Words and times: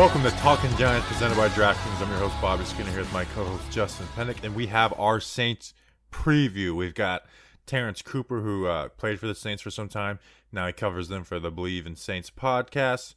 Welcome 0.00 0.22
to 0.22 0.30
Talking 0.30 0.74
Giants 0.78 1.06
presented 1.08 1.36
by 1.36 1.50
DraftKings. 1.50 2.00
I'm 2.00 2.08
your 2.08 2.20
host 2.20 2.40
Bobby 2.40 2.64
Skinner 2.64 2.88
here 2.88 3.00
with 3.00 3.12
my 3.12 3.26
co-host 3.26 3.70
Justin 3.70 4.06
Pennick, 4.16 4.42
and 4.42 4.54
we 4.54 4.66
have 4.68 4.98
our 4.98 5.20
Saints 5.20 5.74
preview. 6.10 6.74
We've 6.74 6.94
got 6.94 7.24
Terrance 7.66 8.00
Copper, 8.00 8.40
who 8.40 8.66
uh, 8.66 8.88
played 8.88 9.20
for 9.20 9.26
the 9.26 9.34
Saints 9.34 9.60
for 9.60 9.70
some 9.70 9.90
time. 9.90 10.18
Now 10.50 10.66
he 10.66 10.72
covers 10.72 11.08
them 11.08 11.22
for 11.22 11.38
the 11.38 11.52
Bleav 11.52 11.84
in 11.84 11.96
Saints 11.96 12.30
podcast, 12.30 13.14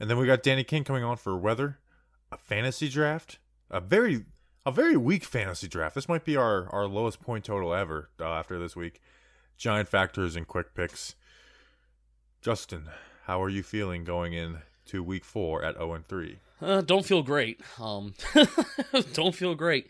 and 0.00 0.10
then 0.10 0.18
we 0.18 0.26
got 0.26 0.42
Danny 0.42 0.64
King 0.64 0.82
coming 0.82 1.04
on 1.04 1.18
for 1.18 1.36
weather, 1.36 1.78
a 2.32 2.36
fantasy 2.36 2.88
draft, 2.88 3.38
a 3.70 3.80
very 3.80 4.24
a 4.66 4.72
very 4.72 4.96
weak 4.96 5.22
fantasy 5.22 5.68
draft. 5.68 5.94
This 5.94 6.08
might 6.08 6.24
be 6.24 6.36
our 6.36 6.68
our 6.70 6.88
lowest 6.88 7.20
point 7.20 7.44
total 7.44 7.72
ever 7.72 8.10
uh, 8.18 8.24
after 8.24 8.58
this 8.58 8.74
week. 8.74 9.00
Giant 9.56 9.88
factors 9.88 10.34
and 10.34 10.48
quick 10.48 10.74
picks. 10.74 11.14
Justin, 12.40 12.88
how 13.26 13.40
are 13.40 13.48
you 13.48 13.62
feeling 13.62 14.02
going 14.02 14.32
in 14.32 14.62
to 14.92 15.02
week 15.02 15.24
four 15.24 15.64
at 15.64 15.74
0 15.76 15.94
and 15.94 16.06
3? 16.06 16.38
Uh, 16.60 16.80
don't 16.80 17.04
feel 17.04 17.22
great. 17.22 17.60
Um, 17.80 18.14
don't 19.14 19.34
feel 19.34 19.54
great. 19.54 19.88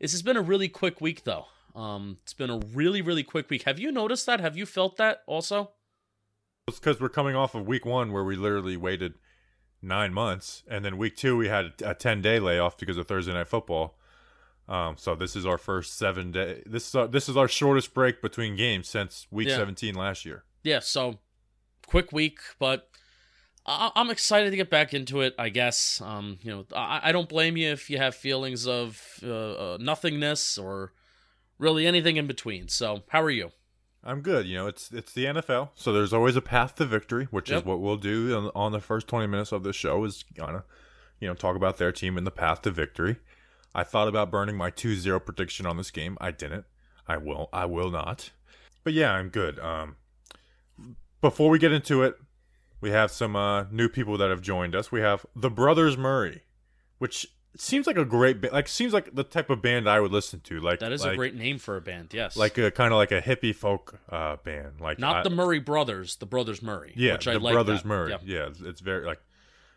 This 0.00 0.12
has 0.12 0.22
been 0.22 0.36
a 0.36 0.42
really 0.42 0.68
quick 0.68 1.00
week, 1.00 1.24
though. 1.24 1.46
Um, 1.74 2.18
it's 2.22 2.34
been 2.34 2.50
a 2.50 2.58
really, 2.72 3.02
really 3.02 3.24
quick 3.24 3.50
week. 3.50 3.64
Have 3.64 3.78
you 3.78 3.90
noticed 3.92 4.26
that? 4.26 4.40
Have 4.40 4.56
you 4.56 4.64
felt 4.64 4.96
that 4.96 5.22
also? 5.26 5.72
It's 6.68 6.78
because 6.78 7.00
we're 7.00 7.08
coming 7.10 7.34
off 7.36 7.54
of 7.54 7.66
week 7.66 7.84
one 7.84 8.12
where 8.12 8.24
we 8.24 8.36
literally 8.36 8.76
waited 8.76 9.14
nine 9.82 10.14
months, 10.14 10.62
and 10.68 10.84
then 10.84 10.96
week 10.96 11.16
two 11.16 11.36
we 11.36 11.48
had 11.48 11.72
a 11.84 11.94
10 11.94 12.22
day 12.22 12.38
layoff 12.38 12.78
because 12.78 12.96
of 12.96 13.06
Thursday 13.06 13.34
night 13.34 13.48
football. 13.48 13.98
Um, 14.66 14.96
so 14.96 15.14
this 15.14 15.36
is 15.36 15.44
our 15.44 15.58
first 15.58 15.98
seven 15.98 16.32
day. 16.32 16.62
This 16.64 16.88
is 16.88 16.94
our, 16.94 17.06
this 17.06 17.28
is 17.28 17.36
our 17.36 17.48
shortest 17.48 17.92
break 17.92 18.22
between 18.22 18.56
games 18.56 18.88
since 18.88 19.26
week 19.30 19.48
Yeah. 19.48 19.56
17 19.56 19.94
last 19.94 20.24
year. 20.24 20.44
Yeah. 20.62 20.78
So, 20.78 21.18
quick 21.86 22.12
week, 22.12 22.38
but 22.58 22.88
I- 23.66 23.92
I'm 23.96 24.10
excited 24.10 24.50
to 24.50 24.56
get 24.56 24.68
back 24.70 24.92
into 24.94 25.20
it. 25.22 25.34
I 25.38 25.48
guess. 25.48 26.00
Um, 26.00 26.38
you 26.42 26.50
know, 26.50 26.66
I, 26.74 27.00
I 27.04 27.12
don't 27.12 27.28
blame 27.28 27.56
you 27.56 27.70
if 27.70 27.88
you 27.90 27.98
have 27.98 28.14
feelings 28.14 28.66
of 28.66 29.02
uh, 29.22 29.28
uh, 29.74 29.78
nothingness 29.80 30.58
or 30.58 30.92
really 31.58 31.86
anything 31.86 32.16
in 32.16 32.26
between. 32.26 32.68
So, 32.68 33.02
how 33.08 33.22
are 33.22 33.30
you? 33.30 33.50
I'm 34.06 34.20
good. 34.20 34.46
You 34.46 34.56
know, 34.56 34.66
it's 34.66 34.92
it's 34.92 35.12
the 35.14 35.24
NFL, 35.24 35.70
so 35.74 35.92
there's 35.92 36.12
always 36.12 36.36
a 36.36 36.42
path 36.42 36.74
to 36.76 36.84
victory, 36.84 37.26
which 37.30 37.48
Yep. 37.50 37.60
is 37.60 37.64
what 37.64 37.80
we'll 37.80 37.96
do 37.96 38.36
on, 38.36 38.50
on 38.54 38.72
the 38.72 38.80
first 38.80 39.08
20 39.08 39.26
minutes 39.28 39.50
of 39.50 39.62
the 39.62 39.72
show. 39.72 40.04
Is 40.04 40.24
gonna, 40.36 40.64
you 41.20 41.26
know, 41.28 41.32
talk 41.34 41.56
about 41.56 41.78
their 41.78 41.90
team 41.92 42.18
and 42.18 42.26
the 42.26 42.30
path 42.30 42.60
to 42.62 42.70
victory. 42.70 43.16
I 43.74 43.82
thought 43.82 44.06
about 44.06 44.30
burning 44.30 44.56
my 44.56 44.70
2-0 44.70 45.24
prediction 45.24 45.66
on 45.66 45.76
this 45.78 45.90
game. 45.90 46.16
I 46.20 46.30
didn't. 46.30 46.64
I 47.08 47.16
will. 47.16 47.48
I 47.52 47.64
will 47.64 47.90
not. 47.90 48.30
But 48.84 48.92
yeah, 48.92 49.10
I'm 49.12 49.30
good. 49.30 49.58
Um, 49.58 49.96
before 51.20 51.48
we 51.50 51.58
get 51.58 51.72
into 51.72 52.02
it, 52.02 52.16
we 52.84 52.90
have 52.90 53.10
some 53.10 53.34
uh, 53.34 53.64
new 53.70 53.88
people 53.88 54.18
that 54.18 54.28
have 54.28 54.42
joined 54.42 54.74
us. 54.74 54.92
We 54.92 55.00
have 55.00 55.24
the 55.34 55.48
Brothers 55.48 55.96
Murray, 55.96 56.42
which 56.98 57.26
seems 57.56 57.86
like 57.86 57.96
a 57.96 58.04
great 58.04 58.42
ba- 58.42 58.50
like 58.52 58.68
seems 58.68 58.92
like 58.92 59.14
the 59.14 59.24
type 59.24 59.48
of 59.48 59.62
band 59.62 59.88
I 59.88 60.00
would 60.00 60.12
listen 60.12 60.40
to. 60.40 60.60
Like 60.60 60.80
That 60.80 60.92
is 60.92 61.02
a 61.02 61.16
great 61.16 61.34
name 61.34 61.56
for 61.56 61.78
a 61.78 61.80
band. 61.80 62.12
Yes. 62.12 62.36
like 62.36 62.58
a 62.58 62.70
kind 62.70 62.92
of 62.92 62.98
like 62.98 63.10
a 63.10 63.22
hippie 63.22 63.54
folk 63.54 63.98
uh, 64.10 64.36
band. 64.44 64.82
Like 64.82 64.98
not 64.98 65.16
I- 65.16 65.22
the 65.22 65.30
Murray 65.30 65.60
brothers, 65.60 66.16
the 66.16 66.26
Brothers 66.26 66.60
Murray. 66.62 66.92
yeah, 66.94 67.12
which 67.14 67.26
I 67.26 67.32
the 67.32 67.38
like 67.38 67.54
brothers 67.54 67.82
that. 67.82 67.88
Murray. 67.88 68.10
Yeah. 68.10 68.18
Yeah, 68.22 68.46
it's, 68.48 68.60
it's 68.60 68.80
very 68.82 69.06
like, 69.06 69.22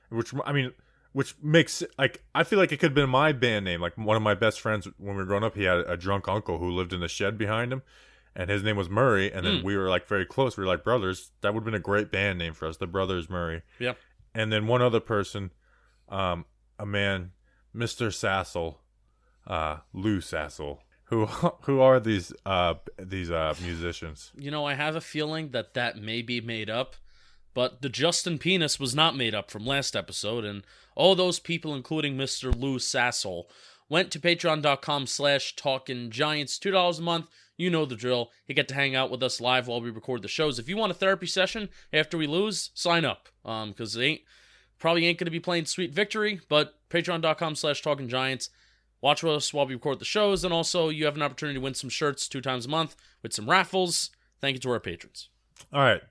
which 0.09 0.33
I 0.45 0.51
mean, 0.51 0.73
which 1.13 1.33
makes 1.41 1.83
like 1.97 2.21
I 2.35 2.43
feel 2.43 2.59
like 2.59 2.73
it 2.73 2.77
could 2.81 2.89
have 2.89 2.95
been 2.95 3.09
my 3.09 3.31
band 3.31 3.63
name. 3.63 3.79
Like 3.79 3.97
one 3.97 4.17
of 4.17 4.21
my 4.21 4.33
best 4.35 4.59
friends 4.59 4.85
when 4.97 5.15
we 5.15 5.21
were 5.21 5.25
growing 5.25 5.45
up, 5.45 5.55
he 5.55 5.63
had 5.63 5.79
a 5.87 5.95
drunk 5.95 6.27
uncle 6.27 6.57
who 6.57 6.69
lived 6.71 6.91
in 6.91 6.99
the 6.99 7.07
shed 7.07 7.37
behind 7.37 7.71
him, 7.71 7.83
and 8.37 8.51
his 8.51 8.63
name 8.63 8.77
was 8.77 8.87
Murray. 8.87 9.33
And 9.33 9.45
then 9.45 9.63
we 9.63 9.75
were 9.75 9.89
like 9.89 10.07
very 10.07 10.25
close. 10.25 10.55
We 10.55 10.63
were 10.63 10.67
like 10.67 10.83
brothers. 10.83 11.31
That 11.41 11.53
would 11.53 11.61
have 11.61 11.65
been 11.65 11.73
a 11.73 11.79
great 11.79 12.11
band 12.11 12.37
name 12.37 12.53
for 12.53 12.67
us, 12.67 12.77
the 12.77 12.85
Brothers 12.87 13.29
Murray. 13.29 13.63
Yeah. 13.79 13.93
And 14.35 14.53
then 14.53 14.67
one 14.67 14.83
other 14.83 14.99
person, 14.99 15.51
um, 16.07 16.45
a 16.77 16.85
man, 16.85 17.31
Mister 17.73 18.09
Sassel, 18.09 18.75
uh, 19.47 19.77
Lou 19.91 20.21
Sassel. 20.21 20.77
Who 21.05 21.25
who 21.61 21.81
are 21.81 21.99
these 21.99 22.31
uh 22.45 22.75
these 22.99 23.31
uh 23.31 23.55
musicians? 23.61 24.31
You 24.37 24.51
know, 24.51 24.65
I 24.65 24.75
have 24.75 24.95
a 24.95 25.01
feeling 25.01 25.49
that 25.49 25.73
that 25.73 25.97
may 25.97 26.21
be 26.21 26.39
made 26.39 26.69
up, 26.69 26.95
but 27.55 27.81
the 27.81 27.89
Justin 27.89 28.37
Penis 28.37 28.79
was 28.79 28.93
not 28.93 29.17
made 29.17 29.33
up 29.33 29.49
from 29.49 29.65
last 29.65 29.95
episode, 29.95 30.45
and 30.45 30.63
all 30.95 31.15
those 31.15 31.39
people, 31.39 31.73
including 31.73 32.15
Mr. 32.15 32.55
Lou 32.55 32.77
Sassel, 32.77 33.45
went 33.89 34.11
to 34.11 34.19
patreon.com 34.19 35.07
slash 35.07 35.55
talking 35.55 36.09
giants, 36.09 36.59
$2 36.59 36.99
a 36.99 37.01
month. 37.01 37.27
You 37.57 37.69
know 37.69 37.85
the 37.85 37.95
drill. 37.95 38.29
You 38.47 38.53
get 38.53 38.67
to 38.67 38.75
hang 38.75 38.95
out 38.95 39.09
with 39.09 39.23
us 39.23 39.41
live 39.41 39.67
while 39.67 39.81
we 39.81 39.89
record 39.89 40.21
the 40.21 40.27
shows. 40.27 40.59
If 40.59 40.69
you 40.69 40.77
want 40.77 40.91
a 40.91 40.95
therapy 40.95 41.25
session 41.25 41.69
after 41.91 42.17
we 42.17 42.27
lose, 42.27 42.69
sign 42.75 43.03
up. 43.03 43.29
Um, 43.43 43.71
because 43.71 43.95
it 43.95 44.03
ain't 44.03 44.21
probably 44.77 45.07
ain't 45.07 45.17
gonna 45.17 45.31
be 45.31 45.39
playing 45.39 45.65
Sweet 45.65 45.91
Victory, 45.91 46.39
but 46.49 46.75
patreon.com 46.89 47.55
slash 47.55 47.81
talking 47.81 48.07
giants. 48.07 48.49
Watch 49.01 49.23
us 49.23 49.53
while 49.53 49.67
we 49.67 49.73
record 49.73 49.99
the 49.99 50.05
shows, 50.05 50.43
and 50.43 50.53
also 50.53 50.89
you 50.89 51.05
have 51.05 51.15
an 51.15 51.21
opportunity 51.21 51.57
to 51.57 51.63
win 51.63 51.73
some 51.73 51.89
shirts 51.89 52.27
two 52.27 52.41
times 52.41 52.65
a 52.65 52.69
month 52.69 52.95
with 53.21 53.33
some 53.33 53.49
raffles. 53.49 54.11
Thank 54.41 54.55
you 54.55 54.59
to 54.61 54.71
our 54.71 54.79
patrons. 54.79 55.29
All 55.71 55.81
right. 55.81 56.01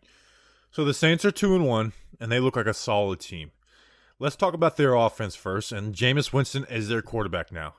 So 0.70 0.84
the 0.84 0.94
Saints 0.94 1.24
are 1.24 1.30
two 1.30 1.54
and 1.54 1.66
one, 1.66 1.92
and 2.20 2.30
they 2.30 2.40
look 2.40 2.56
like 2.56 2.66
a 2.66 2.74
solid 2.74 3.20
team. 3.20 3.50
Let's 4.18 4.36
talk 4.36 4.54
about 4.54 4.76
their 4.76 4.94
offense 4.94 5.34
first. 5.34 5.72
And 5.72 5.94
Jameis 5.94 6.32
Winston 6.32 6.64
is 6.70 6.88
their 6.88 7.02
quarterback 7.02 7.52
now. 7.52 7.74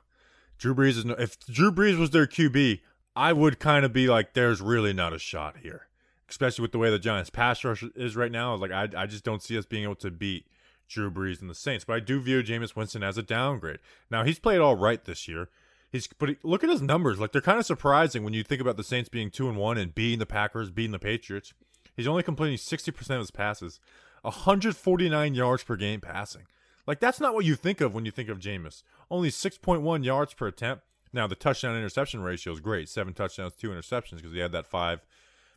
Drew 0.58 0.74
Brees 0.74 0.98
is 0.98 1.04
no, 1.04 1.14
if 1.14 1.38
Drew 1.46 1.72
Brees 1.72 1.98
was 1.98 2.10
their 2.10 2.26
QB, 2.26 2.80
I 3.16 3.32
would 3.32 3.58
kind 3.58 3.84
of 3.84 3.92
be 3.92 4.08
like, 4.08 4.34
there's 4.34 4.60
really 4.60 4.92
not 4.92 5.12
a 5.12 5.18
shot 5.18 5.58
here, 5.62 5.88
especially 6.28 6.62
with 6.62 6.72
the 6.72 6.78
way 6.78 6.90
the 6.90 6.98
Giants' 6.98 7.30
pass 7.30 7.64
rush 7.64 7.82
is 7.94 8.16
right 8.16 8.30
now. 8.30 8.54
Like 8.54 8.72
I, 8.72 8.88
I 8.96 9.06
just 9.06 9.24
don't 9.24 9.42
see 9.42 9.58
us 9.58 9.66
being 9.66 9.84
able 9.84 9.96
to 9.96 10.10
beat 10.10 10.46
Drew 10.88 11.10
Brees 11.10 11.40
and 11.40 11.50
the 11.50 11.54
Saints. 11.54 11.84
But 11.84 11.94
I 11.94 12.00
do 12.00 12.20
view 12.20 12.42
Jameis 12.42 12.76
Winston 12.76 13.02
as 13.02 13.18
a 13.18 13.22
downgrade. 13.22 13.78
Now 14.10 14.24
he's 14.24 14.38
played 14.38 14.60
all 14.60 14.76
right 14.76 15.04
this 15.04 15.28
year. 15.28 15.48
He's 15.90 16.06
but 16.06 16.28
he, 16.30 16.36
look 16.42 16.62
at 16.62 16.70
his 16.70 16.82
numbers. 16.82 17.18
Like 17.18 17.32
they're 17.32 17.40
kind 17.40 17.58
of 17.58 17.66
surprising 17.66 18.22
when 18.22 18.34
you 18.34 18.42
think 18.42 18.60
about 18.60 18.76
the 18.76 18.84
Saints 18.84 19.08
being 19.08 19.30
two 19.30 19.48
and 19.48 19.56
one 19.56 19.78
and 19.78 19.94
beating 19.94 20.18
the 20.18 20.26
Packers, 20.26 20.70
beating 20.70 20.92
the 20.92 20.98
Patriots. 20.98 21.54
He's 21.96 22.08
only 22.08 22.22
completing 22.22 22.58
sixty 22.58 22.90
percent 22.90 23.16
of 23.16 23.22
his 23.22 23.30
passes, 23.30 23.80
149 24.22 25.34
yards 25.34 25.62
per 25.62 25.76
game 25.76 26.00
passing. 26.00 26.42
Like 26.86 27.00
that's 27.00 27.20
not 27.20 27.34
what 27.34 27.44
you 27.44 27.54
think 27.54 27.80
of 27.80 27.94
when 27.94 28.04
you 28.04 28.10
think 28.10 28.28
of 28.28 28.38
Jameis. 28.38 28.82
Only 29.10 29.30
6.1 29.30 30.04
yards 30.04 30.34
per 30.34 30.46
attempt. 30.46 30.84
Now 31.12 31.26
the 31.26 31.34
touchdown 31.34 31.76
interception 31.76 32.22
ratio 32.22 32.52
is 32.52 32.60
great. 32.60 32.88
Seven 32.88 33.14
touchdowns, 33.14 33.54
two 33.54 33.70
interceptions 33.70 34.16
because 34.16 34.32
he 34.32 34.38
had 34.38 34.52
that 34.52 34.66
five. 34.66 35.00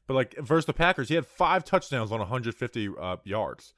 But 0.07 0.13
like 0.15 0.38
versus 0.38 0.65
the 0.65 0.74
Packers, 0.74 1.09
he 1.09 1.15
had 1.15 1.25
five 1.25 1.63
touchdowns 1.63 2.12
on 2.12 2.19
150 2.19 2.89
uh, 3.00 3.18
yards. 3.24 3.74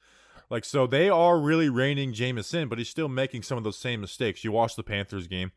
Like 0.50 0.64
so, 0.64 0.86
they 0.86 1.08
are 1.08 1.38
really 1.38 1.68
reining 1.68 2.12
Jameis 2.12 2.52
in, 2.54 2.68
but 2.68 2.78
he's 2.78 2.88
still 2.88 3.08
making 3.08 3.42
some 3.42 3.56
of 3.56 3.64
those 3.64 3.78
same 3.78 4.00
mistakes. 4.00 4.44
You 4.44 4.52
watch 4.52 4.76
the 4.76 4.82
Panthers 4.82 5.26
game, 5.26 5.52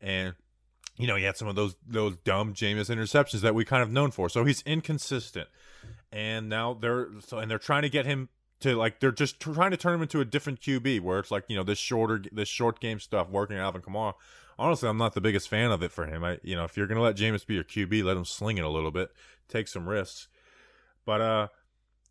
and 0.00 0.34
you 0.96 1.06
know 1.06 1.16
he 1.16 1.24
had 1.24 1.36
some 1.36 1.48
of 1.48 1.56
those 1.56 1.76
those 1.86 2.16
dumb 2.16 2.52
Jameis 2.52 2.90
interceptions 2.90 3.40
that 3.40 3.54
we 3.54 3.64
kind 3.64 3.82
of 3.82 3.92
known 3.92 4.10
for. 4.10 4.28
So 4.28 4.44
he's 4.44 4.62
inconsistent, 4.62 5.48
and 6.10 6.48
now 6.48 6.74
they're 6.74 7.08
so 7.20 7.38
and 7.38 7.50
they're 7.50 7.58
trying 7.58 7.82
to 7.82 7.88
get 7.88 8.06
him 8.06 8.28
to 8.64 8.74
like 8.74 8.98
they're 8.98 9.12
just 9.12 9.38
trying 9.40 9.70
to 9.70 9.76
turn 9.76 9.94
him 9.94 10.02
into 10.02 10.20
a 10.20 10.24
different 10.24 10.60
QB 10.60 11.00
where 11.00 11.18
it's 11.18 11.30
like 11.30 11.44
you 11.48 11.56
know 11.56 11.62
this 11.62 11.78
shorter 11.78 12.22
this 12.32 12.48
short 12.48 12.80
game 12.80 12.98
stuff 12.98 13.28
working 13.28 13.58
Alvin 13.58 13.82
Kamara. 13.82 14.14
Honestly, 14.58 14.88
I'm 14.88 14.96
not 14.96 15.12
the 15.12 15.20
biggest 15.20 15.48
fan 15.48 15.70
of 15.70 15.82
it 15.82 15.92
for 15.92 16.06
him. 16.06 16.24
I 16.24 16.38
you 16.42 16.56
know 16.56 16.64
if 16.64 16.76
you're 16.76 16.86
gonna 16.86 17.02
let 17.02 17.16
Jameis 17.16 17.46
be 17.46 17.54
your 17.54 17.64
QB, 17.64 18.02
let 18.02 18.16
him 18.16 18.24
sling 18.24 18.56
it 18.56 18.64
a 18.64 18.70
little 18.70 18.90
bit, 18.90 19.10
take 19.48 19.68
some 19.68 19.86
risks. 19.86 20.28
But 21.04 21.20
uh, 21.20 21.48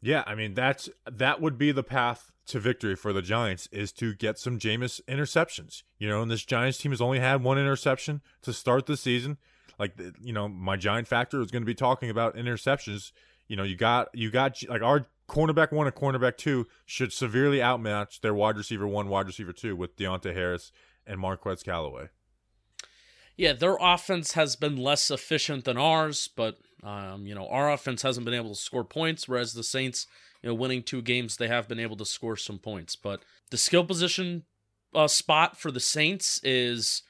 yeah, 0.01 0.23
I 0.27 0.35
mean 0.35 0.53
that's 0.53 0.89
that 1.11 1.41
would 1.41 1.57
be 1.57 1.71
the 1.71 1.83
path 1.83 2.31
to 2.45 2.59
victory 2.59 2.95
for 2.95 3.13
the 3.13 3.21
Giants 3.21 3.67
is 3.71 3.91
to 3.93 4.13
get 4.13 4.37
some 4.37 4.59
Jameis 4.59 5.01
interceptions. 5.07 5.81
You 5.97 6.07
know, 6.07 6.21
and 6.21 6.29
this 6.29 6.45
Giants 6.45 6.77
team 6.77 6.91
has 6.91 7.01
only 7.01 7.19
had 7.19 7.41
one 7.41 7.57
interception 7.57 8.21
to 8.43 8.53
start 8.53 8.85
the 8.85 8.97
season. 8.97 9.37
like 9.79 9.99
you 10.21 10.33
know, 10.33 10.47
my 10.47 10.75
giant 10.75 11.07
factor 11.07 11.41
is 11.41 11.49
going 11.49 11.63
to 11.63 11.67
be 11.67 11.73
talking 11.73 12.11
about 12.11 12.35
interceptions. 12.35 13.11
You 13.47 13.55
know, 13.55 13.63
you 13.63 13.75
got 13.75 14.09
you 14.13 14.29
got 14.29 14.61
like 14.69 14.83
our 14.83 15.07
cornerback 15.27 15.71
one 15.71 15.87
and 15.87 15.95
cornerback 15.95 16.37
two 16.37 16.67
should 16.85 17.13
severely 17.13 17.61
outmatch 17.61 18.21
their 18.21 18.33
wide 18.33 18.57
receiver 18.57 18.87
one, 18.87 19.07
wide 19.07 19.27
receiver 19.27 19.53
two 19.53 19.75
with 19.75 19.95
Deonte 19.95 20.33
Harris 20.33 20.71
and 21.05 21.19
Marquez 21.19 21.63
Callaway. 21.63 22.09
Yeah, 23.35 23.53
their 23.53 23.77
offense 23.79 24.33
has 24.33 24.55
been 24.55 24.77
less 24.77 25.09
efficient 25.09 25.65
than 25.65 25.77
ours, 25.77 26.29
but 26.35 26.59
um, 26.83 27.25
you 27.25 27.33
know, 27.33 27.47
our 27.47 27.71
offense 27.71 28.01
hasn't 28.01 28.25
been 28.25 28.33
able 28.33 28.49
to 28.49 28.59
score 28.59 28.83
points, 28.83 29.27
whereas 29.27 29.53
the 29.53 29.63
Saints, 29.63 30.05
you 30.41 30.49
know, 30.49 30.53
winning 30.53 30.83
two 30.83 31.01
games, 31.01 31.37
they 31.37 31.47
have 31.47 31.67
been 31.67 31.79
able 31.79 31.95
to 31.97 32.05
score 32.05 32.35
some 32.35 32.59
points. 32.59 32.95
But 32.95 33.23
the 33.51 33.57
skill 33.57 33.85
position 33.85 34.43
uh, 34.93 35.07
spot 35.07 35.57
for 35.57 35.71
the 35.71 35.79
Saints 35.79 36.41
is 36.43 37.01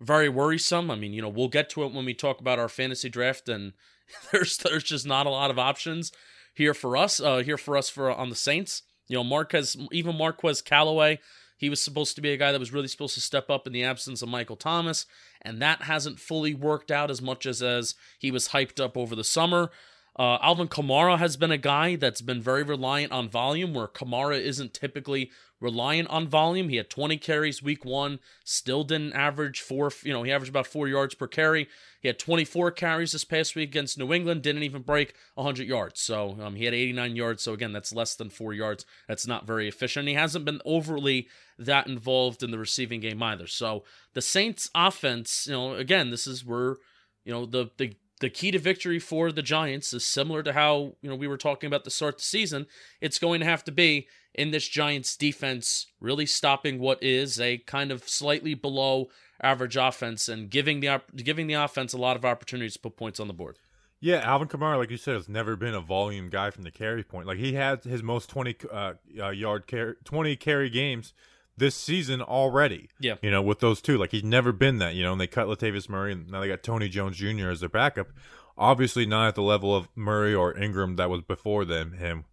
very 0.00 0.28
worrisome. 0.28 0.90
I 0.90 0.96
mean, 0.96 1.12
you 1.12 1.20
know, 1.20 1.28
we'll 1.28 1.48
get 1.48 1.68
to 1.70 1.84
it 1.84 1.92
when 1.92 2.06
we 2.06 2.14
talk 2.14 2.40
about 2.40 2.58
our 2.58 2.68
fantasy 2.68 3.10
draft, 3.10 3.48
and 3.48 3.74
there's 4.32 4.56
there's 4.56 4.84
just 4.84 5.06
not 5.06 5.26
a 5.26 5.30
lot 5.30 5.50
of 5.50 5.58
options 5.58 6.10
here 6.58 6.74
for 6.74 6.96
us. 6.96 7.20
Uh, 7.20 7.38
here 7.38 7.56
for 7.56 7.76
us 7.76 7.88
for 7.88 8.10
on 8.10 8.28
the 8.28 8.36
Saints. 8.36 8.82
You 9.08 9.16
know, 9.16 9.24
Marquez, 9.24 9.76
even 9.90 10.18
Marquez 10.18 10.60
Callaway, 10.60 11.18
he 11.56 11.70
was 11.70 11.80
supposed 11.80 12.14
to 12.16 12.20
be 12.20 12.30
a 12.30 12.36
guy 12.36 12.52
that 12.52 12.60
was 12.60 12.72
really 12.72 12.88
supposed 12.88 13.14
to 13.14 13.20
step 13.20 13.48
up 13.48 13.66
in 13.66 13.72
the 13.72 13.82
absence 13.84 14.20
of 14.20 14.28
Michael 14.28 14.56
Thomas, 14.56 15.06
and 15.40 15.62
that 15.62 15.82
hasn't 15.82 16.20
fully 16.20 16.54
worked 16.54 16.90
out 16.90 17.10
as 17.10 17.22
much 17.22 17.46
as 17.46 17.62
as 17.62 17.94
he 18.18 18.30
was 18.30 18.48
hyped 18.48 18.78
up 18.78 18.96
over 18.96 19.16
the 19.16 19.24
summer. 19.24 19.70
Uh, 20.18 20.36
Alvin 20.42 20.68
Kamara 20.68 21.16
has 21.18 21.36
been 21.36 21.52
a 21.52 21.58
guy 21.58 21.94
that's 21.94 22.20
been 22.20 22.42
very 22.42 22.64
reliant 22.64 23.12
on 23.12 23.28
volume, 23.28 23.72
where 23.72 23.86
Kamara 23.86 24.38
isn't 24.38 24.74
typically 24.74 25.30
reliant 25.60 26.08
on 26.08 26.28
volume. 26.28 26.68
He 26.68 26.76
had 26.76 26.90
20 26.90 27.16
carries 27.18 27.62
week 27.62 27.84
one, 27.84 28.20
still 28.44 28.84
didn't 28.84 29.12
average 29.12 29.60
four, 29.60 29.90
you 30.02 30.12
know, 30.12 30.22
he 30.22 30.32
averaged 30.32 30.50
about 30.50 30.66
four 30.66 30.88
yards 30.88 31.14
per 31.14 31.26
carry. 31.26 31.68
He 32.00 32.08
had 32.08 32.18
24 32.18 32.70
carries 32.72 33.12
this 33.12 33.24
past 33.24 33.56
week 33.56 33.70
against 33.70 33.98
New 33.98 34.12
England, 34.12 34.42
didn't 34.42 34.62
even 34.62 34.82
break 34.82 35.14
100 35.34 35.66
yards. 35.66 36.00
So 36.00 36.36
um, 36.40 36.54
he 36.54 36.64
had 36.64 36.74
89 36.74 37.16
yards. 37.16 37.42
So 37.42 37.52
again, 37.52 37.72
that's 37.72 37.92
less 37.92 38.14
than 38.14 38.30
four 38.30 38.54
yards. 38.54 38.86
That's 39.08 39.26
not 39.26 39.46
very 39.46 39.68
efficient. 39.68 40.08
He 40.08 40.14
hasn't 40.14 40.44
been 40.44 40.60
overly 40.64 41.28
that 41.58 41.88
involved 41.88 42.42
in 42.42 42.52
the 42.52 42.58
receiving 42.58 43.00
game 43.00 43.22
either. 43.22 43.48
So 43.48 43.84
the 44.14 44.22
Saints 44.22 44.70
offense, 44.74 45.46
you 45.46 45.54
know, 45.54 45.74
again, 45.74 46.10
this 46.10 46.26
is 46.26 46.44
where, 46.44 46.76
you 47.24 47.32
know, 47.32 47.46
the, 47.46 47.70
the, 47.78 47.96
the 48.18 48.30
key 48.30 48.50
to 48.50 48.58
victory 48.58 48.98
for 48.98 49.32
the 49.32 49.42
Giants 49.42 49.92
is 49.92 50.04
similar 50.04 50.42
to 50.42 50.52
how 50.52 50.94
you 51.00 51.08
know 51.08 51.16
we 51.16 51.28
were 51.28 51.36
talking 51.36 51.66
about 51.66 51.84
the 51.84 51.90
start 51.90 52.14
of 52.14 52.20
the 52.20 52.24
season. 52.24 52.66
It's 53.00 53.18
going 53.18 53.40
to 53.40 53.46
have 53.46 53.64
to 53.64 53.72
be 53.72 54.06
in 54.34 54.50
this 54.50 54.68
Giants 54.68 55.16
defense 55.16 55.86
really 56.00 56.26
stopping 56.26 56.78
what 56.78 57.02
is 57.02 57.40
a 57.40 57.58
kind 57.58 57.90
of 57.90 58.08
slightly 58.08 58.54
below 58.54 59.08
average 59.40 59.76
offense 59.76 60.28
and 60.28 60.50
giving 60.50 60.80
the 60.80 61.00
giving 61.16 61.46
the 61.46 61.54
offense 61.54 61.92
a 61.92 61.98
lot 61.98 62.16
of 62.16 62.24
opportunities 62.24 62.74
to 62.74 62.80
put 62.80 62.96
points 62.96 63.20
on 63.20 63.28
the 63.28 63.34
board. 63.34 63.58
Yeah, 64.00 64.18
Alvin 64.18 64.46
Kamara, 64.46 64.78
like 64.78 64.90
you 64.90 64.96
said, 64.96 65.14
has 65.14 65.28
never 65.28 65.56
been 65.56 65.74
a 65.74 65.80
volume 65.80 66.28
guy 66.28 66.50
from 66.50 66.62
the 66.62 66.70
carry 66.70 67.02
point. 67.02 67.26
Like 67.26 67.38
he 67.38 67.54
had 67.54 67.82
his 67.82 68.02
most 68.02 68.30
twenty 68.30 68.56
uh, 68.70 68.94
uh, 69.18 69.30
yard 69.30 69.66
carry, 69.66 69.94
twenty 70.04 70.36
carry 70.36 70.70
games 70.70 71.12
this 71.58 71.74
season 71.74 72.22
already. 72.22 72.88
Yeah. 73.00 73.16
you 73.22 73.30
know, 73.30 73.42
with 73.42 73.60
those 73.60 73.80
two, 73.80 73.98
like 73.98 74.12
he's 74.12 74.24
never 74.24 74.52
been 74.52 74.78
that. 74.78 74.94
You 74.94 75.04
know, 75.04 75.12
and 75.12 75.20
they 75.20 75.26
cut 75.26 75.46
Latavius 75.48 75.88
Murray, 75.88 76.12
and 76.12 76.30
now 76.30 76.40
they 76.40 76.48
got 76.48 76.62
Tony 76.62 76.88
Jones 76.88 77.16
Jr. 77.16 77.50
as 77.50 77.60
their 77.60 77.68
backup. 77.68 78.08
Obviously, 78.56 79.06
not 79.06 79.28
at 79.28 79.34
the 79.34 79.42
level 79.42 79.74
of 79.74 79.88
Murray 79.94 80.34
or 80.34 80.56
Ingram 80.56 80.96
that 80.96 81.10
was 81.10 81.22
before 81.22 81.64
them. 81.64 81.92
Him 81.92 82.24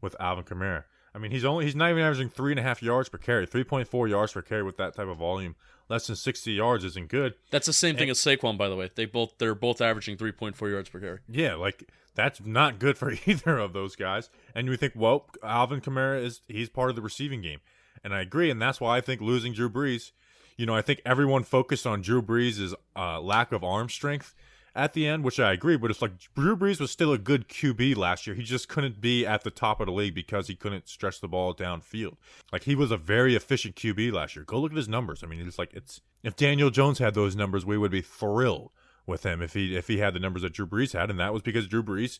with 0.00 0.16
Alvin 0.20 0.44
Kamara. 0.44 0.84
I 1.14 1.18
mean, 1.18 1.30
he's 1.32 1.44
only 1.44 1.64
he's 1.64 1.74
not 1.74 1.90
even 1.90 2.02
averaging 2.02 2.28
three 2.28 2.52
and 2.52 2.60
a 2.60 2.62
half 2.62 2.82
yards 2.82 3.08
per 3.08 3.18
carry, 3.18 3.46
three 3.46 3.64
point 3.64 3.88
four 3.88 4.06
yards 4.08 4.32
per 4.32 4.42
carry 4.42 4.62
with 4.62 4.76
that 4.76 4.94
type 4.94 5.08
of 5.08 5.18
volume. 5.18 5.56
Less 5.88 6.06
than 6.06 6.16
sixty 6.16 6.52
yards 6.52 6.84
isn't 6.84 7.08
good. 7.08 7.34
That's 7.50 7.66
the 7.66 7.72
same 7.72 7.96
thing 7.96 8.10
as 8.10 8.18
Saquon, 8.18 8.56
by 8.56 8.68
the 8.68 8.76
way. 8.76 8.90
They 8.94 9.06
both 9.06 9.34
they're 9.38 9.56
both 9.56 9.80
averaging 9.80 10.16
three 10.18 10.32
point 10.32 10.56
four 10.56 10.68
yards 10.68 10.88
per 10.88 11.00
carry. 11.00 11.18
Yeah, 11.28 11.54
like 11.54 11.84
that's 12.14 12.40
not 12.44 12.78
good 12.78 12.96
for 12.96 13.12
either 13.26 13.58
of 13.58 13.72
those 13.72 13.96
guys. 13.96 14.30
And 14.54 14.68
you 14.68 14.76
think, 14.76 14.92
well, 14.94 15.26
Alvin 15.42 15.80
Kamara 15.80 16.22
is 16.22 16.42
he's 16.46 16.68
part 16.68 16.90
of 16.90 16.96
the 16.96 17.02
receiving 17.02 17.42
game, 17.42 17.58
and 18.02 18.14
I 18.14 18.20
agree. 18.20 18.50
And 18.50 18.60
that's 18.60 18.80
why 18.80 18.96
I 18.96 19.00
think 19.00 19.20
losing 19.20 19.52
Drew 19.52 19.70
Brees, 19.70 20.12
you 20.56 20.66
know, 20.66 20.74
I 20.74 20.82
think 20.82 21.00
everyone 21.04 21.42
focused 21.42 21.86
on 21.86 22.02
Drew 22.02 22.22
Brees' 22.22 22.74
uh, 22.96 23.20
lack 23.20 23.52
of 23.52 23.64
arm 23.64 23.88
strength 23.88 24.34
at 24.74 24.92
the 24.92 25.06
end, 25.06 25.24
which 25.24 25.40
I 25.40 25.52
agree. 25.52 25.76
But 25.76 25.90
it's 25.90 26.02
like 26.02 26.12
Drew 26.34 26.56
Brees 26.56 26.80
was 26.80 26.90
still 26.90 27.12
a 27.12 27.18
good 27.18 27.48
QB 27.48 27.96
last 27.96 28.26
year. 28.26 28.36
He 28.36 28.42
just 28.42 28.68
couldn't 28.68 29.00
be 29.00 29.26
at 29.26 29.42
the 29.42 29.50
top 29.50 29.80
of 29.80 29.86
the 29.86 29.92
league 29.92 30.14
because 30.14 30.48
he 30.48 30.54
couldn't 30.54 30.88
stretch 30.88 31.20
the 31.20 31.28
ball 31.28 31.54
downfield. 31.54 32.16
Like 32.52 32.64
he 32.64 32.74
was 32.74 32.90
a 32.90 32.96
very 32.96 33.34
efficient 33.34 33.76
QB 33.76 34.12
last 34.12 34.36
year. 34.36 34.44
Go 34.44 34.60
look 34.60 34.72
at 34.72 34.76
his 34.76 34.88
numbers. 34.88 35.22
I 35.22 35.26
mean, 35.26 35.40
it's 35.46 35.58
like 35.58 35.72
it's 35.74 36.00
if 36.22 36.36
Daniel 36.36 36.70
Jones 36.70 36.98
had 36.98 37.14
those 37.14 37.36
numbers, 37.36 37.64
we 37.64 37.78
would 37.78 37.90
be 37.90 38.02
thrilled 38.02 38.70
with 39.06 39.24
him 39.24 39.42
if 39.42 39.54
he 39.54 39.76
if 39.76 39.88
he 39.88 39.98
had 39.98 40.14
the 40.14 40.20
numbers 40.20 40.42
that 40.42 40.52
Drew 40.52 40.66
Brees 40.66 40.92
had, 40.92 41.10
and 41.10 41.18
that 41.18 41.32
was 41.32 41.42
because 41.42 41.66
Drew 41.66 41.82
Brees 41.82 42.18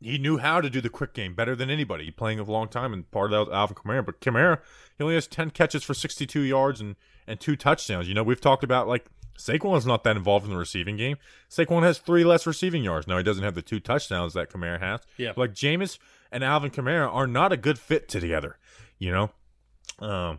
he 0.00 0.18
knew 0.18 0.38
how 0.38 0.60
to 0.60 0.70
do 0.70 0.80
the 0.80 0.88
quick 0.88 1.12
game 1.12 1.34
better 1.34 1.56
than 1.56 1.70
anybody, 1.70 2.10
playing 2.10 2.38
a 2.38 2.44
long 2.44 2.68
time, 2.68 2.92
and 2.92 3.10
part 3.10 3.26
of 3.26 3.30
that 3.32 3.50
was 3.50 3.56
Alvin 3.56 3.76
Kamara. 3.76 4.04
But 4.04 4.20
Kamara, 4.20 4.60
he 4.96 5.02
only 5.02 5.16
has 5.16 5.26
ten 5.26 5.50
catches 5.50 5.82
for 5.82 5.94
sixty-two 5.94 6.42
yards 6.42 6.80
and 6.80 6.96
and 7.26 7.40
two 7.40 7.56
touchdowns. 7.56 8.08
You 8.08 8.14
know, 8.14 8.22
we've 8.22 8.40
talked 8.40 8.62
about 8.62 8.86
like 8.86 9.06
Saquon's 9.36 9.86
not 9.86 10.04
that 10.04 10.16
involved 10.16 10.44
in 10.44 10.52
the 10.52 10.58
receiving 10.58 10.96
game. 10.96 11.16
Saquon 11.50 11.82
has 11.82 11.98
three 11.98 12.24
less 12.24 12.46
receiving 12.46 12.84
yards. 12.84 13.06
Now 13.06 13.16
he 13.16 13.24
doesn't 13.24 13.44
have 13.44 13.54
the 13.54 13.62
two 13.62 13.80
touchdowns 13.80 14.34
that 14.34 14.50
Kamara 14.50 14.80
has. 14.80 15.00
Yeah. 15.16 15.32
Like 15.36 15.52
Jameis 15.52 15.98
and 16.30 16.44
Alvin 16.44 16.70
Kamara 16.70 17.12
are 17.12 17.26
not 17.26 17.52
a 17.52 17.56
good 17.56 17.78
fit 17.78 18.08
together. 18.08 18.58
You 18.98 19.12
know, 19.12 20.06
um, 20.06 20.38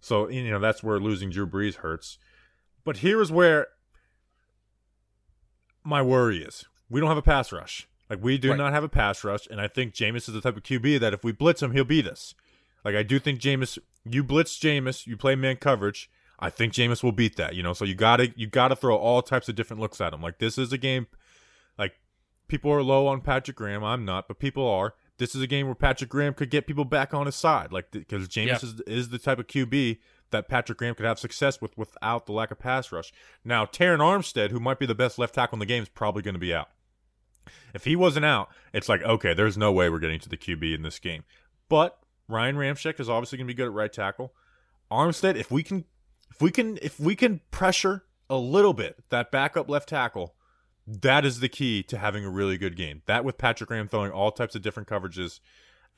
so 0.00 0.28
you 0.28 0.50
know 0.50 0.58
that's 0.58 0.82
where 0.82 0.98
losing 0.98 1.30
Drew 1.30 1.46
Brees 1.46 1.76
hurts. 1.76 2.18
But 2.84 2.98
here 2.98 3.20
is 3.20 3.30
where 3.30 3.68
my 5.84 6.02
worry 6.02 6.42
is: 6.42 6.64
we 6.88 7.00
don't 7.00 7.08
have 7.08 7.18
a 7.18 7.22
pass 7.22 7.52
rush. 7.52 7.88
Like 8.08 8.22
we 8.22 8.38
do 8.38 8.50
Right. 8.50 8.58
not 8.58 8.72
have 8.72 8.84
a 8.84 8.88
pass 8.88 9.24
rush, 9.24 9.46
and 9.50 9.60
I 9.60 9.68
think 9.68 9.94
Jameis 9.94 10.28
is 10.28 10.34
the 10.34 10.40
type 10.40 10.56
of 10.56 10.62
QB 10.62 11.00
that 11.00 11.12
if 11.12 11.24
we 11.24 11.32
blitz 11.32 11.62
him, 11.62 11.72
he'll 11.72 11.84
beat 11.84 12.06
us. 12.06 12.34
Like 12.84 12.94
I 12.94 13.02
do 13.02 13.18
think 13.18 13.40
Jameis, 13.40 13.78
you 14.04 14.22
blitz 14.22 14.58
Jameis, 14.58 15.06
you 15.06 15.16
play 15.16 15.34
man 15.34 15.56
coverage. 15.56 16.08
I 16.38 16.50
think 16.50 16.72
Jameis 16.72 17.02
will 17.02 17.12
beat 17.12 17.36
that. 17.36 17.54
You 17.54 17.62
know, 17.62 17.72
so 17.72 17.84
you 17.84 17.94
gotta 17.94 18.32
you 18.36 18.46
gotta 18.46 18.76
throw 18.76 18.96
all 18.96 19.22
types 19.22 19.48
of 19.48 19.54
different 19.56 19.80
looks 19.80 20.00
at 20.00 20.12
him. 20.12 20.20
Like 20.22 20.38
this 20.38 20.56
is 20.58 20.72
a 20.72 20.78
game, 20.78 21.06
like 21.78 21.98
people 22.48 22.70
are 22.72 22.82
low 22.82 23.06
on 23.08 23.20
Patrick 23.22 23.56
Graham. 23.56 23.82
I'm 23.82 24.04
not, 24.04 24.28
but 24.28 24.38
people 24.38 24.68
are. 24.68 24.94
This 25.18 25.34
is 25.34 25.40
a 25.42 25.46
game 25.46 25.66
where 25.66 25.74
Patrick 25.74 26.10
Graham 26.10 26.34
could 26.34 26.50
get 26.50 26.66
people 26.66 26.84
back 26.84 27.14
on 27.14 27.24
his 27.26 27.34
side, 27.34 27.72
like 27.72 27.90
because 27.90 28.28
Jameis 28.28 28.46
Yeah. 28.46 28.56
is, 28.56 28.80
is 28.86 29.08
the 29.08 29.18
type 29.18 29.38
of 29.38 29.46
QB 29.46 29.98
that 30.30 30.46
Patrick 30.46 30.76
Graham 30.78 30.94
could 30.94 31.06
have 31.06 31.18
success 31.18 31.60
with 31.60 31.76
without 31.78 32.26
the 32.26 32.32
lack 32.32 32.50
of 32.50 32.58
pass 32.58 32.92
rush. 32.92 33.12
Now, 33.44 33.64
Terron 33.64 33.98
Armstead, 34.00 34.50
who 34.50 34.60
might 34.60 34.78
be 34.78 34.84
the 34.86 34.94
best 34.94 35.18
left 35.18 35.34
tackle 35.34 35.56
in 35.56 35.60
the 35.60 35.66
game, 35.66 35.82
is 35.84 35.88
probably 35.88 36.20
going 36.22 36.34
to 36.34 36.40
be 36.40 36.52
out. 36.52 36.68
If 37.74 37.84
he 37.84 37.96
wasn't 37.96 38.26
out, 38.26 38.48
it's 38.72 38.88
like 38.88 39.02
okay, 39.02 39.34
there's 39.34 39.56
no 39.56 39.72
way 39.72 39.88
we're 39.88 39.98
getting 39.98 40.20
to 40.20 40.28
the 40.28 40.36
QB 40.36 40.74
in 40.74 40.82
this 40.82 40.98
game. 40.98 41.24
But 41.68 41.98
Ryan 42.28 42.56
Ramczyk 42.56 43.00
is 43.00 43.08
obviously 43.08 43.38
going 43.38 43.46
to 43.46 43.52
be 43.52 43.56
good 43.56 43.66
at 43.66 43.72
right 43.72 43.92
tackle. 43.92 44.32
Armstead, 44.90 45.36
if 45.36 45.50
we 45.50 45.62
can, 45.62 45.84
if 46.30 46.40
we 46.40 46.50
can, 46.50 46.78
if 46.82 46.98
we 46.98 47.16
can 47.16 47.40
pressure 47.50 48.04
a 48.28 48.36
little 48.36 48.72
bit 48.72 48.96
that 49.10 49.30
backup 49.30 49.68
left 49.68 49.88
tackle, 49.88 50.34
that 50.86 51.24
is 51.24 51.40
the 51.40 51.48
key 51.48 51.82
to 51.84 51.98
having 51.98 52.24
a 52.24 52.30
really 52.30 52.58
good 52.58 52.76
game. 52.76 53.02
That 53.06 53.24
with 53.24 53.38
Patrick 53.38 53.68
Graham 53.68 53.88
throwing 53.88 54.12
all 54.12 54.30
types 54.30 54.54
of 54.54 54.62
different 54.62 54.88
coverages 54.88 55.40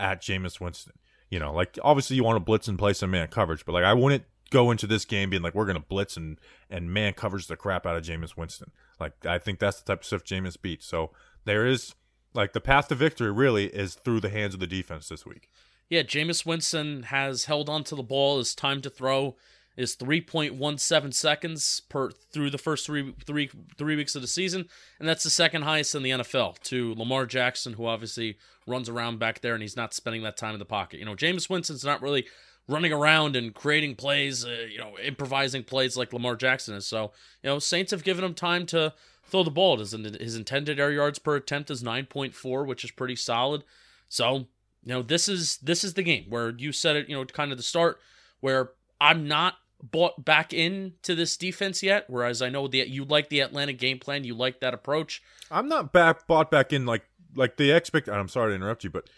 at 0.01 0.23
Jameis 0.23 0.61
Winston. 0.61 0.95
You 1.31 1.39
know, 1.39 1.53
like 1.53 1.79
obviously 1.83 2.17
you 2.17 2.25
want 2.25 2.37
to 2.37 2.45
blitz 2.45 2.69
and 2.69 2.79
play 2.79 2.95
some 2.95 3.11
man 3.11 3.29
coverage, 3.29 3.67
but 3.67 3.73
like 3.73 3.85
I 3.85 3.95
wouldn't 3.95 4.25
go 4.51 4.71
into 4.71 4.87
this 4.87 5.05
game 5.05 5.29
being 5.29 5.43
like 5.43 5.55
we're 5.55 5.67
gonna 5.67 5.81
blitz 5.81 6.17
and 6.17 6.41
and 6.71 6.91
man 6.91 7.13
coverage 7.13 7.49
the 7.49 7.57
crap 7.57 7.85
out 7.85 7.97
of 7.97 8.05
Jameis 8.05 8.37
Winston. 8.37 8.71
Like 8.99 9.27
I 9.27 9.39
think 9.39 9.59
that's 9.59 9.81
the 9.81 9.93
type 9.93 10.01
of 10.01 10.07
stuff 10.07 10.25
Jameis 10.25 10.61
beats. 10.61 10.87
So 10.87 11.11
there 11.49 11.67
is 11.67 11.95
like 12.35 12.53
the 12.53 12.61
path 12.61 12.89
to 12.89 12.95
victory 12.95 13.33
really 13.33 13.67
is 13.67 13.95
through 13.95 14.21
the 14.21 14.29
hands 14.29 14.55
of 14.55 14.61
the 14.61 14.67
defense 14.67 15.09
this 15.09 15.27
week. 15.27 15.49
Yeah, 15.89 16.03
Jameis 16.03 16.45
Winston 16.45 17.05
has 17.05 17.47
held 17.47 17.69
on 17.69 17.85
to 17.85 17.95
the 17.95 18.03
ball. 18.03 18.39
His 18.39 18.55
time 18.55 18.83
to 18.83 18.91
throw 18.91 19.37
is 19.77 19.97
3.17 19.97 21.15
seconds 21.15 21.83
per 21.89 22.11
through 22.11 22.51
the 22.51 22.59
first 22.59 22.85
three 22.85 23.15
three 23.25 23.49
three 23.79 23.97
weeks 23.97 24.15
of 24.15 24.23
the 24.23 24.29
season, 24.29 24.67
and 24.99 25.09
that's 25.09 25.25
the 25.25 25.31
second 25.31 25.63
highest 25.63 25.95
in 25.95 26.03
the 26.03 26.11
NFL 26.11 26.59
to 26.65 26.95
Lamar 26.95 27.27
Jackson, 27.27 27.75
who 27.75 27.87
obviously 27.87 28.37
runs 28.67 28.89
around 28.89 29.19
back 29.19 29.41
there 29.41 29.55
and 29.55 29.63
he's 29.63 29.77
not 29.77 29.95
spending 29.95 30.23
that 30.23 30.37
time 30.37 30.55
in 30.55 30.59
the 30.59 30.67
pocket. 30.67 30.99
You 30.99 31.07
know, 31.07 31.15
Jameis 31.15 31.49
Winston's 31.49 31.85
not 31.85 32.03
really 32.03 32.27
running 32.69 32.93
around 32.93 33.35
and 33.35 33.55
creating 33.55 33.95
plays, 33.95 34.45
uh, 34.45 34.67
you 34.71 34.79
know, 34.79 34.99
improvising 35.03 35.65
plays 35.65 35.97
like 35.97 36.13
Lamar 36.13 36.37
Jackson 36.37 36.75
is. 36.75 36.87
So, 36.87 37.13
you 37.43 37.49
know, 37.49 37.59
Saints 37.59 37.93
have 37.93 38.05
given 38.05 38.25
him 38.25 38.35
time 38.35 38.67
to 38.67 38.93
throw 39.29 39.43
the 39.43 39.51
ball. 39.51 39.79
His, 39.79 39.93
his 39.93 40.37
intended 40.37 40.81
air 40.81 40.91
yards 40.91 41.19
per 41.19 41.37
attempt 41.37 41.71
is 41.71 41.83
9.4, 41.83 42.67
which 42.67 42.85
is 42.85 42.91
pretty 42.91 43.17
solid. 43.17 43.65
So, 44.09 44.47
you 44.83 44.95
know, 44.95 45.03
this 45.03 45.29
is 45.29 45.59
this 45.59 45.85
is 45.85 45.95
the 45.95 46.03
game 46.03 46.27
where 46.29 46.51
you 46.51 46.73
said 46.73 46.97
it, 46.97 47.09
you 47.09 47.17
know, 47.17 47.25
kind 47.25 47.53
of 47.53 47.59
the 47.59 47.65
start 47.65 47.99
where 48.41 48.71
I'm 49.01 49.29
not 49.29 49.55
bought 49.83 50.25
back 50.25 50.53
into 50.53 51.15
this 51.15 51.37
defense 51.37 51.83
yet. 51.83 52.05
Whereas 52.09 52.43
I 52.43 52.49
know 52.49 52.69
that 52.69 52.89
you 52.89 53.05
like 53.05 53.29
the 53.29 53.41
Atlanta 53.41 53.73
game 53.73 53.99
plan, 53.99 54.25
you 54.25 54.35
like 54.35 54.61
that 54.61 54.75
approach. 54.75 55.23
I'm 55.51 55.69
not 55.69 55.93
back 55.93 56.27
bought 56.27 56.51
back 56.51 56.73
in 56.73 56.87
like 56.87 57.05
like 57.35 57.57
the 57.57 57.71
expect. 57.71 58.09
I'm 58.09 58.29
sorry 58.29 58.53
to 58.53 58.57
interrupt 58.57 58.85
you, 58.85 58.91
but 58.91 59.09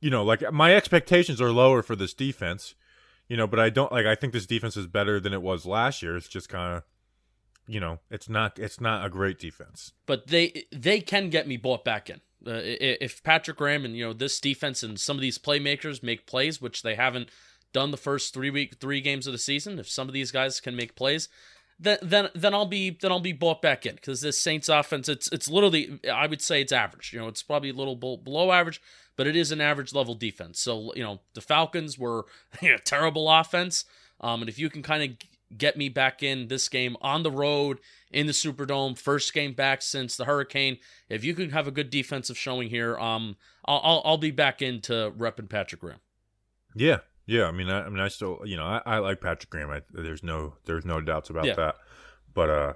you 0.00 0.10
know, 0.10 0.24
like 0.24 0.52
my 0.52 0.74
expectations 0.74 1.40
are 1.40 1.50
lower 1.50 1.82
for 1.82 1.96
this 1.96 2.14
defense. 2.14 2.74
You 3.28 3.38
know, 3.38 3.46
but 3.46 3.58
I 3.58 3.70
don't 3.70 3.90
like. 3.90 4.04
I 4.04 4.14
think 4.14 4.34
this 4.34 4.46
defense 4.46 4.76
is 4.76 4.86
better 4.86 5.18
than 5.18 5.32
it 5.32 5.40
was 5.40 5.64
last 5.64 6.02
year. 6.02 6.14
It's 6.16 6.28
just 6.28 6.50
kind 6.50 6.76
of 6.76 6.82
you 7.66 7.80
know, 7.80 8.00
it's 8.10 8.28
not 8.28 8.58
it's 8.58 8.80
not 8.80 9.04
a 9.04 9.08
great 9.08 9.38
defense. 9.38 9.92
but 10.06 10.26
they 10.28 10.64
they 10.72 11.00
can 11.00 11.30
get 11.30 11.46
me 11.48 11.56
bought 11.56 11.84
back 11.84 12.10
in. 12.10 12.20
Uh, 12.46 12.60
if 12.62 13.22
Patrick 13.22 13.56
Graham 13.56 13.84
and 13.84 13.96
you 13.96 14.04
know 14.04 14.12
this 14.12 14.38
defense 14.38 14.82
and 14.82 15.00
some 15.00 15.16
of 15.16 15.22
these 15.22 15.38
playmakers 15.38 16.02
make 16.02 16.26
plays, 16.26 16.60
which 16.60 16.82
they 16.82 16.94
haven't 16.94 17.30
done 17.72 17.90
the 17.90 17.96
first 17.96 18.34
three 18.34 18.50
week 18.50 18.76
three 18.80 19.00
games 19.00 19.26
of 19.26 19.32
the 19.32 19.38
season, 19.38 19.78
if 19.78 19.88
some 19.88 20.08
of 20.08 20.14
these 20.14 20.30
guys 20.30 20.60
can 20.60 20.76
make 20.76 20.94
plays, 20.94 21.28
then 21.78 21.98
then 22.02 22.28
then 22.34 22.52
I'll 22.54 22.66
be 22.66 22.90
then 22.90 23.10
I'll 23.10 23.20
be 23.20 23.32
bought 23.32 23.62
back 23.62 23.86
in 23.86 23.94
because 23.94 24.20
this 24.20 24.40
Saints 24.40 24.68
offense 24.68 25.08
it's 25.08 25.28
it's 25.32 25.48
literally 25.48 26.00
I 26.12 26.26
would 26.26 26.42
say 26.42 26.60
it's 26.60 26.72
average. 26.72 27.12
You 27.12 27.20
know, 27.20 27.28
it's 27.28 27.42
probably 27.42 27.70
a 27.70 27.74
little 27.74 27.96
below 27.96 28.52
average, 28.52 28.80
but 29.16 29.26
it 29.26 29.36
is 29.36 29.50
an 29.50 29.62
average 29.62 29.94
level 29.94 30.14
defense. 30.14 30.60
So 30.60 30.92
you 30.94 31.02
know 31.02 31.20
the 31.34 31.40
Falcons 31.40 31.98
were 31.98 32.26
a 32.62 32.78
terrible 32.78 33.30
offense, 33.30 33.86
um, 34.20 34.42
and 34.42 34.48
if 34.48 34.58
you 34.58 34.68
can 34.68 34.82
kind 34.82 35.02
of 35.02 35.16
get 35.56 35.76
me 35.76 35.88
back 35.88 36.22
in 36.22 36.48
this 36.48 36.68
game 36.68 36.96
on 37.00 37.22
the 37.22 37.30
road 37.30 37.78
in 38.10 38.26
the 38.26 38.32
Superdome, 38.32 38.96
first 38.98 39.32
game 39.34 39.52
back 39.52 39.82
since 39.82 40.16
the 40.16 40.24
hurricane. 40.24 40.78
If 41.08 41.24
you 41.24 41.34
can 41.34 41.50
have 41.50 41.66
a 41.66 41.70
good 41.70 41.90
defensive 41.90 42.36
showing 42.38 42.70
here, 42.70 42.98
um, 42.98 43.36
I'll 43.64 43.80
I'll, 43.84 44.02
I'll 44.04 44.18
be 44.18 44.30
back 44.30 44.62
into 44.62 45.12
repping 45.16 45.48
Patrick 45.48 45.80
Graham. 45.80 46.00
Yeah, 46.74 46.98
yeah. 47.26 47.44
I 47.46 47.52
mean, 47.52 47.68
I, 47.70 47.84
I 47.84 47.88
mean, 47.88 48.00
I 48.00 48.08
still, 48.08 48.40
you 48.44 48.56
know, 48.56 48.64
I, 48.64 48.82
I 48.84 48.98
like 48.98 49.20
Patrick 49.20 49.50
Graham. 49.50 49.70
I, 49.70 49.82
there's 49.92 50.22
no, 50.22 50.54
there's 50.64 50.84
no 50.84 51.00
doubts 51.00 51.30
about 51.30 51.44
Yeah. 51.46 51.54
that. 51.54 51.76
But 52.32 52.50
uh, 52.50 52.72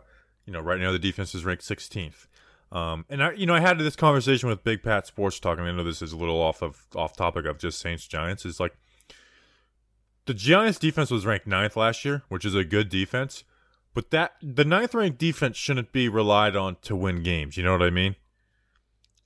you 0.47 0.53
know, 0.53 0.61
right 0.61 0.79
now 0.81 0.93
the 0.93 0.99
defense 0.99 1.35
is 1.35 1.45
ranked 1.45 1.65
16th. 1.65 2.27
Um, 2.71 3.07
and 3.09 3.23
I, 3.23 3.33
you 3.33 3.47
know, 3.47 3.55
I 3.55 3.61
had 3.61 3.79
this 3.79 3.97
conversation 3.97 4.49
with 4.49 4.63
Big 4.63 4.83
Pat 4.83 5.07
Sports 5.07 5.41
Talk, 5.41 5.59
and 5.59 5.67
I 5.67 5.73
know 5.73 5.83
this 5.85 6.03
is 6.03 6.13
a 6.13 6.17
little 6.17 6.41
off 6.41 6.63
of 6.63 6.87
off 6.95 7.17
topic 7.17 7.47
of 7.47 7.59
just 7.59 7.81
Saints 7.81 8.07
Giants. 8.07 8.45
Is 8.45 8.61
like 8.61 8.77
the 10.29 10.35
Giants 10.35 10.79
defense 10.79 11.11
was 11.11 11.25
ranked 11.25 11.47
ninth 11.47 11.75
last 11.75 12.05
year, 12.05 12.23
which 12.29 12.45
is 12.45 12.55
a 12.55 12.63
good 12.63 12.91
defense. 12.91 13.45
But 13.95 14.11
that 14.11 14.35
the 14.43 14.65
ninth 14.65 14.95
ranked 14.95 15.19
defense 15.19 15.57
shouldn't 15.57 15.91
be 15.91 16.07
relied 16.07 16.55
on 16.55 16.77
to 16.83 16.95
win 16.95 17.23
games. 17.23 17.57
You 17.57 17.65
know 17.65 17.73
what 17.73 17.83
I 17.83 17.89
mean? 17.89 18.15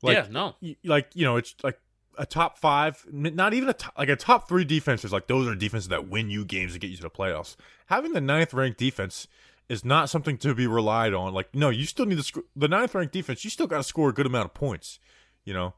Like, 0.01 0.17
yeah, 0.17 0.27
no, 0.31 0.55
y- 0.63 0.77
like 0.85 1.11
you 1.15 1.25
know, 1.25 1.37
it's 1.37 1.57
like 1.65 1.81
a 2.17 2.25
top 2.25 2.57
five, 2.57 3.05
not 3.11 3.53
even 3.53 3.69
a 3.69 3.73
top, 3.73 3.99
like 3.99 4.09
a 4.11 4.17
top 4.17 4.49
three 4.49 4.65
defenses. 4.65 5.13
Like 5.13 5.27
those 5.27 5.49
are 5.49 5.57
defenses 5.57 5.89
that 5.89 6.09
win 6.09 6.31
you 6.31 6.45
games 6.45 6.73
and 6.73 6.81
get 6.81 6.91
you 6.91 6.97
to 6.97 7.03
the 7.03 7.11
playoffs. 7.11 7.57
Having 7.87 8.13
the 8.13 8.21
ninth 8.21 8.55
ranked 8.55 8.79
defense 8.79 9.27
is 9.69 9.85
not 9.85 10.09
something 10.09 10.39
to 10.39 10.55
be 10.55 10.69
relied 10.69 11.15
on. 11.15 11.35
Like 11.35 11.53
no, 11.53 11.69
you 11.69 11.85
still 11.85 12.07
need 12.07 12.19
to 12.19 12.23
sc- 12.23 12.47
the 12.55 12.69
ninth 12.69 12.95
ranked 12.95 13.13
defense. 13.13 13.43
You 13.43 13.51
still 13.51 13.67
got 13.67 13.79
to 13.79 13.83
score 13.83 14.11
a 14.11 14.13
good 14.15 14.27
amount 14.27 14.45
of 14.47 14.55
points. 14.55 15.01
You 15.45 15.53
know, 15.53 15.75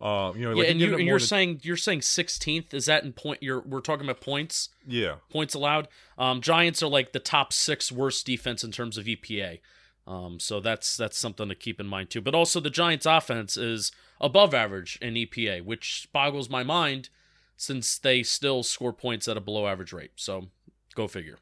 uh, 0.00 0.32
you 0.34 0.42
know, 0.42 0.50
yeah, 0.50 0.56
like 0.56 0.68
and, 0.70 0.80
you, 0.80 0.94
and 0.96 1.06
you're 1.06 1.18
than- 1.18 1.26
saying 1.26 1.60
you're 1.62 1.76
saying 1.76 2.00
16th. 2.00 2.72
Is 2.72 2.86
that 2.86 3.04
in 3.04 3.12
point? 3.12 3.42
You're 3.42 3.60
we're 3.60 3.80
talking 3.80 4.06
about 4.06 4.20
points. 4.20 4.70
yeah, 4.86 5.16
points 5.30 5.54
allowed. 5.54 5.88
Um, 6.16 6.40
Giants 6.40 6.82
are 6.82 6.88
like 6.88 7.12
the 7.12 7.20
top 7.20 7.52
six 7.52 7.92
worst 7.92 8.24
defense 8.26 8.64
in 8.64 8.72
terms 8.72 8.96
of 8.96 9.04
EPA. 9.06 9.60
Um, 10.06 10.40
so 10.40 10.58
that's 10.60 10.96
that's 10.96 11.18
something 11.18 11.48
to 11.48 11.54
keep 11.54 11.78
in 11.80 11.86
mind 11.86 12.10
too. 12.10 12.20
But 12.20 12.34
also 12.34 12.60
the 12.60 12.70
Giants' 12.70 13.06
offense 13.06 13.56
is 13.56 13.92
above 14.20 14.54
average 14.54 14.98
in 15.02 15.14
EPA, 15.14 15.64
which 15.64 16.08
boggles 16.12 16.48
my 16.48 16.62
mind 16.62 17.10
since 17.56 17.98
they 17.98 18.22
still 18.22 18.62
score 18.62 18.92
points 18.94 19.28
at 19.28 19.36
a 19.36 19.40
below 19.40 19.66
average 19.66 19.92
rate. 19.92 20.12
So 20.16 20.48
go 20.94 21.06
figure. 21.06 21.36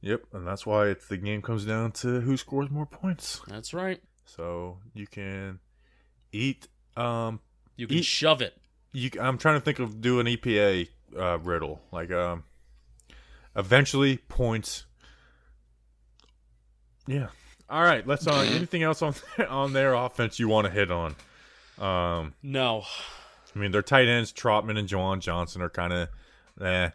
yep, 0.00 0.22
and 0.32 0.46
that's 0.46 0.64
why 0.64 0.86
it's 0.86 1.08
the 1.08 1.16
game 1.16 1.42
comes 1.42 1.64
down 1.64 1.90
to 1.92 2.20
who 2.20 2.36
scores 2.36 2.70
more 2.70 2.86
points. 2.86 3.40
That's 3.48 3.74
right. 3.74 4.00
So 4.24 4.78
you 4.94 5.08
can 5.08 5.58
eat. 6.30 6.68
Um, 6.96 7.40
You 7.82 7.88
can 7.88 7.96
Eat- 7.98 8.04
shove 8.04 8.40
it. 8.40 8.56
you 8.92 9.10
I'm 9.20 9.38
trying 9.38 9.56
to 9.56 9.60
think 9.60 9.80
of 9.80 10.00
do 10.00 10.20
an 10.20 10.26
EPA 10.28 10.86
uh, 11.18 11.38
riddle. 11.40 11.82
Like 11.90 12.12
um 12.12 12.44
eventually 13.56 14.18
points. 14.18 14.84
Yeah. 17.08 17.26
All 17.68 17.82
right. 17.82 18.06
Let's 18.06 18.24
on 18.28 18.46
anything 18.46 18.84
else 18.84 19.02
on 19.02 19.14
on 19.48 19.72
their 19.72 19.94
offense 19.94 20.38
you 20.38 20.46
want 20.48 20.66
to 20.66 20.72
hit 20.72 20.92
on? 20.92 21.16
Um 21.78 22.34
No. 22.40 22.84
I 23.54 23.58
mean 23.58 23.72
their 23.72 23.82
tight 23.82 24.06
ends 24.06 24.32
Trautman 24.32 24.78
and 24.78 24.88
Juwan 24.88 25.18
Johnson 25.18 25.60
are 25.60 25.68
kind 25.68 25.92
of 25.92 26.08
eh 26.60 26.90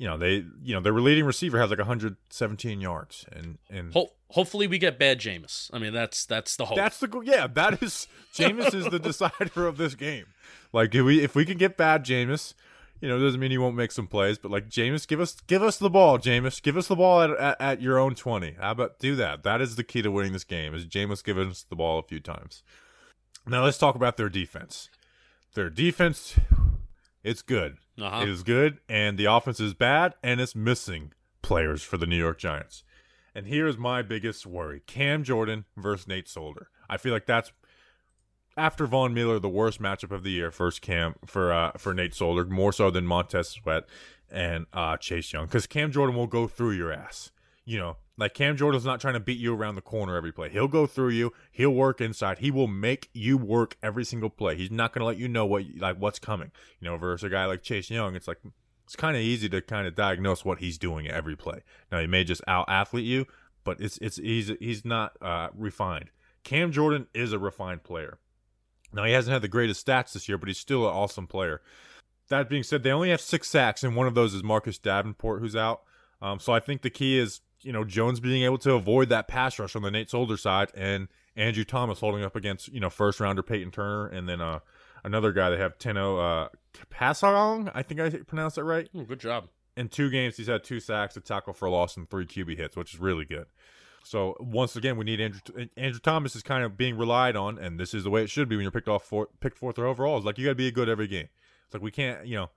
you 0.00 0.06
know 0.06 0.16
they 0.16 0.46
you 0.62 0.74
know 0.74 0.80
their 0.80 0.94
leading 0.94 1.26
receiver 1.26 1.60
has 1.60 1.68
like 1.68 1.78
117 1.78 2.80
yards 2.80 3.26
and 3.32 3.58
and 3.68 3.92
Ho- 3.92 4.08
hopefully 4.30 4.66
we 4.66 4.78
get 4.78 4.98
bad 4.98 5.20
Jameis. 5.20 5.68
I 5.74 5.78
mean 5.78 5.92
that's 5.92 6.24
that's 6.24 6.56
the 6.56 6.64
hope. 6.64 6.78
That's 6.78 6.98
the 6.98 7.20
yeah. 7.22 7.46
That 7.46 7.82
is 7.82 8.08
Jameis 8.34 8.74
is 8.74 8.86
the 8.86 8.98
decider 9.10 9.66
of 9.66 9.76
this 9.76 9.94
game. 9.94 10.24
Like 10.72 10.94
if 10.94 11.04
we 11.04 11.22
if 11.22 11.34
we 11.34 11.44
can 11.44 11.58
get 11.58 11.76
bad 11.76 12.02
Jameis, 12.02 12.54
you 13.02 13.10
know, 13.10 13.18
it 13.18 13.20
doesn't 13.20 13.40
mean 13.40 13.50
he 13.50 13.58
won't 13.58 13.76
make 13.76 13.92
some 13.92 14.06
plays, 14.06 14.38
but 14.38 14.50
like 14.50 14.70
Jameis, 14.70 15.06
give 15.06 15.20
us 15.20 15.36
give 15.46 15.62
us 15.62 15.76
the 15.76 15.90
ball, 15.90 16.18
Jameis, 16.18 16.62
give 16.62 16.78
us 16.78 16.88
the 16.88 16.96
ball 16.96 17.20
at, 17.20 17.30
at, 17.32 17.60
at 17.60 17.82
your 17.82 17.98
own 17.98 18.14
twenty. 18.14 18.56
How 18.58 18.70
about 18.70 18.98
do 19.00 19.14
that? 19.16 19.42
That 19.42 19.60
is 19.60 19.76
the 19.76 19.84
key 19.84 20.00
to 20.00 20.10
winning 20.10 20.32
this 20.32 20.44
game. 20.44 20.74
Is 20.74 20.86
Jameis 20.86 21.22
giving 21.22 21.50
us 21.50 21.62
the 21.68 21.76
ball 21.76 21.98
a 21.98 22.02
few 22.02 22.20
times? 22.20 22.62
Now 23.46 23.64
let's 23.64 23.76
talk 23.76 23.96
about 23.96 24.16
their 24.16 24.30
defense. 24.30 24.88
Their 25.54 25.68
defense, 25.68 26.36
it's 27.22 27.42
good. 27.42 27.76
Uh-huh. 28.00 28.22
It 28.22 28.28
is 28.28 28.42
good, 28.42 28.78
and 28.88 29.18
the 29.18 29.26
offense 29.26 29.60
is 29.60 29.74
bad, 29.74 30.14
and 30.22 30.40
it's 30.40 30.54
missing 30.54 31.12
players 31.42 31.82
for 31.82 31.96
the 31.96 32.06
New 32.06 32.16
York 32.16 32.38
Giants. 32.38 32.82
And 33.34 33.46
here 33.46 33.66
is 33.66 33.76
my 33.76 34.02
biggest 34.02 34.46
worry: 34.46 34.82
Cam 34.86 35.22
Jordan 35.22 35.64
versus 35.76 36.08
Nate 36.08 36.28
Solder. 36.28 36.68
I 36.88 36.96
feel 36.96 37.12
like 37.12 37.26
that's 37.26 37.52
after 38.56 38.86
Von 38.86 39.14
Miller 39.14 39.38
the 39.38 39.48
worst 39.48 39.80
matchup 39.80 40.10
of 40.10 40.22
the 40.22 40.30
year. 40.30 40.50
First 40.50 40.82
Cam 40.82 41.14
for 41.24 41.52
uh, 41.52 41.72
for 41.76 41.94
Nate 41.94 42.14
Solder, 42.14 42.44
more 42.46 42.72
so 42.72 42.90
than 42.90 43.06
Montez 43.06 43.50
Sweat 43.50 43.84
and 44.30 44.66
uh, 44.72 44.96
Chase 44.96 45.32
Young, 45.32 45.46
because 45.46 45.66
Cam 45.66 45.92
Jordan 45.92 46.16
will 46.16 46.26
go 46.26 46.46
through 46.46 46.72
your 46.72 46.92
ass. 46.92 47.30
You 47.64 47.78
know, 47.78 47.96
like 48.16 48.34
Cam 48.34 48.56
Jordan's 48.56 48.84
not 48.84 49.00
trying 49.00 49.14
to 49.14 49.20
beat 49.20 49.38
you 49.38 49.54
around 49.54 49.76
the 49.76 49.80
corner 49.80 50.16
every 50.16 50.32
play. 50.32 50.50
He'll 50.50 50.68
go 50.68 50.86
through 50.86 51.10
you. 51.10 51.32
He'll 51.50 51.70
work 51.70 52.00
inside. 52.00 52.38
He 52.38 52.50
will 52.50 52.66
make 52.66 53.08
you 53.14 53.38
work 53.38 53.76
every 53.82 54.04
single 54.04 54.30
play. 54.30 54.56
He's 54.56 54.70
not 54.70 54.92
going 54.92 55.00
to 55.00 55.06
let 55.06 55.16
you 55.16 55.28
know 55.28 55.46
what 55.46 55.64
like 55.78 55.96
what's 55.96 56.18
coming. 56.18 56.50
You 56.80 56.88
know, 56.88 56.96
versus 56.96 57.24
a 57.24 57.30
guy 57.30 57.46
like 57.46 57.62
Chase 57.62 57.90
Young, 57.90 58.14
it's 58.14 58.28
like 58.28 58.38
it's 58.84 58.96
kind 58.96 59.16
of 59.16 59.22
easy 59.22 59.48
to 59.48 59.62
kind 59.62 59.86
of 59.86 59.94
diagnose 59.94 60.44
what 60.44 60.58
he's 60.58 60.76
doing 60.76 61.06
at 61.06 61.14
every 61.14 61.36
play. 61.36 61.60
Now 61.90 62.00
he 62.00 62.06
may 62.06 62.24
just 62.24 62.42
out 62.46 62.68
athlete 62.68 63.04
you, 63.04 63.26
but 63.64 63.80
it's 63.80 63.98
it's 63.98 64.16
he's 64.16 64.50
he's 64.60 64.84
not 64.84 65.16
uh, 65.22 65.48
refined. 65.54 66.10
Cam 66.44 66.72
Jordan 66.72 67.06
is 67.14 67.32
a 67.32 67.38
refined 67.38 67.84
player. 67.84 68.18
Now 68.92 69.04
he 69.04 69.12
hasn't 69.12 69.32
had 69.32 69.42
the 69.42 69.48
greatest 69.48 69.86
stats 69.86 70.12
this 70.12 70.28
year, 70.28 70.38
but 70.38 70.48
he's 70.48 70.58
still 70.58 70.86
an 70.86 70.94
awesome 70.94 71.26
player. 71.26 71.62
That 72.28 72.48
being 72.48 72.62
said, 72.62 72.82
they 72.82 72.92
only 72.92 73.10
have 73.10 73.20
six 73.20 73.48
sacks, 73.48 73.82
and 73.82 73.96
one 73.96 74.06
of 74.06 74.14
those 74.14 74.34
is 74.34 74.42
Marcus 74.42 74.78
Davenport, 74.78 75.40
who's 75.40 75.56
out. 75.56 75.82
Um, 76.22 76.38
so 76.38 76.52
I 76.52 76.60
think 76.60 76.82
the 76.82 76.90
key 76.90 77.18
is 77.18 77.40
you 77.62 77.72
know 77.72 77.84
Jones 77.84 78.20
being 78.20 78.42
able 78.42 78.58
to 78.58 78.74
avoid 78.74 79.08
that 79.08 79.28
pass 79.28 79.58
rush 79.58 79.76
on 79.76 79.82
the 79.82 79.90
Nate 79.90 80.10
Solder 80.10 80.36
side, 80.36 80.70
and 80.74 81.08
Andrew 81.36 81.64
Thomas 81.64 82.00
holding 82.00 82.24
up 82.24 82.36
against 82.36 82.68
you 82.68 82.80
know 82.80 82.90
first 82.90 83.20
rounder 83.20 83.42
Peyton 83.42 83.70
Turner, 83.70 84.06
and 84.06 84.28
then 84.28 84.40
uh 84.40 84.60
another 85.04 85.32
guy 85.32 85.50
they 85.50 85.56
have 85.58 85.78
Tanoh 85.78 86.46
uh 86.46 86.48
Pasarong, 86.90 87.70
I 87.74 87.82
think 87.82 88.00
I 88.00 88.10
pronounced 88.10 88.58
it 88.58 88.62
right. 88.62 88.88
Ooh, 88.96 89.04
good 89.04 89.20
job. 89.20 89.48
In 89.76 89.88
two 89.88 90.10
games, 90.10 90.36
he's 90.36 90.48
had 90.48 90.64
two 90.64 90.80
sacks, 90.80 91.16
a 91.16 91.20
tackle 91.20 91.52
for 91.52 91.68
loss, 91.68 91.96
and 91.96 92.08
three 92.08 92.26
QB 92.26 92.56
hits, 92.56 92.76
which 92.76 92.94
is 92.94 93.00
really 93.00 93.24
good. 93.24 93.46
So 94.02 94.36
once 94.40 94.76
again, 94.76 94.96
we 94.96 95.04
need 95.04 95.20
Andrew. 95.20 95.40
Andrew 95.76 96.00
Thomas 96.00 96.34
is 96.34 96.42
kind 96.42 96.64
of 96.64 96.76
being 96.76 96.96
relied 96.96 97.36
on, 97.36 97.58
and 97.58 97.78
this 97.78 97.94
is 97.94 98.04
the 98.04 98.10
way 98.10 98.22
it 98.22 98.30
should 98.30 98.48
be 98.48 98.56
when 98.56 98.62
you're 98.62 98.72
picked 98.72 98.88
off 98.88 99.04
for 99.04 99.28
picked 99.40 99.58
fourth 99.58 99.78
or 99.78 99.86
overall. 99.86 100.16
It's 100.16 100.26
like 100.26 100.38
you 100.38 100.44
got 100.44 100.52
to 100.52 100.56
be 100.56 100.70
good 100.70 100.88
every 100.88 101.06
game. 101.06 101.28
It's 101.66 101.74
like 101.74 101.82
we 101.82 101.90
can't, 101.90 102.26
you 102.26 102.36
know, 102.36 102.50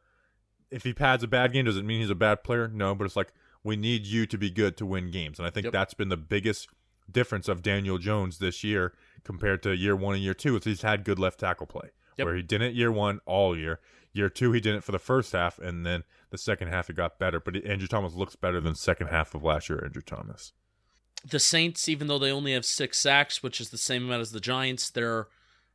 if 0.71 0.83
he 0.83 0.93
pads 0.93 1.23
a 1.23 1.27
bad 1.27 1.53
game, 1.53 1.65
does 1.65 1.77
it 1.77 1.85
mean 1.85 2.01
he's 2.01 2.09
a 2.09 2.15
bad 2.15 2.43
player? 2.43 2.67
No, 2.67 2.95
but 2.95 3.05
it's 3.05 3.15
like 3.15 3.31
we 3.63 3.75
need 3.75 4.05
you 4.05 4.25
to 4.25 4.37
be 4.37 4.49
good 4.49 4.75
to 4.77 4.85
win 4.85 5.11
games, 5.11 5.39
and 5.39 5.47
I 5.47 5.49
think 5.49 5.65
Yep. 5.65 5.73
that's 5.73 5.93
been 5.93 6.09
the 6.09 6.17
biggest 6.17 6.67
difference 7.11 7.47
of 7.47 7.61
Daniel 7.61 7.97
Jones 7.97 8.39
this 8.39 8.63
year 8.63 8.93
compared 9.23 9.61
to 9.63 9.75
year 9.75 9.95
one 9.95 10.15
and 10.15 10.23
year 10.23 10.33
two. 10.33 10.55
Is 10.57 10.63
he's 10.65 10.81
had 10.81 11.03
good 11.03 11.19
left 11.19 11.39
tackle 11.39 11.67
play, 11.67 11.89
Yep. 12.17 12.25
where 12.25 12.35
he 12.35 12.41
didn't 12.41 12.75
year 12.75 12.91
one 12.91 13.19
all 13.25 13.57
year. 13.57 13.79
Year 14.11 14.29
two, 14.29 14.51
he 14.51 14.59
didn't 14.59 14.81
for 14.81 14.91
the 14.91 14.99
first 14.99 15.31
half, 15.31 15.57
and 15.57 15.85
then 15.85 16.03
the 16.29 16.37
second 16.37 16.67
half 16.67 16.89
it 16.89 16.95
got 16.95 17.17
better. 17.17 17.39
But 17.39 17.55
Andrew 17.65 17.87
Thomas 17.87 18.13
looks 18.13 18.35
better 18.35 18.61
than 18.61 18.75
second 18.75 19.07
half 19.07 19.33
of 19.33 19.43
last 19.43 19.69
year. 19.69 19.83
Andrew 19.83 20.01
Thomas. 20.03 20.53
the 21.25 21.39
Saints, 21.39 21.87
even 21.87 22.07
though 22.07 22.19
they 22.19 22.31
only 22.31 22.51
have 22.51 22.65
six 22.65 22.99
sacks, 22.99 23.41
which 23.41 23.61
is 23.61 23.69
the 23.69 23.77
same 23.77 24.03
amount 24.03 24.19
as 24.21 24.33
the 24.33 24.41
Giants, 24.41 24.89
they're 24.89 25.27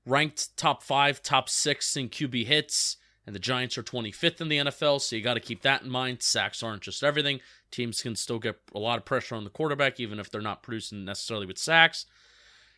ranked 0.05 0.55
top 0.59 0.83
five, 0.83 1.23
top 1.23 1.49
six 1.49 1.97
in 1.97 2.11
QB 2.11 2.45
hits, 2.45 2.98
and 3.29 3.35
the 3.35 3.41
Giants 3.41 3.77
are 3.77 3.83
25th 3.83 4.41
in 4.41 4.49
the 4.49 4.57
NFL, 4.57 5.03
so 5.03 5.15
you 5.15 5.21
got 5.21 5.35
to 5.35 5.41
keep 5.41 5.61
that 5.61 5.83
in 5.83 5.91
mind. 5.91 6.23
Sacks 6.23 6.63
aren't 6.63 6.81
just 6.81 7.05
everything. 7.05 7.41
Teams 7.71 8.01
can 8.01 8.17
still 8.17 8.39
get 8.39 8.59
a 8.75 8.79
lot 8.79 8.97
of 8.97 9.05
pressure 9.05 9.35
on 9.35 9.45
the 9.45 9.51
quarterback, 9.51 10.01
even 10.01 10.19
if 10.19 10.31
they're 10.31 10.41
not 10.41 10.63
producing 10.63 11.05
necessarily 11.05 11.45
with 11.45 11.59
sacks. 11.59 12.07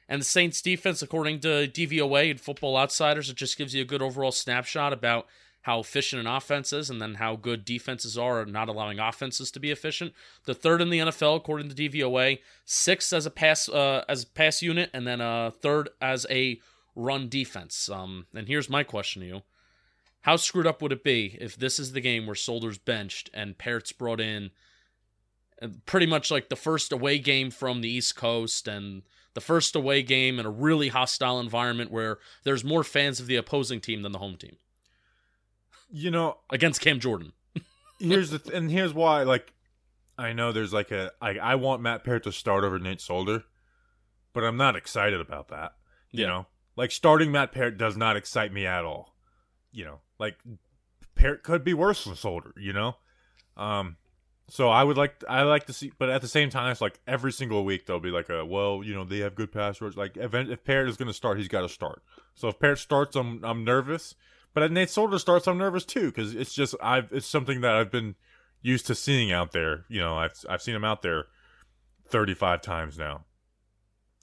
And 0.09 0.21
the 0.21 0.26
Saints 0.26 0.61
defense, 0.61 1.02
according 1.02 1.38
to 1.42 1.69
DVOA 1.69 2.33
and 2.33 2.40
Football 2.40 2.76
Outsiders, 2.76 3.30
it 3.30 3.37
just 3.37 3.57
gives 3.57 3.76
you 3.76 3.83
a 3.83 3.85
good 3.85 4.02
overall 4.02 4.33
snapshot 4.33 4.92
about 4.92 5.28
how 5.62 5.78
efficient 5.78 6.19
an 6.19 6.26
offense 6.26 6.73
is 6.73 6.90
and 6.90 7.00
then 7.00 7.14
how 7.14 7.37
good 7.37 7.64
defenses 7.64 8.19
are 8.19 8.40
at 8.40 8.49
not 8.49 8.69
allowing 8.69 8.99
offenses 8.99 9.52
to 9.52 9.61
be 9.61 9.71
efficient. 9.71 10.12
The 10.47 10.54
third 10.54 10.83
in 10.83 10.90
the 10.90 10.99
NFL, 10.99 11.37
according 11.37 11.69
to 11.69 11.76
DVOA, 11.76 12.40
sixth 12.64 13.12
as 13.12 13.25
a 13.25 13.30
pass 13.30 13.69
uh, 13.69 14.04
as 14.09 14.25
a 14.25 14.26
pass 14.26 14.62
unit, 14.62 14.90
and 14.92 15.07
then 15.07 15.21
uh, 15.21 15.52
third 15.52 15.90
as 16.02 16.26
a 16.28 16.59
run 16.97 17.28
defense. 17.28 17.88
Um, 17.88 18.26
and 18.35 18.49
here's 18.49 18.69
my 18.69 18.83
question 18.83 19.23
to 19.23 19.28
you: 19.28 19.42
How 20.22 20.36
screwed 20.36 20.66
up 20.66 20.82
would 20.82 20.92
it 20.92 21.02
be 21.04 21.36
if 21.40 21.56
this 21.56 21.78
is 21.78 21.92
the 21.92 22.00
game 22.00 22.26
where 22.26 22.34
Solder's 22.34 22.78
benched 22.78 23.30
and 23.32 23.56
Parrott's 23.56 23.92
brought 23.92 24.20
in 24.20 24.50
uh, 25.62 25.68
pretty 25.86 26.06
much 26.06 26.30
like 26.30 26.48
the 26.48 26.56
first 26.56 26.92
away 26.92 27.18
game 27.18 27.50
from 27.50 27.80
the 27.80 27.88
East 27.88 28.16
Coast 28.16 28.68
and 28.68 29.02
the 29.34 29.40
first 29.40 29.74
away 29.76 30.02
game 30.02 30.38
in 30.38 30.44
a 30.46 30.50
really 30.50 30.88
hostile 30.88 31.40
environment 31.40 31.90
where 31.90 32.18
there's 32.44 32.64
more 32.64 32.84
fans 32.84 33.18
of 33.20 33.26
the 33.28 33.36
opposing 33.36 33.80
team 33.80 34.02
than 34.02 34.12
the 34.12 34.18
home 34.18 34.36
team 34.36 34.56
You 35.90 36.10
know, 36.10 36.38
against 36.50 36.80
Cam 36.80 37.00
Jordan. 37.00 37.32
here's 37.98 38.30
the 38.30 38.38
th- 38.38 38.54
and 38.54 38.70
here's 38.70 38.92
why. 38.94 39.22
Like, 39.22 39.52
I 40.18 40.32
know 40.32 40.52
there's 40.52 40.72
like 40.72 40.90
a 40.90 41.12
I 41.20 41.38
I 41.38 41.54
want 41.54 41.80
Matt 41.82 42.04
Parrott 42.04 42.24
to 42.24 42.32
start 42.32 42.64
over 42.64 42.78
Nate 42.78 43.00
Solder, 43.00 43.44
but 44.34 44.44
I'm 44.44 44.56
not 44.56 44.76
excited 44.76 45.20
about 45.20 45.48
that. 45.48 45.72
You 46.10 46.22
Yeah. 46.22 46.28
know, 46.28 46.46
like 46.76 46.90
starting 46.90 47.32
Matt 47.32 47.52
Parrott 47.52 47.78
does 47.78 47.96
not 47.96 48.16
excite 48.16 48.52
me 48.52 48.66
at 48.66 48.84
all. 48.84 49.14
You 49.72 49.84
know, 49.84 50.00
like 50.20 50.38
Parrott 51.16 51.42
could 51.42 51.64
be 51.64 51.74
worse 51.74 52.04
than 52.04 52.14
Solder. 52.14 52.54
You 52.56 52.72
know, 52.72 52.96
um. 53.56 53.96
So 54.48 54.68
I 54.68 54.82
would 54.82 54.96
like 54.96 55.22
I 55.28 55.42
like 55.42 55.66
to 55.66 55.72
see, 55.72 55.92
but 55.96 56.10
at 56.10 56.22
the 56.22 56.28
same 56.28 56.50
time, 56.50 56.72
it's 56.72 56.80
like 56.80 56.98
every 57.06 57.30
single 57.30 57.64
week 57.64 57.86
there'll 57.86 58.00
be 58.00 58.10
like 58.10 58.28
a 58.28 58.44
well, 58.44 58.82
you 58.82 58.94
know, 58.94 59.04
they 59.04 59.18
have 59.18 59.36
good 59.36 59.52
pass 59.52 59.80
rush. 59.80 59.96
Like 59.96 60.16
if, 60.16 60.34
if 60.34 60.64
Parrott 60.64 60.88
is 60.88 60.96
going 60.96 61.06
to 61.06 61.14
start, 61.14 61.38
he's 61.38 61.46
got 61.46 61.60
to 61.60 61.68
start. 61.68 62.02
So 62.34 62.48
if 62.48 62.58
Parrott 62.58 62.80
starts, 62.80 63.14
I'm 63.14 63.44
I'm 63.44 63.64
nervous. 63.64 64.16
But 64.52 64.64
if 64.64 64.72
Nate 64.72 64.90
Solder 64.90 65.20
starts, 65.20 65.46
I'm 65.46 65.58
nervous 65.58 65.84
too 65.84 66.06
because 66.06 66.34
it's 66.34 66.52
just 66.52 66.74
I've 66.82 67.12
it's 67.12 67.26
something 67.26 67.60
that 67.60 67.76
I've 67.76 67.92
been 67.92 68.16
used 68.60 68.88
to 68.88 68.96
seeing 68.96 69.30
out 69.30 69.52
there. 69.52 69.84
You 69.88 70.00
know, 70.00 70.16
I've 70.16 70.32
I've 70.48 70.62
seen 70.62 70.74
him 70.74 70.84
out 70.84 71.02
there 71.02 71.26
35 72.08 72.60
times 72.60 72.98
now. 72.98 73.24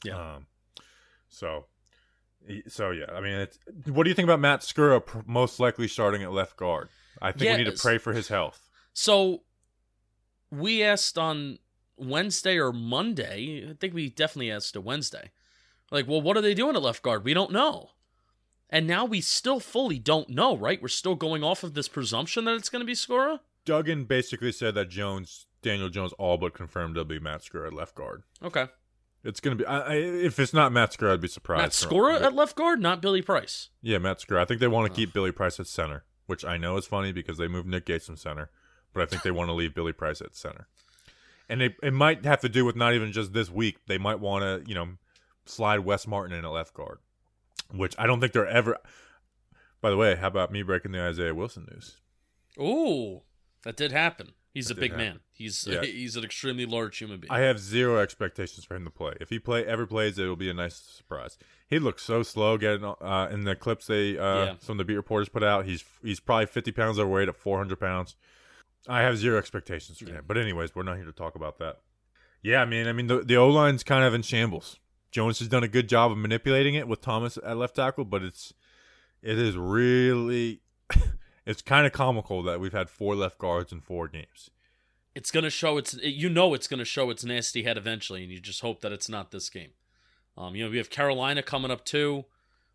Yeah. 0.03 0.35
Um, 0.35 0.47
so, 1.29 1.65
so 2.67 2.91
yeah. 2.91 3.05
I 3.13 3.21
mean, 3.21 3.33
it's, 3.33 3.59
what 3.85 4.03
do 4.03 4.09
you 4.09 4.15
think 4.15 4.25
about 4.25 4.39
Matt 4.39 4.61
Skura 4.61 5.05
pr- 5.05 5.19
most 5.25 5.59
likely 5.59 5.87
starting 5.87 6.23
at 6.23 6.31
left 6.31 6.57
guard? 6.57 6.89
I 7.21 7.31
think 7.31 7.57
we 7.57 7.63
need 7.63 7.75
to 7.75 7.81
pray 7.81 7.97
for 7.97 8.13
his 8.13 8.27
health. 8.27 8.69
So 8.93 9.43
we 10.51 10.83
asked 10.83 11.17
on 11.17 11.59
Wednesday 11.97 12.57
or 12.57 12.71
Monday. 12.71 13.67
I 13.69 13.73
think 13.73 13.93
we 13.93 14.09
definitely 14.09 14.51
asked 14.51 14.75
a 14.75 14.81
Wednesday. 14.81 15.31
Like, 15.91 16.07
well, 16.07 16.21
what 16.21 16.37
are 16.37 16.41
they 16.41 16.53
doing 16.53 16.75
at 16.75 16.81
left 16.81 17.01
guard? 17.01 17.23
We 17.23 17.33
don't 17.33 17.51
know. 17.51 17.91
And 18.69 18.85
now 18.85 19.05
we 19.05 19.21
still 19.21 19.59
fully 19.59 19.97
don't 19.97 20.29
know, 20.29 20.55
right? 20.55 20.81
We're 20.81 20.89
still 20.89 21.15
going 21.15 21.43
off 21.43 21.63
of 21.63 21.73
this 21.73 21.87
presumption 21.87 22.45
that 22.45 22.55
it's 22.55 22.69
going 22.69 22.81
to 22.81 22.85
be 22.85 22.93
Skura. 22.93 23.39
Duggan 23.65 24.05
basically 24.05 24.51
said 24.51 24.75
that 24.75 24.89
Jones, 24.89 25.45
Daniel 25.61 25.89
Jones, 25.89 26.13
all 26.13 26.37
but 26.37 26.53
confirmed 26.53 26.97
it'll 26.97 27.05
be 27.05 27.19
Matt 27.19 27.41
Skura 27.41 27.67
at 27.67 27.73
left 27.73 27.95
guard. 27.95 28.23
Okay. 28.43 28.67
It's 29.27 29.41
gonna 29.41 29.57
be. 29.57 29.65
I, 29.65 29.79
I, 29.79 29.93
if 29.95 30.39
it's 30.39 30.53
not 30.53 30.71
Matt 30.71 30.91
Skura, 30.91 31.11
I'd 31.11 31.19
be 31.19 31.27
surprised. 31.27 31.61
Matt 31.61 31.71
Skura 31.71 32.21
at 32.21 32.33
left 32.33 32.55
guard, 32.55 32.81
not 32.81 33.01
Billy 33.01 33.21
Price. 33.21 33.69
Yeah, 33.81 33.97
Matt 33.97 34.19
Skura. 34.19 34.39
I 34.39 34.45
think 34.45 34.61
they 34.61 34.69
want 34.69 34.89
to 34.89 34.95
keep 34.95 35.11
Billy 35.11 35.33
Price 35.33 35.59
at 35.59 35.67
center, 35.67 36.05
which 36.27 36.45
I 36.45 36.55
know 36.55 36.77
is 36.77 36.85
funny 36.85 37.11
because 37.11 37.37
they 37.37 37.49
moved 37.49 37.67
Nick 37.67 37.85
Gates 37.85 38.05
from 38.05 38.15
center, 38.15 38.49
but 38.93 39.03
I 39.03 39.05
think 39.05 39.23
they 39.23 39.31
want 39.31 39.49
to 39.49 39.53
leave 39.53 39.75
Billy 39.75 39.91
Price 39.91 40.21
at 40.21 40.33
center. 40.37 40.69
And 41.49 41.61
it, 41.61 41.75
it 41.83 41.91
might 41.91 42.23
have 42.23 42.39
to 42.39 42.49
do 42.49 42.63
with 42.63 42.77
not 42.77 42.93
even 42.93 43.11
just 43.11 43.33
this 43.33 43.51
week. 43.51 43.79
They 43.87 43.97
might 43.97 44.21
want 44.21 44.43
to, 44.43 44.69
you 44.69 44.75
know, 44.75 44.91
slide 45.45 45.79
Wes 45.79 46.07
Martin 46.07 46.33
in 46.33 46.45
at 46.45 46.51
left 46.51 46.73
guard, 46.73 46.99
which 47.73 47.95
I 47.99 48.07
don't 48.07 48.21
think 48.21 48.31
they're 48.31 48.47
ever. 48.47 48.77
By 49.81 49.89
the 49.89 49.97
way, 49.97 50.15
how 50.15 50.27
about 50.27 50.53
me 50.53 50.63
breaking 50.63 50.93
the 50.93 51.01
Isaiah 51.01 51.35
Wilson 51.35 51.67
news? 51.69 51.97
Ooh, 52.57 53.23
that 53.63 53.75
did 53.75 53.91
happen. 53.91 54.31
He's 54.57 54.69
That 54.69 54.77
a 54.77 54.81
big 54.81 54.91
happen. 54.93 55.05
man. 55.05 55.19
He's 55.33 55.67
Yeah. 55.67 55.81
he's 55.83 56.15
an 56.15 56.23
extremely 56.23 56.65
large 56.65 56.97
human 56.97 57.19
being. 57.19 57.31
I 57.31 57.41
have 57.41 57.59
zero 57.59 57.99
expectations 57.99 58.65
for 58.65 58.75
him 58.75 58.85
to 58.85 58.89
play. 58.89 59.13
If 59.21 59.29
he 59.29 59.37
play 59.37 59.63
ever 59.63 59.85
plays, 59.85 60.17
it 60.17 60.25
will 60.25 60.35
be 60.35 60.49
a 60.49 60.53
nice 60.53 60.75
surprise. 60.75 61.37
He 61.69 61.77
looks 61.77 62.01
so 62.03 62.23
slow 62.23 62.57
getting 62.57 62.83
uh, 62.83 63.29
in 63.31 63.43
the 63.43 63.55
clips 63.55 63.85
they 63.85 64.17
uh, 64.17 64.45
Yeah. 64.45 64.53
some 64.59 64.73
of 64.73 64.77
the 64.79 64.85
beat 64.85 64.95
reporters 64.95 65.29
put 65.29 65.43
out. 65.43 65.65
He's 65.65 65.83
he's 66.03 66.19
probably 66.19 66.47
fifty 66.47 66.71
pounds 66.71 66.97
overweight 66.97 67.29
at 67.29 67.35
four 67.35 67.57
hundred 67.59 67.79
pounds. 67.79 68.15
I 68.87 69.01
have 69.01 69.17
zero 69.17 69.37
expectations 69.37 69.99
for 69.99 70.09
him. 70.09 70.23
But 70.27 70.37
anyways, 70.37 70.73
we're 70.73 70.81
not 70.83 70.95
here 70.95 71.05
to 71.05 71.11
talk 71.11 71.35
about 71.35 71.59
that. 71.59 71.81
Yeah, 72.41 72.61
I 72.61 72.65
mean, 72.65 72.87
I 72.87 72.93
mean 72.93 73.05
the 73.07 73.19
the 73.23 73.37
O 73.37 73.47
line's 73.49 73.83
kind 73.83 74.03
of 74.03 74.13
in 74.15 74.23
shambles. 74.23 74.79
Jones 75.11 75.39
has 75.39 75.47
done 75.47 75.63
a 75.63 75.67
good 75.67 75.87
job 75.87 76.11
of 76.11 76.17
manipulating 76.17 76.73
it 76.75 76.87
with 76.87 77.01
Thomas 77.01 77.37
at 77.45 77.57
left 77.57 77.75
tackle, 77.75 78.05
but 78.05 78.23
it's 78.23 78.53
it 79.21 79.37
is 79.37 79.55
really 79.55 80.61
it's 81.47 81.61
kind 81.61 81.87
of 81.87 81.93
comical 81.93 82.43
that 82.43 82.59
we've 82.59 82.73
had 82.73 82.89
four 82.89 83.15
left 83.15 83.37
guards 83.39 83.71
in 83.71 83.79
four 83.79 84.07
games. 84.07 84.51
it's 85.15 85.31
gonna 85.31 85.49
show 85.49 85.77
its 85.77 85.95
you 86.03 86.29
know 86.29 86.53
it's 86.53 86.67
gonna 86.67 86.85
show 86.85 87.09
its 87.09 87.23
nasty 87.23 87.63
head 87.63 87.77
eventually, 87.77 88.21
and 88.23 88.31
you 88.31 88.39
just 88.39 88.61
hope 88.61 88.81
that 88.81 88.91
it's 88.91 89.09
not 89.09 89.31
this 89.31 89.49
game. 89.49 89.71
Um, 90.37 90.55
you 90.55 90.63
know 90.63 90.69
we 90.69 90.77
have 90.77 90.89
Carolina 90.91 91.41
coming 91.41 91.71
up 91.71 91.85
too, 91.85 92.25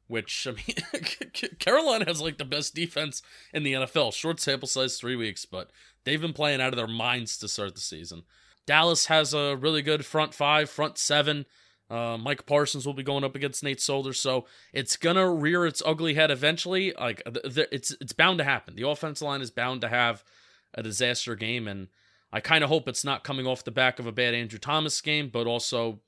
which 0.08 0.48
I 0.48 0.52
mean 0.52 1.10
Carolina 1.58 2.06
has 2.06 2.20
like 2.20 2.38
the 2.38 2.44
best 2.44 2.74
defense 2.74 3.22
in 3.52 3.62
the 3.62 3.74
NFL. 3.74 4.12
Short 4.12 4.40
sample 4.40 4.66
size, 4.66 4.98
three 4.98 5.16
weeks, 5.16 5.44
but 5.44 5.70
they've 6.04 6.20
been 6.20 6.32
playing 6.32 6.60
out 6.60 6.72
of 6.72 6.76
their 6.76 6.88
minds 6.88 7.38
to 7.38 7.48
start 7.48 7.74
the 7.74 7.80
season. 7.80 8.22
Dallas 8.66 9.06
has 9.06 9.34
a 9.34 9.56
really 9.56 9.82
good 9.82 10.04
front 10.04 10.34
five, 10.34 10.70
front 10.70 10.98
seven. 10.98 11.46
Uh, 11.92 12.16
Micah 12.16 12.42
Parsons 12.42 12.86
will 12.86 12.94
be 12.94 13.02
going 13.02 13.22
up 13.22 13.36
against 13.36 13.62
Nate 13.62 13.80
Solder, 13.80 14.14
so 14.14 14.46
it's 14.72 14.96
gonna 14.96 15.28
rear 15.28 15.66
its 15.66 15.82
ugly 15.84 16.14
head 16.14 16.30
eventually. 16.30 16.94
Like 16.98 17.22
th- 17.24 17.54
th- 17.54 17.68
it's 17.70 17.94
it's 18.00 18.14
bound 18.14 18.38
to 18.38 18.44
happen. 18.44 18.76
The 18.76 18.88
offensive 18.88 19.26
line 19.26 19.42
is 19.42 19.50
bound 19.50 19.82
to 19.82 19.88
have 19.88 20.24
a 20.72 20.82
disaster 20.82 21.36
game, 21.36 21.68
and 21.68 21.88
I 22.32 22.40
kind 22.40 22.64
of 22.64 22.70
hope 22.70 22.88
it's 22.88 23.04
not 23.04 23.24
coming 23.24 23.46
off 23.46 23.62
the 23.62 23.70
back 23.70 23.98
of 23.98 24.06
a 24.06 24.12
bad 24.12 24.32
Andrew 24.32 24.58
Thomas 24.58 24.98
game, 25.02 25.28
but 25.28 25.46
also 25.46 26.00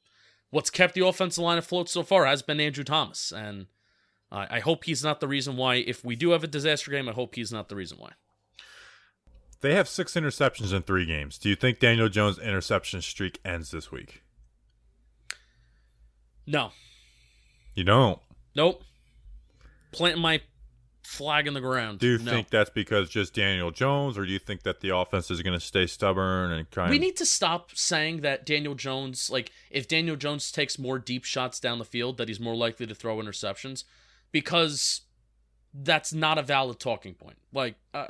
what's 0.49 0.71
kept 0.71 0.95
the 0.95 1.07
offensive 1.07 1.45
line 1.45 1.59
afloat 1.59 1.91
so 1.91 2.03
far 2.03 2.25
has 2.25 2.41
been 2.41 2.61
Andrew 2.61 2.85
Thomas, 2.85 3.31
and 3.31 3.67
I 4.33 4.57
I 4.57 4.61
hope 4.61 4.85
he's 4.85 5.05
not 5.05 5.21
the 5.21 5.29
reason 5.29 5.59
why. 5.59 5.75
If 5.75 6.03
we 6.03 6.17
do 6.17 6.31
have 6.31 6.43
a 6.43 6.47
disaster 6.47 6.93
game, 6.93 7.11
I 7.11 7.13
hope 7.13 7.35
he's 7.35 7.53
not 7.53 7.69
the 7.69 7.77
reason 7.77 7.99
why. 7.99 8.13
They 9.61 9.75
have 9.75 9.89
six 9.89 10.15
interceptions 10.15 10.73
in 10.73 10.81
three 10.81 11.05
games. 11.05 11.37
Do 11.37 11.51
you 11.51 11.57
think 11.57 11.79
Daniel 11.79 12.09
Jones' 12.09 12.39
interception 12.39 13.03
streak 13.03 13.39
ends 13.45 13.71
this 13.71 13.93
week? 13.93 14.24
No, 16.47 16.73
You 17.75 17.85
don't. 17.85 18.19
nope. 18.55 18.83
Planting 19.93 20.23
my 20.23 20.41
flag 21.05 21.47
in 21.47 21.55
the 21.55 21.61
ground. 21.61 21.99
Do 21.99 22.09
you 22.09 22.19
no. 22.19 22.31
think 22.31 22.51
that's 22.51 22.71
because 22.71 23.09
just 23.09 23.35
Daniel 23.35 23.71
Jones, 23.71 24.19
or 24.19 24.25
do 24.25 24.33
you 24.33 24.39
think 24.39 24.63
that 24.63 24.81
the 24.81 24.97
offense 24.97 25.31
is 25.31 25.43
going 25.43 25.59
to 25.59 25.65
stay 25.65 25.87
stubborn 25.87 26.51
and 26.53 26.69
kind 26.71 26.91
We 26.91 26.99
need 26.99 27.17
to 27.19 27.27
stop 27.27 27.71
saying 27.75 28.23
that 28.23 28.45
Daniel 28.47 28.75
Jones, 28.75 29.31
like, 29.31 29.53
if 29.71 29.87
Daniel 29.87 30.17
Jones 30.17 30.51
takes 30.51 30.79
more 30.79 30.99
deep 30.99 31.25
shots 31.25 31.61
down 31.61 31.79
the 31.79 31.85
field, 31.85 32.17
that 32.17 32.29
he's 32.29 32.41
more 32.41 32.57
likely 32.57 32.87
to 32.87 32.95
throw 32.95 33.19
interceptions, 33.19 33.85
because 34.33 35.03
that's 35.73 36.13
not 36.13 36.39
a 36.39 36.43
valid 36.43 36.81
talking 36.81 37.15
point. 37.15 37.37
Like, 37.53 37.77
uh, 37.93 38.07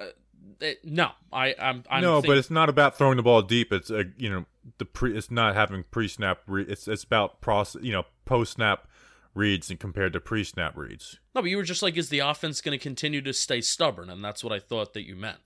it, 0.61 0.85
no, 0.85 1.11
I, 1.33 1.55
I'm, 1.59 1.85
I'm 1.91 2.03
no, 2.03 2.21
think- 2.21 2.31
but 2.31 2.39
it's 2.39 2.51
not 2.51 2.69
about 2.69 2.97
throwing 2.97 3.17
the 3.17 3.23
ball 3.23 3.43
deep. 3.43 3.73
It's 3.73 3.91
a 3.91 4.05
you 4.17 4.31
know 4.31 4.45
the 4.79 4.85
pre. 4.85 5.17
It's 5.17 5.31
not 5.31 5.55
having 5.55 5.85
pre-snap. 5.91 6.41
Re- 6.47 6.67
it's 6.69 6.89
it's 6.89 7.05
about 7.05 7.41
process. 7.41 7.83
You 7.83 7.93
know 7.93 8.05
post-snap 8.25 8.87
reads 9.35 9.69
and 9.69 9.79
compared 9.81 10.13
to 10.13 10.21
pre-snap 10.21 10.77
reads. 10.77 11.19
no, 11.35 11.43
but 11.43 11.51
you 11.51 11.57
were 11.57 11.65
just 11.65 11.83
like, 11.83 11.97
is 11.97 12.09
the 12.09 12.21
offense 12.21 12.61
going 12.61 12.79
to 12.79 12.83
continue 12.83 13.21
to 13.21 13.33
stay 13.33 13.61
stubborn? 13.61 14.09
And 14.09 14.25
that's 14.25 14.45
what 14.45 14.53
I 14.53 14.61
thought 14.61 14.95
that 14.95 15.07
you 15.07 15.17
meant. 15.17 15.41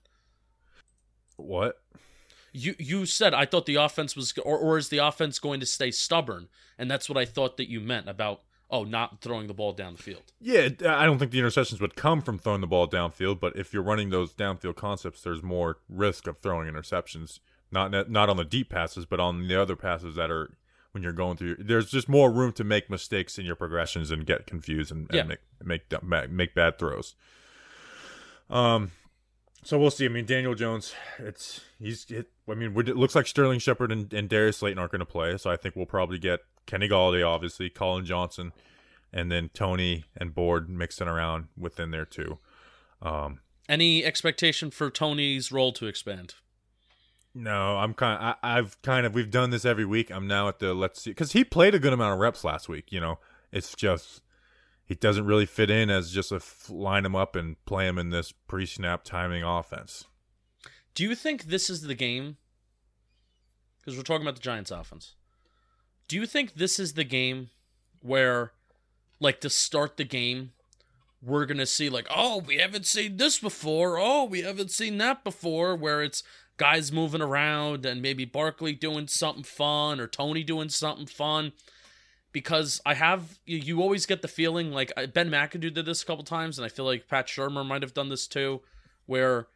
What? 1.37 1.81
You, 2.51 2.75
you 2.79 3.05
said 3.05 3.33
I 3.33 3.45
thought 3.45 3.65
the 3.65 3.75
offense 3.75 4.15
was, 4.15 4.33
or, 4.43 4.57
or 4.57 4.77
is 4.77 4.89
the 4.89 4.97
offense 4.99 5.39
going 5.39 5.59
to 5.59 5.65
stay 5.65 5.91
stubborn? 5.91 6.47
And 6.77 6.89
that's 6.89 7.09
what 7.09 7.17
I 7.17 7.25
thought 7.25 7.57
that 7.57 7.69
you 7.69 7.79
meant 7.79 8.07
about, 8.09 8.41
oh, 8.71 8.83
not 8.83 9.21
throwing 9.21 9.47
the 9.47 9.53
ball 9.53 9.73
down 9.73 9.93
the 9.95 10.01
field. 10.03 10.23
Yeah, 10.39 10.69
I 10.87 11.05
don't 11.05 11.17
think 11.19 11.31
the 11.31 11.39
interceptions 11.39 11.81
would 11.81 11.95
come 11.95 12.21
from 12.21 12.37
throwing 12.37 12.61
the 12.61 12.67
ball 12.67 12.87
downfield, 12.87 13.39
but 13.39 13.55
if 13.55 13.73
you're 13.73 13.83
running 13.83 14.09
those 14.09 14.33
downfield 14.33 14.75
concepts, 14.75 15.21
there's 15.21 15.41
more 15.43 15.77
risk 15.89 16.27
of 16.27 16.37
throwing 16.39 16.71
interceptions. 16.71 17.39
Not 17.71 18.09
not 18.09 18.29
on 18.29 18.37
the 18.37 18.45
deep 18.45 18.69
passes, 18.69 19.05
but 19.05 19.19
on 19.19 19.47
the 19.47 19.59
other 19.61 19.75
passes 19.75 20.15
that 20.15 20.31
are 20.31 20.51
when 20.91 21.03
you're 21.03 21.11
going 21.13 21.37
through. 21.37 21.57
There's 21.59 21.91
just 21.91 22.09
more 22.09 22.31
room 22.31 22.51
to 22.53 22.63
make 22.63 22.89
mistakes 22.89 23.37
in 23.37 23.45
your 23.45 23.55
progressions 23.55 24.09
and 24.09 24.25
get 24.25 24.47
confused 24.47 24.91
and, 24.91 25.01
and 25.11 25.15
Yeah. 25.15 25.23
make 25.63 25.91
make 26.01 26.31
make 26.31 26.55
bad 26.55 26.79
throws. 26.79 27.13
Um, 28.49 28.91
so 29.63 29.77
we'll 29.77 29.91
see. 29.91 30.05
I 30.05 30.09
mean, 30.09 30.25
Daniel 30.25 30.55
Jones, 30.55 30.93
it's 31.17 31.61
he's. 31.79 32.05
It, 32.09 32.31
I 32.49 32.55
mean, 32.55 32.75
it 32.77 32.97
looks 32.97 33.15
like 33.15 33.27
Sterling 33.27 33.59
Shepard 33.59 33.91
and, 33.91 34.11
and 34.13 34.29
Darius 34.29 34.57
Slayton 34.57 34.79
aren't 34.79 34.91
going 34.91 34.99
to 34.99 35.05
play, 35.05 35.37
so 35.37 35.49
I 35.49 35.55
think 35.57 35.75
we'll 35.75 35.85
probably 35.85 36.17
get 36.19 36.41
Kenny 36.65 36.87
Golladay, 36.89 37.27
obviously, 37.27 37.69
Collin 37.69 38.05
Johnson, 38.05 38.51
and 39.13 39.31
then 39.31 39.49
Toney 39.53 40.05
and 40.15 40.33
Board 40.33 40.69
mixing 40.69 41.07
around 41.07 41.47
within 41.57 41.91
there 41.91 42.05
too. 42.05 42.39
Um, 43.01 43.39
Any 43.67 44.03
expectation 44.03 44.71
for 44.71 44.89
Toney's 44.89 45.51
role 45.51 45.71
to 45.73 45.87
expand? 45.87 46.35
no, 47.35 47.77
I'm 47.77 47.93
kind. 47.93 48.21
Of, 48.21 48.35
I, 48.41 48.57
I've 48.57 48.81
kind 48.81 49.05
of. 49.05 49.13
We've 49.13 49.29
done 49.29 49.49
this 49.51 49.65
every 49.65 49.85
week. 49.85 50.11
I'm 50.11 50.27
now 50.27 50.47
at 50.47 50.59
the 50.59 50.73
let's 50.73 51.01
see 51.01 51.11
because 51.11 51.33
he 51.33 51.43
played 51.43 51.75
a 51.75 51.79
good 51.79 51.93
amount 51.93 52.13
of 52.13 52.19
reps 52.19 52.43
last 52.43 52.67
week. 52.67 52.91
You 52.91 52.99
know, 52.99 53.19
it's 53.51 53.75
just 53.75 54.21
he 54.89 54.95
doesn't 54.95 55.27
really 55.27 55.45
fit 55.45 55.69
in 55.69 55.91
as 55.91 56.11
just 56.11 56.31
a 56.31 56.41
line 56.67 57.05
him 57.05 57.15
up 57.15 57.35
and 57.35 57.63
play 57.65 57.87
him 57.87 57.99
in 57.99 58.09
this 58.09 58.31
pre-snap 58.31 59.03
timing 59.03 59.43
offense. 59.43 60.05
Do 60.95 61.03
you 61.03 61.13
think 61.13 61.43
this 61.43 61.69
is 61.69 61.83
the 61.83 61.93
game? 61.93 62.37
Because 63.77 63.95
we're 63.95 64.01
talking 64.01 64.23
about 64.23 64.35
the 64.35 64.41
Giants 64.41 64.71
offense. 64.71 65.13
Do 66.07 66.15
you 66.15 66.25
think 66.25 66.55
this 66.55 66.79
is 66.79 66.93
the 66.93 67.03
game 67.03 67.51
where, 68.01 68.53
like, 69.19 69.39
to 69.41 69.49
start 69.51 69.97
the 69.97 70.05
game, 70.05 70.53
we're 71.21 71.45
to 71.45 71.67
see, 71.67 71.87
like, 71.87 72.07
oh, 72.09 72.39
we 72.39 72.57
haven't 72.57 72.87
seen 72.87 73.17
this 73.17 73.37
before. 73.37 73.99
Oh, 73.99 74.23
we 74.23 74.41
haven't 74.41 74.71
seen 74.71 74.97
that 74.97 75.23
before. 75.23 75.75
Where 75.75 76.01
it's 76.01 76.23
guys 76.57 76.91
moving 76.91 77.21
around 77.21 77.85
and 77.85 78.01
maybe 78.01 78.25
Barkley 78.25 78.73
doing 78.73 79.07
something 79.07 79.43
fun 79.43 79.99
or 79.99 80.07
Toney 80.07 80.43
doing 80.43 80.69
something 80.69 81.05
fun. 81.05 81.51
Because 82.31 82.79
I 82.85 82.93
have, 82.93 83.39
you, 83.45 83.57
you 83.57 83.81
always 83.81 84.05
get 84.05 84.21
the 84.21 84.27
feeling 84.27 84.71
like 84.71 84.91
Ben 85.13 85.29
McAdoo 85.31 85.73
did 85.73 85.85
this 85.85 86.03
a 86.03 86.05
couple 86.05 86.23
times, 86.23 86.57
and 86.59 86.65
I 86.65 86.69
feel 86.69 86.85
like 86.85 87.07
Pat 87.07 87.27
Shurmur 87.27 87.65
might 87.65 87.81
have 87.81 87.93
done 87.95 88.09
this 88.09 88.27
too, 88.27 88.61
where 89.07 89.47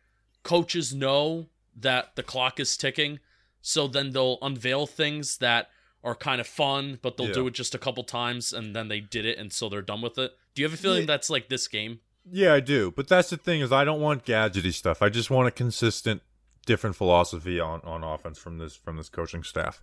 coaches 0.42 0.94
know 0.94 1.48
that 1.76 2.16
the 2.16 2.24
clock 2.24 2.60
is 2.60 2.76
ticking, 2.76 3.20
so 3.62 3.88
then 3.88 4.12
they'll 4.12 4.38
unveil 4.42 4.86
things 4.88 5.38
that 5.38 5.70
are 6.04 6.16
kind 6.16 6.42
of 6.42 6.48
fun, 6.48 7.00
but 7.02 7.16
they'll 7.16 7.28
Yeah. 7.28 7.34
do 7.34 7.48
it 7.48 7.54
just 7.54 7.74
a 7.74 7.78
couple 7.78 8.04
times 8.04 8.52
and 8.52 8.76
then 8.76 8.90
they 8.90 9.00
did 9.00 9.26
it 9.26 9.38
and 9.38 9.54
so 9.54 9.70
they're 9.70 9.82
done 9.82 10.02
with 10.02 10.18
it. 10.18 10.36
Do 10.54 10.62
you 10.62 10.66
have 10.68 10.74
a 10.78 10.82
feeling 10.82 11.02
Yeah. 11.02 11.06
that's 11.08 11.30
like 11.30 11.48
this 11.48 11.68
game? 11.70 12.02
Yeah, 12.30 12.54
I 12.54 12.60
do. 12.60 12.92
But 12.92 13.08
that's 13.08 13.30
the 13.30 13.38
thing 13.38 13.62
is 13.62 13.72
I 13.72 13.86
don't 13.86 14.02
want 14.02 14.26
gadgety 14.26 14.74
stuff. 14.74 15.02
I 15.02 15.08
just 15.10 15.30
want 15.30 15.48
a 15.48 15.52
consistent 15.52 16.22
different 16.66 16.96
philosophy 16.98 17.60
on 17.60 17.80
on 17.86 18.04
offense 18.04 18.38
from 18.38 18.58
this 18.58 18.76
from 18.76 18.98
this 18.98 19.08
coaching 19.10 19.44
staff. 19.44 19.82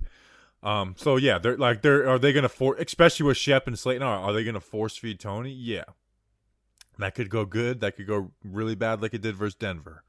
Um 0.63 0.95
so 0.97 1.17
yeah, 1.17 1.39
they're 1.39 1.57
like 1.57 1.83
they're 1.83 2.09
are 2.09 2.19
they 2.19 2.33
to 2.33 2.49
force 2.49 2.81
especially 2.81 3.27
with 3.27 3.37
Shep 3.37 3.67
and 3.67 3.79
Slayton 3.79 4.03
are, 4.03 4.19
are 4.19 4.33
they 4.33 4.45
to 4.45 4.61
force 4.61 4.97
feed 4.97 5.21
Toney? 5.21 5.53
Yeah. 5.53 5.85
That 6.99 7.15
could 7.15 7.31
go 7.31 7.45
good, 7.45 7.81
that 7.81 7.97
could 7.97 8.07
go 8.07 8.33
really 8.45 8.75
bad 8.75 9.01
like 9.01 9.15
it 9.15 9.23
did 9.23 9.37
versus 9.37 9.55
Denver. 9.55 10.05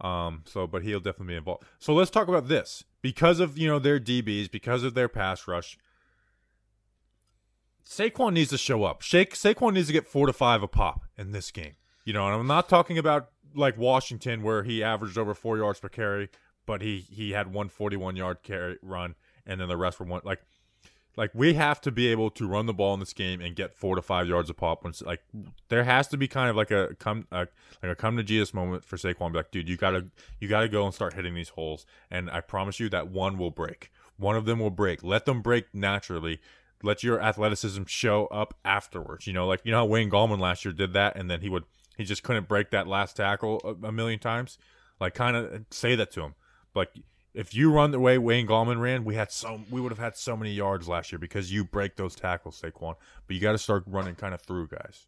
Um 0.00 0.42
so 0.46 0.66
but 0.66 0.82
he'll 0.82 1.00
definitely 1.00 1.34
be 1.34 1.38
involved. 1.38 1.64
So 1.78 1.92
let's 1.94 2.10
talk 2.10 2.28
about 2.28 2.48
this. 2.48 2.84
Because 3.02 3.40
of, 3.40 3.56
you 3.56 3.66
know, 3.66 3.78
their 3.78 3.98
DBs, 3.98 4.50
because 4.50 4.82
of 4.82 4.94
their 4.94 5.08
pass 5.08 5.48
rush, 5.48 5.78
Saquon 7.90 8.34
needs 8.34 8.50
to 8.50 8.58
show 8.58 8.84
up. 8.84 9.02
Shake 9.02 9.34
Saquon 9.34 9.74
needs 9.74 9.88
to 9.88 9.92
get 9.92 10.06
four 10.06 10.26
to 10.26 10.32
five 10.32 10.62
a 10.62 10.68
pop 10.68 11.02
in 11.18 11.32
this 11.32 11.50
game. 11.50 11.74
You 12.04 12.12
know, 12.12 12.26
and 12.26 12.36
I'm 12.36 12.46
not 12.46 12.68
talking 12.68 12.98
about 12.98 13.30
like 13.54 13.76
Washington 13.76 14.42
where 14.42 14.62
he 14.62 14.82
averaged 14.82 15.18
over 15.18 15.34
four 15.34 15.58
yards 15.58 15.80
per 15.80 15.88
carry, 15.88 16.30
but 16.66 16.82
he 16.82 17.00
he 17.10 17.32
had 17.32 17.52
one 17.52 17.68
41 17.68 18.16
yard 18.16 18.42
carry 18.42 18.78
run, 18.82 19.16
and 19.50 19.60
then 19.60 19.68
the 19.68 19.76
rest 19.76 20.00
were 20.00 20.06
one 20.06 20.22
like 20.24 20.40
like 21.16 21.30
we 21.34 21.54
have 21.54 21.80
to 21.82 21.90
be 21.90 22.08
able 22.08 22.30
to 22.30 22.46
run 22.46 22.66
the 22.66 22.72
ball 22.72 22.94
in 22.94 23.00
this 23.00 23.12
game 23.12 23.40
and 23.40 23.56
get 23.56 23.74
four 23.74 23.96
to 23.96 24.02
five 24.02 24.28
yards 24.28 24.48
a 24.48 24.54
pop. 24.54 24.84
When 24.84 24.92
like 25.04 25.22
there 25.68 25.84
has 25.84 26.08
to 26.08 26.16
be 26.16 26.28
kind 26.28 26.48
of 26.48 26.56
like 26.56 26.70
a 26.70 26.94
come 26.98 27.26
a, 27.32 27.48
like 27.82 27.92
a 27.92 27.94
come 27.94 28.16
to 28.16 28.22
Jesus 28.22 28.54
moment 28.54 28.84
for 28.84 28.96
Saquon. 28.96 29.32
Be 29.32 29.38
like, 29.38 29.50
dude, 29.50 29.68
you 29.68 29.76
gotta 29.76 30.06
you 30.38 30.48
gotta 30.48 30.68
go 30.68 30.84
and 30.84 30.94
start 30.94 31.14
hitting 31.14 31.34
these 31.34 31.50
holes, 31.50 31.84
and 32.10 32.30
I 32.30 32.40
promise 32.40 32.80
you 32.80 32.88
that 32.90 33.10
one 33.10 33.36
will 33.36 33.50
break. 33.50 33.90
One 34.16 34.36
of 34.36 34.44
them 34.44 34.58
will 34.60 34.70
break. 34.70 35.02
Let 35.02 35.24
them 35.26 35.42
break 35.42 35.74
naturally 35.74 36.40
let 36.82 37.02
your 37.02 37.20
athleticism 37.20 37.82
show 37.86 38.26
up 38.28 38.54
afterwards. 38.64 39.26
You 39.26 39.34
know, 39.34 39.46
like 39.46 39.60
you 39.64 39.72
know 39.72 39.78
how 39.78 39.86
Wayne 39.86 40.10
Gallman 40.10 40.38
last 40.38 40.64
year 40.64 40.72
did 40.72 40.94
that, 40.94 41.16
and 41.16 41.30
then 41.30 41.42
he 41.42 41.48
would 41.48 41.64
he 42.00 42.04
just 42.04 42.22
couldn't 42.22 42.48
break 42.48 42.70
that 42.70 42.86
last 42.86 43.16
tackle 43.16 43.60
a, 43.64 43.88
a 43.88 43.92
million 43.92 44.18
times. 44.18 44.56
Like, 45.00 45.14
kind 45.14 45.36
of 45.36 45.64
say 45.70 45.94
that 45.96 46.10
to 46.12 46.22
him. 46.22 46.34
Like, 46.74 46.90
if 47.34 47.54
you 47.54 47.72
run 47.72 47.90
the 47.90 48.00
way 48.00 48.18
Wayne 48.18 48.46
Gallman 48.46 48.80
ran, 48.80 49.04
we 49.04 49.14
had 49.14 49.30
so 49.30 49.60
we 49.70 49.80
would 49.80 49.92
have 49.92 49.98
had 49.98 50.16
so 50.16 50.36
many 50.36 50.52
yards 50.52 50.88
last 50.88 51.12
year 51.12 51.18
because 51.18 51.52
you 51.52 51.64
break 51.64 51.96
those 51.96 52.14
tackles, 52.14 52.60
Saquon. 52.60 52.96
But 53.26 53.34
you 53.36 53.40
got 53.40 53.52
to 53.52 53.58
start 53.58 53.84
running 53.86 54.14
kind 54.14 54.34
of 54.34 54.40
through 54.40 54.68
guys. 54.68 55.06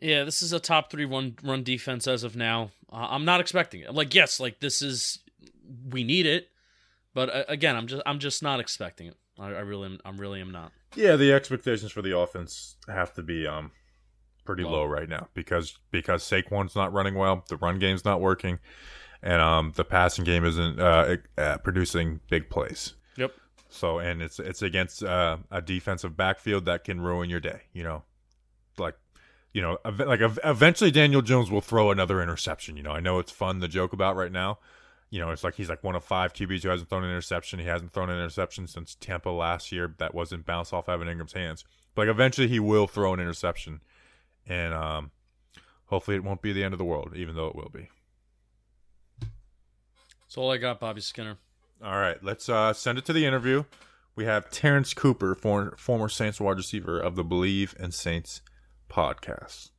Yeah, 0.00 0.24
this 0.24 0.42
is 0.42 0.52
a 0.52 0.60
top 0.60 0.90
three 0.90 1.04
run 1.04 1.36
run 1.42 1.62
defense 1.62 2.06
as 2.06 2.24
of 2.24 2.34
now. 2.36 2.70
Uh, 2.92 3.06
I'm 3.10 3.24
not 3.24 3.40
expecting 3.40 3.80
it. 3.80 3.94
Like, 3.94 4.14
yes, 4.14 4.40
like 4.40 4.60
this 4.60 4.82
is 4.82 5.20
we 5.90 6.04
need 6.04 6.26
it, 6.26 6.48
but 7.14 7.30
uh, 7.30 7.44
again, 7.48 7.76
I'm 7.76 7.86
just 7.86 8.02
I'm 8.04 8.18
just 8.18 8.42
not 8.42 8.60
expecting 8.60 9.06
it. 9.08 9.16
I, 9.38 9.46
I 9.46 9.60
really 9.60 9.86
am, 9.86 9.98
I'm 10.04 10.16
really 10.18 10.40
am 10.40 10.50
not. 10.50 10.72
Yeah, 10.96 11.16
the 11.16 11.32
expectations 11.32 11.92
for 11.92 12.02
the 12.02 12.16
offense 12.16 12.76
have 12.88 13.12
to 13.14 13.22
be 13.22 13.46
um 13.46 13.70
pretty 14.44 14.62
Low. 14.62 14.72
low 14.72 14.84
right 14.84 15.08
now 15.08 15.28
because 15.34 15.78
because 15.90 16.22
Saquon's 16.22 16.76
not 16.76 16.92
running 16.92 17.14
well, 17.14 17.44
the 17.48 17.56
run 17.56 17.78
game's 17.78 18.04
not 18.04 18.20
working, 18.20 18.58
and 19.24 19.40
um 19.42 19.72
the 19.74 19.84
passing 19.84 20.24
game 20.24 20.44
isn't 20.44 20.78
uh, 20.78 21.16
uh 21.36 21.58
producing 21.58 22.20
big 22.30 22.48
plays. 22.48 22.94
Yep. 23.16 23.32
So 23.68 23.98
and 23.98 24.22
it's 24.22 24.38
it's 24.38 24.62
against 24.62 25.02
uh, 25.02 25.38
a 25.50 25.60
defensive 25.60 26.16
backfield 26.16 26.66
that 26.66 26.84
can 26.84 27.00
ruin 27.00 27.28
your 27.28 27.40
day. 27.40 27.62
You 27.72 27.82
know, 27.82 28.02
like 28.78 28.94
you 29.52 29.62
know, 29.62 29.78
ev- 29.84 29.98
like 29.98 30.20
ev- 30.20 30.38
eventually 30.44 30.90
Daniel 30.90 31.22
Jones 31.22 31.50
will 31.50 31.60
throw 31.60 31.90
another 31.90 32.22
interception. 32.22 32.76
You 32.76 32.84
know, 32.84 32.92
I 32.92 33.00
know 33.00 33.18
it's 33.18 33.32
fun 33.32 33.60
to 33.60 33.68
joke 33.68 33.92
about 33.92 34.14
right 34.14 34.30
now. 34.30 34.58
You 35.10 35.20
know, 35.20 35.30
it's 35.30 35.42
like 35.42 35.54
he's 35.54 35.68
like 35.68 35.82
one 35.82 35.94
of 35.94 36.04
five 36.04 36.34
QBs 36.34 36.62
who 36.62 36.68
hasn't 36.68 36.90
thrown 36.90 37.04
an 37.04 37.10
interception. 37.10 37.58
He 37.58 37.66
hasn't 37.66 37.92
thrown 37.92 38.10
an 38.10 38.18
interception 38.18 38.66
since 38.66 38.96
Tampa 38.96 39.30
last 39.30 39.72
year. 39.72 39.94
That 39.98 40.14
wasn't 40.14 40.44
bounced 40.44 40.72
off 40.72 40.88
Evan 40.88 41.08
Engram's 41.08 41.32
hands. 41.32 41.64
But 41.94 42.02
like 42.02 42.14
eventually 42.14 42.48
he 42.48 42.60
will 42.60 42.86
throw 42.86 43.14
an 43.14 43.20
interception, 43.20 43.80
and 44.46 44.74
um, 44.74 45.10
hopefully 45.86 46.16
it 46.16 46.24
won't 46.24 46.42
be 46.42 46.52
the 46.52 46.64
end 46.64 46.74
of 46.74 46.78
the 46.78 46.84
world, 46.84 47.12
even 47.16 47.36
though 47.36 47.46
it 47.46 47.56
will 47.56 47.70
be. 47.72 47.88
That's 50.34 50.42
all 50.42 50.50
I 50.50 50.56
got, 50.56 50.80
Bobby 50.80 51.00
Skinner. 51.00 51.36
All 51.80 51.96
right, 51.96 52.16
let's 52.20 52.48
uh, 52.48 52.72
send 52.72 52.98
it 52.98 53.04
to 53.04 53.12
the 53.12 53.24
interview. 53.24 53.62
We 54.16 54.24
have 54.24 54.50
Terrance 54.50 54.92
Copper, 54.92 55.36
former, 55.36 55.76
former 55.76 56.08
Saints 56.08 56.40
wide 56.40 56.56
receiver 56.56 56.98
of 56.98 57.14
the 57.14 57.22
Bleav 57.22 57.76
in 57.76 57.92
Saints 57.92 58.42
podcast. 58.90 59.70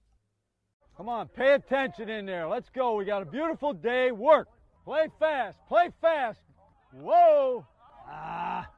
Come 0.95 1.09
on, 1.09 1.27
pay 1.27 1.55
attention 1.55 2.07
in 2.07 2.25
there. 2.25 2.47
Let's 2.47 2.69
go. 2.69 2.95
We 2.95 3.03
got 3.03 3.21
a 3.21 3.25
beautiful 3.25 3.73
day. 3.73 4.13
Work. 4.13 4.47
Play 4.85 5.09
fast. 5.19 5.57
Play 5.67 5.89
fast. 5.99 6.39
Whoa. 6.93 7.65
Ah. 8.09 8.69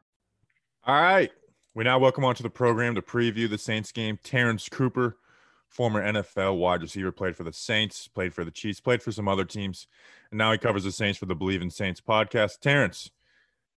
All 0.84 1.00
right, 1.00 1.30
we 1.76 1.84
now 1.84 2.00
welcome 2.00 2.26
onto 2.26 2.42
the 2.42 2.50
program 2.50 2.96
to 2.96 3.04
preview 3.04 3.48
the 3.48 3.60
Saints 3.60 3.92
game. 3.92 4.18
Terrance 4.24 4.68
Copper, 4.68 5.18
former 5.69 6.01
NFL 6.01 6.58
wide 6.58 6.82
receiver, 6.82 7.12
played 7.12 7.36
for 7.36 7.43
the 7.43 7.53
Saints, 7.53 8.08
played 8.08 8.34
for 8.34 8.43
the 8.43 8.51
Chiefs, 8.51 8.80
played 8.80 9.01
for 9.01 9.12
some 9.12 9.27
other 9.27 9.45
teams, 9.45 9.88
and 10.32 10.38
now 10.38 10.51
he 10.51 10.58
covers 10.58 10.84
the 10.84 10.91
Saints 10.91 11.17
for 11.17 11.25
the 11.25 11.36
Bleav 11.36 11.62
in 11.62 11.69
Saints 11.69 12.01
podcast. 12.01 12.60
Terrance, 12.60 13.12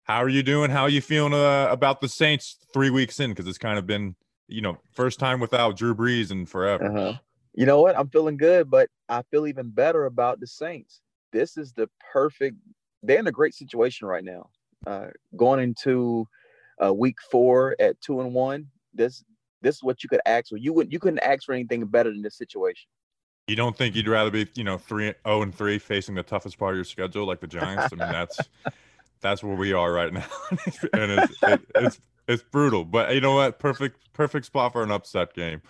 how 0.04 0.18
are 0.22 0.28
you 0.28 0.42
doing? 0.42 0.70
How 0.70 0.82
are 0.82 0.88
you 0.88 1.00
feeling 1.00 1.34
uh, 1.34 1.68
about 1.70 2.00
the 2.00 2.08
Saints 2.08 2.56
three 2.72 2.90
weeks 2.90 3.20
in? 3.20 3.30
Because 3.30 3.46
it's 3.46 3.58
kind 3.58 3.78
of 3.78 3.86
been, 3.86 4.16
you 4.48 4.62
know, 4.62 4.78
first 4.92 5.18
time 5.18 5.40
without 5.40 5.76
Drew 5.76 5.94
Brees 5.94 6.30
in 6.30 6.46
forever. 6.46 6.86
Uh-huh. 6.86 7.18
You 7.54 7.66
know 7.66 7.80
what? 7.80 7.98
I'm 7.98 8.08
feeling 8.08 8.36
good, 8.36 8.70
but 8.70 8.88
I 9.08 9.22
feel 9.30 9.46
even 9.46 9.70
better 9.70 10.06
about 10.06 10.40
the 10.40 10.46
Saints. 10.46 11.00
This 11.32 11.56
is 11.56 11.72
the 11.72 11.88
perfect. 12.12 12.56
They're 13.02 13.18
in 13.18 13.26
a 13.26 13.32
great 13.32 13.54
situation 13.54 14.06
right 14.06 14.24
now. 14.24 14.50
Uh, 14.86 15.08
going 15.36 15.60
into 15.60 16.26
uh, 16.82 16.92
week 16.92 17.16
four 17.30 17.76
at 17.78 18.00
two 18.00 18.20
and 18.20 18.32
one. 18.32 18.66
This 18.94 19.22
this 19.62 19.76
is 19.76 19.82
what 19.82 20.02
you 20.02 20.08
could 20.08 20.20
ask 20.26 20.48
for. 20.48 20.56
You 20.56 20.72
wouldn't 20.72 20.92
you 20.92 20.98
couldn't 20.98 21.20
ask 21.20 21.44
for 21.44 21.54
anything 21.54 21.84
better 21.86 22.10
than 22.10 22.22
this 22.22 22.36
situation. 22.36 22.88
You 23.46 23.56
don't 23.56 23.76
think 23.76 23.96
you'd 23.96 24.08
rather 24.08 24.30
be, 24.30 24.46
you 24.54 24.64
know, 24.64 24.78
three 24.78 25.12
zero 25.26 25.42
and 25.42 25.54
three, 25.54 25.78
facing 25.78 26.14
the 26.14 26.22
toughest 26.22 26.58
part 26.58 26.74
of 26.74 26.76
your 26.76 26.84
schedule, 26.84 27.26
like 27.26 27.40
the 27.40 27.46
Giants? 27.46 27.92
I 27.92 27.96
mean, 27.96 28.12
that's 28.12 28.38
that's 29.20 29.42
where 29.42 29.56
we 29.56 29.72
are 29.72 29.92
right 29.92 30.12
now, 30.12 30.26
and 30.92 31.12
it's 31.12 31.42
it, 31.42 31.60
it's 31.74 32.00
it's 32.28 32.42
brutal. 32.42 32.84
But 32.84 33.14
you 33.14 33.20
know 33.20 33.34
what? 33.34 33.58
Perfect 33.58 34.12
perfect 34.12 34.46
spot 34.46 34.72
for 34.72 34.82
an 34.82 34.90
upset 34.90 35.34
game. 35.34 35.62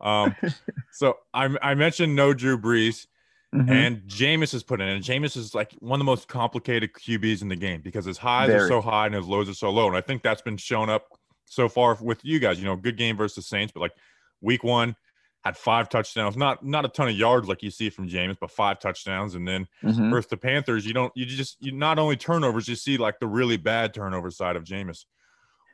Um, 0.00 0.36
so 0.92 1.18
I 1.32 1.48
I 1.62 1.74
mentioned 1.74 2.14
no 2.14 2.34
Drew 2.34 2.58
Brees, 2.58 3.06
and 3.52 4.02
Jameis 4.02 4.52
is 4.52 4.62
put 4.62 4.80
in, 4.80 4.88
and 4.88 5.02
Jameis 5.02 5.36
is 5.36 5.54
like 5.54 5.72
one 5.80 5.98
of 5.98 6.00
the 6.00 6.10
most 6.10 6.28
complicated 6.28 6.92
QBs 6.92 7.42
in 7.42 7.48
the 7.48 7.56
game 7.56 7.80
because 7.80 8.04
his 8.04 8.18
highs 8.18 8.50
are 8.50 8.68
so 8.68 8.80
high 8.80 9.06
and 9.06 9.14
his 9.14 9.26
lows 9.26 9.48
are 9.48 9.54
so 9.54 9.70
low, 9.70 9.86
and 9.88 9.96
I 9.96 10.00
think 10.00 10.22
that's 10.22 10.42
been 10.42 10.56
shown 10.56 10.90
up 10.90 11.06
so 11.52 11.68
far 11.68 11.94
with 12.00 12.24
you 12.24 12.38
guys. 12.38 12.58
You 12.58 12.64
know, 12.64 12.76
good 12.76 12.96
game 12.96 13.14
versus 13.16 13.46
Saints, 13.46 13.72
but 13.72 13.80
like 13.80 13.92
week 14.40 14.64
one 14.64 14.96
had 15.44 15.56
five 15.56 15.88
touchdowns, 15.90 16.36
not 16.36 16.64
not 16.64 16.84
a 16.84 16.88
ton 16.88 17.08
of 17.08 17.14
yards 17.16 17.46
like 17.46 17.62
you 17.62 17.70
see 17.70 17.90
from 17.90 18.08
Jameis, 18.08 18.38
but 18.40 18.50
five 18.50 18.78
touchdowns, 18.78 19.34
and 19.34 19.46
then 19.46 19.68
Mhm. 19.82 20.10
versus 20.10 20.30
the 20.30 20.36
Panthers, 20.38 20.86
you 20.86 20.94
don't 20.94 21.12
you 21.14 21.26
just 21.26 21.58
you 21.60 21.72
not 21.72 21.98
only 21.98 22.16
turnovers, 22.16 22.68
you 22.68 22.74
see 22.76 22.96
like 22.96 23.18
the 23.20 23.26
really 23.26 23.58
bad 23.58 23.92
turnover 23.92 24.30
side 24.30 24.56
of 24.56 24.64
Jameis. 24.64 25.04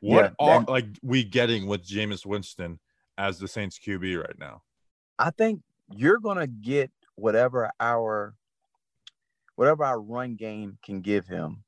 What 0.01 0.35
Yeah, 0.41 0.57
are 0.59 0.65
like 0.65 0.87
we 1.03 1.23
getting 1.23 1.67
with 1.67 1.87
Jameis 1.87 2.27
Winston 2.27 2.81
as 3.17 3.39
the 3.39 3.47
Saints 3.47 3.79
QB 3.79 4.17
right 4.21 4.39
now? 4.39 4.63
I 5.19 5.31
think 5.31 5.63
you're 5.95 6.19
gonna 6.19 6.47
get 6.49 6.91
whatever 7.15 7.71
our 7.79 8.35
whatever 9.55 9.85
our 9.85 10.01
run 10.01 10.35
game 10.37 10.79
can 10.83 11.01
give 11.03 11.27
him. 11.27 11.65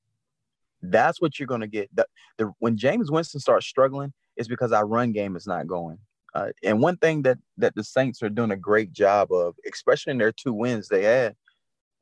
That's 0.82 1.20
what 1.20 1.38
you're 1.38 1.46
gonna 1.46 1.66
get. 1.66 1.94
The, 1.94 2.06
the 2.38 2.52
when 2.58 2.76
James 2.76 3.10
Winston 3.10 3.40
starts 3.40 3.66
struggling, 3.66 4.12
it's 4.36 4.48
because 4.48 4.72
our 4.72 4.86
run 4.86 5.12
game 5.12 5.36
is 5.36 5.46
not 5.46 5.66
going. 5.66 5.98
Uh, 6.34 6.50
and 6.62 6.80
one 6.80 6.96
thing 6.96 7.22
that 7.22 7.38
that 7.58 7.74
the 7.74 7.84
Saints 7.84 8.22
are 8.22 8.28
doing 8.28 8.50
a 8.50 8.56
great 8.56 8.92
job 8.92 9.32
of, 9.32 9.54
especially 9.70 10.12
in 10.12 10.18
their 10.18 10.32
two 10.32 10.52
wins 10.52 10.88
they 10.88 11.04
had, 11.04 11.34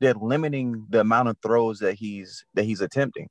they're 0.00 0.14
limiting 0.14 0.86
the 0.90 1.00
amount 1.00 1.28
of 1.28 1.36
throws 1.42 1.78
that 1.80 1.94
he's 1.94 2.44
that 2.54 2.64
he's 2.64 2.80
attempting. 2.80 3.28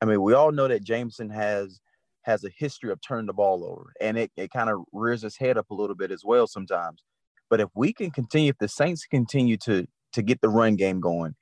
I 0.00 0.04
mean, 0.04 0.22
we 0.22 0.34
all 0.34 0.52
know 0.52 0.68
that 0.68 0.84
Jameson 0.84 1.30
has 1.30 1.80
has 2.22 2.44
a 2.44 2.50
history 2.56 2.90
of 2.90 3.00
turning 3.00 3.26
the 3.26 3.32
ball 3.32 3.64
over, 3.64 3.92
and 4.00 4.18
it, 4.18 4.30
it 4.36 4.50
kind 4.50 4.68
of 4.68 4.80
rears 4.92 5.24
its 5.24 5.38
head 5.38 5.56
up 5.56 5.70
a 5.70 5.74
little 5.74 5.96
bit 5.96 6.10
as 6.10 6.22
well 6.24 6.46
sometimes. 6.46 7.02
But 7.48 7.60
if 7.60 7.68
we 7.74 7.92
can 7.92 8.10
continue, 8.10 8.50
if 8.50 8.58
the 8.58 8.68
Saints 8.68 9.06
continue 9.06 9.56
to 9.58 9.86
to 10.12 10.22
get 10.22 10.40
the 10.40 10.48
run 10.48 10.76
game 10.76 11.00
going 11.00 11.34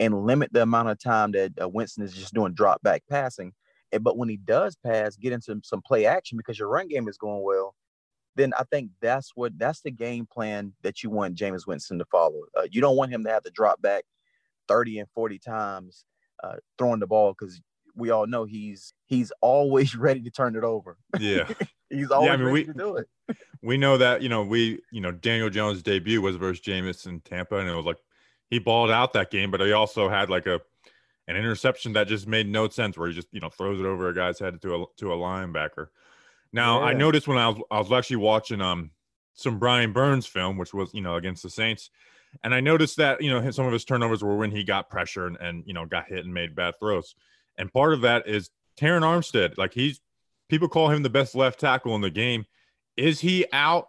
and 0.00 0.24
limit 0.26 0.52
the 0.52 0.62
amount 0.62 0.88
of 0.88 0.98
time 0.98 1.30
that 1.32 1.52
uh, 1.62 1.68
Winston 1.68 2.02
is 2.02 2.12
just 2.12 2.34
doing 2.34 2.52
drop 2.54 2.82
back 2.82 3.02
passing, 3.08 3.52
and, 3.92 4.02
but 4.02 4.16
when 4.18 4.28
he 4.28 4.36
does 4.38 4.74
pass, 4.84 5.14
get 5.14 5.32
into 5.32 5.60
some 5.62 5.82
play 5.82 6.06
action 6.06 6.36
because 6.36 6.58
your 6.58 6.68
run 6.68 6.88
game 6.88 7.06
is 7.06 7.16
going 7.18 7.42
well, 7.44 7.76
then 8.34 8.52
I 8.58 8.64
think 8.64 8.90
that's 9.00 9.32
what 9.36 9.56
that's 9.58 9.82
the 9.82 9.90
game 9.92 10.26
plan 10.26 10.72
that 10.82 11.02
you 11.02 11.10
want 11.10 11.34
James 11.34 11.66
Winston 11.66 11.98
to 11.98 12.04
follow. 12.06 12.40
Uh, 12.58 12.66
you 12.70 12.80
don't 12.80 12.96
want 12.96 13.12
him 13.12 13.22
to 13.24 13.30
have 13.30 13.42
to 13.44 13.50
drop 13.50 13.80
back 13.82 14.04
30 14.68 15.00
and 15.00 15.08
40 15.14 15.38
times 15.38 16.04
uh, 16.42 16.56
throwing 16.78 17.00
the 17.00 17.06
ball 17.06 17.34
because 17.38 17.60
we 17.96 18.10
all 18.10 18.26
know 18.26 18.44
he's 18.44 18.94
he's 19.06 19.32
always 19.42 19.94
ready 20.06 20.22
to 20.22 20.30
turn 20.30 20.56
it 20.56 20.64
over. 20.64 20.96
Yeah. 21.18 21.48
He's 21.92 22.12
always 22.12 22.30
I 22.30 22.36
mean, 22.36 22.46
ready 22.46 22.52
we- 22.52 22.64
to 22.66 22.72
do 22.72 22.96
it. 22.98 23.36
we 23.62 23.76
know 23.76 23.98
that 23.98 24.22
you 24.22 24.28
know 24.28 24.44
we 24.44 24.80
you 24.92 25.00
know 25.00 25.10
Daniel 25.10 25.50
Jones' 25.50 25.82
debut 25.82 26.22
was 26.22 26.36
versus 26.36 26.64
Jameis 26.64 27.04
in 27.08 27.18
Tampa, 27.18 27.56
and 27.56 27.68
it 27.68 27.74
was 27.74 27.84
like 27.84 27.96
he 28.50 28.58
balled 28.58 28.90
out 28.90 29.12
that 29.14 29.30
game, 29.30 29.50
but 29.50 29.60
he 29.60 29.72
also 29.72 30.08
had 30.08 30.28
like 30.28 30.46
a 30.46 30.60
an 31.28 31.36
interception 31.36 31.92
that 31.92 32.08
just 32.08 32.26
made 32.26 32.48
no 32.48 32.68
sense, 32.68 32.98
where 32.98 33.08
he 33.08 33.14
just 33.14 33.28
you 33.32 33.40
know 33.40 33.48
throws 33.48 33.80
it 33.80 33.86
over 33.86 34.08
a 34.08 34.14
guy's 34.14 34.38
head 34.38 34.60
to 34.62 34.74
a 34.74 34.84
to 34.98 35.12
a 35.12 35.16
linebacker. 35.16 35.86
Now 36.52 36.82
I 36.82 36.92
noticed 36.92 37.28
when 37.28 37.38
I 37.38 37.48
was 37.48 37.62
I 37.70 37.78
was 37.78 37.92
actually 37.92 38.16
watching 38.16 38.60
um 38.60 38.90
some 39.34 39.58
Brian 39.58 39.92
Burns 39.92 40.26
film, 40.26 40.58
which 40.58 40.74
was 40.74 40.92
you 40.92 41.00
know 41.00 41.14
against 41.14 41.42
the 41.42 41.50
Saints, 41.50 41.90
and 42.42 42.54
I 42.54 42.60
noticed 42.60 42.96
that 42.96 43.22
you 43.22 43.30
know 43.30 43.50
some 43.50 43.66
of 43.66 43.72
his 43.72 43.84
turnovers 43.84 44.22
were 44.22 44.36
when 44.36 44.50
he 44.50 44.64
got 44.64 44.90
pressure 44.90 45.26
and, 45.26 45.36
and 45.36 45.64
you 45.66 45.72
know 45.72 45.86
got 45.86 46.08
hit 46.08 46.24
and 46.24 46.34
made 46.34 46.54
bad 46.56 46.74
throws, 46.80 47.14
and 47.56 47.72
part 47.72 47.92
of 47.92 48.00
that 48.02 48.26
is 48.26 48.50
Terron 48.76 49.02
Armstead, 49.02 49.56
like 49.56 49.72
he's 49.72 50.00
people 50.48 50.68
call 50.68 50.90
him 50.90 51.02
the 51.02 51.10
best 51.10 51.34
left 51.34 51.60
tackle 51.60 51.94
in 51.94 52.00
the 52.00 52.10
game. 52.10 52.46
Is 52.96 53.20
he 53.20 53.46
out? 53.52 53.88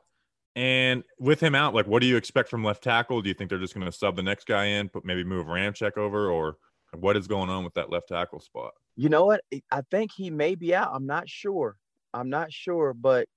And 0.56 1.04
with 1.18 1.40
him 1.40 1.56
out, 1.56 1.74
like, 1.74 1.88
what 1.88 2.02
do 2.02 2.08
you 2.08 2.18
expect 2.18 2.50
from 2.50 2.64
left 2.64 2.84
tackle? 2.84 3.22
Do 3.22 3.30
you 3.30 3.34
think 3.34 3.50
they're 3.50 3.60
just 3.60 3.74
going 3.74 3.86
to 3.86 3.92
sub 3.92 4.16
the 4.16 4.24
next 4.24 4.46
guy 4.46 4.66
in, 4.66 4.90
but 4.94 5.06
maybe 5.06 5.24
move 5.24 5.48
Ramczyk 5.48 5.98
over, 5.98 6.30
or 6.30 6.58
what 6.94 7.16
is 7.16 7.28
going 7.28 7.50
on 7.50 7.64
with 7.64 7.74
that 7.76 7.90
left 7.90 8.10
tackle 8.10 8.42
spot? 8.42 8.72
You 8.98 9.08
know 9.08 9.26
what? 9.26 9.42
I 9.72 9.82
think 9.90 10.12
he 10.12 10.30
may 10.30 10.56
be 10.56 10.76
out. 10.76 10.92
I'm 10.94 11.06
not 11.06 11.30
sure. 11.30 11.78
I'm 12.14 12.30
not 12.30 12.52
sure, 12.52 12.94
but 12.94 13.30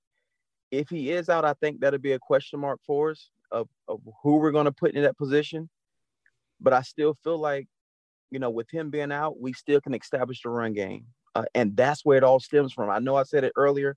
if 0.71 0.89
he 0.89 1.11
is 1.11 1.29
out, 1.29 1.45
I 1.45 1.53
think 1.53 1.79
that'll 1.79 1.99
be 1.99 2.11
a 2.11 2.19
question 2.19 2.59
mark 2.59 2.81
for 2.85 3.11
us 3.11 3.29
of, 3.51 3.69
of 3.87 4.01
who 4.21 4.37
we're 4.37 4.51
going 4.51 4.65
to 4.65 4.71
put 4.73 4.93
in 4.93 5.03
that 5.03 5.17
position. 5.17 5.69
But 6.59 6.73
I 6.73 6.81
still 6.81 7.17
feel 7.23 7.37
like, 7.37 7.67
you 8.31 8.39
know, 8.39 8.49
with 8.49 8.69
him 8.69 8.89
being 8.89 9.13
out, 9.13 9.39
we 9.39 9.53
still 9.53 9.79
can 9.79 9.93
establish 9.93 10.41
the 10.41 10.49
run 10.49 10.73
game. 10.73 11.05
Uh, 11.33 11.45
and 11.53 11.77
that's 11.77 12.03
where 12.03 12.17
it 12.17 12.23
all 12.23 12.39
stems 12.41 12.73
from. 12.73 12.89
I 12.89 12.99
know 12.99 13.15
I 13.15 13.23
said 13.23 13.45
it 13.45 13.53
earlier, 13.55 13.95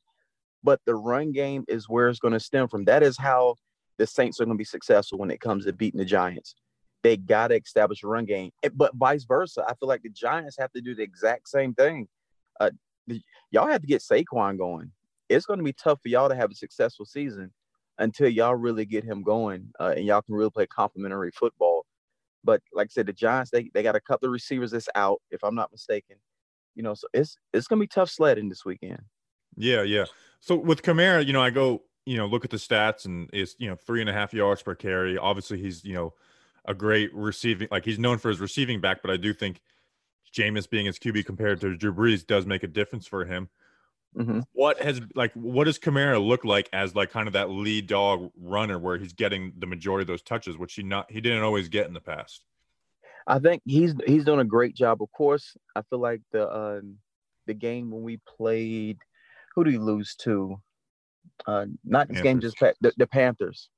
but 0.63 0.81
the 0.87 0.95
run 0.95 1.33
game 1.33 1.65
is 1.69 1.89
where 1.89 2.09
it's 2.09 2.19
going 2.19 2.35
to 2.35 2.41
stem 2.41 2.69
from. 2.69 2.85
That 2.85 3.03
is 3.03 3.17
how 3.17 3.57
the 3.99 4.07
Saints 4.07 4.41
are 4.41 4.45
going 4.45 4.57
to 4.57 4.59
be 4.59 4.65
successful 4.65 5.19
when 5.19 5.31
it 5.31 5.41
comes 5.41 5.65
to 5.65 5.73
beating 5.73 5.99
the 5.99 6.05
Giants. 6.05 6.55
They 7.03 7.17
got 7.17 7.49
to 7.49 7.57
establish 7.57 8.03
a 8.03 8.09
run 8.09 8.25
game, 8.25 8.51
Eh, 8.63 8.71
but 8.75 8.95
vice 8.95 9.25
versa. 9.25 9.65
I 9.69 9.75
feel 9.75 9.89
like 9.89 10.03
the 10.03 10.11
Giants 10.11 10.57
have 10.59 10.73
to 10.73 10.81
do 10.81 10.95
the 10.95 11.03
exact 11.03 11.49
same 11.49 11.75
thing. 11.75 12.09
Uh, 12.61 12.71
the, 13.07 13.21
y'all 13.51 13.69
have 13.69 13.83
to 13.83 13.87
get 13.87 14.03
Saquon 14.03 14.59
going. 14.59 14.91
It's 15.29 15.47
going 15.47 15.59
to 15.59 15.65
be 15.65 15.73
tough 15.73 16.01
for 16.03 16.09
y'all 16.09 16.29
to 16.29 16.35
have 16.35 16.51
a 16.51 16.55
successful 16.55 17.05
season 17.05 17.53
until 17.99 18.29
y'all 18.29 18.55
really 18.55 18.85
get 18.85 19.05
him 19.05 19.23
going 19.23 19.71
uh, 19.79 19.95
and 19.97 20.07
y'all 20.07 20.23
can 20.23 20.35
really 20.35 20.51
play 20.51 20.67
complementary 20.67 21.31
football. 21.33 21.85
But 22.45 22.63
like 22.73 22.87
I 22.87 22.93
said, 22.93 23.07
the 23.07 23.13
Giants 23.13 23.51
they, 23.51 23.71
they 23.75 23.83
got 23.83 23.97
a 23.97 24.01
couple 24.01 24.27
of 24.27 24.33
receivers 24.33 24.71
that's 24.71 24.89
out, 24.95 25.21
if 25.31 25.43
I'm 25.45 25.55
not 25.55 25.73
mistaken. 25.73 26.17
You 26.75 26.85
know, 26.85 26.95
so 26.95 27.09
it's 27.13 27.37
it's 27.53 27.67
gonna 27.67 27.81
be 27.81 27.89
tough 27.89 28.09
sledding 28.09 28.49
this 28.49 28.65
weekend. 28.65 29.01
Yeah, 29.57 29.83
yeah. 29.83 30.05
So 30.41 30.57
with 30.57 30.83
Kamara, 30.83 31.25
you 31.27 31.33
know, 31.33 31.43
I 31.43 31.51
go, 31.51 31.83
you 32.07 32.17
know, 32.17 32.27
look 32.27 32.45
at 32.45 32.51
the 32.51 32.57
stats, 32.57 33.05
and 33.05 33.29
it's 33.33 33.55
you 33.59 33.69
know 33.69 33.77
three 33.77 34.01
and 34.01 34.09
a 34.09 34.13
half 34.13 34.33
yards 34.33 34.63
per 34.63 34.75
carry. 34.75 35.19
Obviously, 35.19 35.59
he's 35.59 35.85
you 35.85 35.95
know 35.95 36.15
a 36.65 36.75
great 36.75 37.15
receiving, 37.15 37.69
like 37.71 37.85
he's 37.85 37.99
known 37.99 38.19
for 38.19 38.29
his 38.29 38.41
receiving 38.41 38.81
back, 38.81 39.03
but 39.03 39.11
I 39.11 39.17
do 39.17 39.33
think 39.33 39.61
Jameis 40.33 40.69
being 40.69 40.87
his 40.87 40.99
QB 40.99 41.25
compared 41.25 41.61
to 41.61 41.77
Drew 41.77 41.93
Brees 41.93 42.27
does 42.27 42.47
make 42.47 42.63
a 42.63 42.69
difference 42.69 43.07
for 43.07 43.25
him. 43.25 43.49
Mhm. 44.17 44.45
What 44.53 44.81
has 44.81 45.01
like 45.15 45.33
what 45.35 45.65
does 45.65 45.79
Kamara 45.79 46.25
look 46.25 46.45
like 46.45 46.69
as 46.73 46.95
like 46.95 47.11
kind 47.11 47.27
of 47.27 47.35
that 47.35 47.51
lead 47.51 47.87
dog 47.87 48.31
runner 48.37 48.79
where 48.79 48.97
he's 48.97 49.13
getting 49.13 49.53
the 49.59 49.67
majority 49.67 50.03
of 50.03 50.09
those 50.09 50.23
touches, 50.23 50.57
which 50.57 50.75
he 50.75 50.83
not 50.83 51.11
he 51.11 51.21
didn't 51.21 51.43
always 51.43 51.69
get 51.69 51.87
in 51.87 51.95
the 51.95 52.01
past. 52.01 52.45
I 53.27 53.39
think 53.39 53.63
he's 53.67 53.95
he's 54.07 54.25
doing 54.25 54.41
a 54.41 54.45
great 54.45 54.75
job. 54.75 55.03
Of 55.03 55.13
course, 55.13 55.57
I 55.77 55.83
feel 55.83 55.99
like 55.99 56.23
the 56.33 56.51
um, 56.51 56.99
the 57.47 57.55
game 57.55 57.91
when 57.91 58.03
we 58.03 58.17
played, 58.17 58.99
who 59.59 59.65
do 59.65 59.71
we 59.73 59.79
lose 59.79 60.15
to? 60.23 60.61
Uh, 61.47 61.67
not 61.85 62.09
this 62.09 62.21
game, 62.21 62.41
just 62.41 62.59
the, 62.81 62.93
the 62.97 63.07
Panthers. 63.07 63.71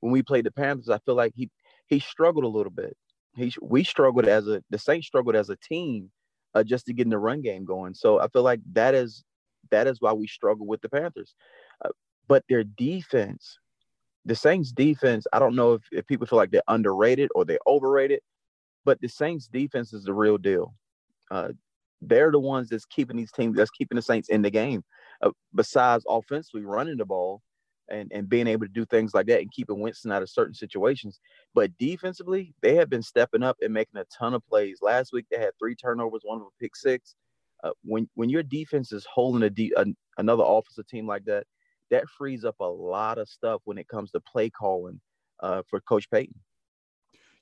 When 0.00 0.12
we 0.12 0.22
played 0.22 0.44
the 0.44 0.50
Panthers, 0.50 0.90
I 0.90 0.98
feel 0.98 1.14
like 1.14 1.32
he 1.34 1.50
he 1.86 1.98
struggled 1.98 2.44
a 2.44 2.48
little 2.48 2.72
bit. 2.72 2.96
He 3.36 3.52
we 3.62 3.84
struggled 3.84 4.26
as 4.26 4.46
a 4.48 4.62
the 4.70 4.78
Saints 4.78 5.06
struggled 5.06 5.34
as 5.34 5.48
a 5.48 5.56
team, 5.56 6.10
uh, 6.54 6.62
just 6.62 6.86
to 6.86 6.92
get 6.92 7.06
in 7.06 7.10
the 7.10 7.18
run 7.18 7.40
game 7.40 7.64
going. 7.64 7.94
So 7.94 8.20
I 8.20 8.28
feel 8.28 8.42
like 8.42 8.60
that 8.72 8.94
is 8.94 9.24
that 9.70 9.86
is 9.86 10.00
why 10.00 10.12
we 10.12 10.26
struggle 10.26 10.66
with 10.66 10.82
the 10.82 10.90
Panthers. 10.90 11.34
Uh, 11.82 11.88
but 12.28 12.44
their 12.48 12.64
defense, 12.64 13.58
the 14.26 14.34
Saints 14.34 14.72
defense, 14.72 15.26
I 15.32 15.38
don't 15.38 15.56
know 15.56 15.72
if, 15.74 15.82
if 15.90 16.06
people 16.06 16.26
feel 16.26 16.38
like 16.38 16.50
they're 16.50 16.62
underrated 16.68 17.30
or 17.34 17.44
they're 17.44 17.58
overrated 17.66 18.20
but 18.84 19.00
the 19.00 19.08
Saints 19.08 19.48
defense 19.48 19.92
is 19.92 20.04
the 20.04 20.12
real 20.12 20.38
deal. 20.38 20.74
Uh, 21.30 21.48
they're 22.02 22.30
the 22.30 22.38
ones 22.38 22.68
that's 22.68 22.84
keeping 22.84 23.16
these 23.16 23.32
teams, 23.32 23.56
that's 23.56 23.70
keeping 23.70 23.96
the 23.96 24.02
Saints 24.02 24.28
in 24.28 24.42
the 24.42 24.50
game. 24.50 24.84
Uh, 25.24 25.30
besides 25.54 26.04
offensively 26.06 26.66
running 26.66 26.98
the 26.98 27.04
ball 27.04 27.40
and, 27.88 28.12
and 28.12 28.28
being 28.28 28.46
able 28.46 28.66
to 28.66 28.72
do 28.72 28.84
things 28.84 29.14
like 29.14 29.26
that 29.26 29.40
and 29.40 29.50
keeping 29.50 29.80
Winston 29.80 30.12
out 30.12 30.20
of 30.20 30.28
certain 30.28 30.52
situations. 30.54 31.18
But 31.54 31.70
defensively, 31.78 32.54
they 32.60 32.74
have 32.74 32.90
been 32.90 33.02
stepping 33.02 33.42
up 33.42 33.56
and 33.62 33.72
making 33.72 33.98
a 33.98 34.04
ton 34.16 34.34
of 34.34 34.46
plays. 34.46 34.80
Last 34.82 35.14
week, 35.14 35.24
they 35.30 35.38
had 35.38 35.52
three 35.58 35.74
turnovers, 35.74 36.20
one 36.24 36.36
of 36.36 36.42
them 36.42 36.50
pick 36.60 36.76
six. 36.76 37.14
Uh, 37.62 37.70
when 37.82 38.06
when 38.14 38.28
your 38.28 38.42
defense 38.42 38.92
is 38.92 39.06
holding 39.10 39.42
a 39.44 39.48
de- 39.50 39.72
an, 39.78 39.96
another 40.18 40.44
offensive 40.46 40.86
team 40.86 41.06
like 41.06 41.24
that, 41.24 41.46
that 41.90 42.06
frees 42.10 42.44
up 42.44 42.56
a 42.60 42.64
lot 42.64 43.16
of 43.16 43.26
stuff 43.26 43.62
when 43.64 43.78
it 43.78 43.88
comes 43.88 44.10
to 44.10 44.20
play 44.20 44.50
calling 44.50 45.00
uh, 45.42 45.62
for 45.70 45.80
Coach 45.80 46.10
Payton. 46.10 46.38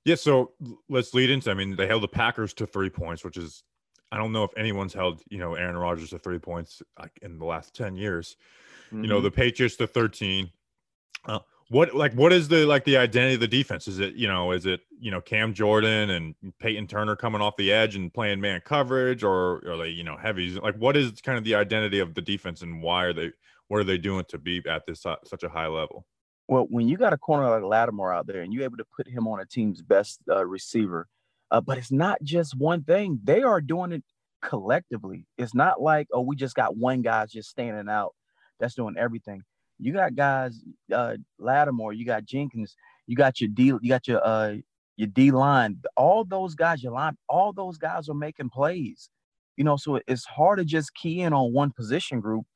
Yeah, 0.05 0.15
so 0.15 0.53
let's 0.89 1.15
lead 1.15 1.31
into. 1.31 1.51
I 1.51 1.55
mean, 1.55 1.75
they 1.75 1.89
held 1.89 2.05
the 2.05 2.09
Packers 2.09 2.55
to 2.55 2.67
three 2.67 2.91
points, 2.91 3.25
which 3.25 3.37
is 3.37 3.65
I 4.13 4.17
don't 4.19 4.31
know 4.33 4.45
if 4.45 4.51
anyone's 4.57 4.93
held 4.93 5.23
you 5.31 5.39
know 5.39 5.55
Aaron 5.55 5.77
Rodgers 5.77 6.11
to 6.11 6.19
three 6.19 6.39
points 6.39 6.83
like 6.99 7.19
in 7.23 7.39
the 7.39 7.45
last 7.45 7.75
ten 7.75 7.97
years. 7.97 8.37
You 8.93 9.07
know, 9.07 9.21
Mhm. 9.21 9.23
the 9.25 9.31
Patriots 9.31 9.77
to 9.77 9.87
thirteen. 9.87 10.51
Uh, 11.25 11.39
what 11.71 11.95
like 11.95 12.13
what 12.13 12.31
is 12.33 12.47
the 12.49 12.67
like 12.67 12.85
the 12.85 12.99
identity 12.99 13.35
of 13.35 13.41
the 13.41 13.49
defense? 13.49 13.89
Is 13.89 13.99
it 14.01 14.15
you 14.15 14.29
know 14.29 14.53
is 14.53 14.67
it 14.67 14.81
you 15.01 15.11
know 15.11 15.23
Cam 15.23 15.55
Jordan 15.55 16.11
and 16.11 16.35
Peyton 16.59 16.87
Turner 16.87 17.17
coming 17.17 17.41
off 17.41 17.57
the 17.57 17.73
edge 17.73 17.97
and 17.97 18.13
playing 18.13 18.41
man 18.41 18.61
coverage, 18.63 19.25
or 19.25 19.67
are 19.67 19.79
they 19.79 19.89
you 19.89 20.05
know 20.05 20.19
heavies? 20.19 20.57
Like 20.59 20.77
what 20.77 20.95
is 20.97 21.21
kind 21.23 21.39
of 21.39 21.45
the 21.45 21.55
identity 21.55 22.01
of 22.01 22.13
the 22.13 22.21
defense 22.21 22.61
and 22.61 22.83
why 22.83 23.05
are 23.05 23.13
they 23.15 23.33
what 23.69 23.81
are 23.81 23.85
they 23.85 23.97
doing 23.97 24.25
to 24.29 24.37
be 24.37 24.63
at 24.69 24.85
this 24.85 25.07
uh, 25.07 25.17
such 25.25 25.43
a 25.43 25.49
high 25.49 25.69
level? 25.69 26.07
Well, 26.49 26.67
when 26.69 26.87
you 26.89 26.99
got 26.99 27.15
a 27.15 27.17
corner 27.19 27.49
like 27.49 27.63
Lattimore 27.63 28.13
out 28.13 28.27
there 28.27 28.43
and 28.43 28.53
you're 28.53 28.65
able 28.65 28.77
to 28.77 28.85
put 28.95 29.09
him 29.09 29.27
on 29.27 29.41
a 29.41 29.47
team's 29.47 29.81
best 29.81 30.21
uh, 30.29 30.45
receiver, 30.45 31.09
uh, 31.53 31.61
but 31.61 31.79
it's 31.79 31.93
not 31.93 32.19
just 32.25 32.57
one 32.57 32.83
thing. 32.83 33.21
They 33.23 33.43
are 33.43 33.61
doing 33.61 33.93
it 33.93 34.03
collectively. 34.43 35.27
It's 35.39 35.55
not 35.55 35.83
like, 35.83 36.09
oh, 36.13 36.23
we 36.23 36.35
just 36.35 36.57
got 36.57 36.77
one 36.77 37.03
guy 37.03 37.27
just 37.27 37.51
standing 37.51 37.91
out 37.91 38.15
that's 38.59 38.75
doing 38.75 38.97
everything. 38.99 39.43
You 39.79 39.93
got 39.93 40.15
guys, 40.17 40.61
uh, 40.93 41.17
Lattimore, 41.39 41.93
you 41.93 42.07
got 42.07 42.25
Jenkins, 42.25 42.75
you 43.07 43.17
got 43.17 43.41
your 43.41 43.51
D, 43.53 43.65
you 43.65 43.89
got 43.89 44.09
your 44.09 44.27
uh, 44.27 44.55
your 44.97 45.09
D 45.09 45.31
line. 45.31 45.79
All 45.97 46.25
those 46.25 46.55
guys, 46.55 46.83
your 46.83 46.93
line, 46.93 47.17
all 47.29 47.53
those 47.53 47.79
guys 47.79 48.09
are 48.09 48.15
making 48.15 48.51
plays. 48.51 49.11
You 49.57 49.65
know, 49.65 49.77
so 49.77 50.01
it's 50.07 50.25
hard 50.25 50.59
to 50.59 50.65
just 50.65 50.95
key 50.95 51.21
in 51.21 51.35
on 51.35 51.53
one 51.53 51.73
position 51.73 52.21
group 52.21 52.47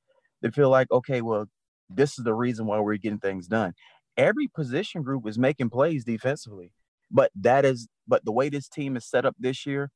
to 0.43 0.51
feel 0.51 0.71
like, 0.71 0.91
okay, 0.91 1.21
well, 1.21 1.47
this 1.91 2.19
is 2.19 2.25
the 2.25 2.35
reason 2.35 2.67
why 2.67 2.81
we're 2.81 2.97
getting 2.97 3.19
things 3.19 3.47
done. 3.47 3.75
Every 4.17 4.49
position 4.49 5.03
group 5.03 5.29
is 5.29 5.39
making 5.39 5.69
plays 5.71 6.05
defensively, 6.05 6.73
but 7.11 7.31
that 7.37 7.65
is, 7.65 7.89
but 8.07 8.25
the 8.25 8.33
way 8.33 8.49
this 8.49 8.69
team 8.69 8.97
is 8.97 9.05
set 9.05 9.25
up 9.25 9.35
this 9.39 9.67
year, 9.67 9.91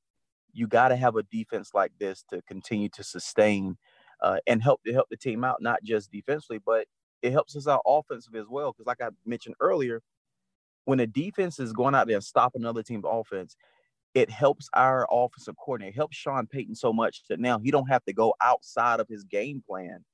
you 0.53 0.67
got 0.67 0.89
to 0.89 0.97
have 0.97 1.17
a 1.17 1.23
defense 1.25 1.71
like 1.75 1.93
this 1.99 2.25
to 2.31 2.43
continue 2.43 2.89
to 2.91 3.05
sustain 3.05 3.77
uh, 4.23 4.39
and 4.47 4.63
help 4.63 4.83
to 4.85 4.93
help 4.93 5.09
the 5.11 5.17
team 5.17 5.45
out, 5.45 5.63
not 5.63 5.83
just 5.83 6.11
defensively, 6.11 6.59
but 6.65 6.87
it 7.23 7.33
helps 7.33 7.57
us 7.57 7.67
out 7.69 7.83
offensively 7.87 8.41
as 8.41 8.49
well. 8.49 8.73
Because 8.73 8.87
like 8.87 9.01
I 9.01 9.09
mentioned 9.25 9.55
earlier, 9.61 10.03
when 10.85 11.01
a 11.01 11.07
defense 11.07 11.59
is 11.59 11.73
going 11.73 11.95
out 11.95 12.07
there 12.07 12.17
and 12.17 12.25
stopping 12.25 12.63
another 12.63 12.83
team's 12.83 13.05
offense, 13.07 13.57
it 14.15 14.29
helps 14.29 14.69
our 14.75 15.07
offensive 15.11 15.55
coordinator, 15.57 15.91
it 15.91 15.97
helps 15.97 16.17
Sean 16.17 16.47
Payton 16.47 16.75
so 16.75 16.93
much 16.93 17.23
that 17.29 17.39
now 17.39 17.59
he 17.59 17.71
don't 17.71 17.89
have 17.89 18.05
to 18.07 18.13
go 18.13 18.35
outside 18.41 18.99
of 18.99 19.07
his 19.09 19.23
game 19.23 19.63
plan 19.67 20.05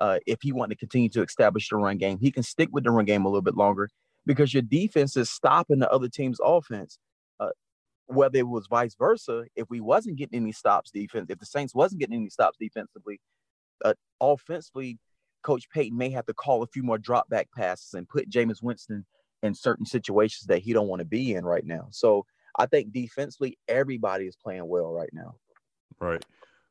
uh, 0.00 0.18
if 0.26 0.38
he 0.42 0.52
want 0.52 0.70
to 0.70 0.76
continue 0.76 1.08
to 1.10 1.22
establish 1.22 1.68
the 1.68 1.76
run 1.76 1.96
game. 1.96 2.18
He 2.18 2.32
can 2.32 2.42
stick 2.42 2.70
with 2.72 2.84
the 2.84 2.90
run 2.90 3.04
game 3.04 3.24
a 3.24 3.28
little 3.28 3.42
bit 3.42 3.56
longer 3.56 3.88
because 4.26 4.52
your 4.52 4.62
defense 4.62 5.16
is 5.16 5.30
stopping 5.30 5.78
the 5.78 5.90
other 5.90 6.08
team's 6.08 6.40
offense. 6.42 6.98
Uh, 7.40 7.50
whether 8.06 8.38
it 8.38 8.48
was 8.48 8.66
vice 8.66 8.94
versa, 8.98 9.44
if 9.56 9.68
we 9.70 9.80
wasn't 9.80 10.16
getting 10.16 10.40
any 10.40 10.52
stops 10.52 10.90
defense, 10.90 11.26
if 11.30 11.38
the 11.38 11.46
Saints 11.46 11.74
wasn't 11.74 12.00
getting 12.00 12.16
any 12.16 12.28
stops 12.28 12.56
defensively, 12.60 13.20
uh, 13.84 13.94
offensively, 14.20 14.98
Coach 15.42 15.68
Payton 15.70 15.96
may 15.96 16.10
have 16.10 16.26
to 16.26 16.34
call 16.34 16.62
a 16.62 16.66
few 16.66 16.82
more 16.82 16.98
drop 16.98 17.28
back 17.28 17.48
passes 17.56 17.94
and 17.94 18.08
put 18.08 18.30
Jameis 18.30 18.62
Winston 18.62 19.06
in 19.42 19.54
certain 19.54 19.86
situations 19.86 20.46
that 20.46 20.60
he 20.60 20.72
don't 20.72 20.88
want 20.88 21.00
to 21.00 21.06
be 21.06 21.34
in 21.34 21.44
right 21.44 21.64
now. 21.64 21.88
So 21.90 22.26
I 22.58 22.66
think 22.66 22.92
defensively, 22.92 23.58
everybody 23.68 24.26
is 24.26 24.36
playing 24.36 24.66
well 24.66 24.92
right 24.92 25.10
now. 25.12 25.36
Right. 26.00 26.24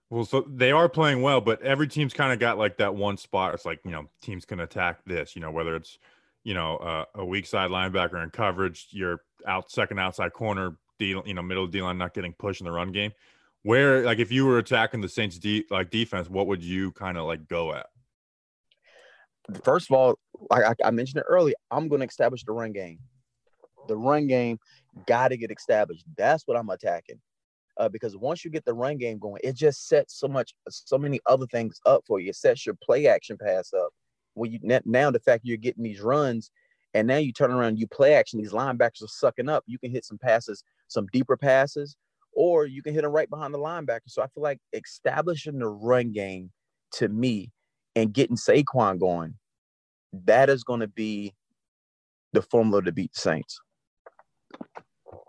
Well, 0.09 0.25
so 0.25 0.45
they 0.47 0.71
are 0.71 0.87
playing 0.87 1.21
well, 1.21 1.41
but 1.41 1.61
every 1.61 1.87
team's 1.87 2.13
kind 2.13 2.31
of 2.31 2.39
got 2.39 2.57
like 2.57 2.77
that 2.77 2.95
one 2.95 3.17
spot. 3.17 3.53
It's 3.53 3.65
like, 3.65 3.79
you 3.83 3.91
know, 3.91 4.07
teams 4.21 4.45
can 4.45 4.59
attack 4.59 4.99
this, 5.05 5.35
you 5.35 5.41
know, 5.41 5.51
whether 5.51 5.75
it's, 5.75 5.97
you 6.45 6.53
know, 6.53 6.77
uh, 6.77 7.05
a 7.15 7.25
weak 7.25 7.47
side 7.47 7.71
linebacker 7.71 8.23
in 8.23 8.29
coverage, 8.29 8.87
your 8.91 9.19
out 9.45 9.69
second 9.69 9.99
outside 9.99 10.31
corner, 10.31 10.77
D, 10.99 11.07
you 11.25 11.33
know, 11.33 11.41
middle 11.41 11.67
D 11.67 11.81
line 11.81 11.97
not 11.97 12.13
getting 12.13 12.33
pushed 12.33 12.61
in 12.61 12.65
the 12.65 12.71
run 12.71 12.93
game. 12.93 13.11
Where 13.63 14.03
like 14.03 14.19
if 14.19 14.31
you 14.31 14.45
were 14.45 14.59
attacking 14.59 15.01
the 15.01 15.09
Saints 15.09 15.39
de- 15.39 15.65
like 15.71 15.89
defense, 15.89 16.29
what 16.29 16.45
would 16.47 16.63
you 16.63 16.91
kind 16.91 17.17
of 17.17 17.25
like 17.25 17.47
go 17.47 17.73
at? 17.73 17.87
First 19.63 19.89
of 19.89 19.97
all, 19.97 20.19
like 20.51 20.63
I, 20.63 20.87
I 20.87 20.91
mentioned 20.91 21.17
it 21.17 21.25
earlier, 21.27 21.55
I'm 21.71 21.87
going 21.87 22.01
to 22.01 22.07
establish 22.07 22.43
the 22.43 22.51
run 22.51 22.71
game. 22.71 22.99
The 23.87 23.97
run 23.97 24.27
game 24.27 24.59
got 25.07 25.29
to 25.29 25.37
get 25.37 25.51
established. 25.51 26.05
That's 26.15 26.47
what 26.47 26.57
I'm 26.57 26.69
attacking. 26.69 27.19
Uh, 27.77 27.89
because 27.89 28.15
once 28.15 28.45
you 28.45 28.51
get 28.51 28.65
the 28.65 28.73
run 28.73 28.97
game 28.97 29.17
going, 29.17 29.41
it 29.43 29.55
just 29.55 29.87
sets 29.87 30.17
so 30.17 30.27
much, 30.27 30.53
so 30.69 30.97
many 30.97 31.19
other 31.25 31.45
things 31.47 31.79
up 31.85 32.03
for 32.07 32.19
you. 32.19 32.29
It 32.29 32.35
sets 32.35 32.65
your 32.65 32.75
play 32.83 33.07
action 33.07 33.37
pass 33.37 33.73
up. 33.73 33.89
When 34.35 34.51
you 34.51 34.59
now 34.85 35.09
the 35.11 35.19
fact 35.19 35.41
you're 35.45 35.57
getting 35.57 35.83
these 35.83 36.01
runs, 36.01 36.51
and 36.93 37.07
now 37.07 37.17
you 37.17 37.33
turn 37.33 37.51
around, 37.51 37.79
you 37.79 37.87
play 37.87 38.13
action. 38.13 38.39
These 38.39 38.51
linebackers 38.53 39.03
are 39.03 39.07
sucking 39.07 39.49
up. 39.49 39.63
You 39.65 39.79
can 39.79 39.91
hit 39.91 40.05
some 40.05 40.17
passes, 40.17 40.63
some 40.87 41.07
deeper 41.11 41.35
passes, 41.35 41.95
or 42.33 42.65
you 42.65 42.83
can 42.83 42.93
hit 42.93 43.01
them 43.03 43.11
right 43.11 43.29
behind 43.29 43.53
the 43.53 43.57
linebacker. 43.59 44.07
So 44.07 44.21
I 44.21 44.27
feel 44.27 44.43
like 44.43 44.59
establishing 44.73 45.59
the 45.59 45.67
run 45.67 46.11
game 46.11 46.51
to 46.93 47.07
me 47.09 47.51
and 47.95 48.13
getting 48.13 48.35
Saquon 48.37 48.99
going, 48.99 49.35
that 50.25 50.49
is 50.49 50.63
going 50.63 50.81
to 50.81 50.87
be 50.87 51.33
the 52.33 52.41
formula 52.41 52.81
to 52.83 52.91
beat 52.91 53.13
the 53.13 53.19
Saints. 53.21 53.59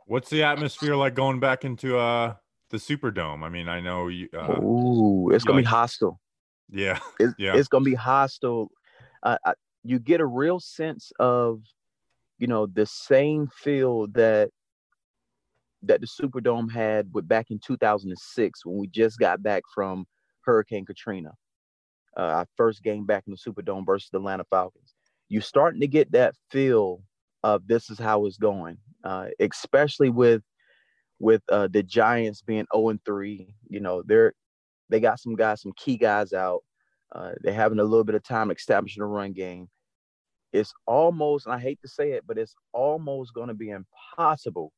What's 0.06 0.30
the 0.30 0.42
atmosphere 0.44 0.94
like 0.96 1.14
going 1.14 1.40
back 1.40 1.64
into 1.64 1.98
uh 1.98 2.34
the 2.70 2.76
Superdome? 2.76 3.42
I 3.42 3.48
mean, 3.48 3.68
I 3.68 3.80
know 3.80 4.08
you. 4.08 4.28
Uh, 4.32 4.60
Ooh, 4.60 5.30
it's 5.32 5.44
gonna 5.44 5.58
like- 5.58 5.64
be 5.64 5.68
hostile. 5.68 6.20
yeah, 6.70 6.98
It's, 7.18 7.34
Yeah. 7.38 7.56
it's 7.56 7.68
gonna 7.68 7.84
be 7.84 7.94
hostile. 7.94 8.70
Uh, 9.22 9.38
I, 9.44 9.54
you 9.84 9.98
get 9.98 10.20
a 10.20 10.26
real 10.26 10.60
sense 10.60 11.12
of, 11.18 11.62
you 12.38 12.46
know, 12.46 12.66
the 12.66 12.86
same 12.86 13.48
feel 13.48 14.08
that 14.08 14.50
that 15.82 16.00
the 16.00 16.06
Superdome 16.06 16.70
had 16.70 17.08
with 17.12 17.28
back 17.28 17.50
in 17.50 17.58
2006 17.58 18.66
when 18.66 18.78
we 18.78 18.86
just 18.88 19.18
got 19.18 19.42
back 19.42 19.62
from 19.72 20.06
Hurricane 20.40 20.84
Katrina. 20.84 21.32
Uh, 22.16 22.20
our 22.22 22.46
first 22.56 22.82
game 22.82 23.04
back 23.04 23.24
in 23.26 23.32
the 23.32 23.38
Superdome 23.38 23.84
versus 23.84 24.08
the 24.10 24.18
Atlanta 24.18 24.44
Falcons. 24.50 24.94
You're 25.28 25.42
starting 25.42 25.80
to 25.80 25.86
get 25.86 26.12
that 26.12 26.34
feel 26.50 27.02
of 27.42 27.66
this 27.66 27.90
is 27.90 27.98
how 27.98 28.24
it's 28.26 28.38
going, 28.38 28.78
uh, 29.04 29.26
especially 29.38 30.08
with 30.08 30.42
with 31.18 31.42
uh, 31.50 31.68
the 31.70 31.82
Giants 31.82 32.42
being 32.42 32.66
0 32.74 32.88
and 32.90 33.04
3. 33.04 33.54
You 33.68 33.80
know, 33.80 34.02
they're 34.04 34.32
they 34.88 35.00
got 35.00 35.20
some 35.20 35.34
guys, 35.36 35.62
some 35.62 35.72
key 35.76 35.96
guys 35.96 36.32
out. 36.32 36.62
Uh, 37.14 37.32
they're 37.40 37.54
having 37.54 37.78
a 37.78 37.84
little 37.84 38.04
bit 38.04 38.14
of 38.14 38.22
time 38.22 38.50
establishing 38.50 39.02
a 39.02 39.06
run 39.06 39.32
game. 39.32 39.68
It's 40.52 40.72
almost, 40.86 41.46
and 41.46 41.54
I 41.54 41.58
hate 41.58 41.80
to 41.82 41.88
say 41.88 42.12
it, 42.12 42.24
but 42.26 42.38
it's 42.38 42.54
almost 42.72 43.34
going 43.34 43.48
to 43.48 43.54
be 43.54 43.70
impossible 43.70 44.72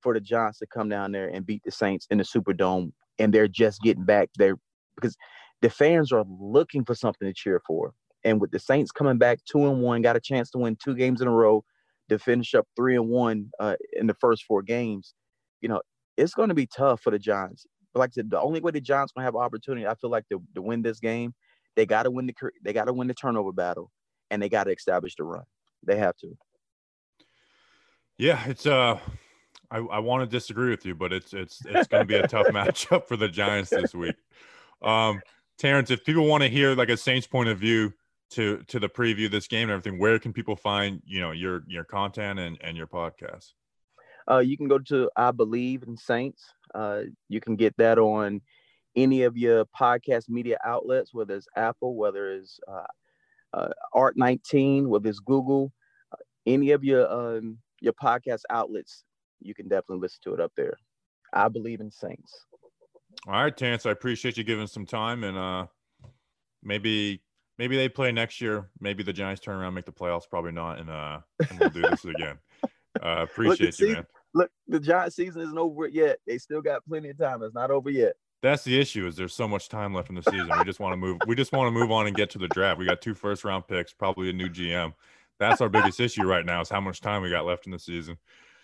for 0.00 0.14
the 0.14 0.20
Giants 0.20 0.58
to 0.58 0.66
come 0.66 0.88
down 0.88 1.12
there 1.12 1.28
and 1.28 1.44
beat 1.44 1.62
the 1.64 1.70
Saints 1.70 2.06
in 2.10 2.18
the 2.18 2.24
Superdome, 2.24 2.92
and 3.18 3.32
they're 3.32 3.48
just 3.48 3.80
getting 3.82 4.04
back 4.04 4.30
there 4.36 4.56
because 4.94 5.16
the 5.62 5.70
fans 5.70 6.12
are 6.12 6.24
looking 6.28 6.84
for 6.84 6.94
something 6.94 7.28
to 7.28 7.34
cheer 7.34 7.60
for. 7.66 7.92
And 8.24 8.40
with 8.40 8.50
the 8.50 8.58
Saints 8.58 8.92
coming 8.92 9.18
back 9.18 9.40
two 9.50 9.66
and 9.66 9.82
one, 9.82 10.02
got 10.02 10.16
a 10.16 10.20
chance 10.20 10.50
to 10.50 10.58
win 10.58 10.76
two 10.76 10.94
games 10.94 11.20
in 11.20 11.28
a 11.28 11.32
row 11.32 11.64
to 12.08 12.18
finish 12.18 12.54
up 12.54 12.66
three 12.76 12.96
and 12.96 13.08
one 13.08 13.50
uh, 13.58 13.76
in 13.94 14.06
the 14.06 14.16
first 14.20 14.44
four 14.44 14.62
games. 14.62 15.14
You 15.60 15.68
know, 15.68 15.80
it's 16.16 16.34
going 16.34 16.48
to 16.48 16.54
be 16.54 16.66
tough 16.66 17.00
for 17.02 17.10
the 17.10 17.18
Giants. 17.18 17.66
But 17.92 18.00
like 18.00 18.10
I 18.10 18.14
said, 18.14 18.30
the 18.30 18.40
only 18.40 18.60
way 18.60 18.72
the 18.72 18.80
Giants 18.80 19.12
gonna 19.12 19.24
have 19.24 19.36
opportunity, 19.36 19.86
I 19.86 19.94
feel 19.94 20.10
like 20.10 20.28
to, 20.28 20.42
to 20.54 20.62
win 20.62 20.82
this 20.82 21.00
game, 21.00 21.34
they 21.76 21.86
got 21.86 22.04
to 22.04 22.10
win 22.10 22.26
the 22.26 22.34
they 22.62 22.72
got 22.72 22.84
to 22.84 22.92
win 22.92 23.08
the 23.08 23.14
turnover 23.14 23.52
battle, 23.52 23.90
and 24.30 24.42
they 24.42 24.48
got 24.48 24.64
to 24.64 24.72
establish 24.72 25.14
the 25.16 25.24
run. 25.24 25.44
They 25.82 25.96
have 25.96 26.16
to. 26.18 26.36
yeah. 28.18 28.44
It's 28.46 28.66
uh, 28.66 28.98
I 29.70 29.78
I 29.78 29.98
want 30.00 30.22
to 30.22 30.26
disagree 30.26 30.70
with 30.70 30.84
you, 30.84 30.94
but 30.94 31.12
it's 31.12 31.32
it's 31.32 31.64
it's 31.66 31.88
going 31.88 32.02
to 32.02 32.06
be 32.06 32.16
a 32.16 32.26
tough 32.26 32.46
matchup 32.48 33.06
for 33.06 33.16
the 33.16 33.28
Giants 33.28 33.70
this 33.70 33.94
week. 33.94 34.16
Um, 34.82 35.20
Terrance, 35.58 35.90
if 35.90 36.04
people 36.04 36.26
want 36.26 36.42
to 36.42 36.48
hear 36.48 36.74
like 36.74 36.88
a 36.88 36.96
Saints 36.96 37.26
point 37.26 37.48
of 37.48 37.58
view 37.58 37.92
to 38.30 38.62
to 38.68 38.78
the 38.78 38.88
preview 38.88 39.26
of 39.26 39.32
this 39.32 39.46
game 39.46 39.68
and 39.68 39.72
everything, 39.72 39.98
where 39.98 40.18
can 40.18 40.32
people 40.32 40.56
find 40.56 41.02
you 41.04 41.20
know 41.20 41.30
your 41.30 41.62
your 41.68 41.84
content 41.84 42.38
and 42.38 42.58
and 42.62 42.76
your 42.76 42.86
podcast? 42.86 43.52
Uh, 44.30 44.38
you 44.38 44.56
can 44.56 44.68
go 44.68 44.78
to 44.78 45.10
I 45.16 45.32
Bleav 45.32 45.86
in 45.86 45.96
Saints. 45.96 46.44
Uh, 46.74 47.02
you 47.28 47.40
can 47.40 47.56
get 47.56 47.76
that 47.78 47.98
on 47.98 48.40
any 48.96 49.22
of 49.22 49.36
your 49.36 49.64
podcast 49.66 50.28
media 50.28 50.58
outlets, 50.64 51.14
whether 51.14 51.34
it's 51.34 51.46
Apple, 51.56 51.94
whether 51.94 52.32
it's 52.34 52.58
uh, 52.68 52.86
uh, 53.54 53.68
Art19, 53.94 54.86
whether 54.86 55.08
it's 55.08 55.20
Google, 55.20 55.72
uh, 56.12 56.16
any 56.46 56.70
of 56.72 56.84
your 56.84 57.10
um, 57.10 57.58
your 57.80 57.94
podcast 57.94 58.42
outlets. 58.50 59.04
You 59.40 59.54
can 59.54 59.68
definitely 59.68 60.00
listen 60.00 60.20
to 60.24 60.34
it 60.34 60.40
up 60.40 60.52
there. 60.56 60.76
I 61.32 61.48
Bleav 61.48 61.80
in 61.80 61.90
Saints. 61.90 62.46
All 63.26 63.34
right, 63.34 63.56
Terrance, 63.56 63.86
I 63.86 63.90
appreciate 63.90 64.36
you 64.36 64.44
giving 64.44 64.66
some 64.66 64.86
time 64.86 65.24
and 65.24 65.36
uh, 65.36 65.66
maybe 66.62 67.22
maybe 67.58 67.76
they 67.76 67.88
play 67.88 68.12
next 68.12 68.40
year. 68.40 68.68
Maybe 68.80 69.02
the 69.02 69.12
Giants 69.12 69.40
turn 69.40 69.56
around, 69.56 69.74
make 69.74 69.84
the 69.84 69.92
playoffs. 69.92 70.28
Probably 70.28 70.52
not, 70.52 70.78
and 70.78 70.90
uh, 70.90 71.20
and 71.48 71.58
we'll 71.58 71.70
do 71.70 71.82
this 71.82 72.04
again. 72.04 72.38
Uh, 72.64 72.68
appreciate 73.22 73.66
you, 73.66 73.72
see- 73.72 73.92
man. 73.94 74.06
Look, 74.32 74.50
the 74.68 74.78
Giant 74.78 75.12
season 75.12 75.42
isn't 75.42 75.58
over 75.58 75.88
yet. 75.88 76.18
They 76.24 76.38
still 76.38 76.62
got 76.62 76.84
plenty 76.86 77.10
of 77.10 77.18
time. 77.18 77.42
It's 77.42 77.54
not 77.54 77.72
over 77.72 77.90
yet. 77.90 78.12
That's 78.42 78.64
the 78.64 78.78
issue. 78.78 79.06
Is 79.06 79.16
there's 79.16 79.34
so 79.34 79.46
much 79.46 79.68
time 79.68 79.94
left 79.94 80.08
in 80.08 80.14
the 80.14 80.22
season. 80.22 80.50
We 80.58 80.64
just 80.64 80.80
want 80.80 80.92
to 80.92 80.96
move. 80.96 81.18
We 81.26 81.34
just 81.34 81.52
want 81.52 81.66
to 81.66 81.78
move 81.78 81.90
on 81.90 82.06
and 82.06 82.16
get 82.16 82.30
to 82.30 82.38
the 82.38 82.48
draft. 82.48 82.78
We 82.78 82.86
got 82.86 83.02
two 83.02 83.14
first 83.14 83.44
round 83.44 83.66
picks, 83.66 83.92
probably 83.92 84.30
a 84.30 84.32
new 84.32 84.48
GM. 84.48 84.94
That's 85.38 85.60
our 85.60 85.68
biggest 85.68 86.00
issue 86.00 86.24
right 86.24 86.44
now. 86.44 86.60
Is 86.60 86.68
how 86.68 86.80
much 86.80 87.00
time 87.00 87.22
we 87.22 87.30
got 87.30 87.46
left 87.46 87.66
in 87.66 87.72
the 87.72 87.78
season. 87.78 88.16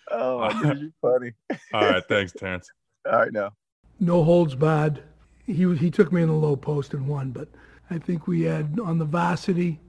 Oh, 0.09 0.39
uh, 0.39 0.49
my 0.49 0.61
goodness, 0.61 0.81
you 0.81 0.93
funny. 1.01 1.31
All 1.73 1.89
right, 1.89 2.03
thanks, 2.07 2.31
Terrance. 2.31 2.71
All 3.05 3.19
right, 3.19 3.31
now. 3.31 3.51
no 3.99 4.23
holds 4.23 4.55
barred. 4.55 5.03
He 5.45 5.65
was 5.65 5.79
he 5.79 5.91
took 5.91 6.11
me 6.11 6.21
in 6.21 6.27
the 6.27 6.33
low 6.33 6.55
post 6.55 6.93
and 6.93 7.07
won, 7.07 7.31
but 7.31 7.47
I 7.89 7.99
think 7.99 8.27
we 8.27 8.43
had 8.43 8.79
on 8.83 8.97
the 8.97 9.05
varsity. 9.05 9.79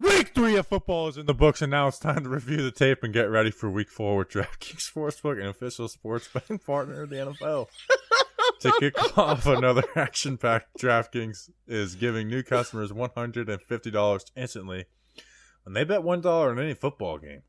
Week 0.00 0.32
three 0.32 0.56
of 0.56 0.66
football 0.66 1.08
is 1.08 1.16
in 1.16 1.26
the 1.26 1.34
books, 1.34 1.60
and 1.60 1.70
now 1.72 1.88
it's 1.88 1.98
time 1.98 2.22
to 2.22 2.28
review 2.28 2.62
the 2.62 2.70
tape 2.70 3.02
and 3.02 3.12
get 3.12 3.28
ready 3.30 3.50
for 3.50 3.68
week 3.68 3.90
four 3.90 4.16
with 4.18 4.28
DraftKings 4.30 4.88
Sportsbook, 4.92 5.40
an 5.40 5.48
official 5.48 5.88
sports 5.88 6.28
betting 6.32 6.58
partner 6.58 7.02
of 7.02 7.10
the 7.10 7.16
NFL. 7.16 7.66
to 8.60 8.72
kick 8.80 9.18
off 9.18 9.46
another 9.46 9.84
action-packed 9.96 10.78
DraftKings 10.78 11.50
is 11.66 11.94
giving 11.94 12.28
new 12.28 12.42
customers 12.42 12.90
$150 12.90 14.24
instantly 14.36 14.86
when 15.64 15.74
they 15.74 15.84
bet 15.84 16.00
$1 16.00 16.24
on 16.26 16.58
any 16.58 16.74
football 16.74 17.18
game. 17.18 17.42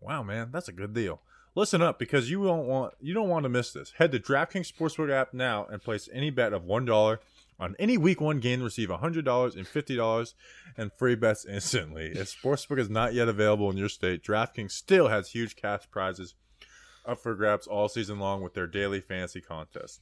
Wow, 0.00 0.22
man, 0.22 0.50
that's 0.52 0.68
a 0.68 0.72
good 0.72 0.92
deal. 0.92 1.20
Listen 1.56 1.82
up 1.82 1.98
because 1.98 2.30
you 2.30 2.44
don't 2.44 2.66
want 2.66 2.94
you 3.00 3.14
don't 3.14 3.28
want 3.28 3.44
to 3.44 3.48
miss 3.48 3.72
this. 3.72 3.92
Head 3.96 4.10
to 4.12 4.18
DraftKings 4.18 4.72
Sportsbook 4.72 5.10
app 5.10 5.32
now 5.32 5.66
and 5.66 5.80
place 5.80 6.08
any 6.12 6.30
bet 6.30 6.52
of 6.52 6.64
$1 6.64 7.18
on 7.60 7.76
any 7.78 7.96
week 7.96 8.20
one 8.20 8.40
game 8.40 8.58
to 8.58 8.64
receive 8.64 8.88
$100 8.88 9.56
and 9.56 9.66
$50 9.66 10.34
and 10.76 10.92
free 10.92 11.14
bets 11.14 11.44
instantly. 11.44 12.06
If 12.06 12.36
Sportsbook 12.36 12.78
is 12.78 12.90
not 12.90 13.14
yet 13.14 13.28
available 13.28 13.70
in 13.70 13.76
your 13.76 13.88
state, 13.88 14.24
DraftKings 14.24 14.72
still 14.72 15.08
has 15.08 15.30
huge 15.30 15.54
cash 15.54 15.82
prizes 15.90 16.34
up 17.06 17.22
for 17.22 17.34
grabs 17.34 17.66
all 17.66 17.88
season 17.88 18.18
long 18.18 18.42
with 18.42 18.54
their 18.54 18.66
daily 18.66 19.00
fantasy 19.00 19.40
contest. 19.40 20.00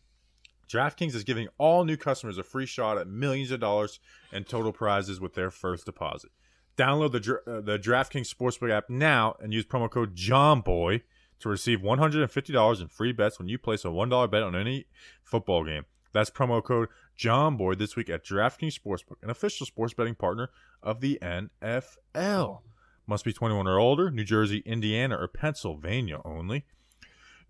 DraftKings 0.72 1.14
is 1.14 1.24
giving 1.24 1.48
all 1.58 1.84
new 1.84 1.98
customers 1.98 2.38
a 2.38 2.42
free 2.42 2.64
shot 2.64 2.96
at 2.96 3.06
millions 3.06 3.50
of 3.50 3.60
dollars 3.60 4.00
in 4.32 4.44
total 4.44 4.72
prizes 4.72 5.20
with 5.20 5.34
their 5.34 5.50
first 5.50 5.84
deposit. 5.84 6.30
Download 6.78 7.12
the 7.12 7.40
uh, 7.46 7.60
the 7.60 7.78
DraftKings 7.78 8.32
Sportsbook 8.32 8.70
app 8.70 8.88
now 8.88 9.36
and 9.40 9.52
use 9.52 9.66
promo 9.66 9.90
code 9.90 10.16
JOHNBOY 10.16 11.02
to 11.40 11.48
receive 11.48 11.80
$150 11.80 12.80
in 12.80 12.88
free 12.88 13.12
bets 13.12 13.38
when 13.38 13.48
you 13.48 13.58
place 13.58 13.84
a 13.84 13.88
$1 13.88 14.30
bet 14.30 14.42
on 14.42 14.56
any 14.56 14.86
football 15.22 15.64
game. 15.64 15.84
That's 16.12 16.30
promo 16.30 16.64
code 16.64 16.88
JOHNBOY 17.18 17.76
this 17.76 17.94
week 17.94 18.08
at 18.08 18.24
DraftKings 18.24 18.78
Sportsbook, 18.78 19.16
an 19.22 19.28
official 19.28 19.66
sports 19.66 19.92
betting 19.92 20.14
partner 20.14 20.48
of 20.82 21.00
the 21.00 21.18
NFL. 21.20 22.60
Must 23.06 23.24
be 23.24 23.32
21 23.32 23.66
or 23.66 23.78
older, 23.78 24.10
New 24.10 24.24
Jersey, 24.24 24.62
Indiana, 24.64 25.16
or 25.16 25.28
Pennsylvania 25.28 26.20
only. 26.24 26.64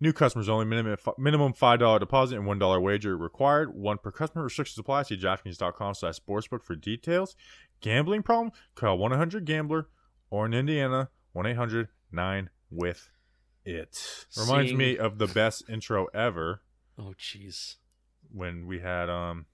New 0.03 0.11
customers 0.11 0.49
only. 0.49 0.65
Minimum 0.65 0.97
minimum 1.17 1.53
five 1.53 1.79
dollar 1.79 1.97
deposit 1.97 2.35
and 2.35 2.45
one 2.45 2.59
dollar 2.59 2.77
wager 2.81 3.15
required. 3.15 3.73
One 3.73 3.97
per 3.97 4.11
customer. 4.11 4.43
Restrictions 4.43 4.77
apply. 4.77 5.03
See 5.03 5.15
DraftKings.com/slash 5.15 6.19
sportsbook 6.19 6.61
for 6.61 6.75
details. 6.75 7.37
Gambling 7.79 8.21
problem? 8.21 8.51
Call 8.75 8.97
one 8.97 9.13
eight 9.13 9.17
hundred 9.17 9.45
Gambler 9.45 9.87
or 10.29 10.45
in 10.45 10.53
Indiana 10.53 11.09
one 11.31 11.45
9 12.11 12.49
with 12.69 13.09
it. 13.63 14.25
Reminds 14.37 14.71
Seeing- 14.71 14.77
me 14.77 14.97
of 14.97 15.19
the 15.19 15.27
best 15.27 15.63
intro 15.69 16.07
ever 16.13 16.63
Oh, 16.99 17.13
jeez. 17.17 17.77
when 18.29 18.67
we 18.67 18.79
had 18.79 19.09
um. 19.09 19.45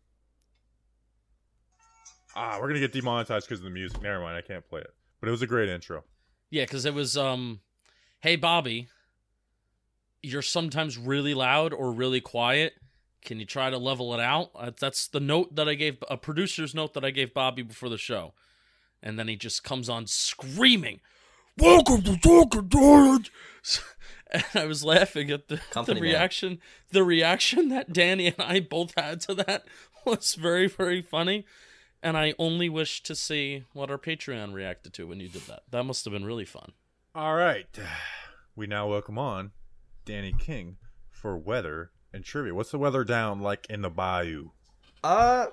Ah, 2.36 2.58
we're 2.60 2.70
gonna 2.70 2.80
get 2.80 2.92
demonetized 2.92 3.48
because 3.48 3.60
of 3.60 3.66
the 3.66 3.70
music. 3.70 4.02
Never 4.02 4.20
mind, 4.20 4.36
I 4.36 4.42
can't 4.42 4.68
play 4.68 4.82
it. 4.82 4.96
But 5.20 5.28
it 5.28 5.32
was 5.32 5.44
a 5.44 5.48
great 5.48 5.70
intro. 5.70 6.06
Yeah, 6.50 6.64
because 6.64 6.86
it 6.86 6.96
was, 6.96 7.16
um, 7.16 7.60
hey, 8.22 8.36
Bobby, 8.36 8.88
you're 10.22 10.42
sometimes 10.42 10.98
really 10.98 11.34
loud 11.34 11.74
or 11.74 11.92
really 11.92 12.22
quiet. 12.22 12.74
Can 13.24 13.40
you 13.40 13.46
try 13.46 13.70
to 13.70 13.78
level 13.78 14.14
it 14.14 14.20
out? 14.20 14.52
Uh, 14.56 14.72
that's 14.78 15.08
the 15.08 15.20
note 15.20 15.56
that 15.56 15.68
I 15.68 15.76
gave, 15.76 15.98
a 16.10 16.18
producer's 16.18 16.74
note 16.74 16.94
that 16.94 17.06
I 17.06 17.12
gave 17.12 17.34
Bobby 17.34 17.62
before 17.62 17.90
the 17.90 17.98
show. 17.98 18.34
And 19.02 19.18
then 19.18 19.28
he 19.28 19.36
just 19.36 19.64
comes 19.64 19.90
on 19.90 20.08
screaming, 20.08 21.00
Welcome 21.58 22.02
to 22.04 22.18
Talking 22.18 22.70
Giants! 22.70 23.82
and 24.32 24.44
I 24.54 24.66
was 24.66 24.84
laughing 24.84 25.32
at 25.32 25.48
the, 25.48 25.58
Company 25.72 26.00
the 26.00 26.06
man. 26.06 26.14
reaction. 26.14 26.60
The 26.92 27.04
reaction 27.04 27.70
that 27.70 27.92
Danny 27.92 28.28
and 28.28 28.40
I 28.40 28.60
both 28.60 28.94
had 28.98 29.22
to 29.22 29.34
that 29.36 29.66
was 30.06 30.36
very, 30.36 30.68
very 30.68 31.02
funny. 31.02 31.46
And 32.02 32.18
I 32.18 32.34
only 32.40 32.70
wish 32.70 33.04
to 33.04 33.16
see 33.16 33.66
what 33.74 33.92
our 33.92 33.98
Patreon 33.98 34.54
reacted 34.54 34.94
to 34.94 35.08
when 35.08 35.20
you 35.20 35.28
did 35.28 35.42
that. 35.44 35.64
That 35.70 35.84
must 35.84 36.06
have 36.06 36.14
been 36.14 36.26
really 36.26 36.46
fun. 36.46 36.72
All 37.16 37.36
right. 37.36 37.68
We 38.56 38.68
now 38.68 38.90
welcome 38.90 39.18
on 39.18 39.52
Danny 40.10 40.34
King 40.38 40.78
for 41.12 41.38
weather 41.38 41.92
and 42.14 42.24
trivia. 42.24 42.54
What's 42.56 42.72
the 42.72 42.80
weather 42.80 43.04
down 43.04 43.42
like 43.42 43.68
in 43.70 43.82
the 43.84 43.90
bayou? 43.92 44.50
Uh, 45.04 45.46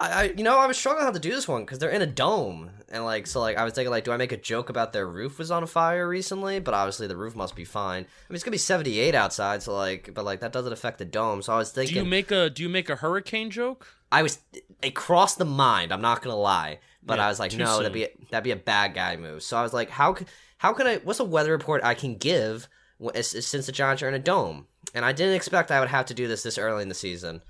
I, 0.00 0.10
I 0.10 0.22
you 0.36 0.42
know 0.42 0.58
I 0.58 0.66
was 0.66 0.76
struggling 0.78 1.04
how 1.04 1.12
to 1.12 1.18
do 1.18 1.30
this 1.30 1.46
one 1.46 1.62
because 1.62 1.78
they're 1.78 1.90
in 1.90 2.02
a 2.02 2.06
dome 2.06 2.70
and 2.88 3.04
like 3.04 3.26
so 3.26 3.40
like 3.40 3.56
I 3.58 3.64
was 3.64 3.74
thinking 3.74 3.90
like 3.90 4.04
do 4.04 4.12
I 4.12 4.16
make 4.16 4.32
a 4.32 4.36
joke 4.36 4.70
about 4.70 4.92
their 4.92 5.06
roof 5.06 5.38
was 5.38 5.50
on 5.50 5.66
fire 5.66 6.08
recently 6.08 6.58
but 6.58 6.72
obviously 6.72 7.06
the 7.06 7.16
roof 7.16 7.36
must 7.36 7.54
be 7.54 7.64
fine. 7.64 8.02
I 8.04 8.28
mean 8.30 8.34
it's 8.36 8.42
gonna 8.44 8.52
be 8.52 8.58
seventy 8.58 8.98
eight 8.98 9.14
outside 9.14 9.62
so 9.62 9.74
like 9.74 10.10
but 10.14 10.24
like 10.24 10.40
that 10.40 10.52
doesn't 10.52 10.72
affect 10.72 10.98
the 10.98 11.04
dome 11.04 11.42
so 11.42 11.52
I 11.52 11.58
was 11.58 11.70
thinking 11.70 11.94
Do 11.94 12.00
you 12.00 12.06
make 12.06 12.30
a 12.30 12.48
do 12.48 12.62
you 12.62 12.68
make 12.68 12.88
a 12.88 12.96
hurricane 12.96 13.50
joke? 13.50 13.86
I 14.10 14.22
was 14.22 14.38
it 14.82 14.94
crossed 14.94 15.36
the 15.38 15.44
mind. 15.44 15.92
I'm 15.92 16.00
not 16.00 16.22
gonna 16.22 16.34
lie, 16.36 16.78
but 17.02 17.18
Yeah, 17.18 17.26
I 17.26 17.28
was 17.28 17.38
like, 17.38 17.52
no, 17.54 17.66
soon. 17.74 17.82
that'd 17.82 17.92
be 17.92 18.08
that'd 18.30 18.44
be 18.44 18.52
a 18.52 18.56
bad 18.56 18.94
guy 18.94 19.16
move. 19.16 19.42
So 19.42 19.56
I 19.58 19.62
was 19.62 19.74
like, 19.74 19.90
how 19.90 20.14
c- 20.14 20.24
how 20.56 20.72
can 20.72 20.86
I? 20.86 20.96
What's 20.98 21.20
a 21.20 21.24
weather 21.24 21.52
report 21.52 21.84
I 21.84 21.94
can 21.94 22.16
give 22.16 22.62
wh- 22.62 22.62
s- 22.62 22.68
s- 22.68 22.77
since 23.20 23.66
the 23.66 23.72
Giants 23.72 24.02
are 24.02 24.08
in 24.08 24.14
a 24.14 24.18
dome? 24.18 24.66
And 24.94 25.04
I 25.04 25.12
didn't 25.12 25.34
expect 25.34 25.70
I 25.70 25.80
would 25.80 25.88
have 25.88 26.06
to 26.06 26.14
do 26.14 26.28
this 26.28 26.42
this 26.42 26.58
early 26.58 26.82
in 26.82 26.88
the 26.88 26.94
season. 26.94 27.42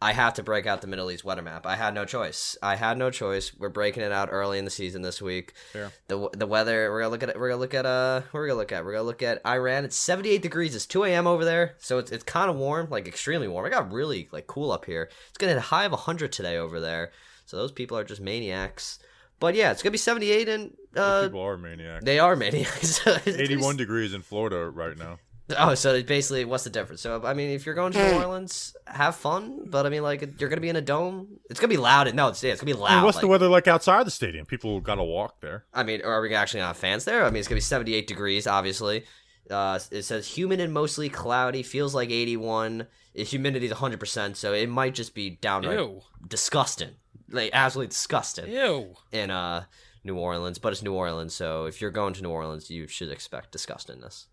I 0.00 0.12
have 0.12 0.34
to 0.34 0.42
break 0.42 0.66
out 0.66 0.82
the 0.82 0.86
Middle 0.86 1.10
East 1.10 1.24
weather 1.24 1.40
map. 1.40 1.64
I 1.64 1.74
had 1.74 1.94
no 1.94 2.04
choice. 2.04 2.54
I 2.62 2.76
had 2.76 2.98
no 2.98 3.10
choice. 3.10 3.54
We're 3.54 3.70
breaking 3.70 4.02
it 4.02 4.12
out 4.12 4.28
early 4.30 4.58
in 4.58 4.66
the 4.66 4.70
season 4.70 5.00
this 5.00 5.22
week. 5.22 5.54
Fair. 5.72 5.90
The 6.08 6.28
the 6.34 6.46
weather 6.46 6.92
we're 6.92 7.00
gonna 7.00 7.12
look 7.12 7.22
at. 7.22 7.38
We're 7.38 7.48
gonna 7.48 7.60
look 7.60 7.72
at 7.72 7.86
uh. 7.86 8.20
We're 8.32 8.46
gonna 8.46 8.58
look 8.58 8.72
at. 8.72 8.84
We're 8.84 8.92
gonna 8.92 9.04
look 9.04 9.22
at 9.22 9.40
Iran. 9.46 9.86
It's 9.86 9.96
78 9.96 10.42
degrees. 10.42 10.74
It's 10.74 10.84
2 10.84 11.04
a.m. 11.04 11.26
over 11.26 11.46
there, 11.46 11.76
so 11.78 11.96
it's 11.98 12.12
it's 12.12 12.24
kind 12.24 12.50
of 12.50 12.56
warm, 12.56 12.88
like 12.90 13.08
extremely 13.08 13.48
warm. 13.48 13.64
It 13.64 13.70
got 13.70 13.90
really 13.90 14.28
like 14.32 14.46
cool 14.46 14.70
up 14.70 14.84
here. 14.84 15.08
It's 15.28 15.38
gonna 15.38 15.52
hit 15.52 15.58
a 15.58 15.62
high 15.62 15.86
of 15.86 15.92
100 15.92 16.30
today 16.30 16.58
over 16.58 16.78
there. 16.78 17.10
So 17.46 17.56
those 17.56 17.72
people 17.72 17.96
are 17.96 18.04
just 18.04 18.20
maniacs. 18.20 18.98
But 19.40 19.54
yeah, 19.54 19.70
it's 19.70 19.82
gonna 19.82 19.92
be 19.92 19.98
78 19.98 20.48
and 20.48 20.76
uh. 20.96 21.22
people 21.24 21.40
are 21.40 21.56
maniacs. 21.56 22.04
They 22.04 22.18
are 22.18 22.36
maniacs. 22.36 22.82
It's 22.82 22.98
gonna 23.00 23.20
be- 23.24 23.42
81 23.42 23.76
degrees 23.76 24.14
in 24.14 24.22
Florida 24.22 24.68
right 24.70 24.96
now. 24.96 25.18
Oh, 25.56 25.74
so 25.76 26.02
basically, 26.02 26.44
what's 26.44 26.64
the 26.64 26.70
difference? 26.70 27.00
So, 27.02 27.22
I 27.24 27.32
mean, 27.32 27.50
if 27.50 27.66
you're 27.66 27.76
going 27.76 27.92
to 27.92 27.98
New 27.98 28.18
Orleans, 28.18 28.74
have 28.88 29.14
fun. 29.14 29.60
But 29.66 29.86
I 29.86 29.90
mean, 29.90 30.02
like, 30.02 30.40
you're 30.40 30.48
gonna 30.48 30.60
be 30.60 30.68
in 30.70 30.74
a 30.76 30.80
dome. 30.80 31.38
It's 31.48 31.60
gonna 31.60 31.70
be 31.70 31.76
loud. 31.76 32.12
No, 32.14 32.28
it's, 32.28 32.42
yeah, 32.42 32.50
it's 32.50 32.60
gonna 32.60 32.74
be 32.74 32.78
I 32.80 32.82
loud. 32.82 32.94
mean, 32.96 33.04
what's 33.04 33.18
the 33.18 33.28
weather 33.28 33.46
like 33.48 33.68
outside 33.68 34.04
the 34.06 34.10
stadium? 34.10 34.44
People 34.44 34.80
got 34.80 34.96
to 34.96 35.04
walk 35.04 35.40
there. 35.40 35.64
I 35.72 35.84
mean, 35.84 36.02
are 36.02 36.20
we 36.20 36.34
actually 36.34 36.58
gonna 36.58 36.68
have 36.68 36.76
fans 36.76 37.04
there? 37.04 37.24
I 37.24 37.30
mean, 37.30 37.38
it's 37.38 37.46
gonna 37.46 37.58
be 37.58 37.60
78 37.60 38.08
degrees, 38.08 38.48
obviously. 38.48 39.04
Uh, 39.48 39.78
it 39.92 40.02
says 40.02 40.26
humid 40.26 40.58
and 40.58 40.72
mostly 40.72 41.08
cloudy. 41.08 41.62
Feels 41.62 41.94
like 41.94 42.10
81. 42.10 42.88
Humidity 43.14 43.66
is 43.66 43.72
100, 43.72 44.00
percent 44.00 44.36
so 44.36 44.52
it 44.52 44.68
might 44.68 44.94
just 44.94 45.14
be 45.14 45.30
downright 45.30 45.78
Ew. 45.78 46.02
disgusting, 46.26 46.96
like 47.30 47.50
absolutely 47.52 47.88
disgusting 47.90 48.52
Ew. 48.52 48.94
in 49.12 49.30
uh 49.30 49.64
New 50.06 50.16
Orleans. 50.16 50.58
But 50.58 50.72
it's 50.72 50.82
New 50.82 50.94
Orleans, 50.94 51.34
so 51.34 51.66
if 51.66 51.80
you're 51.80 51.90
going 51.90 52.14
to 52.14 52.22
New 52.22 52.30
Orleans, 52.30 52.70
you 52.70 52.86
should 52.86 53.10
expect 53.10 53.52
disgustingness. 53.54 54.26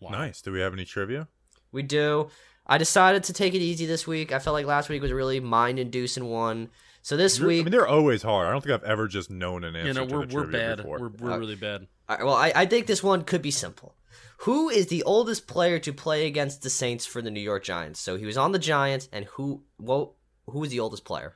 Wow. 0.00 0.10
Nice. 0.10 0.42
Do 0.42 0.50
we 0.52 0.60
have 0.60 0.72
any 0.72 0.84
trivia? 0.84 1.28
We 1.70 1.82
do. 1.82 2.30
I 2.66 2.78
decided 2.78 3.24
to 3.24 3.32
take 3.32 3.54
it 3.54 3.60
easy 3.60 3.86
this 3.86 4.06
week. 4.06 4.32
I 4.32 4.38
felt 4.38 4.54
like 4.54 4.66
last 4.66 4.88
week 4.88 5.00
was 5.02 5.10
a 5.10 5.14
really 5.14 5.40
mind-inducing 5.40 6.24
one. 6.24 6.68
So 7.02 7.16
this 7.16 7.38
You're- 7.38 7.48
week, 7.54 7.60
I 7.62 7.64
mean, 7.64 7.72
they're 7.72 7.86
always 7.86 8.22
hard. 8.22 8.48
I 8.48 8.50
don't 8.52 8.62
think 8.62 8.74
I've 8.74 8.84
ever 8.90 9.08
just 9.08 9.30
known 9.30 9.64
an 9.64 9.74
answer 9.76 9.88
You 9.88 9.94
know, 9.94 10.06
to 10.06 10.14
we're 10.16 10.26
the 10.26 10.34
we're 10.34 10.42
trivia 10.42 10.60
bad. 10.60 10.76
before. 10.78 10.98
We're 10.98 11.08
we're 11.08 11.30
Uh, 11.32 11.38
really 11.38 11.54
bad. 11.56 11.86
All 12.08 12.16
right, 12.16 12.24
well, 12.26 12.34
I, 12.34 12.52
I 12.54 12.66
think 12.66 12.86
this 12.86 13.02
one 13.02 13.24
could 13.24 13.42
be 13.42 13.50
simple. 13.50 13.94
Who 14.42 14.68
is 14.68 14.86
the 14.86 15.02
oldest 15.02 15.46
player 15.46 15.78
to 15.80 15.92
play 15.92 16.26
against 16.26 16.62
the 16.62 16.70
Saints 16.70 17.06
for 17.06 17.20
the 17.22 17.30
New 17.30 17.40
York 17.40 17.64
Giants? 17.64 18.00
So 18.00 18.16
he 18.16 18.24
was 18.26 18.36
on 18.36 18.52
the 18.52 18.58
Giants, 18.58 19.08
and 19.12 19.24
who 19.26 19.62
well, 19.78 20.16
who 20.46 20.58
was 20.60 20.70
the 20.70 20.80
oldest 20.80 21.04
player? 21.04 21.34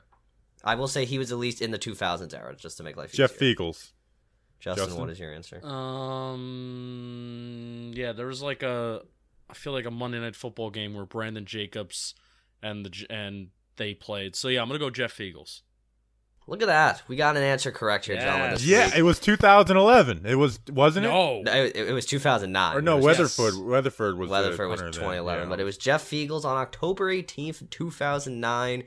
I 0.63 0.75
will 0.75 0.87
say 0.87 1.05
he 1.05 1.17
was 1.17 1.31
at 1.31 1.37
least 1.37 1.61
in 1.61 1.71
the 1.71 1.79
2000s 1.79 2.33
era, 2.33 2.55
just 2.55 2.77
to 2.77 2.83
make 2.83 2.95
life 2.95 3.11
Jeff 3.11 3.35
easier. 3.35 3.55
Feagles. 3.55 3.91
Justin, 4.59 4.85
Justin? 4.85 5.01
what 5.01 5.09
is 5.09 5.19
your 5.19 5.33
answer? 5.33 5.59
Um. 6.53 7.91
Yeah, 7.93 8.13
there 8.13 8.27
was 8.27 8.41
like 8.41 8.63
a. 8.63 9.01
I 9.49 9.53
feel 9.53 9.73
like 9.73 9.85
a 9.85 9.91
Monday 9.91 10.19
Night 10.19 10.35
Football 10.37 10.69
game 10.69 10.93
where 10.93 11.05
Brandon 11.05 11.45
Jacobs 11.45 12.15
and 12.61 12.85
the 12.85 13.05
and 13.09 13.49
they 13.75 13.93
played. 13.93 14.35
So 14.35 14.47
yeah, 14.47 14.61
I'm 14.61 14.67
gonna 14.67 14.79
go 14.79 14.89
Jeff 14.89 15.15
Feagles. 15.15 15.61
Look 16.45 16.61
at 16.61 16.65
that. 16.67 17.03
We 17.07 17.15
got 17.15 17.37
an 17.37 17.43
answer 17.43 17.71
correct 17.71 18.05
here, 18.05 18.17
gentlemen. 18.17 18.49
Yes. 18.51 18.59
this 18.59 18.67
Yeah, 18.67 18.85
week. 18.87 18.95
it 18.97 19.03
was 19.03 19.17
2011. 19.19 20.25
It 20.25 20.35
was, 20.35 20.59
wasn't 20.69 21.05
it? 21.05 21.09
No. 21.09 21.41
No, 21.41 21.53
it, 21.53 21.73
it 21.73 21.93
was 21.93 22.05
2009. 22.05 22.75
Or 22.75 22.81
no, 22.81 22.97
was 22.97 23.05
Weatherford. 23.05 23.53
yes. 23.53 23.63
Weatherford 23.63 24.17
was. 24.17 24.27
the 24.27 24.31
Weatherford 24.33 24.67
was 24.69 24.81
punter 24.81 24.91
then, 24.91 25.01
2011, 25.01 25.43
yeah. 25.43 25.49
but 25.49 25.61
it 25.61 25.63
was 25.63 25.77
Jeff 25.77 26.03
Feagles 26.03 26.43
on 26.43 26.57
October 26.57 27.09
18th, 27.13 27.69
2009. 27.69 28.83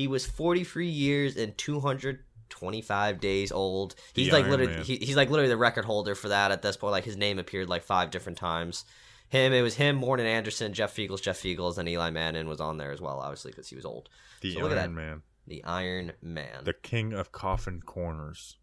He 0.00 0.06
was 0.06 0.24
43 0.24 0.86
years 0.88 1.36
and 1.36 1.56
225 1.58 3.20
days 3.20 3.52
old. 3.52 3.94
He's 4.14 4.28
The 4.28 4.32
like 4.32 4.44
Iron 4.46 4.50
literally 4.50 4.82
he, 4.82 4.96
he's 4.96 5.14
like 5.14 5.28
literally 5.28 5.50
the 5.50 5.58
record 5.58 5.84
holder 5.84 6.14
for 6.14 6.28
that 6.28 6.50
at 6.50 6.62
this 6.62 6.78
point. 6.78 6.92
Like 6.92 7.04
his 7.04 7.18
name 7.18 7.38
appeared 7.38 7.68
like 7.68 7.82
five 7.82 8.10
different 8.10 8.38
times. 8.38 8.86
Him, 9.28 9.52
it 9.52 9.60
was 9.60 9.74
him, 9.74 9.96
Morten 9.96 10.24
Andersen, 10.24 10.72
Jeff 10.72 10.96
Feagles, 10.96 11.20
Jeff 11.20 11.38
Feagles, 11.38 11.76
and 11.76 11.86
Eli 11.86 12.08
Manning 12.08 12.48
was 12.48 12.62
on 12.62 12.78
there 12.78 12.92
as 12.92 13.00
well, 13.02 13.18
obviously 13.20 13.50
because 13.50 13.68
he 13.68 13.76
was 13.76 13.84
old. 13.84 14.08
the 14.40 14.54
so 14.54 14.60
look 14.60 14.72
at 14.72 14.78
Iron 14.78 14.94
that. 14.94 15.00
Man, 15.02 15.22
The 15.46 15.62
Iron 15.64 16.12
Man. 16.22 16.64
the 16.64 16.72
king 16.72 17.12
of 17.12 17.30
coffin 17.30 17.82
corners, 17.84 18.56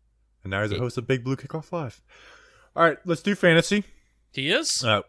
and 0.44 0.50
now 0.50 0.64
he's 0.64 0.72
a 0.72 0.80
host 0.80 0.98
of 0.98 1.06
Big 1.06 1.24
Blue 1.24 1.36
Kickoff 1.36 1.72
Live. 1.72 2.02
All 2.76 2.84
right, 2.84 2.98
let's 3.06 3.22
do 3.22 3.36
fantasy. 3.36 3.84
He 4.34 4.50
is. 4.50 4.84
Uh, 4.84 5.04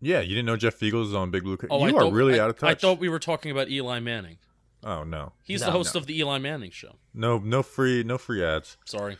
yeah, 0.00 0.20
you 0.20 0.30
didn't 0.30 0.46
know 0.46 0.56
Jeff 0.56 0.80
Feagles 0.80 1.08
is 1.08 1.14
on 1.14 1.30
Big 1.30 1.44
Blue. 1.44 1.58
Kick- 1.58 1.68
oh, 1.70 1.86
you 1.86 1.92
I 1.94 1.98
are 1.98 2.00
thought, 2.04 2.12
really 2.14 2.40
I, 2.40 2.44
out 2.44 2.48
of 2.50 2.58
touch. 2.58 2.70
I 2.70 2.74
thought 2.74 2.98
we 2.98 3.10
were 3.10 3.18
talking 3.20 3.52
about 3.52 3.68
Eli 3.68 4.00
Manning. 4.00 4.38
Oh 4.84 5.04
no, 5.04 5.32
He's 5.44 5.60
No, 5.60 5.66
the 5.66 5.72
host 5.72 5.94
no. 5.94 6.00
of 6.00 6.06
the 6.06 6.18
Eli 6.18 6.38
Manning 6.38 6.70
show. 6.70 6.96
no, 7.14 7.38
no 7.38 7.62
free, 7.62 8.02
no 8.02 8.18
free 8.18 8.44
ads. 8.44 8.76
Sorry. 8.84 9.16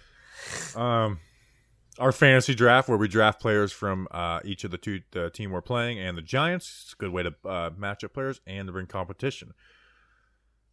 Um, 0.75 1.21
our 1.99 2.11
fantasy 2.11 2.55
draft 2.55 2.89
where 2.89 2.99
we 2.99 3.07
draft 3.07 3.41
players 3.41 3.71
from 3.71 4.09
uh, 4.11 4.41
each 4.45 4.65
of 4.65 4.71
the 4.71 4.79
two 4.79 5.03
the 5.13 5.31
team 5.31 5.51
we're 5.53 5.61
playing 5.61 5.99
and 6.01 6.17
the 6.19 6.23
Giants. 6.23 6.83
It's 6.85 6.93
a 6.95 6.97
good 6.97 7.11
way 7.13 7.23
to 7.23 7.35
uh, 7.45 7.71
match 7.77 8.03
up 8.03 8.13
players 8.15 8.41
and 8.47 8.67
to 8.67 8.73
bring 8.73 8.87
competition. 8.87 9.53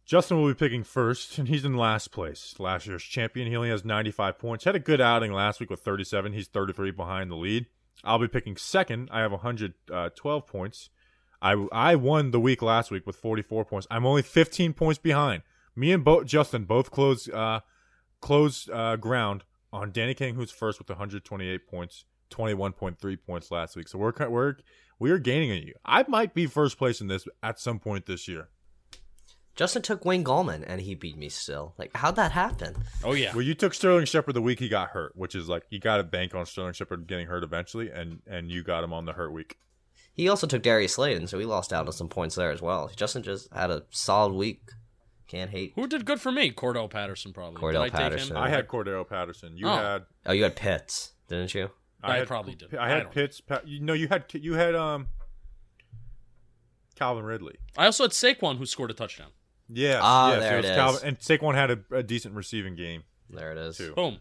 Justin 0.04 0.38
will 0.40 0.48
be 0.48 0.54
picking 0.54 0.82
first, 0.82 1.38
and 1.38 1.46
he's 1.46 1.64
in 1.64 1.76
last 1.76 2.10
place. 2.10 2.56
Last 2.58 2.84
year's 2.86 3.04
champion. 3.04 3.46
He 3.46 3.54
only 3.54 3.68
has 3.68 3.84
95 3.84 4.38
points. 4.40 4.64
Had 4.64 4.74
a 4.74 4.80
good 4.80 5.00
outing 5.00 5.32
last 5.32 5.60
week 5.60 5.70
with 5.70 5.80
37. 5.82 6.32
He's 6.32 6.48
33 6.48 6.90
behind 6.90 7.30
the 7.30 7.36
lead. 7.36 7.66
I'll 8.02 8.18
be 8.18 8.26
picking 8.26 8.56
second. 8.56 9.08
I 9.12 9.20
have 9.20 9.30
112 9.30 10.46
points. 10.48 10.90
I 11.42 11.52
I 11.72 11.96
won 11.96 12.30
the 12.30 12.40
week 12.40 12.62
last 12.62 12.90
week 12.90 13.06
with 13.06 13.16
44 13.16 13.64
points. 13.64 13.86
I'm 13.90 14.06
only 14.06 14.22
15 14.22 14.72
points 14.72 14.98
behind. 14.98 15.42
Me 15.76 15.92
and 15.92 16.04
Bo- 16.04 16.24
Justin 16.24 16.64
both 16.64 16.90
closed 16.90 17.30
uh, 17.30 17.60
closed 18.20 18.70
uh, 18.70 18.96
ground 18.96 19.44
on 19.72 19.92
Danny 19.92 20.14
King, 20.14 20.34
who's 20.34 20.50
first 20.50 20.78
with 20.78 20.88
128 20.88 21.66
points, 21.68 22.04
21.3 22.30 23.18
points 23.24 23.50
last 23.50 23.76
week. 23.76 23.88
So 23.88 23.98
we're 23.98 24.12
we're 24.28 24.56
we 24.98 25.10
are 25.10 25.18
gaining 25.18 25.50
on 25.52 25.58
you. 25.58 25.74
I 25.84 26.04
might 26.08 26.34
be 26.34 26.46
first 26.46 26.76
place 26.78 27.00
in 27.00 27.08
this 27.08 27.26
at 27.42 27.58
some 27.58 27.78
point 27.78 28.06
this 28.06 28.28
year. 28.28 28.48
Justin 29.56 29.82
took 29.82 30.04
Wayne 30.04 30.24
Gallman 30.24 30.64
and 30.66 30.80
he 30.80 30.94
beat 30.94 31.18
me 31.18 31.28
still. 31.28 31.74
Like, 31.76 31.94
how'd 31.94 32.16
that 32.16 32.32
happen? 32.32 32.76
Oh 33.04 33.12
yeah. 33.12 33.32
Well, 33.32 33.42
you 33.42 33.54
took 33.54 33.74
Sterling 33.74 34.06
Shepard 34.06 34.34
the 34.34 34.42
week 34.42 34.58
he 34.58 34.68
got 34.68 34.90
hurt, 34.90 35.16
which 35.16 35.34
is 35.34 35.48
like 35.48 35.64
you 35.70 35.78
got 35.78 35.96
to 35.98 36.02
bank 36.02 36.34
on 36.34 36.46
Sterling 36.46 36.72
Shepard 36.72 37.06
getting 37.06 37.26
hurt 37.26 37.44
eventually, 37.44 37.90
and 37.90 38.20
and 38.26 38.50
you 38.50 38.62
got 38.62 38.84
him 38.84 38.92
on 38.92 39.06
the 39.06 39.12
hurt 39.12 39.32
week. 39.32 39.58
He 40.20 40.28
also 40.28 40.46
took 40.46 40.62
Darius 40.62 40.92
Slayton, 40.94 41.26
so 41.28 41.38
he 41.38 41.46
lost 41.46 41.72
out 41.72 41.86
on 41.86 41.92
some 41.92 42.08
points 42.08 42.34
there 42.34 42.50
as 42.50 42.60
well. 42.60 42.90
Justin 42.94 43.22
just 43.22 43.50
had 43.54 43.70
a 43.70 43.84
solid 43.90 44.34
week. 44.34 44.60
Can't 45.28 45.50
hate. 45.50 45.72
Who 45.76 45.86
did 45.86 46.04
good 46.04 46.20
for 46.20 46.30
me? 46.30 46.50
Cordarrelle 46.52 46.90
Patterson 46.90 47.32
probably. 47.32 47.60
Cordarrelle 47.60 47.72
Did 47.72 47.80
I 47.80 47.84
take 47.84 47.92
him? 47.94 48.10
Patterson. 48.10 48.36
I 48.36 48.48
had 48.50 48.68
Cordarrelle 48.68 49.08
Patterson. 49.08 49.56
You 49.56 49.66
Oh. 49.68 49.76
had 49.76 50.02
Oh, 50.26 50.32
you 50.32 50.42
had 50.42 50.56
Pitts, 50.56 51.12
didn't 51.28 51.54
you? 51.54 51.70
I 52.02 52.18
had, 52.18 52.26
probably 52.26 52.54
did. 52.54 52.74
I 52.74 52.86
I 52.86 52.88
had 52.90 53.02
don't- 53.04 53.12
Pitts. 53.12 53.40
Pa- 53.40 53.60
you 53.64 53.80
know, 53.80 53.92
you 53.94 54.08
had 54.08 54.24
you 54.34 54.54
had 54.54 54.74
um 54.74 55.08
Calvin 56.96 57.24
Ridley. 57.24 57.56
I 57.78 57.86
also 57.86 58.04
had 58.04 58.10
Saquon 58.10 58.58
who 58.58 58.66
scored 58.66 58.90
a 58.90 58.94
touchdown. 58.94 59.28
Yeah, 59.68 60.00
Ah, 60.02 60.32
yes, 60.32 60.40
there 60.40 60.56
was 60.56 60.66
it 60.66 60.68
is. 60.70 60.76
Calvin, 60.76 61.00
and 61.08 61.18
Saquon 61.20 61.54
had 61.54 61.70
a, 61.70 61.78
a 61.92 62.02
decent 62.02 62.34
receiving 62.34 62.74
game 62.74 63.04
There 63.30 63.52
it 63.52 63.58
is. 63.58 63.76
too. 63.78 63.94
Boom. 63.94 64.18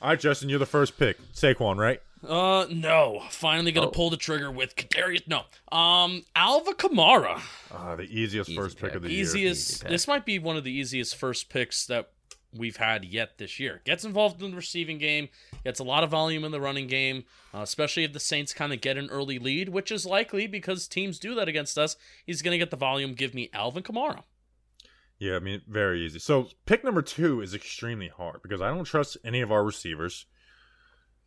All 0.00 0.10
right, 0.10 0.20
Justin, 0.20 0.48
you're 0.48 0.58
the 0.58 0.66
first 0.66 0.96
pick. 0.98 1.18
Saquon, 1.32 1.76
right? 1.76 2.00
Uh, 2.26 2.66
no. 2.70 3.22
Finally 3.30 3.72
gonna 3.72 3.88
Oh. 3.88 3.90
pull 3.90 4.10
the 4.10 4.16
trigger 4.16 4.50
with 4.50 4.76
Kadarius. 4.76 5.26
No. 5.26 5.44
Um, 5.76 6.24
Alvin 6.34 6.74
Kamara. 6.74 7.40
Uh, 7.70 7.96
the 7.96 8.04
easiest 8.04 8.50
Easy 8.50 8.56
first 8.56 8.76
pick, 8.78 8.88
pick. 8.90 8.96
of 8.96 9.02
the 9.02 9.10
year. 9.12 9.20
Easiest. 9.22 9.86
This 9.86 10.06
might 10.08 10.24
be 10.24 10.38
one 10.38 10.56
of 10.56 10.64
the 10.64 10.72
easiest 10.72 11.16
first 11.16 11.48
picks 11.48 11.86
that 11.86 12.10
we've 12.56 12.76
had 12.76 13.04
yet 13.04 13.38
this 13.38 13.58
year. 13.58 13.82
Gets 13.84 14.04
involved 14.04 14.40
in 14.42 14.50
the 14.52 14.56
receiving 14.56 14.98
game. 14.98 15.28
Gets 15.64 15.80
a 15.80 15.84
lot 15.84 16.04
of 16.04 16.10
volume 16.10 16.44
in 16.44 16.52
the 16.52 16.60
running 16.60 16.86
game, 16.86 17.24
uh, 17.52 17.58
especially 17.62 18.04
if 18.04 18.12
the 18.12 18.20
Saints 18.20 18.52
kind 18.54 18.72
of 18.72 18.80
get 18.80 18.96
an 18.96 19.10
early 19.10 19.38
lead, 19.38 19.70
which 19.70 19.90
is 19.90 20.06
likely 20.06 20.46
because 20.46 20.86
teams 20.86 21.18
do 21.18 21.34
that 21.34 21.48
against 21.48 21.76
us. 21.76 21.96
He's 22.24 22.42
gonna 22.42 22.58
get 22.58 22.70
the 22.70 22.76
volume. 22.76 23.14
Give 23.14 23.34
me 23.34 23.50
Alvin 23.52 23.82
Kamara. 23.82 24.22
Yeah, 25.18 25.36
I 25.36 25.38
mean, 25.38 25.62
very 25.68 26.04
easy. 26.04 26.18
So 26.18 26.48
pick 26.66 26.84
number 26.84 27.00
two 27.02 27.40
is 27.40 27.54
extremely 27.54 28.08
hard 28.08 28.42
because 28.42 28.60
I 28.60 28.68
don't 28.68 28.84
trust 28.84 29.16
any 29.24 29.40
of 29.40 29.50
our 29.52 29.64
receivers. 29.64 30.26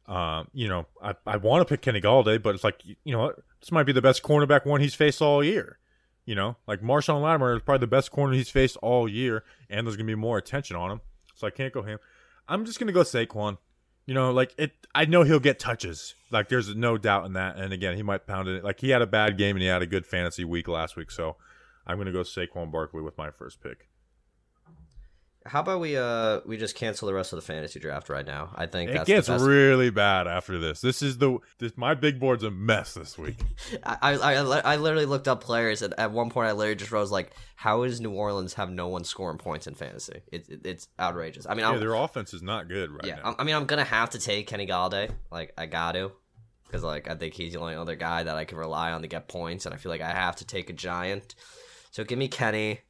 Um, 0.07 0.47
you 0.53 0.69
know, 0.69 0.85
I, 1.01 1.15
I 1.25 1.37
want 1.37 1.67
to 1.67 1.71
pick 1.71 1.81
Kenny 1.81 1.99
Golladay, 1.99 2.41
but 2.41 2.55
it's 2.55 2.63
like 2.63 2.81
you 2.85 3.13
know? 3.13 3.33
This 3.59 3.71
might 3.71 3.83
be 3.83 3.91
the 3.91 4.01
best 4.01 4.23
cornerback 4.23 4.65
one 4.65 4.81
he's 4.81 4.95
faced 4.95 5.21
all 5.21 5.43
year. 5.43 5.79
You 6.25 6.35
know, 6.35 6.57
like 6.67 6.81
Marshon 6.81 7.21
Lattimore 7.21 7.55
is 7.55 7.61
probably 7.61 7.79
the 7.79 7.87
best 7.87 8.11
corner 8.11 8.33
he's 8.33 8.49
faced 8.49 8.77
all 8.77 9.07
year, 9.07 9.43
and 9.69 9.85
there's 9.85 9.95
gonna 9.95 10.07
be 10.07 10.15
more 10.15 10.37
attention 10.37 10.75
on 10.75 10.91
him. 10.91 11.01
So 11.35 11.47
I 11.47 11.49
can't 11.49 11.73
go 11.73 11.81
him. 11.81 11.99
I'm 12.47 12.65
just 12.65 12.79
gonna 12.79 12.91
go 12.91 13.01
Saquon. 13.01 13.57
You 14.05 14.13
know, 14.13 14.31
like 14.31 14.53
it. 14.57 14.73
I 14.93 15.05
know 15.05 15.23
he'll 15.23 15.39
get 15.39 15.59
touches. 15.59 16.15
Like 16.31 16.49
there's 16.49 16.75
no 16.75 16.97
doubt 16.97 17.25
in 17.25 17.33
that. 17.33 17.57
And 17.57 17.73
again, 17.73 17.95
he 17.95 18.03
might 18.03 18.27
pound 18.27 18.47
it. 18.47 18.63
Like 18.63 18.79
he 18.79 18.89
had 18.89 19.01
a 19.01 19.07
bad 19.07 19.37
game 19.37 19.55
and 19.55 19.63
he 19.63 19.67
had 19.67 19.81
a 19.81 19.87
good 19.87 20.05
fantasy 20.05 20.43
week 20.43 20.67
last 20.67 20.95
week. 20.95 21.11
So 21.11 21.37
I'm 21.85 21.97
gonna 21.97 22.11
go 22.11 22.21
Saquon 22.21 22.71
Barkley 22.71 23.01
with 23.01 23.17
my 23.17 23.31
first 23.31 23.61
pick. 23.61 23.87
How 25.47 25.61
about 25.61 25.79
we 25.79 25.97
uh 25.97 26.41
we 26.45 26.57
just 26.57 26.75
cancel 26.75 27.07
the 27.07 27.13
rest 27.13 27.33
of 27.33 27.37
the 27.37 27.41
fantasy 27.41 27.79
draft 27.79 28.09
right 28.09 28.25
now? 28.25 28.49
I 28.55 28.65
think 28.65 28.89
It 28.91 28.93
that's 28.93 29.07
gets 29.07 29.29
really 29.29 29.89
bad 29.89 30.27
after 30.27 30.59
this. 30.59 30.81
This 30.81 31.01
is 31.01 31.17
the 31.17 31.39
this, 31.59 31.73
my 31.75 31.93
big 31.93 32.19
board's 32.19 32.43
a 32.43 32.51
mess 32.51 32.93
this 32.93 33.17
week. 33.17 33.39
I, 33.83 34.13
I 34.13 34.33
I 34.35 34.59
I 34.73 34.75
literally 34.75 35.05
looked 35.05 35.27
up 35.27 35.41
players, 35.41 35.81
and 35.81 35.93
at 35.97 36.11
one 36.11 36.29
point 36.29 36.49
I 36.49 36.51
literally 36.51 36.75
just 36.75 36.91
wrote 36.91 37.09
like, 37.09 37.31
"How 37.55 37.83
is 37.83 37.99
New 38.01 38.11
Orleans 38.11 38.53
have 38.55 38.69
no 38.69 38.87
one 38.87 39.03
scoring 39.03 39.37
points 39.37 39.67
in 39.67 39.73
fantasy? 39.73 40.21
It's 40.31 40.49
it, 40.49 40.61
it's 40.65 40.87
outrageous." 40.99 41.45
I 41.47 41.51
mean, 41.51 41.59
Yeah, 41.59 41.71
I'm, 41.71 41.79
their 41.79 41.93
offense 41.93 42.33
is 42.33 42.41
not 42.41 42.67
good 42.67 42.91
right 42.91 43.05
yeah, 43.05 43.15
now. 43.15 43.35
I 43.39 43.43
mean, 43.43 43.55
I'm 43.55 43.65
gonna 43.65 43.83
have 43.83 44.11
to 44.11 44.19
take 44.19 44.47
Kenny 44.47 44.67
Golladay. 44.67 45.09
Like, 45.31 45.53
I 45.57 45.65
got 45.65 45.93
to, 45.93 46.11
because 46.67 46.83
like 46.83 47.09
I 47.09 47.15
think 47.15 47.33
he's 47.33 47.53
the 47.53 47.59
only 47.59 47.75
other 47.75 47.95
guy 47.95 48.23
that 48.23 48.35
I 48.35 48.45
can 48.45 48.57
rely 48.57 48.91
on 48.91 49.01
to 49.01 49.07
get 49.07 49.27
points, 49.27 49.65
and 49.65 49.73
I 49.73 49.77
feel 49.77 49.91
like 49.91 50.01
I 50.01 50.11
have 50.11 50.35
to 50.37 50.45
take 50.45 50.69
a 50.69 50.73
giant. 50.73 51.35
So 51.91 52.03
give 52.03 52.19
me 52.19 52.27
Kenny. 52.27 52.81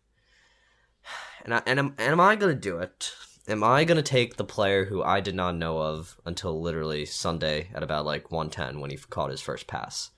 And 1.46 1.54
I, 1.54 1.62
and 1.66 1.80
am, 1.80 1.88
and 1.98 2.12
am 2.12 2.20
I 2.20 2.36
gonna 2.36 2.54
do 2.56 2.78
it? 2.80 3.14
Am 3.48 3.64
I 3.64 3.84
gonna 3.86 4.02
take 4.02 4.36
the 4.38 4.44
player 4.44 4.86
who 4.86 5.02
I 5.02 5.22
did 5.22 5.36
not 5.36 5.56
know 5.56 5.80
of 5.80 6.18
until 6.26 6.62
literally 6.62 7.06
Sunday 7.06 7.70
at 7.74 7.84
about 7.84 8.06
like 8.06 8.32
110 8.32 8.80
when 8.82 8.90
he 8.92 8.98
caught 8.98 9.30
his 9.32 9.42
first 9.42 9.68
pass? 9.68 10.12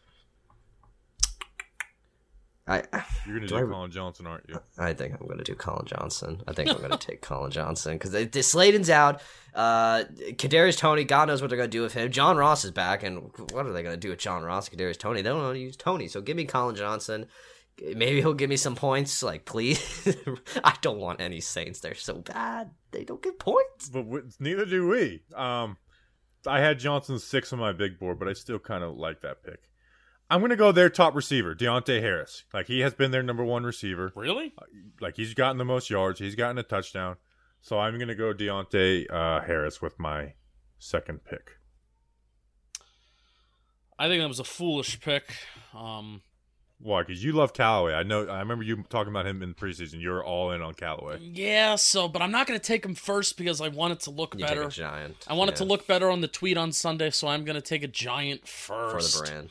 I 2.68 2.84
You're 3.26 3.38
gonna 3.38 3.48
Do 3.48 3.48
do 3.48 3.58
I- 3.58 3.72
Collin 3.72 3.92
Johnson, 3.92 4.28
aren't 4.28 4.48
you? 4.48 4.60
I 4.78 4.94
think 4.94 5.14
I'm 5.20 5.26
going 5.26 5.40
to 5.40 5.44
do 5.44 5.56
Collin 5.56 5.88
Johnson. 5.88 6.44
I 6.48 6.54
think 6.54 6.70
I'm 6.70 6.78
going 6.78 6.92
to 6.92 6.98
take 6.98 7.20
Collin 7.22 7.50
Johnson 7.52 7.98
because 7.98 8.46
Slayton's 8.46 8.92
out. 8.92 9.22
Uh, 9.56 10.04
Kadarius 10.34 10.78
Toney, 10.78 11.04
God 11.04 11.28
knows 11.30 11.42
what 11.42 11.50
they're 11.50 11.58
going 11.58 11.70
to 11.72 11.76
do 11.78 11.82
with 11.82 11.94
him. 11.94 12.12
John 12.12 12.38
Ross 12.38 12.64
is 12.64 12.70
back, 12.72 13.02
and 13.02 13.32
what 13.52 13.66
are 13.66 13.74
they 13.74 13.82
going 13.82 13.96
to 13.96 14.00
do 14.00 14.10
with 14.10 14.20
John 14.20 14.44
Ross? 14.44 14.70
Kadarius 14.70 15.00
Toney, 15.00 15.24
they 15.24 15.30
don't 15.30 15.42
want 15.42 15.56
to 15.56 15.60
use 15.60 15.76
Toney, 15.76 16.08
so 16.08 16.22
give 16.22 16.38
me 16.38 16.46
Collin 16.46 16.76
Johnson. 16.76 17.26
Maybe 17.82 18.22
he'll 18.22 18.34
give 18.34 18.50
me 18.50 18.58
some 18.58 18.76
points. 18.76 19.24
Like, 19.24 19.46
please, 19.46 20.16
I 20.64 20.76
don't 20.82 21.00
want 21.00 21.22
any 21.22 21.42
Saints. 21.42 21.80
They're 21.80 21.96
so 21.96 22.16
bad. 22.16 22.72
They 22.92 23.04
don't 23.04 23.22
get 23.22 23.40
points. 23.40 23.90
But 23.90 24.06
we, 24.06 24.22
neither 24.40 24.66
do 24.66 24.88
we. 24.88 25.24
Um, 25.36 25.78
I 26.46 26.60
had 26.60 26.80
Johnson 26.80 27.20
six 27.20 27.54
on 27.54 27.60
my 27.60 27.72
big 27.72 28.00
board, 28.00 28.20
but 28.20 28.28
I 28.28 28.34
still 28.34 28.60
kind 28.60 28.84
of 28.84 28.98
like 28.98 29.22
that 29.22 29.44
pick. 29.44 29.60
I'm 30.32 30.42
gonna 30.42 30.56
go 30.56 30.72
their 30.72 30.90
top 30.90 31.16
receiver, 31.16 31.56
Deonte 31.56 32.02
Harris. 32.02 32.44
Like 32.54 32.68
he 32.68 32.82
has 32.82 32.94
been 32.94 33.10
their 33.12 33.24
number 33.24 33.44
one 33.44 33.64
receiver. 33.64 34.14
Really? 34.16 34.54
Like 35.02 35.16
he's 35.16 35.34
gotten 35.34 35.58
the 35.58 35.66
most 35.66 35.90
yards. 35.90 36.20
He's 36.20 36.36
gotten 36.36 36.58
a 36.60 36.64
touchdown. 36.64 37.16
So 37.62 37.80
I'm 37.80 37.98
gonna 37.98 38.16
go 38.16 38.34
Deonte 38.34 39.12
uh, 39.12 39.42
Harris 39.42 39.82
with 39.82 40.00
my 40.00 40.34
second 40.78 41.24
pick. 41.26 41.58
I 43.98 44.08
think 44.08 44.22
that 44.22 44.28
was 44.28 44.40
a 44.40 44.46
foolish 44.46 45.02
pick. 45.02 45.36
Um, 45.74 46.22
Why? 46.82 47.02
Because 47.04 47.22
you 47.24 47.34
love 47.34 47.52
Callaway. 47.54 47.94
I 47.94 48.04
know. 48.04 48.26
I 48.28 48.40
remember 48.40 48.64
you 48.64 48.86
talking 48.90 49.12
about 49.12 49.28
him 49.28 49.44
in 49.44 49.50
the 49.50 49.56
preseason. 49.56 50.02
You're 50.02 50.24
all 50.24 50.52
in 50.52 50.62
on 50.62 50.74
Callaway. 50.76 51.20
yeah, 51.22 51.76
so 51.76 52.08
but 52.08 52.22
I'm 52.22 52.32
not 52.32 52.48
going 52.48 52.58
to 52.60 52.66
take 52.66 52.86
him 52.86 52.96
first 52.96 53.38
because 53.38 53.60
I 53.60 53.68
want 53.68 53.92
it 53.94 54.00
to 54.02 54.12
look 54.12 54.34
You 54.36 54.46
better. 54.46 54.62
take 54.64 54.72
a 54.72 54.76
giant. 54.76 55.26
I 55.28 55.34
want 55.34 55.50
it 55.50 55.56
to 55.58 55.66
look 55.66 55.88
better 55.88 56.10
on 56.10 56.22
the 56.22 56.28
tweet 56.30 56.58
on 56.58 56.72
Sunday, 56.72 57.10
so 57.10 57.28
I'm 57.28 57.44
going 57.44 57.56
to 57.56 57.62
take 57.62 57.84
a 57.84 57.88
giant 57.88 58.48
first 58.48 59.18
for 59.20 59.26
the 59.26 59.30
brand. 59.32 59.50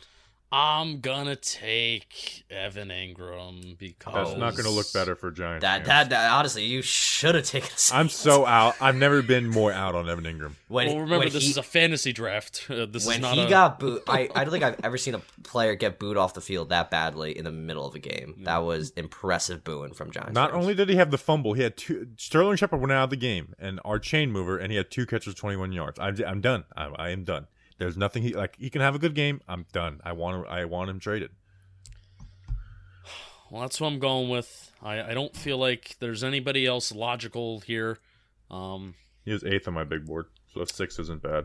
I'm 0.51 1.01
gonna 1.01 1.37
take 1.37 2.45
Evan 2.51 2.89
Engram 2.89 3.77
because 3.77 4.29
That's 4.31 4.39
not 4.41 4.57
gonna 4.57 4.71
look 4.75 4.91
better 4.95 5.15
for 5.15 5.31
Giants. 5.31 5.61
That, 5.63 5.85
that 5.85 6.09
that 6.09 6.31
honestly, 6.33 6.65
you 6.65 6.81
should 6.81 7.35
have 7.35 7.45
taken. 7.45 7.69
A 7.93 7.95
I'm 7.95 8.09
so 8.09 8.47
out. 8.47 8.75
I've 8.81 8.97
never 8.97 9.21
been 9.21 9.47
more 9.47 9.73
out 9.73 9.95
on 9.95 10.09
Evan 10.09 10.25
Engram. 10.25 10.53
When, 10.69 10.87
Well, 10.87 10.97
remember 11.01 11.19
when 11.27 11.33
this 11.35 11.45
he- 11.45 11.51
is 11.51 11.59
a 11.59 11.63
fantasy 11.63 12.13
draft. 12.13 12.67
Uh, 12.79 12.87
this 12.87 13.07
when 13.07 13.17
is 13.17 13.23
not 13.23 13.35
he 13.35 13.43
a, 13.43 13.49
got 13.49 13.81
booed, 13.81 14.03
I, 14.09 14.29
I 14.35 14.45
don't 14.45 14.53
think 14.53 14.63
I've 14.63 14.79
ever 14.85 14.97
seen 14.99 15.15
a 15.15 15.21
player 15.43 15.75
get 15.75 15.99
booed 15.99 16.17
off 16.17 16.33
the 16.35 16.41
field 16.41 16.69
that 16.69 16.91
badly 16.91 17.37
in 17.37 17.45
the 17.45 17.51
middle 17.51 17.85
of 17.87 17.95
a 17.95 17.99
game. 17.99 18.37
That 18.45 18.59
was 18.59 18.91
impressive 18.91 19.65
booing 19.65 19.95
from 19.95 20.11
Giants. 20.13 20.33
Not 20.35 20.51
fans. 20.53 20.63
only 20.63 20.75
did 20.75 20.89
he 20.89 20.95
have 20.97 21.11
the 21.11 21.19
fumble, 21.19 21.55
he 21.55 21.63
had 21.63 21.77
two. 21.77 22.09
Sterling 22.17 22.57
Shepard 22.57 22.81
went 22.81 22.93
out 22.93 23.05
of 23.05 23.11
the 23.11 23.17
game, 23.17 23.55
and 23.59 23.81
our 23.85 23.99
chain 23.99 24.31
mover, 24.31 24.59
and 24.59 24.71
he 24.71 24.77
had 24.77 24.91
two 24.91 25.07
catches, 25.07 25.35
21 25.35 25.73
yards. 25.73 25.99
I'm, 25.99 26.17
I'm 26.27 26.41
done. 26.41 26.65
I, 26.77 26.85
I 26.87 27.09
am 27.11 27.25
done. 27.25 27.47
There's 27.79 27.97
nothing 27.97 28.23
he 28.25 28.35
like. 28.35 28.57
He 28.59 28.71
can 28.71 28.81
have 28.81 28.95
a 28.95 28.99
good 28.99 29.15
game. 29.15 29.41
I'm 29.49 29.67
done. 29.73 30.01
I 30.05 30.13
want 30.13 30.37
him. 30.37 30.53
I 30.53 30.65
want 30.65 30.91
him 30.91 30.99
traded. 31.01 31.31
Well, 33.51 33.63
that's 33.63 33.81
what 33.81 33.87
I'm 33.87 33.99
going 33.99 34.29
with. 34.29 34.73
I, 34.83 35.01
I 35.03 35.15
don't 35.15 35.35
feel 35.35 35.57
like 35.57 35.97
there's 36.01 36.23
anybody 36.23 36.67
else 36.67 36.93
logical 36.93 37.61
here. 37.61 37.99
Um, 38.51 38.95
He 39.25 39.33
was 39.33 39.43
eighth 39.43 39.67
on 39.67 39.73
my 39.73 39.85
big 39.85 40.05
board, 40.05 40.27
so 40.53 40.63
six 40.67 40.99
isn't 40.99 41.23
bad. 41.23 41.45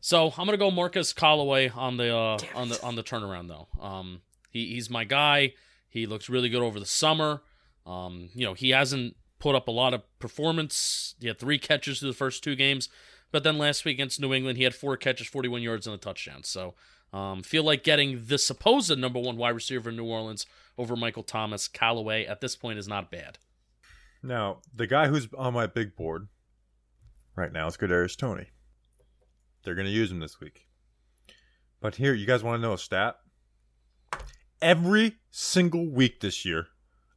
so 0.00 0.32
I'm 0.38 0.46
gonna 0.46 0.56
go 0.56 0.70
Marquez 0.70 1.12
Callaway 1.12 1.68
on 1.68 1.96
the 1.96 2.14
uh, 2.16 2.38
on 2.54 2.68
the 2.68 2.80
on 2.84 2.94
the 2.94 3.02
turnaround 3.02 3.48
though. 3.48 3.66
Um, 3.80 4.22
he, 4.50 4.74
he's 4.74 4.88
my 4.88 5.02
guy. 5.04 5.54
He 5.88 6.06
looks 6.06 6.28
really 6.28 6.48
good 6.48 6.62
over 6.62 6.78
the 6.78 6.86
summer. 6.86 7.42
Um, 7.86 8.28
you 8.34 8.46
know, 8.46 8.54
he 8.54 8.70
hasn't 8.70 9.16
put 9.40 9.56
up 9.56 9.66
a 9.66 9.72
lot 9.72 9.94
of 9.94 10.02
performance. 10.20 11.16
He 11.20 11.26
had 11.26 11.40
three 11.40 11.58
catches 11.58 11.98
through 11.98 12.10
the 12.12 12.16
first 12.16 12.44
two 12.44 12.54
games, 12.54 12.88
but 13.32 13.42
then 13.42 13.58
last 13.58 13.84
week 13.84 13.96
against 13.96 14.20
New 14.20 14.32
England, 14.32 14.58
he 14.58 14.64
had 14.64 14.74
four 14.74 14.96
catches, 14.96 15.26
41 15.26 15.62
yards, 15.62 15.86
and 15.86 15.94
a 15.94 15.98
touchdown. 15.98 16.44
So, 16.44 16.74
um, 17.12 17.42
feel 17.42 17.64
like 17.64 17.82
getting 17.82 18.26
the 18.26 18.38
supposed 18.38 18.96
number 18.96 19.18
one 19.18 19.36
wide 19.36 19.50
receiver 19.54 19.90
in 19.90 19.96
New 19.96 20.04
Orleans 20.04 20.46
over 20.78 20.96
Michael 20.96 21.22
Thomas 21.22 21.68
Callaway 21.68 22.24
at 22.24 22.40
this 22.40 22.56
point 22.56 22.78
is 22.78 22.88
not 22.88 23.10
bad. 23.10 23.38
Now, 24.22 24.58
the 24.74 24.86
guy 24.86 25.08
who's 25.08 25.28
on 25.36 25.52
my 25.54 25.66
big 25.66 25.96
board 25.96 26.28
right 27.34 27.52
now 27.52 27.66
is 27.66 27.76
Kadarius 27.76 28.16
Toney. 28.16 28.46
They're 29.64 29.74
going 29.74 29.86
to 29.86 29.92
use 29.92 30.10
him 30.10 30.20
this 30.20 30.40
week. 30.40 30.66
But 31.80 31.96
here, 31.96 32.14
you 32.14 32.26
guys 32.26 32.42
want 32.42 32.60
to 32.60 32.66
know 32.66 32.74
a 32.74 32.78
stat? 32.78 33.16
Every 34.60 35.16
single 35.30 35.90
week 35.90 36.20
this 36.20 36.44
year, 36.44 36.68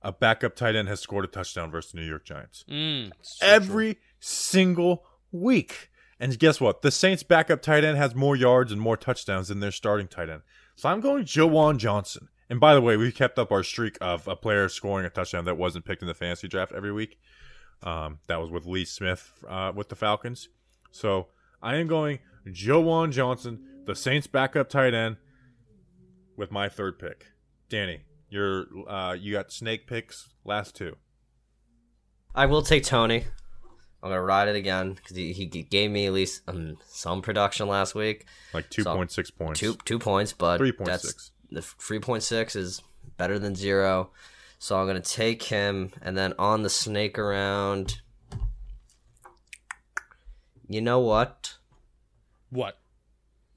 a 0.02 0.12
backup 0.12 0.56
tight 0.56 0.76
end 0.76 0.88
has 0.88 1.00
scored 1.00 1.26
a 1.26 1.28
touchdown 1.28 1.70
versus 1.70 1.92
the 1.92 2.00
New 2.00 2.08
York 2.08 2.26
Giants. 2.26 2.66
Mm, 2.70 3.12
so 3.22 3.46
true. 3.46 3.56
Every 3.56 3.98
single 4.20 5.06
week. 5.32 5.90
And 6.20 6.38
guess 6.40 6.62
what? 6.62 6.82
The 6.82 6.92
Saints' 6.92 7.24
backup 7.24 7.62
tight 7.62 7.84
end 7.84 7.98
has 7.98 8.16
more 8.16 8.36
yards 8.36 8.72
and 8.72 8.80
more 8.80 8.96
touchdowns 8.96 9.50
than 9.50 9.60
their 9.60 9.72
starting 9.72 10.08
tight 10.08 10.30
end. 10.30 10.44
So 10.76 10.90
I'm 10.90 11.02
going 11.02 11.26
Juwan 11.26 11.78
Johnson. 11.78 12.30
And 12.50 12.60
by 12.60 12.74
the 12.74 12.82
way, 12.82 12.96
we 12.96 13.12
kept 13.12 13.40
up 13.40 13.52
our 13.52 13.64
streak 13.64 13.98
of 14.00 14.28
a 14.28 14.36
player 14.36 14.70
scoring 14.70 15.06
a 15.06 15.10
touchdown 15.10 15.46
that 15.46 15.58
wasn't 15.58 15.86
picked 15.86 16.02
in 16.02 16.08
the 16.08 16.14
fantasy 16.14 16.48
draft 16.48 16.72
every 16.74 16.92
week. 16.92 17.18
Um, 17.84 18.20
that 18.28 18.40
was 18.40 18.50
with 18.50 18.66
Lee 18.66 18.86
Smith 18.86 19.34
uh, 19.48 19.72
with 19.76 19.90
the 19.90 19.96
Falcons. 19.96 20.48
So 20.92 21.28
I 21.62 21.76
am 21.76 21.88
going 21.88 22.20
Juwan 22.48 23.12
Johnson, 23.12 23.66
the 23.86 23.96
Saints' 23.96 24.28
backup 24.28 24.70
tight 24.70 24.94
end, 24.94 25.18
with 26.38 26.52
my 26.52 26.70
third 26.70 27.00
pick. 27.00 27.28
Danny, 27.70 28.02
you're 28.30 28.66
uh, 28.88 29.14
you 29.14 29.34
got 29.34 29.52
snake 29.52 29.88
picks 29.88 30.30
last 30.44 30.76
two. 30.76 30.96
I 32.34 32.46
will 32.46 32.62
take 32.62 32.84
Toney. 32.84 33.26
I'm 34.06 34.12
gonna 34.12 34.22
ride 34.22 34.48
it 34.50 34.56
again 34.56 34.94
because 34.94 35.18
he, 35.18 35.34
he 35.34 35.48
gave 35.48 35.90
me 35.90 36.06
at 36.06 36.14
least 36.14 36.44
um, 36.48 36.78
some 36.88 37.24
production 37.24 37.68
last 37.68 37.96
week. 37.96 38.28
Like 38.54 38.70
two 38.70 38.84
point 38.84 39.12
six 39.12 39.32
points. 39.32 39.60
Two 39.60 39.76
two 39.84 39.98
points, 39.98 40.32
but 40.32 40.62
3.6. 40.62 40.86
that's 40.86 41.32
the 41.52 41.64
three 41.64 41.98
point 42.00 42.22
six 42.22 42.56
is 42.56 42.84
better 43.18 43.40
than 43.40 43.56
zero. 43.56 44.12
So 44.60 44.78
I'm 44.80 44.86
gonna 44.86 45.00
take 45.00 45.42
him, 45.42 45.92
and 46.04 46.16
then 46.16 46.36
on 46.38 46.62
the 46.62 46.70
snake 46.70 47.18
around. 47.18 48.00
You 50.68 50.82
know 50.82 51.00
what? 51.00 51.56
What? 52.52 52.78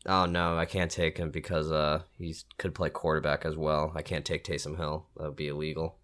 Oh 0.07 0.25
no, 0.27 0.57
I 0.57 0.65
can't 0.65 0.91
take 0.91 1.19
him 1.19 1.31
because 1.31 1.71
uh 1.71 2.03
he 2.17 2.35
could 2.57 2.75
play 2.75 2.89
quarterback 2.91 3.45
as 3.45 3.55
well. 3.57 3.93
I 3.95 4.01
can't 4.03 4.25
take 4.25 4.45
Taysom 4.45 4.77
Hill. 4.79 5.07
That 5.19 5.25
would 5.25 5.37
be 5.37 5.49
illegal. 5.49 5.97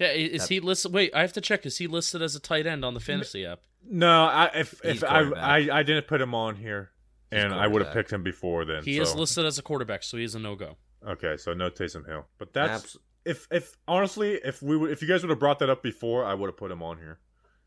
Yeah, 0.00 0.08
i- 0.08 0.10
is 0.10 0.48
he 0.48 0.58
listed? 0.58 0.92
Wait, 0.92 1.14
I 1.14 1.20
have 1.20 1.32
to 1.34 1.40
check. 1.40 1.64
Is 1.66 1.78
he 1.78 1.86
listed 1.86 2.20
as 2.22 2.34
a 2.34 2.40
tight 2.40 2.66
end 2.66 2.84
on 2.84 2.94
the 2.94 3.00
fantasy 3.00 3.46
app? 3.46 3.60
No, 3.88 4.24
I, 4.24 4.50
if 4.54 4.80
He's 4.82 5.02
if 5.02 5.04
I. 5.04 5.20
I 5.20 5.78
I 5.78 5.82
didn't 5.82 6.06
put 6.06 6.20
him 6.20 6.34
on 6.34 6.56
here, 6.56 6.90
He's 7.30 7.42
and 7.42 7.54
I 7.54 7.66
would 7.66 7.82
have 7.82 7.92
picked 7.92 8.12
him 8.12 8.22
before 8.22 8.64
then. 8.64 8.84
He 8.84 8.96
so. 8.96 9.02
is 9.02 9.14
listed 9.14 9.44
as 9.44 9.58
a 9.58 9.62
quarterback, 9.62 10.02
so 10.02 10.16
he 10.16 10.24
is 10.24 10.34
a 10.34 10.38
no 10.38 10.54
go. 10.54 10.76
Okay, 11.06 11.36
so 11.36 11.52
no 11.52 11.68
Taysom 11.70 12.06
Hill, 12.06 12.26
but 12.38 12.52
that's 12.52 12.84
Abs- 12.84 12.98
if 13.24 13.48
if 13.50 13.76
honestly 13.88 14.34
if 14.44 14.62
we 14.62 14.76
would 14.76 14.90
if 14.90 15.02
you 15.02 15.08
guys 15.08 15.22
would 15.22 15.30
have 15.30 15.38
brought 15.38 15.58
that 15.60 15.70
up 15.70 15.82
before, 15.82 16.24
I 16.24 16.34
would 16.34 16.46
have 16.48 16.56
put 16.56 16.70
him 16.70 16.82
on 16.82 16.98
here. 16.98 17.18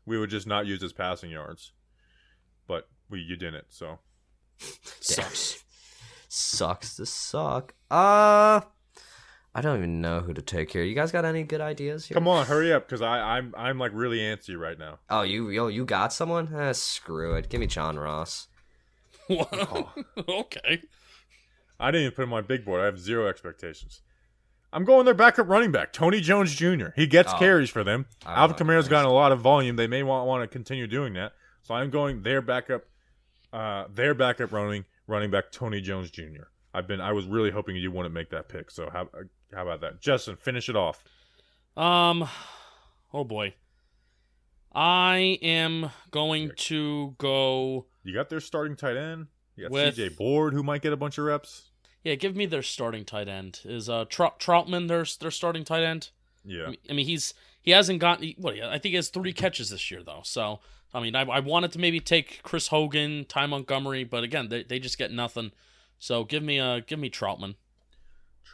We 0.06 0.18
would 0.18 0.30
just 0.30 0.46
not 0.46 0.66
use 0.66 0.80
his 0.80 0.92
passing 0.92 1.30
yards, 1.30 1.72
but 2.66 2.88
we 3.10 3.20
you 3.20 3.36
didn't. 3.36 3.66
So 3.68 3.98
Sucks. 4.58 5.62
Sucks 6.28 6.96
to 6.96 7.06
suck. 7.06 7.74
Uh 7.90 8.60
I 9.56 9.62
don't 9.62 9.78
even 9.78 10.02
know 10.02 10.20
who 10.20 10.34
to 10.34 10.42
take 10.42 10.70
here. 10.72 10.82
You 10.82 10.94
guys 10.94 11.10
got 11.12 11.24
any 11.24 11.42
good 11.42 11.62
ideas 11.62 12.04
here? 12.04 12.14
come 12.14 12.28
on, 12.28 12.44
hurry 12.44 12.74
up, 12.74 12.86
because 12.86 13.00
I 13.00 13.38
I'm 13.38 13.54
I'm 13.56 13.78
like 13.78 13.90
really 13.94 14.18
antsy 14.18 14.54
right 14.54 14.78
now. 14.78 14.98
Oh, 15.08 15.22
you 15.22 15.48
yo, 15.48 15.68
you 15.68 15.86
got 15.86 16.12
someone? 16.12 16.54
Eh, 16.54 16.74
screw 16.74 17.34
it. 17.36 17.48
Give 17.48 17.58
me 17.60 17.66
John 17.66 17.98
Ross. 17.98 18.48
What? 19.28 19.88
okay. 20.28 20.82
I 21.80 21.90
didn't 21.90 22.02
even 22.06 22.14
put 22.14 22.22
him 22.24 22.32
on 22.34 22.44
big 22.44 22.66
board. 22.66 22.82
I 22.82 22.84
have 22.84 22.98
zero 22.98 23.26
expectations. 23.28 24.02
I'm 24.74 24.84
going 24.84 25.06
their 25.06 25.14
backup 25.14 25.48
running 25.48 25.72
back, 25.72 25.92
Tony 25.92 26.20
Jones 26.20 26.54
Jr. 26.54 26.88
He 26.94 27.06
gets 27.06 27.32
Oh. 27.32 27.38
carries 27.38 27.70
for 27.70 27.82
them. 27.82 28.06
Oh, 28.26 28.30
Alvin 28.30 28.56
Kamara's 28.56 28.84
nice. 28.84 28.90
gotten 28.90 29.10
a 29.10 29.14
lot 29.14 29.32
of 29.32 29.40
volume. 29.40 29.76
They 29.76 29.86
may 29.86 30.02
want, 30.02 30.26
want 30.28 30.42
to 30.42 30.48
continue 30.48 30.86
doing 30.86 31.14
that. 31.14 31.32
So 31.62 31.72
I'm 31.74 31.88
going 31.90 32.22
their 32.22 32.42
backup, 32.42 32.84
uh, 33.54 33.86
their 33.92 34.12
backup 34.14 34.52
running 34.52 34.84
running 35.06 35.30
back 35.30 35.50
Tony 35.50 35.80
Jones 35.80 36.10
Jr. 36.10 36.44
I've 36.74 36.86
been 36.86 37.00
I 37.00 37.12
was 37.12 37.24
really 37.26 37.50
hoping 37.50 37.74
you 37.76 37.90
wouldn't 37.90 38.12
make 38.14 38.28
that 38.30 38.48
pick. 38.48 38.70
So 38.70 38.90
how 38.92 39.08
how 39.54 39.62
about 39.62 39.80
that, 39.80 40.00
Justin? 40.00 40.36
Finish 40.36 40.68
it 40.68 40.76
off. 40.76 41.04
Um, 41.76 42.28
oh 43.12 43.24
boy. 43.24 43.54
I 44.74 45.38
am 45.40 45.90
going 46.10 46.52
to 46.56 47.14
go. 47.18 47.86
You 48.04 48.12
got 48.14 48.28
their 48.28 48.40
starting 48.40 48.76
tight 48.76 48.96
end. 48.96 49.28
You 49.56 49.64
got 49.64 49.70
With- 49.72 49.96
CJ 49.96 50.16
Board, 50.16 50.52
who 50.52 50.62
might 50.62 50.82
get 50.82 50.92
a 50.92 50.96
bunch 50.96 51.18
of 51.18 51.24
reps. 51.24 51.70
Yeah, 52.04 52.14
give 52.14 52.36
me 52.36 52.46
their 52.46 52.62
starting 52.62 53.04
tight 53.04 53.26
end. 53.26 53.60
Is 53.64 53.88
uh 53.88 54.04
Trout 54.08 54.38
Trautman 54.38 54.86
their 54.88 55.04
their 55.20 55.30
starting 55.30 55.64
tight 55.64 55.82
end? 55.82 56.10
I 56.46 56.52
Yeah, 56.52 56.66
mean, 56.68 56.76
I 56.88 56.92
mean, 56.92 57.06
he's 57.06 57.34
he 57.62 57.72
hasn't 57.72 57.98
gotten 57.98 58.32
what 58.38 58.54
I 58.60 58.78
think 58.78 58.90
he 58.92 58.94
has 58.96 59.08
three 59.08 59.32
catches 59.32 59.70
this 59.70 59.90
year 59.90 60.02
though. 60.04 60.20
So 60.22 60.60
I 60.94 61.00
mean, 61.00 61.16
I, 61.16 61.22
I 61.22 61.40
wanted 61.40 61.72
to 61.72 61.78
maybe 61.80 61.98
take 61.98 62.42
Chris 62.44 62.68
Hogan, 62.68 63.24
Ty 63.28 63.46
Montgomery, 63.46 64.04
but 64.04 64.22
again, 64.22 64.48
they, 64.50 64.62
they 64.62 64.78
just 64.78 64.98
get 64.98 65.10
nothing. 65.10 65.50
So 65.98 66.22
give 66.22 66.42
me 66.44 66.60
uh 66.60 66.80
give 66.86 66.98
me 67.00 67.10
Trautman. 67.10 67.56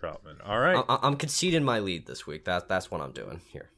Trautman. 0.01 0.37
All 0.45 0.59
right. 0.59 0.83
I- 0.89 0.99
I'm 1.03 1.17
conceding 1.17 1.65
my 1.65 1.79
lead 1.79 2.07
this 2.07 2.27
week. 2.27 2.45
That 2.45 2.69
that's 2.69 2.91
what 2.91 3.01
I'm 3.01 3.13
doing 3.13 3.41
here. 3.53 3.71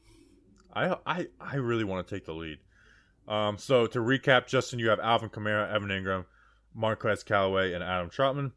I 0.73 0.95
I 1.05 1.27
I 1.39 1.55
really 1.55 1.83
want 1.83 2.07
to 2.07 2.15
take 2.15 2.25
the 2.25 2.33
lead. 2.33 2.59
Um, 3.27 3.57
so 3.57 3.87
to 3.87 3.99
recap, 3.99 4.47
Justin, 4.47 4.79
you 4.79 4.89
have 4.89 4.99
Alvin 4.99 5.29
Kamara, 5.29 5.71
Evan 5.73 5.89
Engram, 5.89 6.25
Marquez 6.73 7.23
Callaway, 7.23 7.73
and 7.73 7.83
Adam 7.83 8.09
Trautman. 8.09 8.51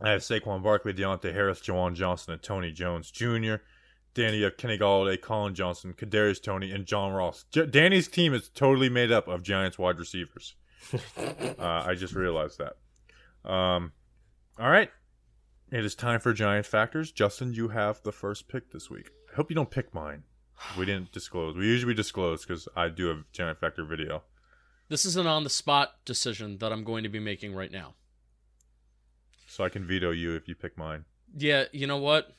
I 0.00 0.10
have 0.10 0.20
Saquon 0.22 0.62
Barkley, 0.62 0.94
Deonte 0.94 1.32
Harris, 1.32 1.60
Juwan 1.60 1.94
Johnson, 1.94 2.32
and 2.32 2.42
Tony 2.42 2.70
Jones 2.72 3.10
Jr. 3.10 3.56
Danny, 4.14 4.38
you 4.38 4.44
have 4.44 4.56
Kenny 4.56 4.78
Golladay, 4.78 5.20
Collin 5.20 5.54
Johnson, 5.54 5.92
Kadarius 5.92 6.42
Toney, 6.42 6.70
and 6.72 6.86
John 6.86 7.12
Ross. 7.12 7.44
J- 7.52 7.66
Danny's 7.66 8.08
team 8.08 8.32
is 8.34 8.48
totally 8.48 8.88
made 8.88 9.12
up 9.12 9.28
of 9.28 9.42
Giants 9.42 9.78
wide 9.78 9.98
receivers. 9.98 10.54
uh, 11.18 11.82
I 11.86 11.94
just 11.94 12.14
realized 12.14 12.58
that. 12.58 12.76
Um, 13.48 13.92
all 14.58 14.70
right, 14.70 14.90
it 15.70 15.84
is 15.84 15.94
time 15.94 16.20
for 16.20 16.32
Giant 16.32 16.66
Factors. 16.66 17.12
Justin, 17.12 17.52
you 17.52 17.68
have 17.68 18.02
the 18.02 18.12
first 18.12 18.48
pick 18.48 18.70
this 18.70 18.90
week. 18.90 19.10
I 19.32 19.36
hope 19.36 19.50
you 19.50 19.56
don't 19.56 19.70
pick 19.70 19.94
mine. 19.94 20.24
We 20.76 20.86
didn't 20.86 21.12
disclose. 21.12 21.56
We 21.56 21.66
usually 21.66 21.94
disclose 21.94 22.44
because 22.44 22.68
I 22.74 22.88
do 22.88 23.10
a 23.10 23.22
Giant 23.32 23.60
Factor 23.60 23.84
video. 23.84 24.22
This 24.88 25.04
is 25.04 25.16
an 25.16 25.26
on 25.26 25.44
the 25.44 25.50
spot 25.50 25.96
decision 26.04 26.58
that 26.58 26.72
I'm 26.72 26.84
going 26.84 27.02
to 27.02 27.08
be 27.08 27.20
making 27.20 27.54
right 27.54 27.70
now. 27.70 27.94
So 29.46 29.64
I 29.64 29.68
can 29.68 29.86
veto 29.86 30.10
you 30.10 30.34
if 30.34 30.48
you 30.48 30.54
pick 30.54 30.76
mine. 30.76 31.04
Yeah, 31.36 31.64
you 31.72 31.86
know 31.86 31.98
what? 31.98 32.34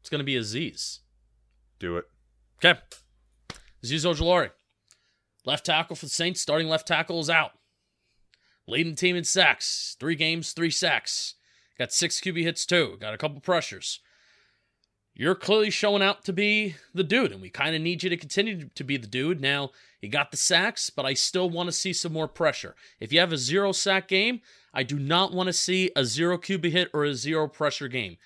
It's 0.00 0.08
gonna 0.08 0.24
be 0.24 0.36
Azeez. 0.36 1.00
Do 1.78 1.96
it. 1.96 2.04
Okay. 2.56 2.78
Azeez 3.84 4.04
Ojulari. 4.04 4.50
Left 5.44 5.66
tackle 5.66 5.96
for 5.96 6.06
the 6.06 6.10
Saints. 6.10 6.40
Starting 6.40 6.68
left 6.68 6.88
tackle 6.88 7.20
is 7.20 7.30
out. 7.30 7.52
Leading 8.66 8.94
team 8.94 9.16
in 9.16 9.24
sacks. 9.24 9.96
Three 10.00 10.16
games, 10.16 10.52
three 10.52 10.70
sacks. 10.70 11.34
Got 11.78 11.92
six 11.92 12.20
QB 12.20 12.42
hits 12.42 12.64
too. 12.64 12.96
Got 13.00 13.14
a 13.14 13.18
couple 13.18 13.40
pressures. 13.40 14.00
You're 15.18 15.34
clearly 15.34 15.70
showing 15.70 16.02
out 16.02 16.24
to 16.24 16.32
be 16.34 16.76
the 16.92 17.02
dude, 17.02 17.32
and 17.32 17.40
we 17.40 17.48
kind 17.48 17.74
of 17.74 17.80
need 17.80 18.02
you 18.02 18.10
to 18.10 18.18
continue 18.18 18.68
to 18.74 18.84
be 18.84 18.98
the 18.98 19.06
dude. 19.06 19.40
Now, 19.40 19.70
you 20.02 20.10
got 20.10 20.30
the 20.30 20.36
sacks, 20.36 20.90
but 20.90 21.06
I 21.06 21.14
still 21.14 21.48
want 21.48 21.68
to 21.68 21.72
see 21.72 21.94
some 21.94 22.12
more 22.12 22.28
pressure. 22.28 22.74
If 23.00 23.14
you 23.14 23.20
have 23.20 23.32
a 23.32 23.38
zero 23.38 23.72
sack 23.72 24.08
game, 24.08 24.42
I 24.74 24.82
do 24.82 24.98
not 24.98 25.32
want 25.32 25.46
to 25.46 25.54
see 25.54 25.90
a 25.96 26.04
zero 26.04 26.36
QB 26.36 26.70
hit 26.70 26.90
or 26.92 27.04
a 27.04 27.14
zero 27.14 27.48
pressure 27.48 27.88
game. 27.88 28.18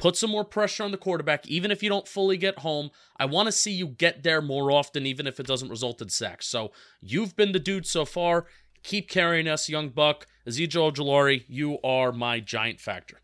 Put 0.00 0.16
some 0.16 0.30
more 0.30 0.44
pressure 0.44 0.82
on 0.82 0.90
the 0.90 0.96
quarterback, 0.96 1.46
even 1.46 1.70
if 1.70 1.80
you 1.80 1.88
don't 1.88 2.08
fully 2.08 2.36
get 2.36 2.58
home. 2.58 2.90
I 3.16 3.24
want 3.26 3.46
to 3.46 3.52
see 3.52 3.70
you 3.70 3.86
get 3.86 4.24
there 4.24 4.42
more 4.42 4.72
often, 4.72 5.06
even 5.06 5.28
if 5.28 5.38
it 5.38 5.46
doesn't 5.46 5.68
result 5.68 6.02
in 6.02 6.08
sacks. 6.08 6.48
So 6.48 6.72
you've 7.00 7.36
been 7.36 7.52
the 7.52 7.60
dude 7.60 7.86
so 7.86 8.04
far. 8.04 8.46
Keep 8.82 9.08
carrying 9.08 9.46
us, 9.48 9.68
young 9.68 9.90
buck. 9.90 10.26
Azeez 10.48 10.70
Ojulari, 10.70 11.44
you 11.48 11.78
are 11.84 12.10
my 12.12 12.40
giant 12.40 12.80
factor. 12.80 13.18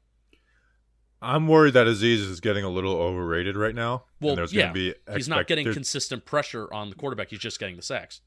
I'm 1.21 1.49
worried 1.49 1.75
that 1.75 1.87
Azeez 1.89 2.19
is 2.31 2.41
getting 2.41 2.65
a 2.65 2.69
little 2.69 2.95
overrated 2.95 3.57
right 3.57 3.75
now. 3.75 4.05
Well, 4.21 4.31
and 4.31 4.39
there's 4.39 4.53
yeah, 4.53 4.63
gonna 4.65 4.75
be 4.75 4.95
he's 5.15 5.29
not 5.29 5.47
getting 5.49 5.65
there's- 5.65 5.75
consistent 5.75 6.25
pressure 6.25 6.73
on 6.73 6.91
the 6.91 6.95
quarterback. 6.95 7.31
He's 7.31 7.41
just 7.41 7.59
getting 7.59 7.75
the 7.77 7.83
sacks. 7.83 8.21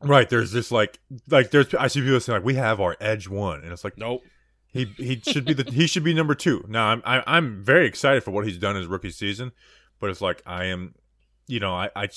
right. 0.00 0.28
There's 0.28 0.52
this 0.52 0.70
like 0.70 1.00
like 1.28 1.50
there's 1.50 1.74
I 1.74 1.88
see 1.88 2.02
people 2.02 2.20
saying 2.20 2.36
like 2.38 2.44
we 2.44 2.54
have 2.54 2.80
our 2.80 2.96
edge 3.00 3.28
one, 3.28 3.62
and 3.64 3.72
it's 3.72 3.82
like 3.82 3.98
Nope. 3.98 4.22
he 4.72 4.84
he 4.96 5.20
should 5.26 5.44
be 5.44 5.54
the 5.54 5.68
he 5.72 5.88
should 5.88 6.04
be 6.04 6.14
number 6.14 6.36
two. 6.36 6.64
Now 6.68 6.86
I'm 6.86 7.02
I, 7.04 7.24
I'm 7.26 7.64
very 7.64 7.86
excited 7.86 8.22
for 8.22 8.30
what 8.30 8.46
he's 8.46 8.58
done 8.58 8.76
his 8.76 8.86
rookie 8.86 9.10
season, 9.10 9.50
but 9.98 10.10
it's 10.10 10.20
like 10.20 10.40
I 10.46 10.66
am, 10.66 10.94
you 11.48 11.58
know 11.58 11.74
I 11.74 11.90
I 11.96 12.08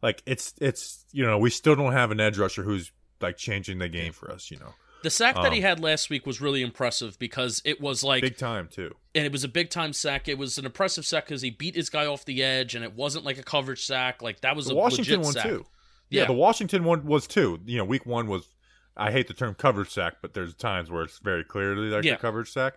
like 0.00 0.22
it's 0.24 0.54
it's 0.62 1.04
you 1.12 1.26
know 1.26 1.38
we 1.38 1.50
still 1.50 1.76
don't 1.76 1.92
have 1.92 2.10
an 2.10 2.20
edge 2.20 2.38
rusher 2.38 2.62
who's 2.62 2.90
like 3.20 3.36
changing 3.36 3.78
the 3.78 3.88
game 3.88 4.12
for 4.12 4.30
us. 4.30 4.50
You 4.50 4.58
know, 4.58 4.74
The 5.02 5.10
sack 5.10 5.34
that 5.36 5.52
he 5.52 5.58
Um, 5.58 5.62
had 5.64 5.80
last 5.80 6.10
week 6.10 6.26
was 6.26 6.40
really 6.40 6.62
impressive 6.62 7.18
because 7.18 7.62
it 7.64 7.80
was 7.80 8.02
like 8.04 8.22
big 8.22 8.36
time 8.36 8.68
too. 8.68 8.94
and 9.14 9.24
it 9.26 9.32
was 9.32 9.44
a 9.44 9.48
big 9.48 9.70
time 9.70 9.92
sack. 9.92 10.28
It 10.28 10.38
was 10.38 10.58
an 10.58 10.64
impressive 10.66 11.06
sack 11.06 11.26
because 11.26 11.42
he 11.42 11.50
beat 11.50 11.74
his 11.76 11.90
guy 11.90 12.06
off 12.06 12.24
the 12.24 12.42
edge, 12.42 12.74
and 12.74 12.84
it 12.84 12.94
wasn't 12.94 13.24
like 13.24 13.38
a 13.38 13.42
coverage 13.42 13.84
sack. 13.84 14.22
Like 14.22 14.40
that 14.40 14.56
was 14.56 14.66
a 14.66 14.74
big 14.74 14.76
sack. 14.76 14.76
The 14.76 14.80
a 14.80 14.82
Washington 14.82 15.20
one 15.22 15.32
sack. 15.32 15.44
too. 15.44 15.66
Yeah, 16.10 16.22
Yeah. 16.22 16.26
the 16.28 16.32
Washington 16.34 16.84
one 16.84 17.04
was 17.04 17.26
too. 17.26 17.60
You 17.66 17.78
know, 17.78 17.84
week 17.84 18.06
one 18.06 18.26
was. 18.28 18.48
I 18.96 19.12
hate 19.12 19.28
the 19.28 19.34
term 19.34 19.54
coverage 19.54 19.90
sack, 19.90 20.14
but 20.20 20.34
there's 20.34 20.54
times 20.56 20.90
where 20.90 21.02
it's 21.04 21.18
very 21.20 21.44
clearly 21.44 21.88
like 21.88 22.02
Yeah. 22.04 22.14
a 22.14 22.18
coverage 22.18 22.50
sack. 22.50 22.74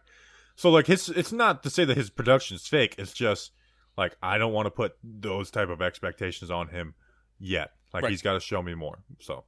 So 0.55 0.69
like 0.69 0.85
his, 0.85 1.09
it's 1.09 1.31
not 1.31 1.63
to 1.63 1.69
say 1.71 1.83
that 1.85 1.97
his 1.97 2.11
production 2.11 2.55
is 2.55 2.67
fake. 2.67 2.93
It's 2.99 3.11
just 3.13 3.51
like 3.97 4.15
I 4.21 4.37
don't 4.37 4.53
want 4.53 4.67
to 4.67 4.69
put 4.71 4.93
those 5.03 5.49
type 5.49 5.69
of 5.69 5.81
expectations 5.81 6.51
on 6.51 6.67
him 6.67 6.93
yet. 7.39 7.71
Like 7.91 8.03
Right. 8.03 8.11
he's 8.11 8.21
got 8.21 8.33
to 8.33 8.39
show 8.39 8.61
me 8.61 8.75
more. 8.75 8.99
So, 9.19 9.45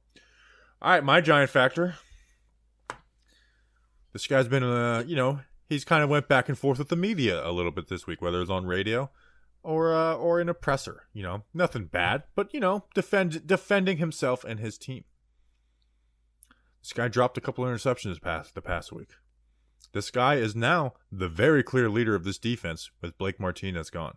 all 0.82 0.90
right, 0.90 1.04
my 1.04 1.20
giant 1.20 1.50
factor. 1.50 1.96
This 4.12 4.26
guy's 4.26 4.48
been, 4.48 4.62
uh, 4.62 5.02
you 5.06 5.16
know, 5.16 5.40
he's 5.68 5.84
kind 5.84 6.02
of 6.02 6.08
went 6.08 6.28
back 6.28 6.48
and 6.48 6.58
forth 6.58 6.78
with 6.78 6.88
the 6.88 6.96
media 6.96 7.46
a 7.46 7.50
little 7.50 7.72
bit 7.72 7.88
this 7.88 8.06
week, 8.06 8.22
whether 8.22 8.40
it's 8.40 8.50
on 8.50 8.66
radio 8.66 9.10
or 9.62 9.94
uh, 9.94 10.14
or 10.14 10.40
an 10.40 10.48
oppressor. 10.48 11.04
You 11.12 11.22
know, 11.22 11.42
nothing 11.52 11.86
bad, 11.86 12.24
but 12.34 12.52
you 12.54 12.60
know, 12.60 12.84
defend 12.94 13.46
defending 13.46 13.96
himself 13.96 14.44
and 14.44 14.60
his 14.60 14.78
team. 14.78 15.04
This 16.82 16.92
guy 16.92 17.08
dropped 17.08 17.38
a 17.38 17.40
couple 17.40 17.66
of 17.66 17.74
interceptions 17.74 18.20
past 18.20 18.54
the 18.54 18.62
past 18.62 18.92
week. 18.92 19.10
This 19.92 20.10
guy 20.10 20.34
is 20.34 20.54
now 20.54 20.94
the 21.10 21.28
very 21.28 21.62
clear 21.62 21.88
leader 21.88 22.14
of 22.14 22.24
this 22.24 22.38
defense 22.38 22.90
with 23.00 23.16
Blake 23.16 23.40
Martinez 23.40 23.90
gone. 23.90 24.16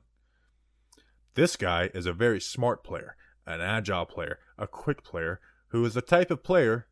This 1.36 1.56
guy 1.56 1.90
is 1.94 2.06
a 2.06 2.14
very 2.14 2.42
smart 2.42 2.84
player, 2.84 3.16
an 3.46 3.62
agile 3.62 4.06
player, 4.06 4.40
a 4.58 4.68
quick 4.68 5.04
player 5.04 5.40
who 5.70 5.84
is 5.86 5.94
the 5.94 6.02
type 6.02 6.32
of 6.32 6.44
player 6.44 6.88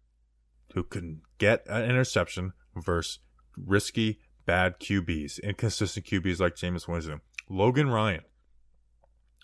who 0.73 0.83
can 0.83 1.21
get 1.37 1.65
an 1.67 1.83
interception 1.83 2.53
versus 2.75 3.19
risky, 3.57 4.19
bad 4.45 4.79
QBs, 4.79 5.41
inconsistent 5.41 6.05
QBs 6.05 6.39
like 6.39 6.55
Jameis 6.55 6.87
Winston. 6.87 7.21
Logan 7.49 7.89
Ryan. 7.89 8.21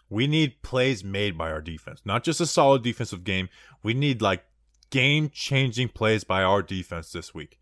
We 0.09 0.27
need 0.27 0.61
plays 0.61 1.03
made 1.03 1.37
by 1.37 1.51
our 1.51 1.61
defense, 1.61 2.01
not 2.03 2.23
just 2.23 2.41
a 2.41 2.45
solid 2.45 2.83
defensive 2.83 3.23
game. 3.23 3.47
We 3.81 3.93
need 3.93 4.21
like 4.21 4.43
game 4.89 5.29
changing 5.33 5.89
plays 5.89 6.23
by 6.23 6.43
our 6.43 6.61
defense 6.61 7.11
this 7.11 7.33
week. 7.33 7.57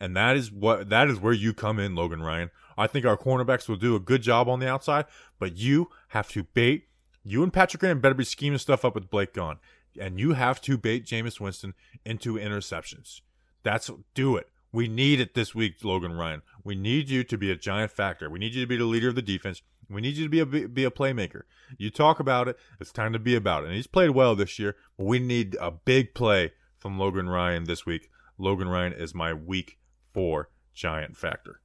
And 0.00 0.16
that 0.16 0.36
is 0.36 0.50
what 0.50 0.88
that 0.88 1.08
is 1.08 1.20
where 1.20 1.32
you 1.32 1.54
come 1.54 1.78
in, 1.78 1.94
Logan 1.94 2.22
Ryan. 2.22 2.50
I 2.76 2.88
think 2.88 3.06
our 3.06 3.16
cornerbacks 3.16 3.68
will 3.68 3.76
do 3.76 3.94
a 3.94 4.00
good 4.00 4.22
job 4.22 4.48
on 4.48 4.58
the 4.58 4.68
outside, 4.68 5.04
but 5.38 5.56
you 5.56 5.90
have 6.08 6.28
to 6.30 6.42
bait. 6.42 6.88
You 7.22 7.44
and 7.44 7.52
Patrick 7.52 7.80
Graham 7.80 8.00
better 8.00 8.14
be 8.14 8.24
scheming 8.24 8.58
stuff 8.58 8.84
up 8.84 8.96
with 8.96 9.10
Blake 9.10 9.32
gone. 9.32 9.58
And 10.00 10.18
you 10.18 10.32
have 10.32 10.60
to 10.62 10.78
bait 10.78 11.04
Jameis 11.04 11.40
Winston 11.40 11.74
into 12.04 12.34
interceptions. 12.34 13.20
That's 13.62 13.90
do 14.14 14.36
it. 14.36 14.48
We 14.72 14.88
need 14.88 15.20
it 15.20 15.34
this 15.34 15.54
week, 15.54 15.84
Logan 15.84 16.14
Ryan. 16.14 16.42
We 16.64 16.74
need 16.74 17.10
you 17.10 17.24
to 17.24 17.36
be 17.36 17.50
a 17.50 17.56
giant 17.56 17.92
factor. 17.92 18.30
We 18.30 18.38
need 18.38 18.54
you 18.54 18.62
to 18.62 18.66
be 18.66 18.78
the 18.78 18.86
leader 18.86 19.08
of 19.08 19.14
the 19.14 19.22
defense. 19.22 19.60
We 19.90 20.00
need 20.00 20.16
you 20.16 20.24
to 20.24 20.30
be 20.30 20.40
a 20.40 20.46
be 20.46 20.84
a 20.84 20.90
playmaker. 20.90 21.42
You 21.76 21.90
talk 21.90 22.18
about 22.18 22.48
it. 22.48 22.56
It's 22.80 22.92
time 22.92 23.12
to 23.12 23.18
be 23.18 23.34
about 23.34 23.64
it. 23.64 23.66
And 23.66 23.76
he's 23.76 23.86
played 23.86 24.10
well 24.10 24.34
this 24.34 24.58
year, 24.58 24.76
but 24.96 25.04
we 25.04 25.18
need 25.18 25.56
a 25.60 25.70
big 25.70 26.14
play 26.14 26.52
from 26.78 26.98
Logan 26.98 27.28
Ryan 27.28 27.64
this 27.64 27.84
week. 27.84 28.08
Logan 28.38 28.68
Ryan 28.68 28.94
is 28.94 29.14
my 29.14 29.34
week 29.34 29.78
four 30.12 30.48
giant 30.72 31.16
factor. 31.16 31.60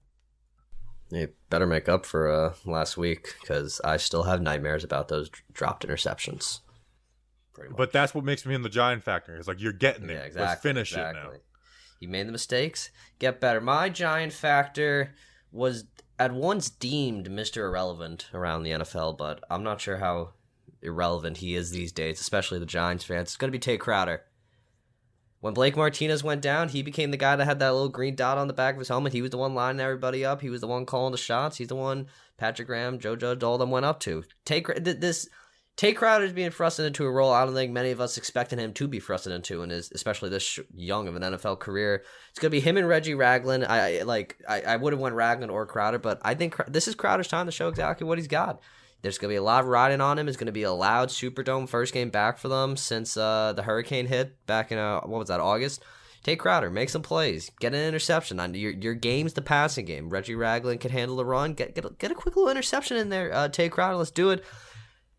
You 1.10 1.30
better 1.50 1.66
make 1.66 1.88
up 1.88 2.06
for 2.06 2.30
uh, 2.30 2.54
last 2.66 2.98
week 2.98 3.36
because 3.40 3.80
I 3.84 3.96
still 3.96 4.24
have 4.24 4.42
nightmares 4.42 4.84
about 4.84 5.08
those 5.08 5.30
dropped 5.54 5.88
interceptions. 5.88 6.60
Pretty 7.58 7.72
much. 7.72 7.78
But 7.78 7.92
that's 7.92 8.14
what 8.14 8.24
makes 8.24 8.46
me 8.46 8.54
in 8.54 8.62
the 8.62 8.70
giant 8.70 9.04
factor. 9.04 9.36
It's 9.36 9.48
like 9.48 9.60
you're 9.60 9.74
getting 9.74 10.10
yeah, 10.10 10.18
it. 10.18 10.28
exactly. 10.28 10.42
Let's 10.42 10.62
finish 10.62 10.92
exactly. 10.92 11.22
it 11.22 11.24
now. 11.24 11.40
You 12.00 12.08
made 12.08 12.28
the 12.28 12.32
mistakes. 12.32 12.92
Get 13.18 13.42
better. 13.42 13.60
My 13.60 13.90
giant 13.90 14.32
factor 14.32 15.16
was 15.52 15.86
at 16.20 16.32
once 16.32 16.70
deemed 16.70 17.30
Mr. 17.30 17.58
Irrelevant 17.58 18.28
around 18.32 18.62
the 18.62 18.72
NFL, 18.72 19.18
but 19.18 19.44
I'm 19.50 19.64
not 19.64 19.82
sure 19.82 19.98
how 19.98 20.34
irrelevant 20.84 21.38
he 21.38 21.56
is 21.56 21.72
these 21.72 21.92
days, 21.92 22.20
especially 22.20 22.60
the 22.60 22.68
Giants 22.68 23.04
fans. 23.04 23.30
It's 23.30 23.38
going 23.38 23.52
to 23.52 23.58
be 23.58 23.60
Tae 23.60 23.78
Crowder. 23.78 24.22
When 25.40 25.56
Blake 25.56 25.76
Martinez 25.76 26.24
went 26.24 26.42
down, 26.42 26.70
he 26.70 26.84
became 26.84 27.10
the 27.10 27.18
guy 27.18 27.36
that 27.36 27.46
had 27.46 27.60
that 27.60 27.74
little 27.74 27.90
green 27.90 28.16
dot 28.16 28.38
on 28.38 28.48
the 28.48 28.54
back 28.54 28.76
of 28.76 28.80
his 28.80 28.90
helmet. 28.90 29.14
He 29.14 29.22
was 29.22 29.32
the 29.32 29.38
one 29.38 29.56
lining 29.56 29.82
everybody 29.82 30.24
up. 30.24 30.42
He 30.42 30.50
was 30.50 30.62
the 30.62 30.68
one 30.68 30.86
calling 30.86 31.12
the 31.12 31.18
shots. 31.18 31.58
He's 31.58 31.68
the 31.68 31.76
one 31.76 32.08
Patrick 32.38 32.68
Graham, 32.68 33.00
Joe 33.00 33.16
Judge, 33.16 33.42
all 33.42 33.58
them 33.58 33.72
went 33.72 33.86
up 33.86 34.00
to. 34.02 34.24
Take 34.46 34.68
this. 34.84 35.28
Tae 35.78 35.94
Crowder 35.94 36.26
is 36.26 36.34
being 36.34 36.50
thrusted 36.50 36.88
into 36.88 37.06
a 37.06 37.12
role 37.12 37.32
I 37.32 37.46
don't 37.46 37.54
think 37.54 37.72
many 37.72 37.92
of 37.92 38.02
us 38.02 38.18
expected 38.18 38.58
him 38.58 38.74
to 38.74 38.88
be 38.88 39.00
thrusted 39.00 39.30
into, 39.30 39.62
and 39.62 39.72
is 39.72 39.92
especially 39.94 40.30
this 40.30 40.60
young 40.74 41.08
of 41.08 41.16
an 41.16 41.22
NFL 41.22 41.60
career. 41.60 42.04
It's 42.32 42.40
gonna 42.40 42.50
be 42.50 42.60
him 42.60 42.78
and 42.78 42.88
Reggie 42.88 43.14
Ragland. 43.14 43.64
I, 43.64 44.00
I 44.00 44.02
like. 44.02 44.38
I, 44.50 44.62
I 44.62 44.76
would 44.76 44.92
have 44.92 45.00
went 45.00 45.14
Ragland 45.14 45.52
or 45.52 45.68
Crowder, 45.68 46.00
but 46.00 46.20
I 46.24 46.34
think 46.34 46.56
this 46.68 46.88
is 46.88 46.96
Crowder's 46.96 47.28
time 47.28 47.46
to 47.46 47.52
show 47.52 47.68
exactly 47.68 48.08
what 48.08 48.18
he's 48.18 48.28
got. 48.28 48.60
There's 49.04 49.20
gonna 49.20 49.34
be 49.34 49.38
a 49.38 49.44
lot 49.44 49.64
of 49.64 49.68
riding 49.68 50.02
on 50.02 50.18
him. 50.18 50.28
It's 50.28 50.36
gonna 50.36 50.52
be 50.52 50.64
a 50.64 50.74
loud 50.74 51.10
Superdome 51.10 51.70
first 51.70 51.94
game 51.94 52.10
back 52.10 52.40
for 52.40 52.48
them 52.48 52.76
since 52.76 53.16
uh, 53.16 53.54
the 53.56 53.62
hurricane 53.62 54.08
hit 54.08 54.48
back 54.48 54.72
in 54.72 54.80
uh, 54.80 55.02
what 55.02 55.20
was 55.20 55.28
that 55.28 55.40
August. 55.40 55.84
Tae 56.24 56.36
Crowder, 56.36 56.72
make 56.72 56.90
some 56.90 57.04
plays, 57.04 57.52
get 57.60 57.76
an 57.76 57.88
interception. 57.88 58.40
On 58.40 58.56
your 58.56 58.72
your 58.72 58.96
game's 58.96 59.34
the 59.34 59.44
passing 59.44 59.86
game. 59.86 60.10
Reggie 60.10 60.34
Ragland 60.34 60.80
can 60.80 60.90
handle 60.90 61.18
the 61.18 61.26
run. 61.26 61.54
Get 61.54 61.76
get 61.76 61.86
a, 61.86 61.92
get 62.00 62.10
a 62.10 62.16
quick 62.16 62.36
little 62.36 62.50
interception 62.50 62.98
in 62.98 63.10
there. 63.10 63.32
Uh, 63.32 63.48
Tae 63.48 63.70
Crowder, 63.70 63.96
let's 63.96 64.10
do 64.10 64.32
it. 64.32 64.44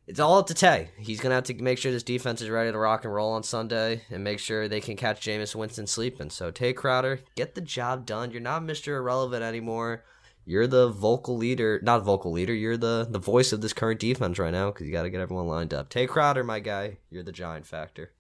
It's 0.09 0.21
all 0.21 0.39
up 0.39 0.47
to 0.47 0.55
Tae. 0.55 0.89
He's 0.97 1.21
gonna 1.21 1.35
have 1.35 1.45
to 1.45 1.55
make 1.55 1.77
sure 1.77 1.93
this 1.93 2.03
defense 2.03 2.41
is 2.41 2.49
ready 2.49 2.73
to 2.73 2.79
rock 2.79 3.05
and 3.05 3.13
roll 3.13 3.33
on 3.33 3.43
Sunday, 3.43 4.05
and 4.09 4.25
make 4.25 4.39
sure 4.39 4.67
they 4.67 4.81
can 4.81 4.97
catch 4.97 5.21
Jameis 5.21 5.55
Winston 5.55 5.87
sleeping. 5.87 6.31
So 6.31 6.51
Tae 6.51 6.73
Crowder, 6.73 7.21
get 7.37 7.55
the 7.55 7.61
job 7.61 8.07
done. 8.07 8.31
You're 8.31 8.41
not 8.41 8.65
Mister 8.65 8.97
Irrelevant 8.97 9.43
anymore. 9.43 10.05
You're 10.47 10.67
the 10.67 10.89
vocal 10.89 11.37
leader, 11.37 11.79
not 11.83 12.05
vocal 12.05 12.33
leader. 12.33 12.55
You're 12.55 12.79
the 12.79 13.07
the 13.09 13.19
voice 13.19 13.53
of 13.53 13.61
this 13.61 13.75
current 13.75 14.01
defense 14.01 14.39
right 14.39 14.51
now 14.51 14.71
because 14.71 14.87
you 14.87 14.93
got 14.93 15.03
to 15.03 15.11
get 15.11 15.21
everyone 15.21 15.47
lined 15.47 15.75
up. 15.75 15.91
Tae 15.91 16.07
Crowder, 16.07 16.43
my 16.43 16.61
guy, 16.61 16.97
you're 17.11 17.23
the 17.23 17.31
giant 17.31 17.67
factor. 17.67 18.13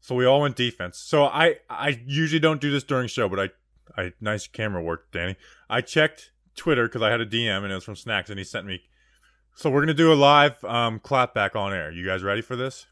So 0.00 0.14
we 0.14 0.26
all 0.26 0.42
went 0.42 0.54
defense. 0.54 0.98
So 0.98 1.24
I 1.24 1.60
I 1.70 1.98
usually 2.04 2.40
don't 2.40 2.60
do 2.60 2.70
this 2.70 2.84
during 2.84 3.08
show, 3.08 3.26
but 3.26 3.40
I 3.40 4.02
I 4.02 4.12
nice 4.20 4.46
camera 4.46 4.82
work, 4.82 5.10
Danny. 5.12 5.36
I 5.70 5.80
checked 5.80 6.32
Twitter 6.56 6.88
because 6.88 7.00
I 7.00 7.08
had 7.08 7.22
a 7.22 7.26
DM 7.26 7.62
and 7.62 7.72
it 7.72 7.74
was 7.74 7.84
from 7.84 7.96
Snacks, 7.96 8.28
and 8.28 8.38
he 8.38 8.44
sent 8.44 8.66
me. 8.66 8.82
So 9.60 9.68
we're 9.68 9.82
gonna 9.82 9.92
do 9.92 10.10
a 10.10 10.14
live 10.14 10.64
um, 10.64 11.00
clap 11.00 11.34
back 11.34 11.54
on 11.54 11.74
air. 11.74 11.92
You 11.92 12.02
guys 12.02 12.22
ready 12.22 12.40
for 12.40 12.56
this? 12.56 12.86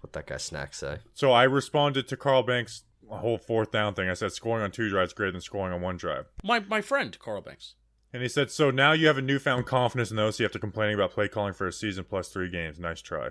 What 0.00 0.14
that 0.14 0.26
guy 0.26 0.38
snack 0.38 0.72
say? 0.72 1.00
So 1.12 1.32
I 1.32 1.42
responded 1.42 2.08
to 2.08 2.16
Carl 2.16 2.42
Banks' 2.44 2.84
whole 3.06 3.36
fourth 3.36 3.72
down 3.72 3.92
thing. 3.92 4.08
I 4.08 4.14
said 4.14 4.32
scoring 4.32 4.64
on 4.64 4.70
two 4.70 4.88
drives 4.88 5.12
greater 5.12 5.32
than 5.32 5.42
scoring 5.42 5.74
on 5.74 5.82
one 5.82 5.98
drive. 5.98 6.28
My 6.42 6.60
my 6.60 6.80
friend 6.80 7.18
Carl 7.18 7.42
Banks. 7.42 7.74
And 8.10 8.22
he 8.22 8.28
said, 8.30 8.50
so 8.50 8.70
now 8.70 8.92
you 8.92 9.06
have 9.06 9.18
a 9.18 9.22
newfound 9.22 9.66
confidence 9.66 10.10
in 10.10 10.16
those 10.16 10.40
after 10.40 10.58
complaining 10.58 10.94
about 10.94 11.10
play 11.10 11.28
calling 11.28 11.52
for 11.52 11.66
a 11.66 11.72
season 11.72 12.04
plus 12.04 12.30
three 12.30 12.48
games. 12.48 12.80
Nice 12.80 13.02
try. 13.02 13.30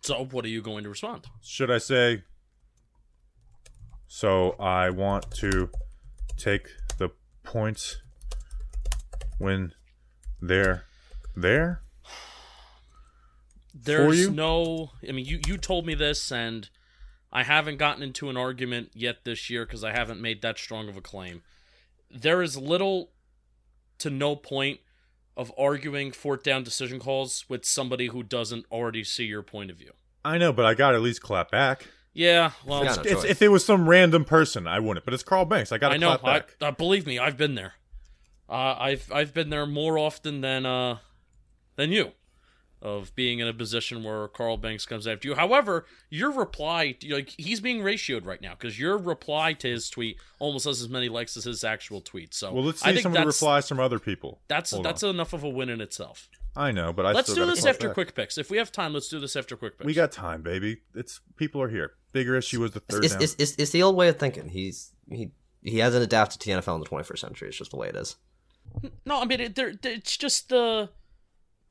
So 0.00 0.24
what 0.24 0.46
are 0.46 0.48
you 0.48 0.62
going 0.62 0.84
to 0.84 0.88
respond? 0.88 1.26
Should 1.42 1.70
I 1.70 1.76
say, 1.76 2.22
so 4.06 4.52
I 4.52 4.88
want 4.88 5.30
to 5.32 5.68
take 6.38 6.70
the 6.96 7.10
points 7.42 7.98
when 9.36 9.74
they're 10.40 10.84
there? 11.36 11.82
There's 13.74 14.20
you? 14.20 14.30
no. 14.30 14.92
I 15.06 15.12
mean, 15.12 15.24
you 15.24 15.40
you 15.46 15.58
told 15.58 15.84
me 15.84 15.94
this, 15.94 16.30
and 16.30 16.68
I 17.32 17.42
haven't 17.42 17.78
gotten 17.78 18.02
into 18.02 18.30
an 18.30 18.36
argument 18.36 18.90
yet 18.94 19.24
this 19.24 19.50
year 19.50 19.66
because 19.66 19.82
I 19.82 19.90
haven't 19.90 20.20
made 20.20 20.42
that 20.42 20.58
strong 20.58 20.88
of 20.88 20.96
a 20.96 21.00
claim. 21.00 21.42
There 22.10 22.42
is 22.42 22.56
little 22.56 23.10
to 23.98 24.10
no 24.10 24.36
point 24.36 24.80
of 25.36 25.52
arguing 25.58 26.12
fourth 26.12 26.44
down 26.44 26.62
decision 26.62 27.00
calls 27.00 27.44
with 27.48 27.64
somebody 27.64 28.06
who 28.06 28.22
doesn't 28.22 28.66
already 28.70 29.02
see 29.02 29.24
your 29.24 29.42
point 29.42 29.70
of 29.70 29.76
view. 29.76 29.92
I 30.24 30.38
know, 30.38 30.52
but 30.52 30.64
I 30.64 30.74
got 30.74 30.90
to 30.90 30.96
at 30.96 31.02
least 31.02 31.20
clap 31.20 31.50
back. 31.50 31.88
Yeah, 32.12 32.52
well, 32.64 32.84
Yeah, 32.84 32.94
no 32.94 33.02
It's, 33.02 33.24
if 33.24 33.42
it 33.42 33.48
was 33.48 33.64
some 33.64 33.88
random 33.88 34.24
person, 34.24 34.68
I 34.68 34.78
wouldn't. 34.78 35.04
But 35.04 35.14
it's 35.14 35.24
Carl 35.24 35.44
Banks. 35.44 35.72
I 35.72 35.78
got 35.78 35.88
to 35.88 35.94
I 35.94 35.98
know. 35.98 36.16
I, 36.22 36.42
uh, 36.60 36.70
believe 36.70 37.06
me, 37.06 37.18
I've 37.18 37.36
been 37.36 37.56
there. 37.56 37.74
Uh, 38.48 38.76
I've 38.78 39.10
I've 39.12 39.34
been 39.34 39.50
there 39.50 39.66
more 39.66 39.98
often 39.98 40.40
than 40.40 40.64
uh 40.64 40.98
than 41.76 41.90
you, 41.92 42.12
of 42.82 43.14
being 43.14 43.38
in 43.38 43.48
a 43.48 43.54
position 43.54 44.02
where 44.04 44.28
Carl 44.28 44.56
Banks 44.56 44.84
comes 44.86 45.06
after 45.06 45.28
you. 45.28 45.34
However, 45.34 45.86
your 46.10 46.30
reply, 46.30 46.96
like 47.08 47.30
he's 47.38 47.60
being 47.60 47.80
ratioed 47.80 48.26
right 48.26 48.40
now 48.40 48.52
because 48.58 48.78
your 48.78 48.98
reply 48.98 49.54
to 49.54 49.68
his 49.68 49.88
tweet 49.88 50.18
almost 50.38 50.66
has 50.66 50.82
as 50.82 50.88
many 50.88 51.08
likes 51.08 51.36
as 51.36 51.44
his 51.44 51.64
actual 51.64 52.00
tweet. 52.00 52.34
So 52.34 52.52
well, 52.52 52.64
let's 52.64 52.82
I 52.82 52.88
see 52.88 52.92
think 52.96 53.02
some 53.04 53.12
of 53.12 53.18
the 53.18 53.24
that's 53.24 53.40
replies 53.40 53.68
from 53.68 53.80
other 53.80 53.98
people. 53.98 54.40
that's 54.48 54.70
Hold 54.72 54.84
that's 54.84 55.02
on. 55.02 55.10
enough 55.10 55.32
of 55.32 55.44
a 55.44 55.48
win 55.48 55.68
in 55.70 55.80
itself. 55.80 56.28
I 56.56 56.70
know, 56.70 56.92
but 56.92 57.04
I 57.04 57.12
let's 57.12 57.32
still 57.32 57.46
do 57.46 57.50
this 57.52 57.66
after 57.66 57.88
back. 57.88 57.94
quick 57.94 58.14
picks. 58.14 58.38
If 58.38 58.48
we 58.48 58.58
have 58.58 58.70
time, 58.70 58.92
let's 58.92 59.08
do 59.08 59.18
this 59.18 59.34
after 59.34 59.56
quick 59.56 59.76
picks. 59.76 59.86
We 59.86 59.92
got 59.94 60.12
time, 60.12 60.42
baby. 60.42 60.82
It's 60.94 61.20
people 61.36 61.60
are 61.62 61.68
here. 61.68 61.94
Bigger 62.12 62.36
issue 62.36 62.60
was 62.60 62.70
the 62.72 62.78
third 62.80 63.04
It's, 63.04 63.12
down. 63.14 63.22
it's, 63.22 63.34
it's, 63.40 63.54
it's 63.56 63.70
the 63.72 63.82
old 63.82 63.96
way 63.96 64.08
of 64.08 64.18
thinking. 64.20 64.50
He's 64.50 64.92
he 65.10 65.32
he 65.62 65.78
hasn't 65.78 66.04
adapted 66.04 66.40
to 66.42 66.46
the 66.54 66.60
NFL 66.60 66.74
in 66.76 66.80
the 66.80 66.86
21st 66.86 67.18
century. 67.18 67.48
It's 67.48 67.56
just 67.56 67.70
the 67.72 67.76
way 67.76 67.88
it 67.88 67.96
is. 67.96 68.14
No, 69.04 69.20
I 69.20 69.24
mean 69.24 69.40
it, 69.40 69.54
there, 69.56 69.72
there- 69.74 69.92
it's 69.94 70.16
just 70.16 70.48
the 70.50 70.90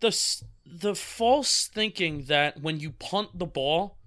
the 0.04 0.44
the 0.66 0.96
false 0.96 1.68
thinking 1.68 2.26
that 2.26 2.62
when 2.62 2.80
you 2.80 2.92
punt 2.92 3.40
the 3.40 3.46
ball, 3.46 3.98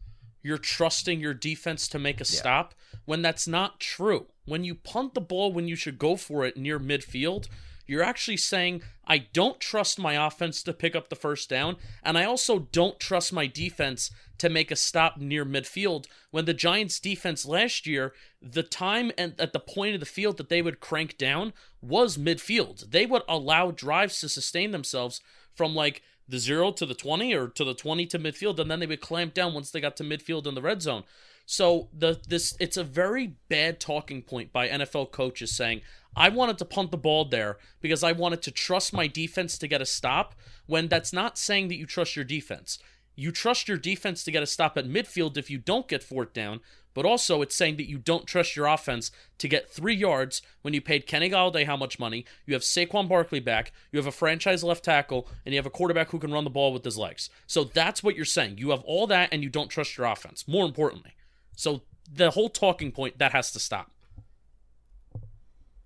you're 0.42 0.58
trusting 0.58 1.20
your 1.20 1.34
defense 1.34 1.88
to 1.88 1.98
make 1.98 2.20
a 2.20 2.24
stop 2.24 2.74
when 3.06 3.22
that's 3.22 3.48
not 3.48 3.80
true. 3.80 4.26
When 4.44 4.62
you 4.62 4.74
punt 4.74 5.14
the 5.14 5.20
ball 5.20 5.52
when 5.52 5.68
you 5.68 5.74
should 5.74 5.98
go 5.98 6.16
for 6.16 6.44
it 6.44 6.56
near 6.56 6.78
midfield, 6.78 7.48
you're 7.86 8.02
actually 8.02 8.36
saying 8.36 8.82
I 9.06 9.18
don't 9.18 9.58
trust 9.58 9.98
my 9.98 10.26
offense 10.26 10.62
to 10.64 10.72
pick 10.72 10.94
up 10.94 11.08
the 11.08 11.16
first 11.16 11.48
down 11.48 11.76
and 12.02 12.18
I 12.18 12.24
also 12.24 12.58
don't 12.58 13.00
trust 13.00 13.32
my 13.32 13.46
defense 13.46 14.10
to 14.38 14.50
make 14.50 14.70
a 14.70 14.76
stop 14.76 15.16
near 15.16 15.46
midfield 15.46 16.06
when 16.30 16.44
the 16.44 16.52
Giants 16.52 17.00
defense 17.00 17.46
last 17.46 17.86
year 17.86 18.12
the 18.42 18.62
time 18.62 19.12
and 19.16 19.34
at 19.38 19.52
the 19.54 19.60
point 19.60 19.94
of 19.94 20.00
the 20.00 20.06
field 20.06 20.36
that 20.36 20.50
they 20.50 20.60
would 20.60 20.80
crank 20.80 21.16
down 21.16 21.54
was 21.80 22.18
midfield. 22.18 22.90
They 22.90 23.06
would 23.06 23.22
allow 23.28 23.70
drives 23.70 24.20
to 24.20 24.28
sustain 24.28 24.72
themselves 24.72 25.20
from 25.56 25.74
like 25.74 26.02
the 26.28 26.38
0 26.38 26.72
to 26.72 26.86
the 26.86 26.94
20 26.94 27.34
or 27.34 27.48
to 27.48 27.64
the 27.64 27.74
20 27.74 28.06
to 28.06 28.18
midfield 28.18 28.58
and 28.58 28.70
then 28.70 28.80
they 28.80 28.86
would 28.86 29.00
clamp 29.00 29.34
down 29.34 29.54
once 29.54 29.70
they 29.70 29.80
got 29.80 29.96
to 29.96 30.04
midfield 30.04 30.46
in 30.46 30.54
the 30.54 30.62
red 30.62 30.82
zone. 30.82 31.04
So 31.46 31.88
the 31.96 32.20
this 32.28 32.56
it's 32.58 32.76
a 32.76 32.84
very 32.84 33.34
bad 33.48 33.78
talking 33.78 34.22
point 34.22 34.52
by 34.52 34.68
NFL 34.68 35.12
coaches 35.12 35.52
saying 35.54 35.82
I 36.16 36.28
wanted 36.28 36.58
to 36.58 36.64
punt 36.64 36.90
the 36.90 36.96
ball 36.96 37.24
there 37.26 37.58
because 37.80 38.02
I 38.02 38.12
wanted 38.12 38.42
to 38.42 38.50
trust 38.50 38.92
my 38.92 39.06
defense 39.06 39.56
to 39.58 39.68
get 39.68 39.82
a 39.82 39.86
stop 39.86 40.34
when 40.66 40.88
that's 40.88 41.12
not 41.12 41.38
saying 41.38 41.68
that 41.68 41.76
you 41.76 41.86
trust 41.86 42.16
your 42.16 42.24
defense. 42.24 42.78
You 43.14 43.30
trust 43.30 43.68
your 43.68 43.78
defense 43.78 44.24
to 44.24 44.32
get 44.32 44.42
a 44.42 44.46
stop 44.46 44.76
at 44.76 44.86
midfield 44.86 45.36
if 45.36 45.50
you 45.50 45.58
don't 45.58 45.88
get 45.88 46.02
fourth 46.02 46.32
down, 46.32 46.60
but 46.96 47.04
also 47.04 47.42
it's 47.42 47.54
saying 47.54 47.76
that 47.76 47.90
you 47.90 47.98
don't 47.98 48.26
trust 48.26 48.56
your 48.56 48.64
offense 48.66 49.10
to 49.36 49.48
get 49.48 49.70
three 49.70 49.94
yards 49.94 50.40
when 50.62 50.72
you 50.72 50.80
paid 50.80 51.06
Kenny 51.06 51.28
Galladay 51.28 51.66
how 51.66 51.76
much 51.76 51.98
money, 51.98 52.24
you 52.46 52.54
have 52.54 52.62
Saquon 52.62 53.06
Barkley 53.06 53.38
back, 53.38 53.70
you 53.92 53.98
have 53.98 54.06
a 54.06 54.10
franchise 54.12 54.64
left 54.64 54.82
tackle, 54.82 55.28
and 55.44 55.52
you 55.52 55.58
have 55.58 55.66
a 55.66 55.70
quarterback 55.70 56.08
who 56.08 56.18
can 56.18 56.32
run 56.32 56.44
the 56.44 56.50
ball 56.50 56.72
with 56.72 56.82
his 56.82 56.96
legs. 56.96 57.28
So 57.46 57.64
that's 57.64 58.02
what 58.02 58.16
you're 58.16 58.24
saying. 58.24 58.56
You 58.56 58.70
have 58.70 58.80
all 58.84 59.06
that 59.08 59.28
and 59.30 59.42
you 59.42 59.50
don't 59.50 59.68
trust 59.68 59.98
your 59.98 60.06
offense, 60.06 60.48
more 60.48 60.64
importantly. 60.64 61.12
So 61.54 61.82
the 62.10 62.30
whole 62.30 62.48
talking 62.48 62.92
point, 62.92 63.18
that 63.18 63.32
has 63.32 63.52
to 63.52 63.60
stop. 63.60 63.90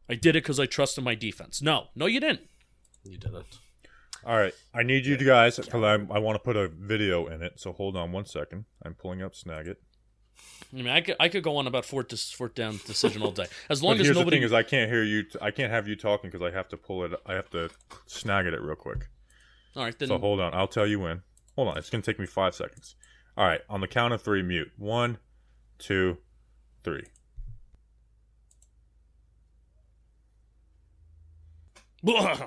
I 0.09 0.15
did 0.15 0.37
it 0.37 0.45
because 0.45 0.61
I 0.61 0.67
trusted 0.67 1.03
my 1.03 1.17
defense. 1.17 1.61
No, 1.61 1.89
no, 1.97 2.07
you 2.07 2.21
didn't. 2.21 2.49
You 3.03 3.19
didn't. 3.19 3.59
All 4.25 4.37
right, 4.37 4.55
I 4.73 4.85
need 4.85 5.07
you 5.07 5.17
guys 5.17 5.57
because 5.57 5.83
I 5.83 5.95
I 6.15 6.21
want 6.21 6.37
to 6.37 6.41
put 6.41 6.55
a 6.55 6.69
video 6.69 7.27
in 7.27 7.43
it. 7.43 7.59
So 7.59 7.73
hold 7.73 7.97
on 7.97 8.13
one 8.13 8.27
second. 8.27 8.67
I'm 8.85 8.95
pulling 8.95 9.23
up 9.23 9.35
Snagit. 9.35 9.77
I 10.72 10.76
mean, 10.76 10.88
I 10.88 11.01
could, 11.01 11.16
I 11.18 11.28
could 11.28 11.43
go 11.43 11.57
on 11.57 11.66
about 11.66 11.84
fourth, 11.84 12.09
dis, 12.09 12.30
fourth 12.30 12.55
down 12.55 12.78
decision 12.86 13.22
all 13.22 13.32
day. 13.32 13.47
As 13.68 13.82
long 13.82 13.95
But 13.95 14.01
as 14.03 14.07
here's 14.07 14.16
nobody. 14.16 14.36
the 14.36 14.41
thing: 14.43 14.45
is 14.47 14.53
I 14.53 14.62
can't 14.62 14.88
hear 14.91 15.03
you. 15.03 15.24
T- 15.24 15.38
I 15.43 15.51
can't 15.51 15.72
have 15.72 15.88
you 15.88 15.97
talking 15.97 16.30
because 16.30 16.47
I 16.47 16.55
have 16.57 16.68
to 16.68 16.76
pull 16.76 17.05
it. 17.05 17.12
I 17.26 17.34
have 17.34 17.51
to 17.51 17.70
snag 18.07 18.47
it 18.47 18.61
real 18.61 18.76
quick. 18.76 19.09
all 19.74 19.82
right, 19.84 19.99
then. 19.99 20.09
So 20.09 20.18
hold 20.18 20.38
on. 20.41 20.55
I'll 20.55 20.68
tell 20.68 20.86
you 20.86 21.01
when. 21.01 21.22
Hold 21.57 21.68
on. 21.68 21.76
It's 21.78 21.91
gonna 21.91 22.03
take 22.03 22.20
me 22.20 22.26
five 22.26 22.55
seconds. 22.55 22.95
All 23.36 23.47
right. 23.47 23.61
On 23.68 23.80
the 23.80 23.88
count 23.88 24.14
of 24.14 24.22
three, 24.22 24.43
mute. 24.43 24.70
One, 24.78 25.18
two, 25.78 26.18
three. 26.84 27.05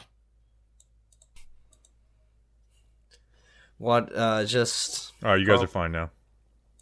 What? 3.78 4.16
Uh, 4.16 4.46
just 4.46 5.12
All 5.24 5.32
right. 5.32 5.40
You 5.40 5.46
guys 5.46 5.60
Oh. 5.60 5.64
are 5.64 5.68
fine 5.68 5.92
now. 5.92 6.10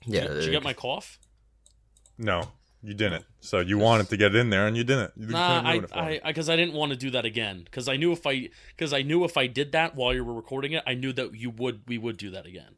Yeah. 0.05 0.27
Did 0.27 0.43
you 0.45 0.51
get 0.51 0.63
my 0.63 0.73
cough? 0.73 1.19
No, 2.17 2.49
you 2.83 2.93
didn't. 2.93 3.25
So 3.39 3.59
you 3.59 3.77
wanted 3.77 4.09
to 4.09 4.17
get 4.17 4.35
in 4.35 4.49
there 4.49 4.67
and 4.67 4.77
you 4.77 4.83
didn't. 4.83 5.11
You 5.15 5.27
Nah, 5.27 5.47
couldn't 5.61 5.65
I, 5.65 5.71
ruin 5.71 5.83
it 5.83 5.89
for 5.89 5.95
me. 6.05 6.19
I, 6.23 6.27
because 6.27 6.49
I 6.49 6.55
didn't 6.55 6.73
want 6.75 6.91
to 6.91 6.97
do 6.97 7.09
that 7.11 7.25
again. 7.25 7.61
Because 7.63 7.87
I 7.87 7.95
knew 7.97 8.11
if 8.11 8.25
I, 8.27 8.49
because 8.75 8.93
I 8.93 9.01
knew 9.01 9.23
if 9.23 9.37
I 9.37 9.47
did 9.47 9.71
that 9.71 9.95
while 9.95 10.13
you 10.13 10.23
were 10.23 10.33
recording 10.33 10.73
it, 10.73 10.83
I 10.85 10.93
knew 10.93 11.13
that 11.13 11.33
you 11.35 11.49
would, 11.49 11.81
we 11.87 11.97
would 11.97 12.17
do 12.17 12.29
that 12.31 12.45
again. 12.45 12.75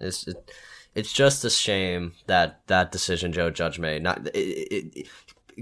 It's 0.00 0.26
it, 0.26 0.50
it's 0.94 1.12
just 1.12 1.44
a 1.44 1.50
shame 1.50 2.14
that 2.26 2.66
that 2.66 2.90
decision 2.90 3.32
Joe 3.32 3.50
Judge 3.50 3.78
made. 3.78 4.02
Not 4.02 4.26
it, 4.28 4.36
it, 4.36 4.92
it- 4.96 5.06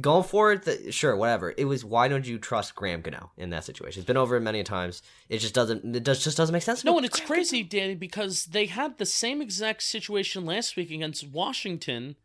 going 0.01 0.25
forward, 0.25 0.65
the, 0.65 0.91
sure, 0.93 1.17
whatever. 1.17 1.55
It 1.57 1.65
was 1.67 1.85
why 1.85 2.09
don't 2.09 2.27
you 2.27 2.39
trust 2.39 2.75
Graham 2.75 3.01
Gano 3.03 3.31
in 3.37 3.51
that 3.51 3.65
situation? 3.65 4.01
It's 4.01 4.07
been 4.07 4.17
over 4.17 4.37
it 4.37 4.41
many 4.41 4.63
times. 4.63 5.03
It 5.29 5.39
just 5.39 5.55
doesn't. 5.55 5.97
It 5.97 6.03
does, 6.05 6.23
just 6.25 6.37
doesn't 6.37 6.53
make 6.53 6.63
sense. 6.63 6.85
No, 6.85 6.97
and 6.97 7.05
it's 7.07 7.21
crazy, 7.21 7.63
Danny, 7.63 7.95
because 7.95 8.47
they 8.47 8.67
had 8.67 8.99
the 8.99 9.07
same 9.07 9.41
exact 9.43 9.83
situation 9.83 10.45
last 10.45 10.77
week 10.77 10.91
against 10.91 11.27
Washington, 11.29 12.17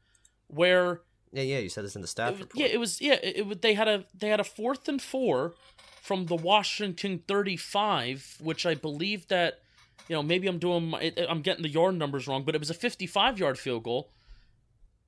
where 0.48 1.02
Yeah, 1.32 1.44
yeah. 1.44 1.60
You 1.60 1.70
said 1.70 1.84
this 1.86 1.96
in 1.96 2.02
the 2.02 2.08
staff 2.08 2.34
it- 2.36 2.40
report. 2.42 2.56
yeah, 2.58 2.68
it 2.68 2.80
was 2.80 3.02
yeah, 3.02 3.14
it, 3.24 3.38
it- 3.52 3.62
they 3.62 3.74
had 3.74 3.88
a 3.88 4.06
they 4.14 4.30
had 4.30 4.40
a 4.40 4.44
fourth 4.44 4.88
and 4.88 5.02
four 5.02 5.54
from 6.02 6.26
the 6.26 6.36
Washington 6.36 7.24
35, 7.28 8.38
which 8.42 8.66
I 8.66 8.76
believe 8.76 9.28
that 9.30 9.60
you 10.10 10.16
know 10.16 10.24
maybe 10.24 10.48
I'm 10.48 10.60
doing 10.60 10.90
my, 10.90 11.14
I'm 11.30 11.42
getting 11.42 11.64
the 11.64 11.70
yard 11.70 11.96
numbers 11.96 12.28
wrong, 12.28 12.44
but 12.44 12.56
it 12.56 12.60
was 12.60 12.70
a 12.70 12.74
55 12.74 13.40
yard 13.40 13.58
field 13.58 13.84
goal. 13.84 14.12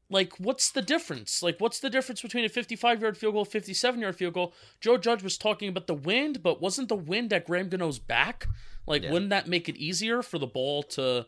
Like, 0.10 0.34
what's 0.38 0.70
the 0.72 0.82
difference? 0.84 1.42
Like, 1.42 1.60
what's 1.60 1.80
the 1.80 1.90
difference 1.90 2.22
between 2.22 2.46
a 2.46 2.50
55 2.50 3.02
yard 3.02 3.18
field 3.18 3.34
goal, 3.34 3.46
57 3.46 4.00
yard 4.00 4.16
field 4.16 4.34
goal? 4.34 4.54
Joe 4.80 4.98
Judge 4.98 5.24
was 5.24 5.38
talking 5.38 5.68
about 5.70 5.88
the 5.88 5.96
wind, 5.96 6.44
but 6.44 6.62
wasn't 6.62 6.90
the 6.90 6.96
wind 6.96 7.34
at 7.34 7.46
Graham 7.48 7.70
Gano's 7.70 7.98
back? 8.00 8.48
Like, 8.86 9.02
Yeah. 9.04 9.12
wouldn't 9.12 9.32
that 9.32 9.48
make 9.48 9.68
it 9.68 9.78
easier 9.78 10.22
for 10.22 10.38
the 10.38 10.46
ball 10.48 10.84
to 10.84 11.26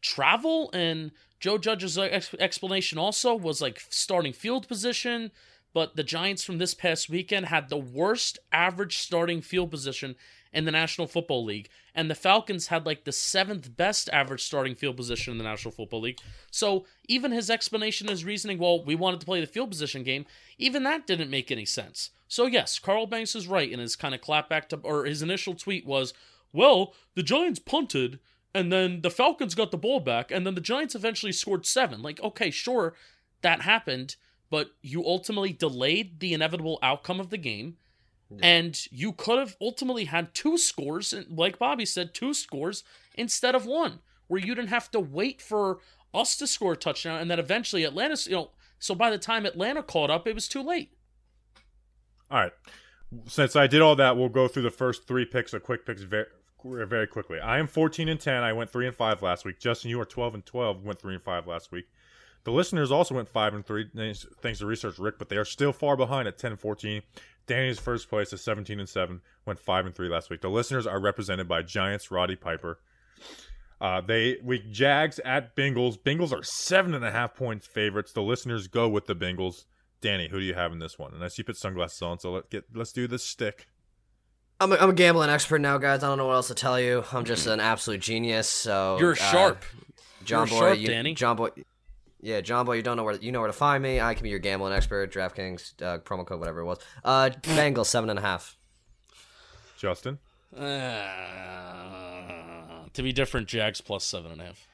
travel? 0.00 0.70
And 0.72 1.12
Joe 1.40 1.58
Judge's 1.58 1.98
uh, 1.98 2.02
ex- 2.02 2.34
explanation 2.38 2.98
also 2.98 3.34
was 3.34 3.60
like 3.60 3.80
starting 3.90 4.32
field 4.32 4.66
position, 4.66 5.30
but 5.74 5.96
the 5.96 6.02
Giants 6.04 6.42
from 6.42 6.56
this 6.58 6.72
past 6.74 7.10
weekend 7.10 7.46
had 7.46 7.68
the 7.68 7.76
worst 7.76 8.38
average 8.50 8.96
starting 8.96 9.42
field 9.42 9.70
position 9.70 10.16
in 10.56 10.64
the 10.64 10.72
National 10.72 11.06
Football 11.06 11.44
League, 11.44 11.68
and 11.94 12.10
the 12.10 12.14
Falcons 12.14 12.68
had 12.68 12.86
like 12.86 13.04
the 13.04 13.12
seventh 13.12 13.76
best 13.76 14.08
average 14.10 14.42
starting 14.42 14.74
field 14.74 14.96
position 14.96 15.32
in 15.32 15.38
the 15.38 15.44
National 15.44 15.70
Football 15.70 16.00
League. 16.00 16.18
So 16.50 16.86
even 17.06 17.30
his 17.30 17.50
explanation, 17.50 18.08
his 18.08 18.24
reasoning, 18.24 18.58
well, 18.58 18.82
we 18.82 18.94
wanted 18.94 19.20
to 19.20 19.26
play 19.26 19.40
the 19.40 19.46
field 19.46 19.70
position 19.70 20.02
game, 20.02 20.24
even 20.56 20.82
that 20.84 21.06
didn't 21.06 21.30
make 21.30 21.52
any 21.52 21.66
sense. 21.66 22.10
So 22.26 22.46
yes, 22.46 22.78
Carl 22.78 23.06
Banks 23.06 23.36
is 23.36 23.46
right 23.46 23.70
in 23.70 23.78
his 23.78 23.96
kind 23.96 24.14
of 24.14 24.22
clapback 24.22 24.68
to, 24.68 24.78
or 24.78 25.04
his 25.04 25.22
initial 25.22 25.54
tweet 25.54 25.84
was, 25.86 26.14
well, 26.54 26.94
the 27.14 27.22
Giants 27.22 27.58
punted, 27.58 28.18
and 28.54 28.72
then 28.72 29.02
the 29.02 29.10
Falcons 29.10 29.54
got 29.54 29.70
the 29.70 29.76
ball 29.76 30.00
back, 30.00 30.30
and 30.30 30.46
then 30.46 30.54
the 30.54 30.60
Giants 30.62 30.94
eventually 30.94 31.32
scored 31.32 31.66
seven. 31.66 32.00
Like, 32.00 32.18
okay, 32.22 32.50
sure, 32.50 32.94
that 33.42 33.60
happened, 33.60 34.16
but 34.48 34.70
you 34.80 35.04
ultimately 35.04 35.52
delayed 35.52 36.20
the 36.20 36.32
inevitable 36.32 36.78
outcome 36.82 37.20
of 37.20 37.28
the 37.28 37.36
game. 37.36 37.76
And 38.42 38.78
you 38.90 39.12
could 39.12 39.38
have 39.38 39.56
ultimately 39.60 40.06
had 40.06 40.34
two 40.34 40.58
scores, 40.58 41.14
like 41.30 41.58
Bobby 41.58 41.86
said, 41.86 42.12
two 42.12 42.34
scores 42.34 42.82
instead 43.14 43.54
of 43.54 43.66
one, 43.66 44.00
where 44.26 44.40
you 44.40 44.54
didn't 44.54 44.70
have 44.70 44.90
to 44.90 45.00
wait 45.00 45.40
for 45.40 45.78
us 46.12 46.36
to 46.38 46.46
score 46.46 46.72
a 46.72 46.76
touchdown, 46.76 47.20
and 47.20 47.30
then 47.30 47.38
eventually 47.38 47.84
Atlanta, 47.84 48.16
you 48.26 48.36
know, 48.36 48.50
so 48.78 48.94
by 48.94 49.10
the 49.10 49.18
time 49.18 49.46
Atlanta 49.46 49.82
caught 49.82 50.10
up, 50.10 50.26
it 50.26 50.34
was 50.34 50.48
too 50.48 50.62
late. 50.62 50.90
All 52.30 52.40
right. 52.40 52.52
Since 53.26 53.54
I 53.54 53.66
did 53.66 53.80
all 53.80 53.94
that, 53.96 54.16
we'll 54.16 54.28
go 54.28 54.48
through 54.48 54.64
the 54.64 54.70
first 54.70 55.06
three 55.06 55.24
picks, 55.24 55.54
or 55.54 55.60
quick 55.60 55.86
picks, 55.86 56.02
very, 56.02 56.26
very 56.64 57.06
quickly. 57.06 57.38
I 57.38 57.58
am 57.58 57.68
14 57.68 58.08
and 58.08 58.18
10. 58.18 58.42
I 58.42 58.52
went 58.52 58.70
three 58.70 58.86
and 58.86 58.96
five 58.96 59.22
last 59.22 59.44
week. 59.44 59.60
Justin, 59.60 59.90
you 59.90 60.00
are 60.00 60.04
12 60.04 60.34
and 60.34 60.46
12. 60.46 60.84
Went 60.84 60.98
three 61.00 61.14
and 61.14 61.22
five 61.22 61.46
last 61.46 61.70
week. 61.70 61.86
The 62.46 62.52
listeners 62.52 62.92
also 62.92 63.16
went 63.16 63.28
five 63.28 63.54
and 63.54 63.66
three, 63.66 63.86
thanks 63.92 64.24
thanks 64.40 64.60
to 64.60 64.66
research 64.66 65.00
Rick, 65.00 65.18
but 65.18 65.28
they 65.28 65.36
are 65.36 65.44
still 65.44 65.72
far 65.72 65.96
behind 65.96 66.28
at 66.28 66.38
10 66.38 66.52
and 66.52 66.60
14. 66.60 67.02
Danny's 67.48 67.80
first 67.80 68.08
place 68.08 68.32
at 68.32 68.38
17 68.38 68.78
and 68.78 68.88
seven. 68.88 69.20
Went 69.44 69.58
five 69.58 69.84
and 69.84 69.92
three 69.92 70.08
last 70.08 70.30
week. 70.30 70.42
The 70.42 70.48
listeners 70.48 70.86
are 70.86 71.00
represented 71.00 71.48
by 71.48 71.62
Giants 71.62 72.12
Roddy 72.12 72.36
Piper. 72.36 72.78
Uh, 73.80 74.00
they 74.00 74.36
week 74.44 74.70
Jags 74.70 75.18
at 75.24 75.56
Bengals. 75.56 75.98
Bengals 75.98 76.32
are 76.32 76.44
seven 76.44 76.94
and 76.94 77.04
a 77.04 77.10
half 77.10 77.34
points 77.34 77.66
favorites. 77.66 78.12
The 78.12 78.22
listeners 78.22 78.68
go 78.68 78.88
with 78.88 79.06
the 79.06 79.16
Bengals. 79.16 79.64
Danny, 80.00 80.28
who 80.28 80.38
do 80.38 80.44
you 80.44 80.54
have 80.54 80.70
in 80.70 80.78
this 80.78 81.00
one? 81.00 81.14
And 81.14 81.24
I 81.24 81.26
see 81.26 81.40
you 81.40 81.44
put 81.44 81.56
sunglasses 81.56 82.00
on, 82.00 82.20
so 82.20 82.30
let 82.30 82.48
get 82.48 82.66
let's 82.72 82.92
do 82.92 83.08
this 83.08 83.24
stick. 83.24 83.66
I'm 84.60 84.70
a, 84.70 84.76
I'm 84.76 84.90
a 84.90 84.94
gambling 84.94 85.30
expert 85.30 85.58
now, 85.58 85.78
guys. 85.78 86.04
I 86.04 86.06
don't 86.06 86.18
know 86.18 86.26
what 86.28 86.34
else 86.34 86.46
to 86.46 86.54
tell 86.54 86.78
you. 86.78 87.02
I'm 87.10 87.24
just 87.24 87.48
an 87.48 87.58
absolute 87.58 88.02
genius. 88.02 88.48
So 88.48 88.98
You're 89.00 89.12
uh, 89.12 89.16
sharp. 89.16 89.64
John 90.24 90.46
You're 90.46 90.60
Boy, 90.60 90.66
sharp, 90.66 90.78
you, 90.78 90.86
Danny. 90.86 91.14
John 91.14 91.34
Boy. 91.34 91.48
Yeah, 92.20 92.40
John 92.40 92.66
Boy, 92.66 92.74
you 92.76 92.82
don't 92.82 92.96
know 92.96 93.04
where 93.04 93.14
you 93.16 93.30
know 93.30 93.40
where 93.40 93.46
to 93.46 93.52
find 93.52 93.82
me. 93.82 94.00
I 94.00 94.14
can 94.14 94.22
be 94.24 94.30
your 94.30 94.38
gambling 94.38 94.72
expert. 94.72 95.12
DraftKings 95.12 95.80
uh, 95.82 95.98
promo 95.98 96.26
code, 96.26 96.40
whatever 96.40 96.60
it 96.60 96.64
was. 96.64 96.78
Uh, 97.04 97.30
Bengals 97.42 97.86
seven 97.86 98.08
and 98.10 98.18
a 98.18 98.22
half. 98.22 98.56
Justin, 99.78 100.18
Uh, 100.56 100.62
to 102.94 103.02
be 103.02 103.12
different, 103.12 103.46
Jags 103.48 103.80
plus 103.82 104.04
seven 104.04 104.32
and 104.32 104.40
a 104.40 104.44
half. 104.46 104.66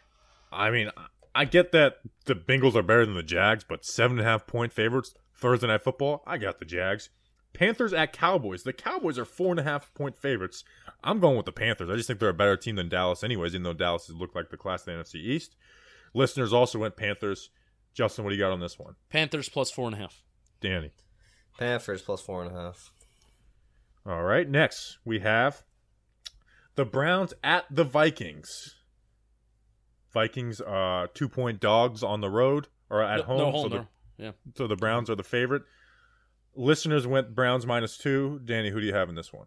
I 0.53 0.71
mean, 0.71 0.91
I 1.35 1.45
get 1.45 1.73
that 1.73 1.97
the 2.27 2.35
Bengals 2.35 2.77
are 2.77 2.83
better 2.83 3.05
than 3.05 3.17
the 3.17 3.23
Jags, 3.23 3.65
but 3.65 3.85
seven 3.85 4.19
and 4.19 4.27
a 4.27 4.31
half 4.31 4.47
point 4.47 4.73
favorites 4.73 5.15
Thursday 5.37 5.67
night 5.67 5.83
football. 5.83 6.23
I 6.27 6.39
got 6.39 6.61
the 6.61 6.65
Jags. 6.65 7.11
Panthers 7.53 7.93
at 7.93 8.13
Cowboys. 8.13 8.63
The 8.63 8.73
Cowboys 8.73 9.19
are 9.19 9.25
four 9.25 9.51
and 9.51 9.61
a 9.61 9.65
half 9.65 9.93
point 9.95 10.17
favorites. 10.17 10.63
I'm 11.05 11.19
going 11.21 11.37
with 11.37 11.47
the 11.47 11.53
Panthers. 11.53 11.91
I 11.91 11.97
just 11.97 12.07
think 12.07 12.21
they're 12.21 12.29
a 12.29 12.35
better 12.35 12.57
team 12.57 12.77
than 12.77 12.89
Dallas, 12.89 13.25
anyways. 13.25 13.55
Even 13.55 13.65
though 13.65 13.73
Dallas 13.75 14.07
has 14.07 14.17
looked 14.17 14.37
like 14.37 14.51
the 14.51 14.57
class 14.57 14.83
of 14.83 14.87
the 14.87 14.93
NFC 14.93 15.17
East. 15.17 15.57
Listeners 16.15 16.53
also 16.53 16.79
went 16.79 16.97
Panthers. 16.97 17.51
Justin, 17.95 18.25
what 18.25 18.31
do 18.31 18.37
you 18.37 18.43
got 18.43 18.53
on 18.53 18.61
this 18.61 18.79
one? 18.79 18.95
Panthers 19.11 19.49
plus 19.49 19.71
four 19.71 19.87
and 19.87 19.95
a 19.95 19.99
half. 19.99 20.23
Danny. 20.61 20.93
Panthers 21.59 22.03
plus 22.03 22.21
four 22.23 22.43
and 22.43 22.55
a 22.55 22.59
half. 22.61 22.91
All 24.07 24.23
right. 24.23 24.49
Next, 24.49 24.99
we 25.05 25.21
have 25.21 25.63
the 26.75 26.85
Browns 26.85 27.35
at 27.45 27.65
the 27.71 27.85
Vikings. 27.85 28.75
Vikings, 30.13 30.61
uh, 30.61 31.07
two 31.15 31.29
point 31.29 31.61
dogs 31.61 32.03
on 32.03 32.21
the 32.21 32.31
road 32.31 32.69
or 32.91 33.03
at 33.03 33.19
No- 33.19 33.23
home. 33.25 33.39
no, 33.39 33.45
so, 33.45 33.51
home 33.53 33.71
the. 33.71 33.87
Yeah. 34.25 34.33
so 34.57 34.67
the 34.67 34.77
Browns 34.77 35.09
are 35.11 35.15
the 35.15 35.23
favorite. 35.23 35.63
Listeners 36.55 37.07
went 37.07 37.35
Browns 37.35 37.65
minus 37.67 37.97
two. 37.97 38.41
Danny, 38.45 38.71
who 38.71 38.81
do 38.81 38.87
you 38.87 38.95
have 38.95 39.09
in 39.09 39.15
this 39.15 39.33
one? 39.33 39.47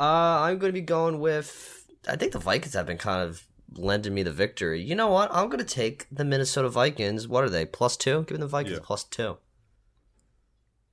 Uh, 0.00 0.02
I'm 0.42 0.58
going 0.58 0.70
to 0.70 0.80
be 0.80 0.80
going 0.80 1.20
with. 1.20 1.86
I 2.08 2.16
think 2.16 2.32
the 2.32 2.38
Vikings 2.40 2.74
have 2.74 2.86
been 2.86 2.98
kind 2.98 3.22
of 3.28 3.46
lending 3.76 4.14
me 4.14 4.22
the 4.22 4.32
victory. 4.32 4.80
You 4.80 4.94
know 4.94 5.08
what? 5.08 5.30
I'm 5.32 5.46
going 5.48 5.58
to 5.58 5.64
take 5.64 6.06
the 6.10 6.24
Minnesota 6.24 6.68
Vikings. 6.68 7.26
What 7.28 7.44
are 7.44 7.50
they? 7.50 7.64
Plus 7.66 7.96
two? 7.96 8.24
Give 8.24 8.38
me 8.38 8.42
the 8.42 8.46
Vikings 8.46 8.76
Yeah. 8.78 8.84
plus 8.84 9.04
two. 9.04 9.38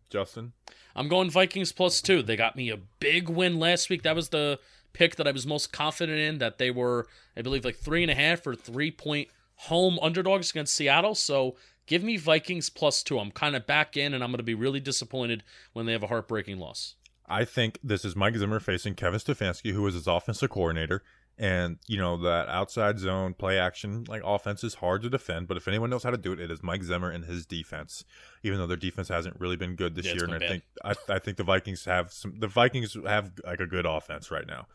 Justin? 0.09 0.53
I'm 0.95 1.07
going 1.07 1.29
Vikings 1.29 1.71
plus 1.71 2.01
two. 2.01 2.21
They 2.21 2.35
got 2.35 2.55
me 2.55 2.69
a 2.69 2.77
big 2.99 3.29
win 3.29 3.59
last 3.59 3.89
week. 3.89 4.03
That 4.03 4.15
was 4.15 4.29
the 4.29 4.59
pick 4.93 5.15
that 5.15 5.27
I 5.27 5.31
was 5.31 5.47
most 5.47 5.71
confident 5.71 6.19
in. 6.19 6.37
That 6.39 6.57
they 6.57 6.69
were, 6.71 7.07
I 7.37 7.41
believe, 7.41 7.63
like 7.63 7.77
three 7.77 8.01
and 8.01 8.11
a 8.11 8.15
half 8.15 8.45
or 8.45 8.55
three 8.55 8.91
point 8.91 9.29
home 9.55 9.97
underdogs 10.01 10.49
against 10.51 10.73
Seattle. 10.75 11.15
So 11.15 11.55
give 11.85 12.03
me 12.03 12.17
Vikings 12.17 12.69
plus 12.69 13.03
two. 13.03 13.19
I'm 13.19 13.31
kind 13.31 13.55
of 13.55 13.65
back 13.65 13.95
in, 13.95 14.13
and 14.13 14.23
I'm 14.23 14.31
going 14.31 14.37
to 14.39 14.43
be 14.43 14.55
really 14.55 14.81
disappointed 14.81 15.43
when 15.73 15.85
they 15.85 15.93
have 15.93 16.03
a 16.03 16.07
heartbreaking 16.07 16.57
loss. 16.57 16.95
I 17.25 17.45
think 17.45 17.79
this 17.81 18.03
is 18.03 18.13
Mike 18.13 18.35
Zimmer 18.35 18.59
facing 18.59 18.95
Kevin 18.95 19.19
Stefanski, 19.19 19.71
who 19.71 19.87
is 19.87 19.93
his 19.93 20.07
offensive 20.07 20.49
coordinator. 20.49 21.01
And, 21.41 21.79
you 21.87 21.97
know, 21.97 22.17
that 22.17 22.49
outside 22.49 22.99
zone 22.99 23.33
play 23.33 23.57
action, 23.57 24.03
like 24.07 24.21
offense 24.23 24.63
is 24.63 24.75
hard 24.75 25.01
to 25.01 25.09
defend. 25.09 25.47
But 25.47 25.57
if 25.57 25.67
anyone 25.67 25.89
knows 25.89 26.03
how 26.03 26.11
to 26.11 26.17
do 26.17 26.31
it, 26.33 26.39
it 26.39 26.51
is 26.51 26.61
Mike 26.61 26.83
Zimmer 26.83 27.09
and 27.09 27.25
his 27.25 27.47
defense. 27.47 28.05
Even 28.43 28.59
though 28.59 28.67
their 28.67 28.77
defense 28.77 29.07
hasn't 29.07 29.39
really 29.39 29.55
been 29.55 29.75
good 29.75 29.95
this 29.95 30.05
Yeah, 30.05 30.13
year. 30.13 30.23
And 30.25 30.35
I 30.35 30.37
been 30.37 30.49
think 30.49 30.63
I, 30.85 30.93
I 31.09 31.17
think 31.17 31.37
the 31.37 31.43
Vikings 31.43 31.85
have 31.85 32.13
some 32.13 32.35
the 32.37 32.47
Vikings 32.47 32.95
have 33.07 33.31
like 33.43 33.59
a 33.59 33.65
good 33.65 33.87
offense 33.87 34.29
right 34.29 34.45
now. 34.45 34.67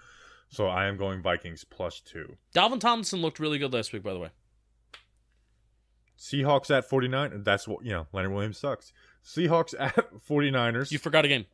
So 0.49 0.67
I 0.67 0.87
am 0.87 0.97
going 0.97 1.23
Vikings 1.23 1.63
plus 1.63 2.01
two. 2.01 2.37
Dalvin 2.53 2.81
Tomlinson 2.81 3.21
looked 3.23 3.39
really 3.39 3.59
good 3.59 3.73
last 3.73 3.93
week, 3.93 4.03
by 4.03 4.13
the 4.13 4.19
way. 4.19 4.31
Seahawks 6.19 6.77
at 6.77 6.89
49. 6.89 7.43
That's 7.45 7.69
what, 7.69 7.85
you 7.85 7.93
know, 7.93 8.07
Leonard 8.13 8.33
Williams 8.33 8.59
sucks. 8.59 8.93
Seahawks 9.25 9.75
at 9.79 9.95
49ers. 10.29 10.91
You 10.91 10.99
forgot 10.99 11.25
a 11.25 11.29
game. 11.29 11.47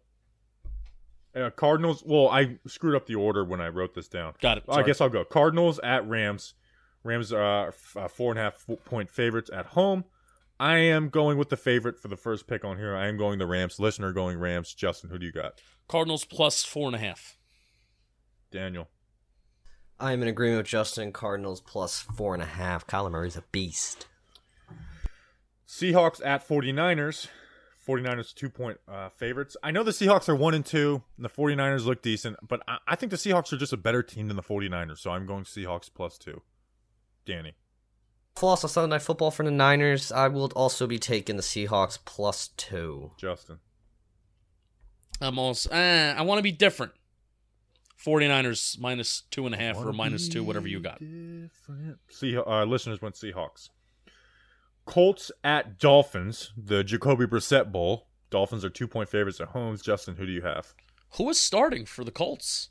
Uh, 1.34 1.50
Cardinals. 1.50 2.02
Well, 2.04 2.28
I 2.28 2.58
screwed 2.66 2.94
up 2.94 3.06
the 3.06 3.14
order 3.14 3.44
when 3.44 3.60
I 3.60 3.68
wrote 3.68 3.94
this 3.94 4.08
down. 4.08 4.34
Got 4.40 4.58
it. 4.58 4.64
I 4.68 4.82
guess 4.82 5.00
I'll 5.00 5.08
go. 5.08 5.24
Cardinals 5.24 5.78
at 5.82 6.06
Rams. 6.06 6.54
Rams 7.04 7.32
are 7.32 7.68
f- 7.68 7.96
uh, 7.98 8.08
four 8.08 8.30
and 8.30 8.38
a 8.38 8.42
half 8.42 8.64
point 8.84 9.10
favorites 9.10 9.50
at 9.52 9.66
home. 9.66 10.04
I 10.60 10.76
am 10.76 11.08
going 11.08 11.38
with 11.38 11.48
the 11.48 11.56
favorite 11.56 11.98
for 11.98 12.08
the 12.08 12.16
first 12.16 12.46
pick 12.46 12.64
on 12.64 12.76
here. 12.76 12.94
I 12.94 13.08
am 13.08 13.16
going 13.16 13.38
the 13.38 13.46
Rams. 13.46 13.80
Listener 13.80 14.12
going 14.12 14.38
Rams. 14.38 14.74
Justin, 14.74 15.10
who 15.10 15.18
do 15.18 15.26
you 15.26 15.32
got? 15.32 15.60
Cardinals 15.88 16.24
plus 16.24 16.62
four 16.64 16.86
and 16.86 16.94
a 16.94 16.98
half. 17.00 17.36
Daniel. 18.50 18.88
I 19.98 20.12
am 20.12 20.22
in 20.22 20.28
agreement 20.28 20.58
with 20.58 20.66
Justin. 20.66 21.12
Cardinals 21.12 21.60
plus 21.60 22.00
four 22.00 22.34
and 22.34 22.42
a 22.42 22.46
half. 22.46 22.86
Kyler 22.86 23.10
Murray's 23.10 23.36
a 23.36 23.42
beast. 23.50 24.06
Seahawks 25.66 26.20
at 26.24 26.46
49ers. 26.46 27.28
49ers 27.86 28.34
two 28.34 28.48
point 28.48 28.78
uh, 28.88 29.08
favorites. 29.08 29.56
I 29.62 29.70
know 29.70 29.82
the 29.82 29.90
Seahawks 29.90 30.28
are 30.28 30.36
one 30.36 30.54
and 30.54 30.64
two, 30.64 31.02
and 31.16 31.24
the 31.24 31.30
49ers 31.30 31.84
look 31.84 32.02
decent, 32.02 32.36
but 32.46 32.62
I, 32.68 32.78
I 32.86 32.96
think 32.96 33.10
the 33.10 33.16
Seahawks 33.16 33.52
are 33.52 33.56
just 33.56 33.72
a 33.72 33.76
better 33.76 34.02
team 34.02 34.28
than 34.28 34.36
the 34.36 34.42
49ers, 34.42 34.98
so 34.98 35.10
I'm 35.10 35.26
going 35.26 35.44
Seahawks 35.44 35.90
plus 35.92 36.18
two. 36.18 36.42
Danny. 37.24 37.54
Plus, 38.34 38.64
on 38.64 38.70
Sunday 38.70 38.94
Night 38.94 39.02
Football 39.02 39.30
for 39.30 39.44
the 39.44 39.50
Niners, 39.50 40.10
I 40.10 40.28
will 40.28 40.46
also 40.56 40.86
be 40.86 40.98
taking 40.98 41.36
the 41.36 41.42
Seahawks 41.42 41.98
plus 42.04 42.48
two. 42.56 43.10
Justin. 43.18 43.58
I'm 45.20 45.38
also. 45.38 45.70
Eh, 45.70 46.14
I 46.16 46.22
want 46.22 46.38
to 46.38 46.42
be 46.42 46.52
different. 46.52 46.92
49ers 48.04 48.80
minus 48.80 49.22
two 49.30 49.46
and 49.46 49.54
a 49.54 49.58
half 49.58 49.76
or 49.76 49.92
minus 49.92 50.28
two, 50.28 50.42
whatever 50.42 50.66
you 50.66 50.80
got. 50.80 50.98
Different. 50.98 51.98
See, 52.10 52.36
uh, 52.36 52.64
listeners 52.64 53.00
went 53.00 53.14
Seahawks. 53.14 53.68
Colts 54.84 55.30
at 55.44 55.78
Dolphins, 55.78 56.52
the 56.56 56.82
Jacoby 56.84 57.26
Brissett 57.26 57.70
Bowl. 57.70 58.08
Dolphins 58.30 58.64
are 58.64 58.70
two 58.70 58.88
point 58.88 59.08
favorites 59.08 59.40
at 59.40 59.48
home. 59.48 59.76
Justin, 59.76 60.16
who 60.16 60.26
do 60.26 60.32
you 60.32 60.42
have? 60.42 60.74
Who 61.16 61.28
is 61.30 61.38
starting 61.40 61.84
for 61.86 62.04
the 62.04 62.10
Colts? 62.10 62.70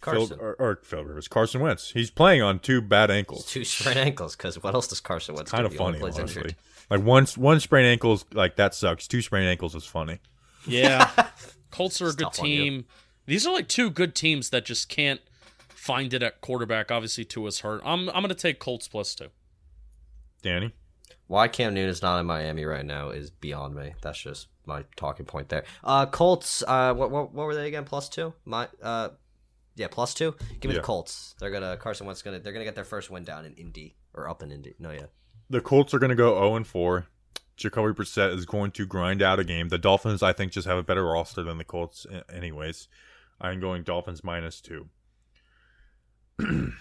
Carson. 0.00 0.38
Phil, 0.38 0.38
or, 0.40 0.54
or 0.58 0.80
Phil 0.82 1.04
Rivers. 1.04 1.28
Carson 1.28 1.60
Wentz. 1.60 1.90
He's 1.90 2.10
playing 2.10 2.42
on 2.42 2.58
two 2.58 2.80
bad 2.80 3.10
ankles. 3.10 3.46
Two 3.46 3.64
sprained 3.64 3.98
ankles. 3.98 4.34
Because 4.34 4.62
what 4.62 4.74
else 4.74 4.88
does 4.88 5.00
Carson 5.00 5.34
Wentz 5.34 5.50
kind 5.50 5.62
do? 5.62 5.66
of 5.66 5.74
funny, 5.76 6.00
honestly. 6.00 6.22
injured. 6.22 6.56
Like 6.88 7.02
one 7.02 7.26
one 7.36 7.60
sprained 7.60 7.86
ankles, 7.86 8.24
like 8.32 8.56
that 8.56 8.74
sucks. 8.74 9.06
Two 9.06 9.22
sprained 9.22 9.48
ankles 9.48 9.74
is 9.74 9.84
funny. 9.84 10.18
Yeah. 10.66 11.10
Colts 11.70 12.00
are 12.02 12.08
a 12.08 12.12
good 12.12 12.24
tough 12.24 12.40
on 12.40 12.46
you. 12.46 12.62
team. 12.62 12.84
These 13.26 13.46
are 13.46 13.52
like 13.52 13.68
two 13.68 13.90
good 13.90 14.14
teams 14.14 14.50
that 14.50 14.64
just 14.64 14.88
can't 14.88 15.20
find 15.68 16.12
it 16.12 16.22
at 16.22 16.40
quarterback. 16.40 16.90
Obviously, 16.90 17.24
Tua's 17.24 17.60
hurt. 17.60 17.80
I'm 17.84 18.08
I'm 18.08 18.22
gonna 18.22 18.34
take 18.34 18.58
Colts 18.58 18.88
plus 18.88 19.14
two. 19.14 19.28
Danny, 20.42 20.72
Why 21.30 21.46
Cam 21.46 21.74
Newton 21.74 21.90
is 21.90 22.02
not 22.02 22.18
in 22.18 22.26
Miami 22.26 22.64
right 22.64 22.84
now 22.84 23.10
is 23.10 23.30
beyond 23.30 23.76
me. 23.76 23.94
That's 24.02 24.20
just 24.20 24.48
my 24.66 24.82
talking 24.96 25.26
point 25.26 25.48
there. 25.48 25.62
Uh, 25.84 26.06
Colts. 26.06 26.64
Uh, 26.66 26.92
what 26.92 27.12
what, 27.12 27.32
what 27.32 27.46
were 27.46 27.54
they 27.54 27.68
again? 27.68 27.84
Plus 27.84 28.08
two. 28.08 28.34
My 28.44 28.66
uh, 28.82 29.10
yeah, 29.76 29.86
plus 29.88 30.12
two. 30.12 30.34
Give 30.58 30.70
me 30.70 30.74
Yeah. 30.74 30.80
the 30.80 30.86
Colts. 30.86 31.36
They're 31.38 31.52
gonna 31.52 31.76
Carson 31.76 32.08
Wentz 32.08 32.22
gonna 32.22 32.40
they're 32.40 32.52
gonna 32.52 32.64
get 32.64 32.74
their 32.74 32.82
first 32.82 33.12
win 33.12 33.22
down 33.22 33.44
in 33.44 33.54
Indy 33.54 33.94
or 34.12 34.28
up 34.28 34.42
in 34.42 34.50
Indy. 34.50 34.74
No, 34.80 34.90
yeah. 34.90 35.06
the 35.48 35.60
Colts 35.60 35.94
are 35.94 36.00
going 36.00 36.10
to 36.10 36.16
go 36.16 36.34
zero 36.34 36.56
and 36.56 36.66
four. 36.66 37.06
Jacoby 37.56 37.92
Brissett 37.92 38.34
is 38.34 38.44
going 38.44 38.72
to 38.72 38.84
grind 38.84 39.22
out 39.22 39.38
a 39.38 39.44
game. 39.44 39.68
The 39.68 39.78
Dolphins, 39.78 40.24
I 40.24 40.32
think, 40.32 40.50
just 40.50 40.66
have 40.66 40.78
a 40.78 40.82
better 40.82 41.04
roster 41.04 41.44
than 41.44 41.58
the 41.58 41.64
Colts, 41.64 42.06
anyways. 42.28 42.88
I'm 43.40 43.60
going 43.60 43.84
Dolphins 43.84 44.24
minus 44.24 44.60
two. 44.60 44.88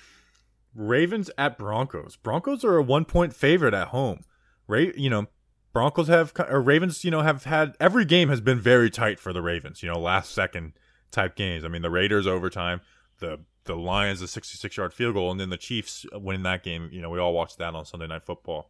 Ravens 0.74 1.30
at 1.38 1.58
Broncos. 1.60 2.16
Broncos 2.16 2.64
are 2.64 2.78
a 2.78 2.82
one 2.84 3.06
point 3.06 3.36
favorite 3.36 3.76
at 3.76 3.90
home. 3.90 4.24
Ra- 4.70 4.94
you 4.96 5.10
know, 5.10 5.28
Broncos 5.74 6.08
have 6.08 6.32
or 6.38 6.62
Ravens. 6.62 7.04
You 7.04 7.12
know, 7.12 7.22
have 7.22 7.44
had 7.44 7.76
every 7.80 8.06
game 8.06 8.30
has 8.30 8.40
been 8.40 8.60
very 8.60 8.90
tight 8.90 9.20
for 9.20 9.34
the 9.34 9.42
Ravens. 9.42 9.84
You 9.84 9.90
know, 9.90 10.00
last 10.00 10.32
second 10.32 10.74
type 11.12 11.36
games. 11.36 11.66
I 11.66 11.68
mean, 11.68 11.82
the 11.82 11.90
Raiders 11.90 12.28
overtime, 12.28 12.82
the 13.20 13.40
the 13.66 13.76
Lions 13.76 14.22
a 14.22 14.28
66 14.28 14.78
yard 14.78 14.94
field 14.94 15.16
goal, 15.16 15.32
and 15.32 15.40
then 15.40 15.50
the 15.50 15.58
Chiefs 15.58 16.06
winning 16.14 16.44
that 16.44 16.64
game. 16.64 16.90
You 16.92 17.02
know, 17.02 17.10
we 17.10 17.20
all 17.20 17.34
watched 17.34 17.58
that 17.58 17.76
on 17.76 17.86
Sunday 17.86 18.08
Night 18.08 18.24
Football. 18.24 18.70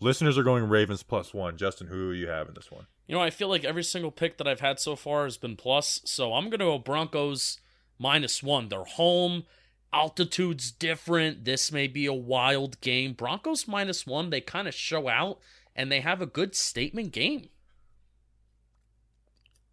Listeners 0.00 0.38
are 0.38 0.42
going 0.42 0.68
Ravens 0.68 1.02
plus 1.02 1.34
one. 1.34 1.56
Justin, 1.56 1.88
who 1.88 2.12
you 2.12 2.28
have 2.28 2.48
in 2.48 2.54
this 2.54 2.70
one? 2.70 2.86
You 3.06 3.14
know, 3.14 3.22
I 3.22 3.30
feel 3.30 3.48
like 3.48 3.64
every 3.64 3.82
single 3.82 4.10
pick 4.10 4.38
that 4.38 4.46
I've 4.46 4.60
had 4.60 4.78
so 4.78 4.94
far 4.96 5.24
has 5.24 5.36
been 5.36 5.56
plus, 5.56 6.00
so 6.04 6.34
I'm 6.34 6.50
gonna 6.50 6.64
go 6.64 6.78
Broncos 6.78 7.58
minus 7.98 8.42
one. 8.42 8.68
They're 8.68 8.84
home. 8.84 9.44
Altitude's 9.92 10.70
different. 10.70 11.44
This 11.44 11.72
may 11.72 11.86
be 11.86 12.06
a 12.06 12.12
wild 12.12 12.80
game. 12.80 13.14
Broncos 13.14 13.66
minus 13.66 14.06
one, 14.06 14.30
they 14.30 14.40
kind 14.40 14.68
of 14.68 14.74
show 14.74 15.08
out 15.08 15.38
and 15.74 15.90
they 15.90 16.00
have 16.00 16.20
a 16.20 16.26
good 16.26 16.54
statement 16.54 17.12
game. 17.12 17.48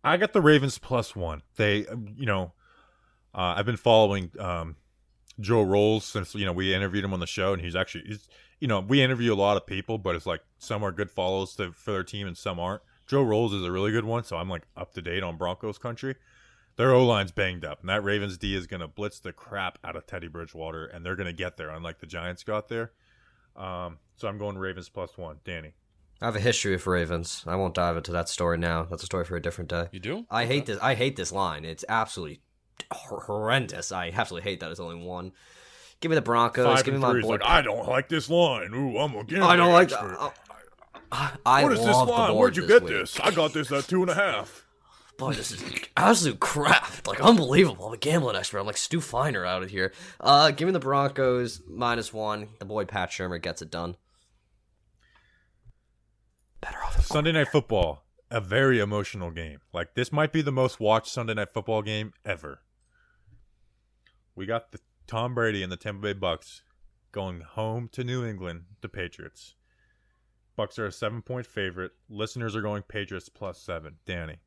I 0.03 0.18
got 0.18 0.34
the 0.34 0.41
Ravens 0.41 0.78
plus 0.78 1.16
one. 1.16 1.41
They, 1.55 1.86
you 2.16 2.28
know, 2.28 2.53
uh, 3.34 3.55
I've 3.57 3.66
been 3.66 3.76
following 3.76 4.32
um, 4.39 4.76
Joe 5.39 5.63
Rolls 5.63 6.05
since 6.05 6.36
you 6.36 6.45
know 6.45 6.53
we 6.53 6.76
interviewed 6.76 7.03
him 7.03 7.13
on 7.13 7.20
the 7.20 7.28
show, 7.28 7.53
and 7.53 7.61
he's 7.61 7.76
actually, 7.76 8.03
he's, 8.05 8.30
you 8.59 8.68
know, 8.68 8.80
we 8.80 9.01
interview 9.01 9.34
a 9.34 9.36
lot 9.36 9.57
of 9.57 9.66
people, 9.66 9.97
but 9.97 10.16
it's 10.16 10.28
like 10.28 10.41
some 10.59 10.84
are 10.84 10.91
good 10.91 11.09
follows 11.09 11.55
to, 11.55 11.72
for 11.72 11.91
their 11.91 12.03
team 12.03 12.28
and 12.28 12.38
some 12.38 12.59
aren't. 12.59 12.84
Joe 13.07 13.24
Rolls 13.24 13.51
is 13.51 13.63
a 13.63 13.72
really 13.72 13.91
good 13.91 14.05
one, 14.05 14.24
so 14.24 14.38
I'm 14.38 14.49
like 14.49 14.63
up 14.78 14.93
to 14.93 15.01
date 15.01 15.24
on 15.24 15.38
Broncos 15.38 15.80
country. 15.80 16.16
Their 16.78 16.91
O 16.93 17.05
line's 17.05 17.32
banged 17.32 17.63
up, 17.63 17.80
and 17.82 17.89
that 17.89 18.03
Ravens 18.03 18.38
D 18.38 18.53
is 18.55 18.67
gonna 18.67 18.88
blitz 18.88 19.19
the 19.19 19.32
crap 19.32 19.78
out 19.84 19.95
of 19.95 20.05
Teddy 20.05 20.28
Bridgewater, 20.28 20.86
and 20.86 21.05
they're 21.05 21.15
gonna 21.15 21.32
get 21.34 21.55
there, 21.57 21.69
unlike 21.69 21.99
the 21.99 22.05
Giants 22.05 22.43
got 22.43 22.67
there. 22.67 22.91
Um, 23.55 23.99
so 24.17 24.28
I'm 24.28 24.38
going 24.38 24.57
Ravens 24.57 24.89
plus 24.89 25.17
one. 25.17 25.38
Danny, 25.45 25.73
I 26.21 26.26
have 26.26 26.36
a 26.36 26.39
history 26.41 26.73
of 26.76 26.86
Ravens. 26.86 27.43
I 27.47 27.55
won't 27.55 27.73
dive 27.76 27.95
into 27.95 28.11
that 28.11 28.28
story 28.28 28.57
now. 28.57 28.84
That's 28.84 29.03
a 29.03 29.05
story 29.05 29.23
for 29.23 29.38
a 29.38 29.41
different 29.41 29.69
day. 29.69 29.88
You 29.93 29.99
do? 29.99 30.26
I 30.30 30.45
hate 30.45 30.65
this. 30.65 30.78
I 30.82 30.95
hate 30.95 31.15
this 31.15 31.32
line. 31.32 31.63
It's 31.63 31.86
absolutely 31.88 32.41
horrendous. 32.91 33.91
I 33.93 34.11
absolutely 34.13 34.49
hate 34.49 34.59
that 34.59 34.71
it's 34.71 34.80
only 34.82 34.95
one. 35.03 35.32
Give 36.01 36.09
me 36.09 36.15
the 36.15 36.21
Broncos. 36.21 36.65
five 36.65 36.84
Give 36.84 36.93
me 36.93 36.95
and 36.95 37.01
my 37.03 37.11
three 37.11 37.21
boy. 37.21 37.30
like 37.30 37.45
I 37.45 37.61
don't 37.61 37.88
like 37.88 38.09
this 38.09 38.30
line. 38.30 38.73
Ooh, 38.73 38.97
I'm 38.97 39.15
again. 39.15 39.41
I 39.43 39.55
don't 39.55 39.71
like. 39.71 39.91
Uh, 39.93 40.32
I 41.45 41.63
What 41.63 41.71
is 41.71 41.80
this 41.80 41.88
love 41.88 42.07
the 42.07 42.11
line? 42.13 42.32
board 42.32 42.39
Where'd 42.41 42.57
you 42.57 42.63
this 42.63 42.71
get 42.71 42.84
week. 42.84 42.91
this? 42.91 43.19
I 43.21 43.32
got 43.32 43.53
this 43.53 43.71
at 43.71 43.86
two 43.88 44.01
and 44.01 44.09
a 44.11 44.15
half. 44.15 44.64
Boy, 45.18 45.34
this 45.34 45.51
is 45.51 45.63
absolute 45.95 46.39
crap. 46.39 47.07
Like 47.07 47.22
unbelievable. 47.22 47.88
I'm 47.88 47.93
a 47.93 47.97
gambling 47.97 48.36
expert. 48.36 48.59
I'm 48.59 48.66
like 48.66 48.78
Stu 48.78 48.99
Feiner 48.99 49.45
out 49.45 49.63
of 49.63 49.70
here. 49.70 49.93
Uh, 50.20 50.51
give 50.51 50.68
me 50.68 50.74
the 50.74 50.80
Broncos 50.80 51.61
minus 51.68 52.11
one. 52.13 52.49
The 52.59 52.66
boy 52.66 52.86
Pat 52.86 53.11
Shurmur 53.11 53.41
gets 53.41 53.61
it 53.61 53.72
done. 53.72 53.95
Better 56.59 56.84
off. 56.84 57.05
Sunday 57.05 57.32
Night 57.32 57.47
Football, 57.47 58.03
a 58.30 58.41
very 58.41 58.80
emotional 58.80 59.32
game. 59.32 59.59
Like 59.72 59.95
this 59.95 60.11
might 60.11 60.34
be 60.34 60.41
the 60.41 60.51
most 60.51 60.80
watched 60.82 61.07
Sunday 61.07 61.34
Night 61.34 61.53
Football 61.53 61.82
game 61.82 62.11
ever. 62.26 62.59
We 64.36 64.45
got 64.45 64.74
the 64.74 64.80
Tom 65.07 65.34
Brady 65.34 65.63
and 65.63 65.72
the 65.72 65.78
Tampa 65.78 66.01
Bay 66.01 66.13
Bucks 66.13 66.61
going 67.13 67.39
home 67.39 67.88
to 67.93 68.03
New 68.03 68.26
England, 68.26 68.63
the 68.82 68.89
Patriots. 68.89 69.55
Bucks 70.57 70.78
are 70.78 70.88
a 70.88 70.91
seven 70.91 71.22
point 71.22 71.45
favorite. 71.45 71.91
Listeners 72.09 72.53
are 72.53 72.61
going 72.61 72.84
Patriots 72.84 73.30
plus 73.30 73.61
seven. 73.61 73.95
Danny. 74.05 74.39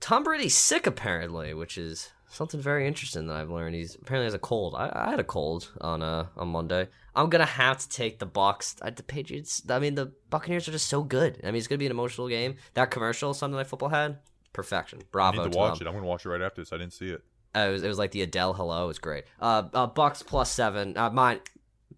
Tom 0.00 0.24
Brady's 0.24 0.56
sick 0.56 0.86
apparently, 0.86 1.54
which 1.54 1.76
is 1.76 2.10
something 2.28 2.60
very 2.60 2.86
interesting 2.86 3.26
that 3.26 3.36
I've 3.36 3.50
learned. 3.50 3.74
He's 3.74 3.94
apparently 3.94 4.26
has 4.26 4.34
a 4.34 4.38
cold. 4.38 4.74
I, 4.76 4.90
I 4.94 5.10
had 5.10 5.20
a 5.20 5.24
cold 5.24 5.72
on 5.80 6.02
uh 6.02 6.26
on 6.36 6.48
Monday. 6.48 6.88
I'm 7.14 7.30
gonna 7.30 7.46
have 7.46 7.78
to 7.78 7.88
take 7.88 8.18
the 8.18 8.26
Bucks. 8.26 8.76
I, 8.82 8.90
the 8.90 9.02
Patriots. 9.02 9.62
I 9.68 9.78
mean, 9.78 9.94
the 9.94 10.12
Buccaneers 10.30 10.68
are 10.68 10.72
just 10.72 10.88
so 10.88 11.02
good. 11.02 11.40
I 11.42 11.46
mean, 11.46 11.56
it's 11.56 11.66
gonna 11.66 11.78
be 11.78 11.86
an 11.86 11.92
emotional 11.92 12.28
game. 12.28 12.56
That 12.74 12.90
commercial 12.90 13.34
Sunday 13.34 13.56
Night 13.56 13.66
Football 13.66 13.88
had 13.88 14.18
perfection. 14.52 15.00
I 15.00 15.06
Bravo 15.10 15.44
need 15.44 15.52
to 15.52 15.58
watch 15.58 15.80
it. 15.80 15.86
I'm 15.86 15.94
gonna 15.94 16.06
watch 16.06 16.24
it 16.24 16.28
right 16.28 16.42
after 16.42 16.60
this. 16.60 16.72
I 16.72 16.78
didn't 16.78 16.92
see 16.92 17.10
it. 17.10 17.22
Uh, 17.56 17.66
it 17.68 17.72
was 17.72 17.82
it 17.82 17.88
was 17.88 17.98
like 17.98 18.12
the 18.12 18.22
Adele 18.22 18.54
hello. 18.54 18.84
It 18.84 18.88
was 18.88 18.98
great. 18.98 19.24
Uh, 19.40 19.64
uh 19.72 19.86
Bucks 19.86 20.22
plus 20.22 20.50
seven. 20.50 20.96
Uh, 20.96 21.10
mine 21.10 21.40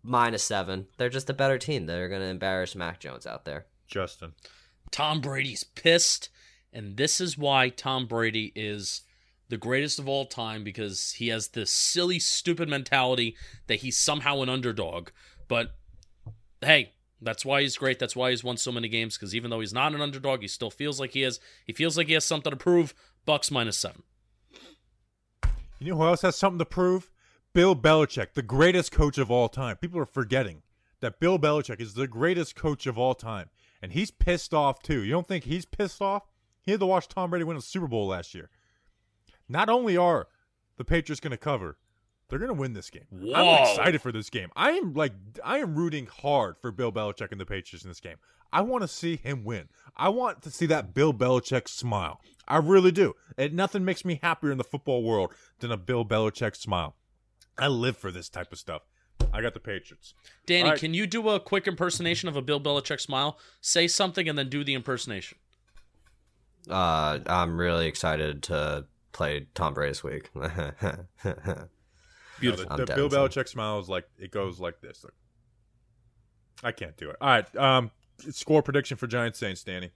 minus 0.03 0.43
seven. 0.43 0.87
They're 0.97 1.09
just 1.09 1.31
a 1.31 1.35
better 1.35 1.59
team. 1.59 1.87
They're 1.87 2.09
gonna 2.09 2.27
embarrass 2.27 2.75
Mac 2.75 3.01
Jones 3.01 3.27
out 3.27 3.45
there. 3.45 3.67
Justin. 3.87 4.33
Tom 4.91 5.21
Brady's 5.21 5.65
pissed, 5.65 6.31
and 6.73 6.97
this 6.97 7.21
is 7.21 7.37
why 7.37 7.68
Tom 7.68 8.07
Brady 8.07 8.53
is 8.55 9.03
the 9.49 9.57
greatest 9.57 9.99
of 9.99 10.09
all 10.09 10.27
time 10.27 10.62
because 10.62 11.12
he 11.12 11.29
has 11.29 11.49
this 11.49 11.71
silly, 11.71 12.18
stupid 12.18 12.68
mentality 12.68 13.37
that 13.66 13.81
he's 13.81 13.97
somehow 13.97 14.43
an 14.43 14.49
underdog. 14.49 15.11
But 15.49 15.75
hey, 16.61 16.93
that's 17.21 17.45
why 17.45 17.62
he's 17.62 17.77
great. 17.77 17.99
That's 17.99 18.14
why 18.14 18.31
he's 18.31 18.45
won 18.45 18.57
so 18.57 18.73
many 18.73 18.89
games 18.89 19.16
because 19.16 19.35
even 19.35 19.51
though 19.51 19.61
he's 19.61 19.73
not 19.73 19.95
an 19.95 20.01
underdog, 20.01 20.43
he 20.43 20.49
still 20.49 20.71
feels 20.71 21.01
like 21.01 21.12
he 21.12 21.25
is. 21.25 21.41
He 21.66 21.73
feels 21.73 21.97
like 21.97 22.07
he 22.07 22.14
has 22.14 22.25
something 22.25 22.51
to 22.51 22.57
prove. 22.57 22.95
Bucks 23.27 23.51
minus 23.51 23.77
seven. 23.77 24.03
You 25.81 25.93
know 25.93 25.97
who 25.97 26.05
else 26.05 26.23
has 26.23 26.37
something 26.37 26.59
to 26.59 26.64
prove? 26.64 27.11
Bill 27.53 27.75
Belichick, 27.75 28.35
the 28.35 28.43
greatest 28.43 28.93
coach 28.93 29.18
of 29.18 29.31
all 29.31 29.49
time. 29.49 29.77
People 29.77 29.99
are 29.99 30.07
forgetting 30.07 30.62
that 31.01 31.18
Bill 31.18 31.39
Belichick 31.39 31.81
is 31.81 31.95
the 31.95 32.07
greatest 32.07 32.55
coach 32.55 32.87
of 32.87 32.97
all 32.97 33.14
time. 33.14 33.51
And 33.83 33.93
he's 33.93 34.11
pissed 34.11 34.55
off 34.55 34.83
too. 34.83 35.03
You 35.03 35.12
don't 35.12 35.27
think 35.27 35.45
he's 35.45 35.64
pissed 35.64 36.01
off? 36.01 36.30
He 36.63 36.71
had 36.71 36.81
to 36.81 36.87
watch 36.87 37.09
Tom 37.09 37.31
Brady 37.31 37.45
win 37.45 37.57
a 37.57 37.61
Super 37.61 37.89
Bowl 37.89 38.07
last 38.09 38.35
year. 38.35 38.51
Not 39.49 39.69
only 39.69 39.97
are 39.97 40.29
the 40.77 40.85
Patriots 40.85 41.21
going 41.21 41.33
to 41.33 41.37
cover, 41.37 41.77
they're 42.29 42.39
going 42.39 42.55
to 42.55 42.61
win 42.61 42.73
this 42.73 42.91
game. 42.91 43.07
Whoa. 43.11 43.35
I'm 43.35 43.63
excited 43.63 44.01
for 44.01 44.13
this 44.13 44.31
game. 44.31 44.51
I 44.55 44.71
am 44.73 44.95
like 44.95 45.13
I 45.45 45.59
am 45.59 45.75
rooting 45.75 46.07
hard 46.07 46.57
for 46.59 46.71
Bill 46.71 46.93
Belichick 46.93 47.33
and 47.33 47.41
the 47.41 47.47
Patriots 47.47 47.85
in 47.85 47.91
this 47.91 48.01
game. 48.01 48.17
I 48.53 48.63
want 48.63 48.83
to 48.83 48.89
see 48.89 49.17
him 49.17 49.45
win. 49.45 49.69
I 49.97 50.09
want 50.09 50.43
to 50.43 50.51
see 50.51 50.67
that 50.67 50.95
Bill 50.95 51.13
Belichick 51.13 51.69
smile. 51.69 52.21
I 52.49 52.59
really 52.59 52.91
do. 52.91 53.15
Nothing 53.39 53.85
makes 53.85 54.05
me 54.05 54.19
happier 54.23 54.51
in 54.51 54.59
the 54.59 54.65
football 54.65 55.03
world 55.03 55.33
than 55.61 55.71
a 55.71 55.77
Bill 55.77 56.05
Belichick 56.05 56.57
smile. 56.57 56.97
I 57.59 57.69
live 57.69 57.97
for 57.97 58.11
this 58.11 58.29
type 58.29 58.53
of 58.53 58.59
stuff. 58.59 58.83
I 59.33 59.43
got 59.43 59.55
the 59.55 59.61
Patriots. 59.61 60.15
Danny, 60.47 60.71
right. 60.71 60.79
can 60.79 60.95
you 60.95 61.07
do 61.07 61.29
a 61.29 61.39
quick 61.39 61.69
impersonation 61.69 62.29
of 62.29 62.37
a 62.37 62.43
Bill 62.43 62.61
Belichick 62.61 63.01
smile? 63.01 63.39
Say 63.61 63.87
something 63.87 64.29
and 64.29 64.37
then 64.37 64.49
do 64.49 64.65
the 64.65 64.75
impersonation. 64.75 65.39
Uh, 66.71 67.21
I'm 67.27 67.59
really 67.59 67.87
excited 67.87 68.43
to 68.45 68.87
play 69.12 69.47
Tom 69.55 69.75
Brady 69.75 69.91
this 69.91 70.05
week. 70.05 70.31
Beautiful. 72.41 72.64
No, 72.64 72.71
I'm 72.71 72.77
the, 72.79 72.87
the 72.87 72.95
Bill 72.95 73.11
son. 73.11 73.29
Belichick 73.29 73.49
smile 73.49 73.79
is 73.81 73.89
like 73.89 74.09
it 74.18 74.31
goes 74.31 74.61
like 74.61 74.81
this. 74.81 75.05
Look. 75.05 75.14
I 76.62 76.73
can't 76.73 76.97
do 76.97 77.11
it. 77.11 77.16
All 77.21 77.29
right. 77.29 77.57
Um, 77.57 77.91
score 78.31 78.62
prediction 78.62 78.97
for 78.97 79.07
Giants 79.07 79.39
Saints, 79.39 79.62
Danny. 79.62 79.91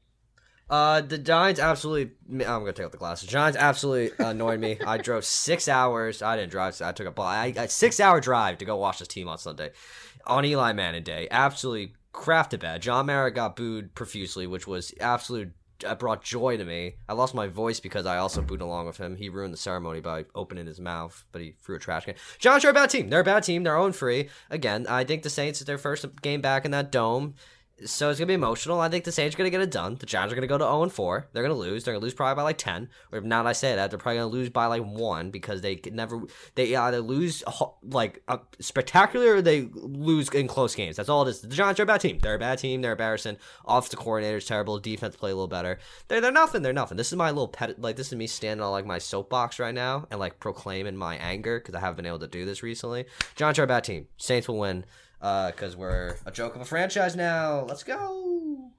Uh, 0.68 1.02
the 1.02 1.18
Giants 1.18 1.60
absolutely. 1.60 2.12
I'm 2.30 2.60
gonna 2.60 2.72
take 2.72 2.86
off 2.86 2.92
the 2.92 2.98
glasses. 2.98 3.28
Giants 3.28 3.58
absolutely 3.58 4.24
annoyed 4.24 4.60
me. 4.60 4.78
I 4.86 4.96
drove 4.96 5.24
six 5.24 5.68
hours. 5.68 6.22
I 6.22 6.36
didn't 6.36 6.52
drive. 6.52 6.80
I 6.80 6.92
took 6.92 7.06
a 7.06 7.10
ball. 7.10 7.26
I, 7.26 7.52
a 7.56 7.68
six 7.68 8.00
hour 8.00 8.20
drive 8.20 8.58
to 8.58 8.64
go 8.64 8.76
watch 8.76 8.98
this 8.98 9.08
team 9.08 9.28
on 9.28 9.36
Sunday, 9.36 9.72
on 10.26 10.44
Eli 10.44 10.72
Manning 10.72 11.02
Day. 11.02 11.28
Absolutely 11.30 11.94
crafted 12.14 12.60
bad. 12.60 12.80
John 12.80 13.06
Mara 13.06 13.30
got 13.30 13.56
booed 13.56 13.94
profusely, 13.94 14.46
which 14.46 14.66
was 14.66 14.94
absolute. 15.00 15.52
Uh, 15.84 15.94
brought 15.94 16.22
joy 16.22 16.56
to 16.56 16.64
me. 16.64 16.94
I 17.08 17.12
lost 17.12 17.34
my 17.34 17.46
voice 17.46 17.80
because 17.80 18.06
I 18.06 18.18
also 18.18 18.42
booed 18.42 18.60
along 18.60 18.86
with 18.86 18.96
him. 18.96 19.16
He 19.16 19.28
ruined 19.28 19.52
the 19.52 19.58
ceremony 19.58 20.00
by 20.00 20.24
opening 20.34 20.66
his 20.66 20.80
mouth, 20.80 21.24
but 21.32 21.42
he 21.42 21.54
threw 21.62 21.76
a 21.76 21.78
trash 21.78 22.04
can. 22.04 22.14
Giants 22.38 22.64
are 22.64 22.70
a 22.70 22.74
bad 22.74 22.90
team. 22.90 23.10
They're 23.10 23.20
a 23.20 23.24
bad 23.24 23.42
team. 23.42 23.62
They're 23.62 23.76
own 23.76 23.92
free. 23.92 24.28
Again, 24.50 24.86
I 24.88 25.04
think 25.04 25.22
the 25.22 25.30
Saints 25.30 25.60
is 25.60 25.66
their 25.66 25.78
first 25.78 26.04
game 26.22 26.40
back 26.40 26.64
in 26.64 26.70
that 26.70 26.90
dome 26.90 27.34
so 27.84 28.10
it's 28.10 28.18
gonna 28.18 28.28
be 28.28 28.34
emotional. 28.34 28.80
I 28.80 28.88
think 28.88 29.04
the 29.04 29.12
Saints 29.12 29.34
are 29.34 29.38
gonna 29.38 29.50
get 29.50 29.60
it 29.60 29.70
done. 29.70 29.96
The 29.96 30.06
Giants 30.06 30.32
are 30.32 30.36
gonna 30.36 30.46
go 30.46 30.58
to 30.58 30.64
0 30.64 30.82
and 30.82 30.92
4. 30.92 31.28
They're 31.32 31.42
gonna 31.42 31.54
lose. 31.54 31.84
They're 31.84 31.94
gonna 31.94 32.02
lose 32.02 32.14
probably 32.14 32.36
by 32.36 32.42
like 32.42 32.58
10. 32.58 32.88
Or 33.12 33.20
now 33.20 33.42
that 33.42 33.48
I 33.48 33.52
say 33.52 33.74
that, 33.74 33.90
they're 33.90 33.98
probably 33.98 34.18
gonna 34.18 34.32
lose 34.32 34.50
by 34.50 34.66
like 34.66 34.82
one 34.82 35.30
because 35.30 35.60
they 35.60 35.76
could 35.76 35.94
never. 35.94 36.22
They 36.54 36.74
either 36.74 37.00
lose 37.00 37.42
like 37.82 38.22
uh, 38.28 38.38
spectacular 38.60 39.36
or 39.36 39.42
they 39.42 39.68
lose 39.72 40.28
in 40.30 40.48
close 40.48 40.74
games. 40.74 40.96
That's 40.96 41.08
all 41.08 41.26
it 41.26 41.30
is. 41.30 41.40
The 41.40 41.48
Giants 41.48 41.80
are 41.80 41.84
a 41.84 41.86
bad 41.86 42.00
team. 42.00 42.18
They're 42.18 42.34
a 42.34 42.38
bad 42.38 42.58
team. 42.58 42.82
They're 42.82 42.92
embarrassing. 42.92 43.38
Offensive 43.66 43.98
coordinator's 43.98 44.46
terrible. 44.46 44.78
Defense 44.78 45.16
play 45.16 45.30
a 45.30 45.34
little 45.34 45.48
better. 45.48 45.78
They're 46.08 46.20
they're 46.20 46.32
nothing. 46.32 46.62
They're 46.62 46.72
nothing. 46.72 46.96
This 46.96 47.12
is 47.12 47.16
my 47.16 47.30
little 47.30 47.48
pet. 47.48 47.80
Like 47.80 47.96
this 47.96 48.08
is 48.08 48.14
me 48.14 48.26
standing 48.26 48.64
on 48.64 48.72
like 48.72 48.86
my 48.86 48.98
soapbox 48.98 49.58
right 49.58 49.74
now 49.74 50.06
and 50.10 50.20
like 50.20 50.40
proclaiming 50.40 50.96
my 50.96 51.16
anger 51.16 51.58
because 51.58 51.74
I 51.74 51.80
haven't 51.80 51.96
been 51.96 52.06
able 52.06 52.20
to 52.20 52.26
do 52.26 52.44
this 52.44 52.62
recently. 52.62 53.06
Giants 53.36 53.58
are 53.58 53.64
a 53.64 53.66
bad 53.66 53.84
team. 53.84 54.08
Saints 54.16 54.48
will 54.48 54.58
win 54.58 54.84
because 55.24 55.74
we're 55.74 56.16
a 56.26 56.30
joke 56.30 56.54
of 56.54 56.60
a 56.60 56.64
franchise 56.66 57.16
now. 57.16 57.64
Let's 57.66 57.82
go. 57.82 58.70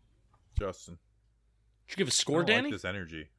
Justin. 0.60 1.00
Did 1.88 1.94
you 1.94 1.98
give 1.98 2.08
a 2.08 2.12
score, 2.12 2.44
don't 2.44 2.48
like 2.50 2.58
Danny? 2.58 2.72
this 2.72 2.86
energy. 2.86 3.30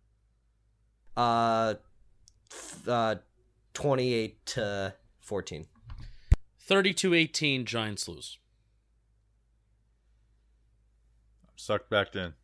Uh, 1.16 1.74
f- 2.50 2.88
uh, 2.88 3.14
twenty-eight 3.74 4.44
to 4.46 4.94
fourteen. 5.20 5.66
32-18, 6.68 7.64
Giants 7.64 8.08
lose. 8.08 8.38
I'm 11.44 11.56
sucked 11.56 11.88
back 11.88 12.16
in. 12.16 12.34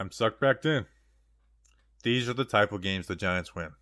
I'm 0.00 0.10
sucked 0.10 0.40
back 0.40 0.64
in. 0.64 0.86
These 2.02 2.30
are 2.30 2.32
the 2.32 2.46
type 2.46 2.72
of 2.72 2.80
games 2.80 3.08
the 3.08 3.14
Giants 3.14 3.54
win. 3.54 3.72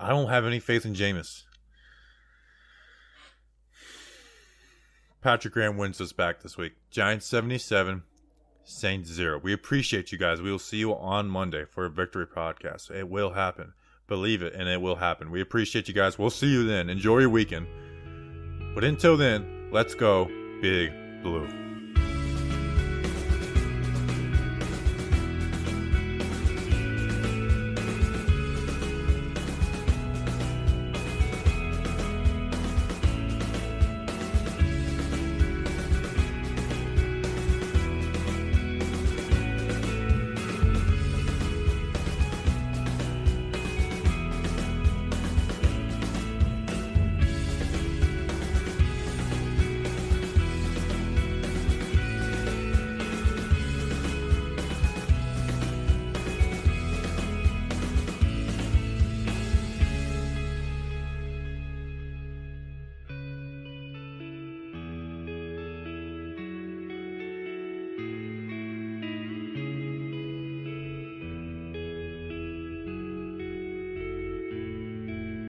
I 0.00 0.08
don't 0.08 0.28
have 0.28 0.44
any 0.44 0.58
faith 0.58 0.84
in 0.84 0.94
Jameis. 0.94 1.44
Patrick 5.24 5.54
Graham 5.54 5.78
wins 5.78 6.02
us 6.02 6.12
back 6.12 6.42
this 6.42 6.58
week. 6.58 6.74
Giants 6.90 7.24
77, 7.24 8.02
Saints 8.62 9.08
0. 9.08 9.40
We 9.42 9.54
appreciate 9.54 10.12
you 10.12 10.18
guys. 10.18 10.42
We 10.42 10.50
will 10.50 10.58
see 10.58 10.76
you 10.76 10.94
on 10.94 11.30
Monday 11.30 11.64
for 11.64 11.86
a 11.86 11.90
victory 11.90 12.26
podcast. 12.26 12.90
It 12.90 13.08
will 13.08 13.30
happen. 13.30 13.72
Believe 14.06 14.42
it, 14.42 14.52
and 14.52 14.68
it 14.68 14.82
will 14.82 14.96
happen. 14.96 15.30
We 15.30 15.40
appreciate 15.40 15.88
you 15.88 15.94
guys. 15.94 16.18
We'll 16.18 16.28
see 16.28 16.48
you 16.48 16.66
then. 16.66 16.90
Enjoy 16.90 17.20
your 17.20 17.30
weekend. 17.30 17.66
But 18.74 18.84
until 18.84 19.16
then, 19.16 19.70
let's 19.72 19.94
go, 19.94 20.26
Big 20.60 20.92
Blue. 21.22 21.63